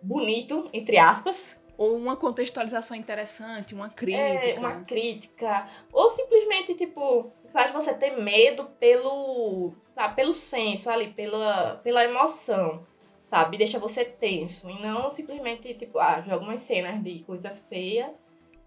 bonito, 0.00 0.70
entre 0.72 0.96
aspas. 0.96 1.60
Ou 1.76 1.94
uma 1.94 2.16
contextualização 2.16 2.96
interessante, 2.96 3.74
uma 3.74 3.90
crítica. 3.90 4.48
É, 4.48 4.58
uma 4.58 4.80
crítica. 4.84 5.68
Ou 5.92 6.08
simplesmente, 6.08 6.74
tipo, 6.74 7.30
faz 7.52 7.70
você 7.70 7.92
ter 7.92 8.16
medo 8.16 8.64
pelo, 8.80 9.74
sabe, 9.92 10.16
pelo 10.16 10.32
senso 10.32 10.88
ali, 10.88 11.12
pela, 11.12 11.74
pela 11.84 12.02
emoção. 12.02 12.82
sabe? 13.24 13.58
Deixa 13.58 13.78
você 13.78 14.06
tenso 14.06 14.70
e 14.70 14.80
não 14.80 15.10
simplesmente, 15.10 15.74
tipo, 15.74 15.98
ah, 15.98 16.22
joga 16.22 16.42
umas 16.42 16.62
cenas 16.62 17.02
de 17.02 17.18
coisa 17.24 17.50
feia 17.50 18.14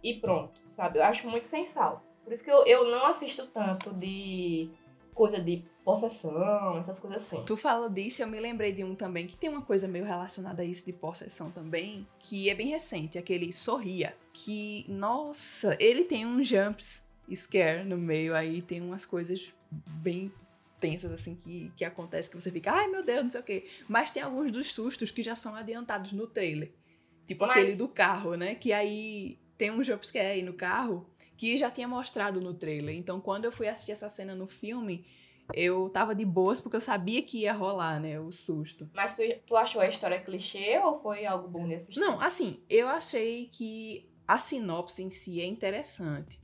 e 0.04 0.20
pronto, 0.20 0.60
sabe? 0.68 1.00
Eu 1.00 1.04
acho 1.04 1.28
muito 1.30 1.48
sem 1.48 1.66
sal. 1.66 2.04
Por 2.24 2.34
isso 2.34 2.44
que 2.44 2.52
eu, 2.52 2.66
eu 2.66 2.90
não 2.90 3.06
assisto 3.06 3.48
tanto 3.48 3.94
de 3.94 4.70
coisa 5.14 5.40
de 5.40 5.64
possessão, 5.84 6.78
essas 6.78 7.00
coisas 7.00 7.22
assim. 7.22 7.44
Tu 7.44 7.58
fala 7.58 7.90
disso, 7.90 8.22
eu 8.22 8.28
me 8.28 8.40
lembrei 8.40 8.72
de 8.72 8.84
um 8.84 8.96
também 8.96 9.28
que 9.28 9.38
tem 9.38 9.50
uma 9.50 9.62
coisa 9.62 9.88
meio 9.88 10.06
relacionada 10.06 10.62
a 10.62 10.66
isso 10.66 10.86
de 10.86 10.94
possessão 10.94 11.52
também, 11.52 12.08
que 12.20 12.50
é 12.50 12.56
bem 12.56 12.68
recente, 12.68 13.18
aquele 13.18 13.52
Sorria, 13.52 14.16
que, 14.32 14.86
nossa, 14.88 15.76
ele 15.80 16.04
tem 16.04 16.26
um 16.26 16.42
jumps 16.44 17.10
scare 17.34 17.84
no 17.84 17.98
meio 17.98 18.36
aí, 18.36 18.62
tem 18.62 18.82
umas 18.82 19.06
coisas 19.06 19.54
bem 19.72 20.32
tensas, 20.80 21.12
assim, 21.12 21.36
que, 21.36 21.72
que 21.78 21.86
acontece 21.86 22.30
que 22.30 22.36
você 22.40 22.52
fica, 22.52 22.72
ai 22.72 22.88
meu 22.88 23.04
Deus, 23.04 23.24
não 23.24 23.30
sei 23.30 23.42
o 23.42 23.44
quê. 23.44 23.68
Mas 23.88 24.12
tem 24.12 24.24
alguns 24.24 24.52
dos 24.52 24.74
sustos 24.74 25.12
que 25.12 25.22
já 25.22 25.36
são 25.36 25.56
adiantados 25.56 26.12
no 26.12 26.28
trailer. 26.28 26.72
Tipo 27.26 27.46
Mas... 27.46 27.58
aquele 27.58 27.76
do 27.76 27.88
carro, 27.88 28.36
né? 28.36 28.56
Que 28.56 28.74
aí 28.74 29.38
tem 29.62 29.70
um 29.70 29.84
jumpscare 29.84 30.26
aí 30.26 30.42
no 30.42 30.54
carro 30.54 31.06
que 31.38 31.56
já 31.56 31.70
tinha 31.70 31.88
mostrado 31.88 32.42
no 32.42 32.52
trailer. 32.52 32.96
Então, 32.96 33.22
quando 33.22 33.46
eu 33.46 33.52
fui 33.52 33.68
assistir 33.68 33.92
essa 33.92 34.10
cena 34.10 34.34
no 34.34 34.48
filme, 34.48 35.06
eu 35.54 35.88
tava 35.90 36.16
de 36.16 36.26
boas 36.26 36.60
porque 36.60 36.78
eu 36.78 36.82
sabia 36.82 37.22
que 37.22 37.42
ia 37.42 37.54
rolar, 37.54 38.00
né? 38.00 38.20
O 38.20 38.32
susto. 38.32 38.90
Mas 38.92 39.16
tu, 39.16 39.22
tu 39.46 39.56
achou 39.56 39.80
a 39.80 39.88
história 39.88 40.20
clichê 40.20 40.80
ou 40.80 41.00
foi 41.00 41.28
algo 41.28 41.48
bom 41.48 41.68
de 41.68 41.76
assistir? 41.76 42.00
Não, 42.00 42.20
assim, 42.20 42.60
eu 42.68 42.88
achei 42.88 43.50
que 43.52 44.10
a 44.28 44.36
sinopse 44.36 45.04
em 45.04 45.12
si 45.12 45.40
é 45.40 45.46
interessante. 45.46 46.40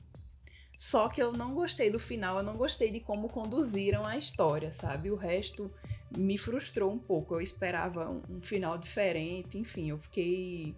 Só 0.78 1.08
que 1.08 1.20
eu 1.20 1.32
não 1.32 1.54
gostei 1.54 1.90
do 1.90 1.98
final, 1.98 2.38
eu 2.38 2.44
não 2.44 2.54
gostei 2.54 2.88
de 2.88 3.00
como 3.00 3.28
conduziram 3.28 4.06
a 4.06 4.16
história, 4.16 4.72
sabe? 4.72 5.10
O 5.10 5.16
resto 5.16 5.68
me 6.16 6.38
frustrou 6.38 6.92
um 6.92 6.98
pouco. 7.00 7.34
Eu 7.34 7.40
esperava 7.40 8.08
um, 8.08 8.22
um 8.36 8.40
final 8.40 8.78
diferente, 8.78 9.58
enfim, 9.58 9.90
eu 9.90 9.98
fiquei 9.98 10.76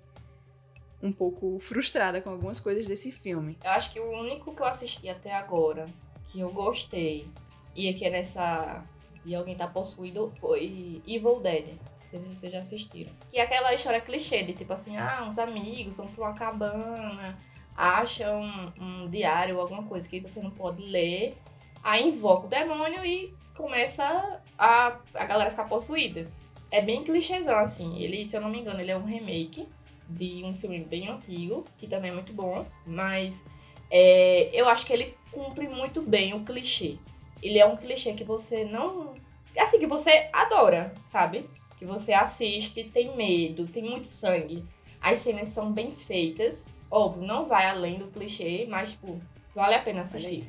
um 1.02 1.12
pouco 1.12 1.58
frustrada 1.58 2.20
com 2.20 2.30
algumas 2.30 2.60
coisas 2.60 2.86
desse 2.86 3.10
filme. 3.10 3.58
Eu 3.64 3.70
acho 3.70 3.92
que 3.92 4.00
o 4.00 4.10
único 4.10 4.54
que 4.54 4.60
eu 4.60 4.66
assisti 4.66 5.08
até 5.08 5.32
agora 5.34 5.86
que 6.28 6.40
eu 6.40 6.50
gostei 6.50 7.26
e 7.74 7.88
aqui 7.88 8.04
é 8.04 8.10
nessa 8.10 8.84
e 9.24 9.34
alguém 9.34 9.56
tá 9.56 9.66
possuído 9.66 10.32
foi 10.40 11.02
Evil 11.06 11.40
Dead. 11.40 11.66
Não 11.66 12.08
sei 12.10 12.20
se 12.20 12.28
vocês 12.28 12.52
já 12.52 12.58
assistiram. 12.58 13.12
Que 13.30 13.38
é 13.38 13.42
aquela 13.42 13.74
história 13.74 14.00
clichê 14.00 14.42
de 14.42 14.52
tipo 14.52 14.72
assim, 14.72 14.96
ah, 14.96 15.24
uns 15.26 15.38
amigos 15.38 15.96
vão 15.96 16.08
pra 16.08 16.24
uma 16.24 16.34
cabana 16.34 17.36
acha 17.80 18.30
um, 18.30 18.72
um 18.78 19.08
diário 19.08 19.56
ou 19.56 19.62
alguma 19.62 19.82
coisa 19.84 20.06
que 20.06 20.20
você 20.20 20.40
não 20.40 20.50
pode 20.50 20.82
ler, 20.82 21.36
aí 21.82 22.06
invoca 22.08 22.46
o 22.46 22.50
demônio 22.50 23.04
e 23.04 23.34
começa 23.56 24.40
a, 24.58 24.98
a 25.14 25.24
galera 25.24 25.50
ficar 25.50 25.64
possuída. 25.64 26.30
É 26.70 26.82
bem 26.82 27.02
clichêzão, 27.02 27.58
assim. 27.58 27.98
Ele, 27.98 28.26
se 28.28 28.36
eu 28.36 28.40
não 28.40 28.50
me 28.50 28.60
engano, 28.60 28.80
ele 28.80 28.90
é 28.90 28.96
um 28.96 29.04
remake 29.04 29.66
de 30.10 30.42
um 30.44 30.54
filme 30.54 30.80
bem 30.80 31.08
antigo, 31.08 31.64
que 31.78 31.86
também 31.86 32.10
é 32.10 32.14
muito 32.14 32.32
bom, 32.32 32.66
mas 32.86 33.44
é, 33.90 34.50
eu 34.52 34.68
acho 34.68 34.86
que 34.86 34.92
ele 34.92 35.14
cumpre 35.30 35.68
muito 35.68 36.02
bem 36.02 36.34
o 36.34 36.44
clichê. 36.44 36.96
Ele 37.42 37.58
é 37.58 37.66
um 37.66 37.76
clichê 37.76 38.12
que 38.12 38.24
você 38.24 38.64
não. 38.64 39.14
Assim, 39.58 39.78
que 39.78 39.86
você 39.86 40.28
adora, 40.32 40.94
sabe? 41.06 41.48
Que 41.78 41.84
você 41.84 42.12
assiste, 42.12 42.84
tem 42.84 43.16
medo, 43.16 43.66
tem 43.66 43.82
muito 43.82 44.06
sangue. 44.06 44.64
As 45.00 45.18
cenas 45.18 45.48
são 45.48 45.72
bem 45.72 45.92
feitas. 45.92 46.66
Óbvio, 46.90 47.26
não 47.26 47.46
vai 47.46 47.66
além 47.66 47.98
do 47.98 48.08
clichê, 48.08 48.66
mas, 48.68 48.90
tipo, 48.90 49.18
vale 49.54 49.74
a 49.74 49.82
pena 49.82 50.02
assistir. 50.02 50.48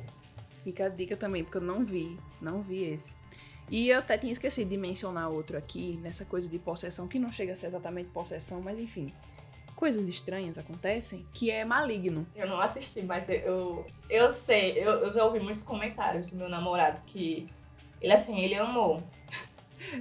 Fica 0.62 0.86
a 0.86 0.88
dica 0.88 1.16
também, 1.16 1.42
porque 1.42 1.56
eu 1.56 1.62
não 1.62 1.84
vi, 1.84 2.16
não 2.40 2.62
vi 2.62 2.84
esse. 2.84 3.16
E 3.70 3.88
eu 3.88 4.00
até 4.00 4.18
tinha 4.18 4.32
esquecido 4.32 4.68
de 4.68 4.76
mencionar 4.76 5.30
outro 5.30 5.56
aqui, 5.56 5.98
nessa 6.02 6.24
coisa 6.24 6.48
de 6.48 6.58
possessão, 6.58 7.08
que 7.08 7.18
não 7.18 7.32
chega 7.32 7.52
a 7.52 7.56
ser 7.56 7.66
exatamente 7.66 8.10
possessão, 8.10 8.60
mas 8.60 8.78
enfim. 8.78 9.12
Coisas 9.82 10.06
estranhas 10.06 10.58
acontecem, 10.58 11.26
que 11.34 11.50
é 11.50 11.64
maligno. 11.64 12.24
Eu 12.36 12.46
não 12.46 12.60
assisti, 12.60 13.02
mas 13.02 13.28
eu, 13.28 13.84
eu, 14.08 14.30
sei, 14.30 14.78
eu, 14.78 14.92
eu 14.92 15.12
já 15.12 15.24
ouvi 15.24 15.40
muitos 15.40 15.64
comentários 15.64 16.24
do 16.28 16.36
meu 16.36 16.48
namorado 16.48 17.02
que 17.04 17.48
ele, 18.00 18.12
assim, 18.12 18.38
ele 18.38 18.54
amou. 18.54 19.02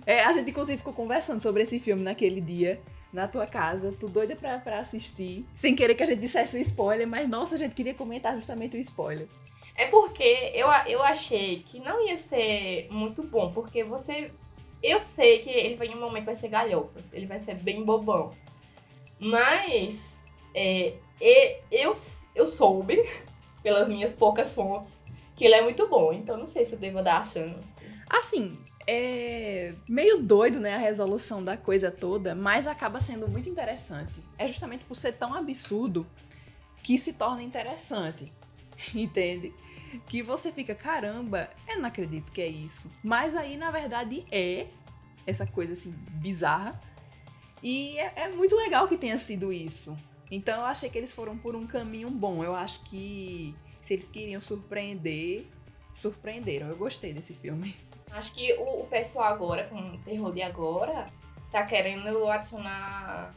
É, 0.05 0.23
a 0.23 0.33
gente 0.33 0.51
inclusive 0.51 0.77
ficou 0.77 0.93
conversando 0.93 1.41
sobre 1.41 1.63
esse 1.63 1.79
filme 1.79 2.03
naquele 2.03 2.39
dia 2.39 2.79
na 3.11 3.27
tua 3.27 3.47
casa, 3.47 3.91
tu 3.99 4.07
doida 4.07 4.35
pra, 4.35 4.59
pra 4.59 4.77
assistir, 4.77 5.43
sem 5.55 5.75
querer 5.75 5.95
que 5.95 6.03
a 6.03 6.05
gente 6.05 6.19
dissesse 6.19 6.55
o 6.55 6.59
spoiler, 6.59 7.07
mas 7.07 7.27
nossa, 7.27 7.55
a 7.55 7.57
gente 7.57 7.73
queria 7.73 7.95
comentar 7.95 8.35
justamente 8.35 8.77
o 8.77 8.79
spoiler. 8.79 9.27
É 9.75 9.87
porque 9.87 10.51
eu, 10.53 10.67
eu 10.85 11.01
achei 11.01 11.63
que 11.63 11.79
não 11.79 12.07
ia 12.07 12.17
ser 12.17 12.87
muito 12.91 13.23
bom, 13.23 13.51
porque 13.51 13.83
você. 13.83 14.31
Eu 14.83 14.99
sei 15.01 15.39
que 15.39 15.49
ele 15.49 15.75
vai 15.75 15.87
em 15.87 15.95
um 15.95 15.99
momento 15.99 16.25
vai 16.25 16.35
ser 16.35 16.49
galhofas, 16.49 17.11
ele 17.13 17.25
vai 17.25 17.39
ser 17.39 17.55
bem 17.55 17.83
bobão. 17.83 18.31
Mas 19.21 20.15
é, 20.55 20.95
eu, 21.71 21.93
eu 22.33 22.47
soube, 22.47 23.07
pelas 23.61 23.87
minhas 23.87 24.13
poucas 24.13 24.53
fontes, 24.53 24.91
que 25.35 25.45
ele 25.45 25.53
é 25.53 25.61
muito 25.61 25.87
bom, 25.87 26.11
então 26.11 26.35
não 26.35 26.47
sei 26.47 26.65
se 26.65 26.73
eu 26.73 26.79
devo 26.79 27.03
dar 27.03 27.19
a 27.19 27.25
chance. 27.25 27.75
Assim, 28.09 28.57
é 28.87 29.73
meio 29.87 30.21
doido, 30.21 30.59
né, 30.59 30.75
a 30.75 30.79
resolução 30.79 31.43
da 31.43 31.55
coisa 31.55 31.91
toda, 31.91 32.33
mas 32.33 32.67
acaba 32.67 32.99
sendo 32.99 33.27
muito 33.27 33.47
interessante. 33.47 34.23
É 34.37 34.47
justamente 34.47 34.83
por 34.85 34.95
ser 34.95 35.13
tão 35.13 35.33
absurdo 35.33 36.05
que 36.83 36.97
se 36.97 37.13
torna 37.13 37.43
interessante, 37.43 38.31
entende? 38.95 39.53
Que 40.07 40.23
você 40.23 40.51
fica, 40.51 40.73
caramba, 40.73 41.49
eu 41.67 41.79
não 41.79 41.87
acredito 41.87 42.31
que 42.31 42.41
é 42.41 42.47
isso. 42.47 42.91
Mas 43.03 43.35
aí, 43.35 43.57
na 43.57 43.71
verdade, 43.71 44.25
é 44.31 44.67
essa 45.27 45.45
coisa 45.45 45.73
assim 45.73 45.91
bizarra. 46.13 46.79
E 47.61 47.97
é, 47.99 48.13
é 48.15 48.27
muito 48.29 48.55
legal 48.55 48.87
que 48.87 48.97
tenha 48.97 49.17
sido 49.17 49.51
isso. 49.53 49.97
Então 50.29 50.61
eu 50.61 50.65
achei 50.65 50.89
que 50.89 50.97
eles 50.97 51.11
foram 51.11 51.37
por 51.37 51.55
um 51.55 51.67
caminho 51.67 52.09
bom. 52.09 52.43
Eu 52.43 52.55
acho 52.55 52.81
que 52.85 53.53
se 53.79 53.93
eles 53.93 54.07
queriam 54.07 54.41
surpreender, 54.41 55.45
surpreenderam. 55.93 56.67
Eu 56.67 56.77
gostei 56.77 57.13
desse 57.13 57.33
filme. 57.33 57.75
Acho 58.11 58.33
que 58.33 58.53
o, 58.53 58.81
o 58.81 58.87
pessoal 58.87 59.25
agora, 59.25 59.65
com 59.65 59.75
o 59.75 59.97
terror 59.99 60.33
de 60.33 60.41
agora, 60.41 61.07
tá 61.51 61.65
querendo 61.65 62.27
adicionar. 62.27 63.33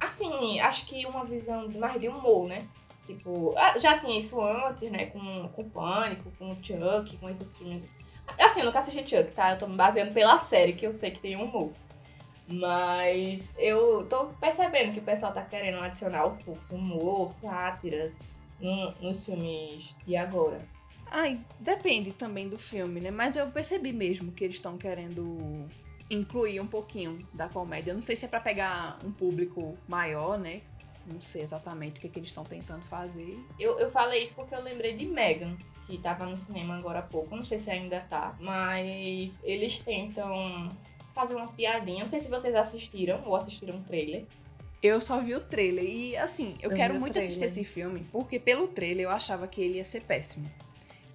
Assim, 0.00 0.60
acho 0.60 0.86
que 0.86 1.06
uma 1.06 1.24
visão 1.24 1.68
mais 1.70 2.00
de 2.00 2.08
humor, 2.08 2.46
né? 2.46 2.66
Tipo, 3.06 3.54
ah, 3.56 3.78
já 3.78 3.98
tinha 3.98 4.18
isso 4.18 4.40
antes, 4.40 4.90
né? 4.90 5.06
Com, 5.06 5.48
com 5.48 5.68
Pânico, 5.68 6.30
com 6.38 6.56
Chuck, 6.62 7.16
com 7.18 7.28
esses 7.28 7.56
filmes. 7.56 7.88
Assim, 8.38 8.60
eu 8.60 8.66
nunca 8.66 8.78
assisti 8.78 9.00
Chuck, 9.00 9.30
tá? 9.32 9.52
Eu 9.52 9.58
tô 9.58 9.66
me 9.66 9.76
baseando 9.76 10.12
pela 10.12 10.38
série, 10.38 10.72
que 10.72 10.86
eu 10.86 10.92
sei 10.92 11.10
que 11.10 11.20
tem 11.20 11.36
humor. 11.36 11.72
Mas 12.46 13.42
eu 13.56 14.06
tô 14.06 14.26
percebendo 14.40 14.92
que 14.92 15.00
o 15.00 15.02
pessoal 15.02 15.32
tá 15.32 15.42
querendo 15.42 15.78
adicionar 15.78 16.20
aos 16.20 16.40
poucos 16.42 16.68
humor, 16.70 17.28
sátiras 17.28 18.18
no, 18.60 18.92
nos 19.00 19.24
filmes 19.24 19.94
de 20.06 20.16
agora. 20.16 20.58
Ai, 21.10 21.40
depende 21.60 22.12
também 22.12 22.48
do 22.48 22.58
filme, 22.58 23.00
né? 23.00 23.10
Mas 23.10 23.36
eu 23.36 23.46
percebi 23.48 23.92
mesmo 23.92 24.32
que 24.32 24.44
eles 24.44 24.56
estão 24.56 24.76
querendo 24.76 25.66
incluir 26.10 26.60
um 26.60 26.66
pouquinho 26.66 27.18
da 27.32 27.48
comédia. 27.48 27.90
Eu 27.92 27.94
não 27.94 28.02
sei 28.02 28.16
se 28.16 28.26
é 28.26 28.28
para 28.28 28.40
pegar 28.40 28.98
um 29.04 29.12
público 29.12 29.76
maior, 29.88 30.38
né? 30.38 30.60
Não 31.06 31.20
sei 31.20 31.42
exatamente 31.42 31.98
o 31.98 32.00
que, 32.00 32.06
é 32.06 32.10
que 32.10 32.18
eles 32.18 32.30
estão 32.30 32.44
tentando 32.44 32.82
fazer. 32.82 33.38
Eu, 33.58 33.78
eu 33.78 33.90
falei 33.90 34.22
isso 34.22 34.34
porque 34.34 34.54
eu 34.54 34.62
lembrei 34.62 34.96
de 34.96 35.06
Megan, 35.06 35.56
que 35.86 35.98
tava 35.98 36.26
no 36.26 36.36
cinema 36.36 36.76
agora 36.76 37.00
há 37.00 37.02
pouco. 37.02 37.36
Não 37.36 37.44
sei 37.44 37.58
se 37.58 37.70
ainda 37.70 38.00
tá. 38.00 38.34
Mas 38.40 39.38
eles 39.44 39.78
tentam 39.80 40.74
fazer 41.14 41.34
uma 41.34 41.48
piadinha. 41.48 42.04
Não 42.04 42.10
sei 42.10 42.20
se 42.20 42.28
vocês 42.28 42.54
assistiram 42.54 43.22
ou 43.24 43.36
assistiram 43.36 43.76
o 43.76 43.82
trailer. 43.82 44.24
Eu 44.82 45.00
só 45.00 45.20
vi 45.20 45.34
o 45.34 45.40
trailer 45.40 45.84
e, 45.84 46.16
assim, 46.16 46.56
eu, 46.60 46.70
eu 46.70 46.76
quero 46.76 46.94
muito 47.00 47.18
assistir 47.18 47.44
esse 47.44 47.64
filme, 47.64 48.06
porque 48.12 48.38
pelo 48.38 48.68
trailer 48.68 49.04
eu 49.04 49.10
achava 49.10 49.48
que 49.48 49.62
ele 49.62 49.78
ia 49.78 49.84
ser 49.84 50.02
péssimo 50.02 50.50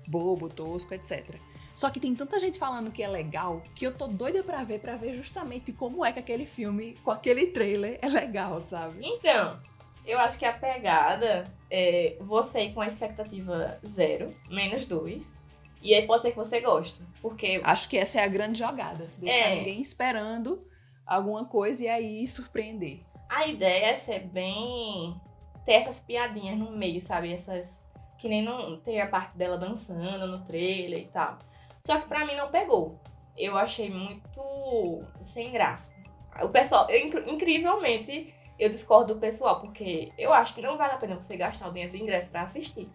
bobo, 0.10 0.50
tosco, 0.50 0.94
etc. 0.94 1.36
Só 1.74 1.90
que 1.90 2.00
tem 2.00 2.14
tanta 2.16 2.40
gente 2.40 2.58
falando 2.58 2.92
que 2.92 3.04
é 3.04 3.08
legal 3.08 3.62
que 3.76 3.86
eu 3.86 3.94
tô 3.94 4.08
doida 4.08 4.44
pra 4.44 4.64
ver, 4.64 4.80
pra 4.80 4.98
ver 4.98 5.14
justamente 5.14 5.72
como 5.72 6.04
é 6.04 6.12
que 6.12 6.20
aquele 6.20 6.46
filme, 6.46 6.98
com 7.04 7.12
aquele 7.12 7.48
trailer, 7.48 8.00
é 8.02 8.08
legal, 8.10 8.60
sabe? 8.60 9.00
Então, 9.02 9.60
eu 10.06 10.20
acho 10.20 10.38
que 10.38 10.46
a 10.46 10.52
pegada 10.52 11.46
é 11.70 12.18
você 12.20 12.64
ir 12.64 12.74
com 12.74 12.82
a 12.82 12.88
expectativa 12.88 13.80
zero, 13.88 14.36
menos 14.50 14.86
dois. 14.86 15.39
E 15.82 15.94
aí 15.94 16.06
pode 16.06 16.24
ser 16.24 16.32
que 16.32 16.38
você 16.38 16.60
goste. 16.60 17.02
Porque. 17.22 17.62
Acho 17.64 17.90
que 17.90 17.98
essa 17.98 18.20
é 18.20 18.24
a 18.24 18.28
grande 18.28 18.60
jogada. 18.60 19.10
Deixar 19.18 19.48
é. 19.48 19.56
ninguém 19.56 19.82
esperando 19.82 20.66
alguma 21.06 21.46
coisa 21.46 21.86
e 21.86 21.88
aí 21.88 22.28
surpreender. 22.28 23.00
A 23.30 23.48
ideia 23.48 23.88
é 23.88 23.96
ser 23.96 24.22
bem. 24.22 25.20
ter 25.66 25.74
essas 25.74 26.02
piadinhas 26.02 26.58
no 26.58 26.72
meio, 26.72 27.02
sabe? 27.02 27.34
Essas 27.34 27.82
que 28.18 28.28
nem 28.28 28.44
não 28.44 28.78
tem 28.78 29.00
a 29.00 29.08
parte 29.08 29.38
dela 29.38 29.58
dançando 29.58 30.28
no 30.28 30.46
trailer 30.46 31.00
e 31.00 31.08
tal. 31.08 31.40
Só 31.80 32.00
que 32.00 32.08
pra 32.08 32.26
mim 32.26 32.36
não 32.36 32.50
pegou. 32.50 33.00
Eu 33.38 33.58
achei 33.58 33.90
muito 33.90 35.04
sem 35.24 35.52
graça. 35.52 35.96
O 36.42 36.50
pessoal, 36.50 36.90
eu, 36.90 37.08
incrivelmente, 37.32 38.34
eu 38.60 38.70
discordo 38.70 39.14
do 39.14 39.20
pessoal, 39.20 39.62
porque 39.62 40.12
eu 40.18 40.34
acho 40.34 40.54
que 40.54 40.62
não 40.62 40.78
vale 40.78 40.94
a 40.94 40.98
pena 40.98 41.16
você 41.16 41.38
gastar 41.38 41.70
o 41.70 41.72
dinheiro 41.72 41.94
do 41.94 41.98
ingresso 41.98 42.30
pra 42.30 42.44
assistir. 42.44 42.90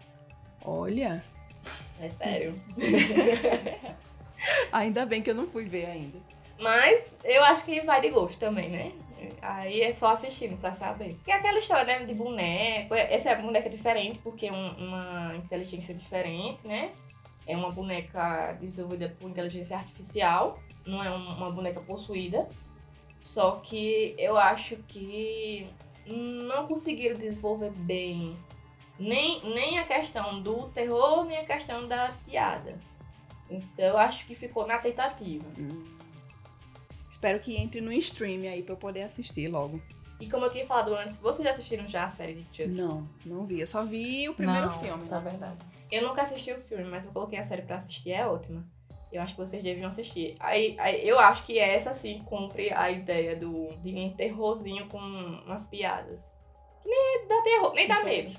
Olha. 0.63 1.25
É 2.01 2.09
sério. 2.09 2.61
ainda 4.73 5.07
bem 5.07 5.23
que 5.23 5.31
eu 5.31 5.35
não 5.35 5.47
fui 5.47 5.65
ver 5.65 5.87
ainda. 5.87 6.19
Mas 6.61 7.15
eu 7.25 7.43
acho 7.45 7.65
que 7.65 7.81
vai 7.81 8.01
de 8.01 8.11
gosto 8.11 8.39
também, 8.39 8.69
né? 8.69 8.93
Aí 9.41 9.81
é 9.81 9.93
só 9.93 10.13
assistindo 10.13 10.59
pra 10.59 10.73
saber. 10.73 11.19
Que 11.25 11.31
é 11.31 11.35
aquela 11.35 11.59
história 11.59 11.99
né, 11.99 12.05
de 12.05 12.15
boneco. 12.15 12.95
Essa 12.95 13.31
é 13.31 13.43
boneca 13.43 13.69
diferente, 13.69 14.19
porque 14.23 14.47
é 14.47 14.53
um, 14.53 14.71
uma 14.77 15.37
inteligência 15.37 15.95
diferente, 15.95 16.59
né? 16.65 16.93
É 17.47 17.57
uma 17.57 17.71
boneca 17.71 18.53
desenvolvida 18.61 19.15
por 19.19 19.29
inteligência 19.29 19.77
artificial, 19.77 20.59
não 20.87 21.03
é 21.03 21.11
uma 21.11 21.51
boneca 21.51 21.81
possuída. 21.81 22.49
Só 23.19 23.57
que 23.63 24.15
eu 24.19 24.37
acho 24.37 24.77
que 24.89 25.69
não 26.07 26.67
conseguiram 26.67 27.17
desenvolver 27.17 27.71
bem 27.71 28.37
nem, 28.99 29.43
nem 29.45 29.79
a 29.79 29.85
questão 29.85 30.41
do 30.41 30.69
terror, 30.69 31.25
nem 31.25 31.39
a 31.39 31.45
questão 31.45 31.87
da 31.89 32.13
piada. 32.25 32.79
Então 33.51 33.97
acho 33.99 34.27
que 34.27 34.35
ficou 34.35 34.67
na 34.67 34.79
tentativa. 34.79 35.47
Hum. 35.59 35.85
Espero 37.09 37.39
que 37.41 37.57
entre 37.57 37.81
no 37.81 37.93
stream 37.93 38.43
aí 38.43 38.63
pra 38.63 38.75
eu 38.75 38.79
poder 38.79 39.03
assistir 39.03 39.49
logo. 39.49 39.81
E 40.21 40.29
como 40.29 40.45
eu 40.47 40.51
tinha 40.51 40.67
falado 40.67 40.95
antes, 40.95 41.19
vocês 41.19 41.45
já 41.45 41.53
assistiram 41.53 41.87
já 41.87 42.05
a 42.05 42.09
série 42.09 42.35
de 42.35 42.45
Chuck? 42.45 42.69
Não, 42.69 43.09
não 43.25 43.45
vi. 43.45 43.61
Eu 43.61 43.67
só 43.67 43.85
vi 43.85 44.29
o 44.29 44.35
primeiro 44.35 44.67
não, 44.67 44.71
filme. 44.71 45.09
Tá 45.09 45.19
verdade. 45.19 45.59
Eu 45.91 46.09
nunca 46.09 46.23
assisti 46.23 46.53
o 46.53 46.61
filme, 46.61 46.85
mas 46.85 47.07
eu 47.07 47.13
coloquei 47.13 47.39
a 47.39 47.43
série 47.43 47.63
pra 47.63 47.77
assistir, 47.77 48.13
é 48.13 48.27
ótima. 48.27 48.65
Eu 49.13 49.23
acho 49.23 49.35
que 49.35 49.41
vocês 49.41 49.63
deviam 49.63 49.87
assistir. 49.87 50.35
Aí, 50.41 50.77
aí 50.79 51.07
eu 51.07 51.19
acho 51.21 51.45
que 51.45 51.59
essa 51.59 51.95
sim 51.95 52.23
cumpre 52.25 52.73
a 52.73 52.91
ideia 52.91 53.37
do, 53.37 53.69
de 53.81 53.95
um 53.95 54.11
terrorzinho 54.11 54.89
com 54.89 54.99
umas 54.99 55.67
piadas. 55.67 56.27
Nem 56.85 57.27
dá 57.29 57.43
terror, 57.43 57.75
nem 57.75 57.89
dá 57.89 58.05
medo. 58.05 58.31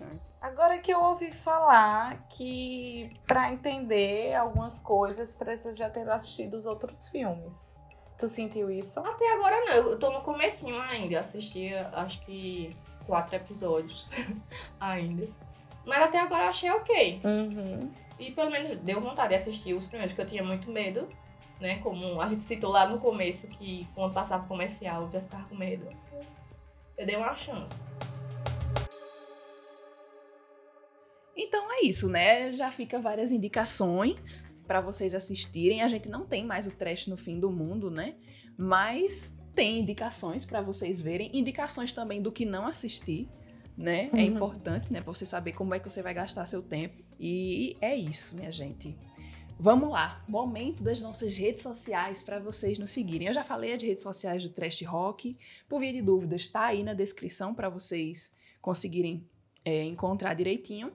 Agora 0.42 0.78
que 0.78 0.94
eu 0.94 1.02
ouvi 1.02 1.32
falar 1.32 2.24
que 2.30 3.12
para 3.26 3.52
entender 3.52 4.36
algumas 4.36 4.80
coisas 4.80 5.36
precisa 5.36 5.74
já 5.74 5.90
ter 5.90 6.08
assistido 6.08 6.54
os 6.54 6.68
outros 6.68 7.08
filmes. 7.08 7.76
Tu 8.18 8.28
sentiu 8.28 8.70
isso? 8.70 9.00
Até 9.00 9.34
agora 9.34 9.60
não, 9.66 9.74
eu 9.74 10.00
tô 10.00 10.12
no 10.12 10.22
comecinho 10.22 10.80
ainda. 10.80 11.16
Eu 11.16 11.20
assisti 11.22 11.74
acho 11.74 12.22
que 12.22 12.76
quatro 13.08 13.36
episódios 13.36 14.10
ainda. 14.80 15.28
Mas 15.84 16.04
até 16.04 16.20
agora 16.20 16.44
eu 16.44 16.50
achei 16.50 16.70
ok. 16.70 17.22
Uhum. 17.24 17.92
E 18.20 18.32
pelo 18.32 18.52
menos 18.52 18.78
deu 18.80 19.02
vontade 19.02 19.30
de 19.30 19.36
assistir 19.36 19.74
os 19.74 19.86
primeiros, 19.88 20.14
que 20.16 20.22
eu 20.22 20.28
tinha 20.28 20.44
muito 20.44 20.72
medo. 20.72 21.08
Né? 21.60 21.80
Como 21.80 22.22
a 22.22 22.28
gente 22.28 22.44
citou 22.44 22.70
lá 22.70 22.88
no 22.88 23.00
começo, 23.00 23.48
que 23.48 23.88
quando 23.96 24.14
passava 24.14 24.48
comercial 24.48 25.04
eu 25.04 25.12
já 25.12 25.22
ficava 25.22 25.44
com 25.48 25.56
medo. 25.56 25.88
Eu 26.98 27.06
dei 27.06 27.16
uma 27.16 27.36
chance. 27.36 27.70
Então 31.36 31.72
é 31.72 31.86
isso, 31.86 32.08
né? 32.08 32.54
Já 32.54 32.72
fica 32.72 33.00
várias 33.00 33.32
indicações 33.32 34.46
para 34.66 34.82
vocês 34.82 35.14
assistirem. 35.14 35.82
A 35.82 35.88
gente 35.88 36.10
não 36.10 36.26
tem 36.26 36.46
mais 36.46 36.68
o 36.68 36.72
trash 36.72 37.08
no 37.08 37.18
fim 37.18 37.40
do 37.40 37.52
mundo, 37.52 37.92
né? 37.92 38.16
Mas 38.58 39.38
tem 39.54 39.80
indicações 39.80 40.46
para 40.46 40.62
vocês 40.62 41.02
verem, 41.02 41.32
indicações 41.34 41.94
também 41.94 42.22
do 42.22 42.32
que 42.32 42.46
não 42.46 42.68
assistir, 42.68 43.30
né? 43.78 44.10
É 44.14 44.22
importante, 44.22 44.92
né, 44.92 45.02
para 45.02 45.14
você 45.14 45.26
saber 45.26 45.54
como 45.54 45.74
é 45.74 45.80
que 45.80 45.90
você 45.90 46.02
vai 46.02 46.14
gastar 46.14 46.46
seu 46.46 46.62
tempo. 46.62 47.04
E 47.20 47.76
é 47.82 47.96
isso, 47.96 48.36
minha 48.36 48.52
gente. 48.52 48.98
Vamos 49.58 49.90
lá, 49.90 50.22
momento 50.28 50.84
das 50.84 51.02
nossas 51.02 51.38
redes 51.38 51.64
sociais 51.64 52.22
para 52.22 52.40
vocês 52.40 52.78
nos 52.78 52.92
seguirem. 52.92 53.28
Eu 53.28 53.34
já 53.34 53.44
falei 53.44 53.74
as 53.74 53.82
redes 53.82 54.04
sociais 54.04 54.44
do 54.44 54.50
Trash 54.50 54.82
Rock. 54.82 55.38
Por 55.70 55.80
via 55.80 55.94
de 55.94 56.02
dúvidas, 56.02 56.48
tá 56.50 56.66
aí 56.66 56.84
na 56.84 56.94
descrição 56.94 57.56
para 57.56 57.70
vocês 57.70 58.36
conseguirem 58.62 59.26
é, 59.64 59.84
encontrar 59.84 60.34
direitinho. 60.34 60.92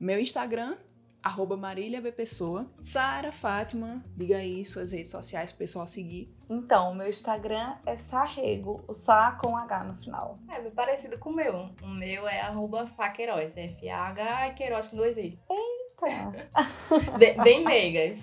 Meu 0.00 0.18
Instagram, 0.18 0.78
arroba 1.22 1.58
Marília 1.58 2.00
B. 2.00 2.10
Pessoa. 2.10 2.66
Sara, 2.80 3.30
Fátima, 3.30 4.02
diga 4.16 4.38
aí 4.38 4.64
suas 4.64 4.92
redes 4.92 5.10
sociais 5.10 5.52
pro 5.52 5.58
pessoal 5.58 5.86
seguir. 5.86 6.34
Então, 6.48 6.94
meu 6.94 7.06
Instagram 7.06 7.76
é 7.84 7.94
Sarrego, 7.94 8.82
o 8.88 8.94
Sá 8.94 9.32
com 9.32 9.54
H 9.54 9.84
no 9.84 9.92
final. 9.92 10.38
É 10.48 10.58
bem 10.58 10.70
parecido 10.70 11.18
com 11.18 11.28
o 11.28 11.34
meu. 11.34 11.68
O 11.82 11.86
meu 11.86 12.26
é 12.26 12.40
arroba 12.40 12.86
Faqueiroz, 12.86 13.54
F-A-H 13.54 14.48
e 14.48 14.54
Queiroz 14.54 14.88
com 14.88 14.96
dois 14.96 15.18
I. 15.18 15.38
Eita! 15.50 16.48
bem, 17.18 17.36
bem 17.42 17.62
meigas. 17.62 18.20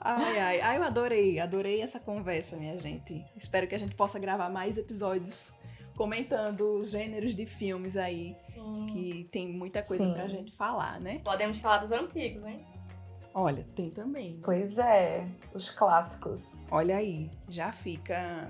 Ai, 0.00 0.38
ai, 0.38 0.60
ai, 0.60 0.76
eu 0.76 0.84
adorei, 0.84 1.40
adorei 1.40 1.82
essa 1.82 1.98
conversa, 1.98 2.56
minha 2.56 2.78
gente. 2.78 3.20
Espero 3.36 3.66
que 3.66 3.74
a 3.74 3.78
gente 3.78 3.96
possa 3.96 4.20
gravar 4.20 4.48
mais 4.48 4.78
episódios 4.78 5.58
comentando 5.98 6.78
os 6.78 6.92
gêneros 6.92 7.34
de 7.34 7.44
filmes 7.44 7.96
aí. 7.96 8.36
Sim. 8.36 8.86
Que 8.86 9.24
tem 9.32 9.48
muita 9.52 9.82
coisa 9.82 10.04
Sim. 10.04 10.14
pra 10.14 10.28
gente 10.28 10.52
falar, 10.52 11.00
né? 11.00 11.18
Podemos 11.24 11.58
falar 11.58 11.78
dos 11.78 11.90
antigos, 11.90 12.46
hein? 12.46 12.56
Olha, 13.34 13.66
tem 13.74 13.90
também. 13.90 14.34
Né? 14.34 14.40
Pois 14.44 14.78
é, 14.78 15.26
os 15.52 15.70
clássicos. 15.70 16.68
Olha 16.70 16.96
aí, 16.96 17.28
já 17.48 17.72
fica. 17.72 18.48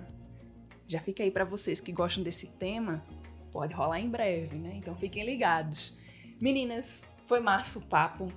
Já 0.87 1.01
fica 1.01 1.23
aí 1.23 1.31
para 1.31 1.45
vocês 1.45 1.81
que 1.81 1.91
gostam 1.91 2.23
desse 2.23 2.49
tema. 2.59 3.03
Pode 3.51 3.75
rolar 3.75 3.99
em 3.99 4.11
breve, 4.11 4.57
né? 4.57 4.71
Então 4.75 4.95
fiquem 4.95 5.25
ligados. 5.25 5.97
Meninas, 6.41 7.03
foi 7.27 7.41
massa 7.41 7.79
o 7.79 7.83
papo. 7.83 8.29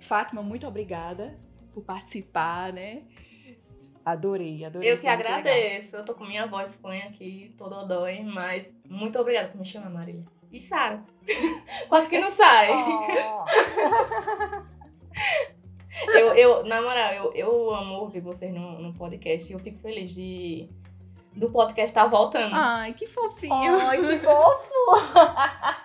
Fátima, 0.00 0.42
muito 0.42 0.66
obrigada 0.66 1.38
por 1.74 1.84
participar, 1.84 2.72
né? 2.72 3.02
Adorei, 4.06 4.64
adorei. 4.64 4.92
Eu 4.92 4.98
que 4.98 5.08
agradeço. 5.08 5.86
Legal. 5.86 6.00
Eu 6.00 6.04
tô 6.04 6.14
com 6.14 6.24
minha 6.24 6.46
voz 6.46 6.76
põe 6.76 7.02
aqui, 7.02 7.52
todo 7.58 7.84
dói, 7.88 8.22
mas 8.22 8.72
muito 8.88 9.18
obrigada 9.18 9.48
por 9.48 9.58
me 9.58 9.66
chamar, 9.66 9.90
Marília. 9.90 10.24
E 10.52 10.60
Sara. 10.60 11.02
Quase 11.88 12.08
que 12.08 12.20
não 12.20 12.30
sai. 12.30 12.68
Oh. 12.70 13.44
eu, 16.16 16.34
eu, 16.34 16.64
na 16.66 16.80
moral, 16.80 17.12
eu, 17.14 17.32
eu 17.32 17.74
amo 17.74 17.94
ouvir 17.94 18.20
vocês 18.20 18.54
no, 18.54 18.80
no 18.80 18.94
podcast 18.94 19.50
e 19.50 19.52
eu 19.52 19.58
fico 19.58 19.80
feliz 19.80 20.14
de 20.14 20.68
do 21.34 21.50
podcast 21.50 21.88
estar 21.88 22.04
tá 22.04 22.08
voltando. 22.08 22.54
Ai, 22.54 22.92
que 22.92 23.08
fofinho. 23.08 23.80
Ai, 23.80 24.00
que 24.04 24.16
fofo. 24.18 24.72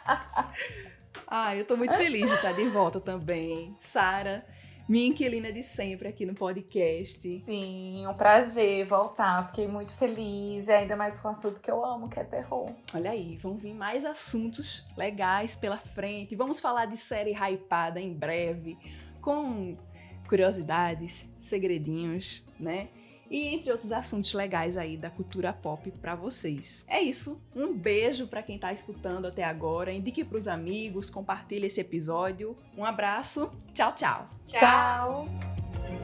Ai, 1.26 1.60
eu 1.60 1.65
tô 1.65 1.76
muito 1.76 1.98
feliz 1.98 2.30
de 2.30 2.35
estar 2.35 2.52
de 2.52 2.65
volta 2.65 2.99
também. 2.99 3.76
Sara, 3.80 4.45
minha 4.88 5.08
inquilina 5.08 5.52
de 5.52 5.64
sempre 5.64 6.08
aqui 6.08 6.26
no 6.26 6.34
podcast. 6.34 7.40
Sim, 7.40 8.06
um 8.08 8.14
prazer 8.14 8.86
voltar. 8.86 9.45
Fiquei 9.48 9.68
muito 9.68 9.94
feliz, 9.94 10.68
e 10.68 10.72
ainda 10.72 10.95
mais 10.95 11.20
com 11.20 11.28
o 11.28 11.32
assunto 11.32 11.62
que 11.62 11.70
eu 11.70 11.84
amo, 11.86 12.10
que 12.10 12.20
é 12.20 12.24
terror. 12.24 12.70
Olha 12.94 13.12
aí, 13.12 13.38
vão 13.38 13.58
vir 13.58 13.74
mais 13.74 14.06
assuntos 14.06 14.86
legais 14.98 15.56
pela 15.56 15.78
frente. 15.78 16.36
Vamos 16.36 16.60
falar 16.60 16.86
de 16.86 16.98
série 16.98 17.34
hypada 17.34 17.99
em 17.99 18.14
breve, 18.14 18.78
com 19.22 19.78
curiosidades, 20.28 21.30
segredinhos, 21.40 22.44
né? 22.60 22.90
E 23.32 23.48
entre 23.48 23.72
outros 23.72 23.94
assuntos 23.94 24.34
legais 24.34 24.76
aí 24.76 24.98
da 24.98 25.10
cultura 25.10 25.53
pop 25.53 25.90
para 26.02 26.14
vocês. 26.14 26.84
É 26.86 26.99
isso. 26.99 27.41
Um 27.56 27.74
beijo 27.74 28.28
para 28.28 28.44
quem 28.44 28.60
tá 28.60 28.74
escutando 28.74 29.26
até 29.26 29.45
agora. 29.45 29.94
Indique 29.94 30.26
para 30.26 30.38
os 30.38 30.49
amigos, 30.49 31.10
compartilhe 31.10 31.68
esse 31.68 31.80
episódio. 31.80 32.56
Um 32.78 32.84
abraço. 32.84 33.49
Tchau, 33.74 33.95
tchau. 33.95 34.30
Tchau. 34.48 35.26
tchau. 35.26 36.01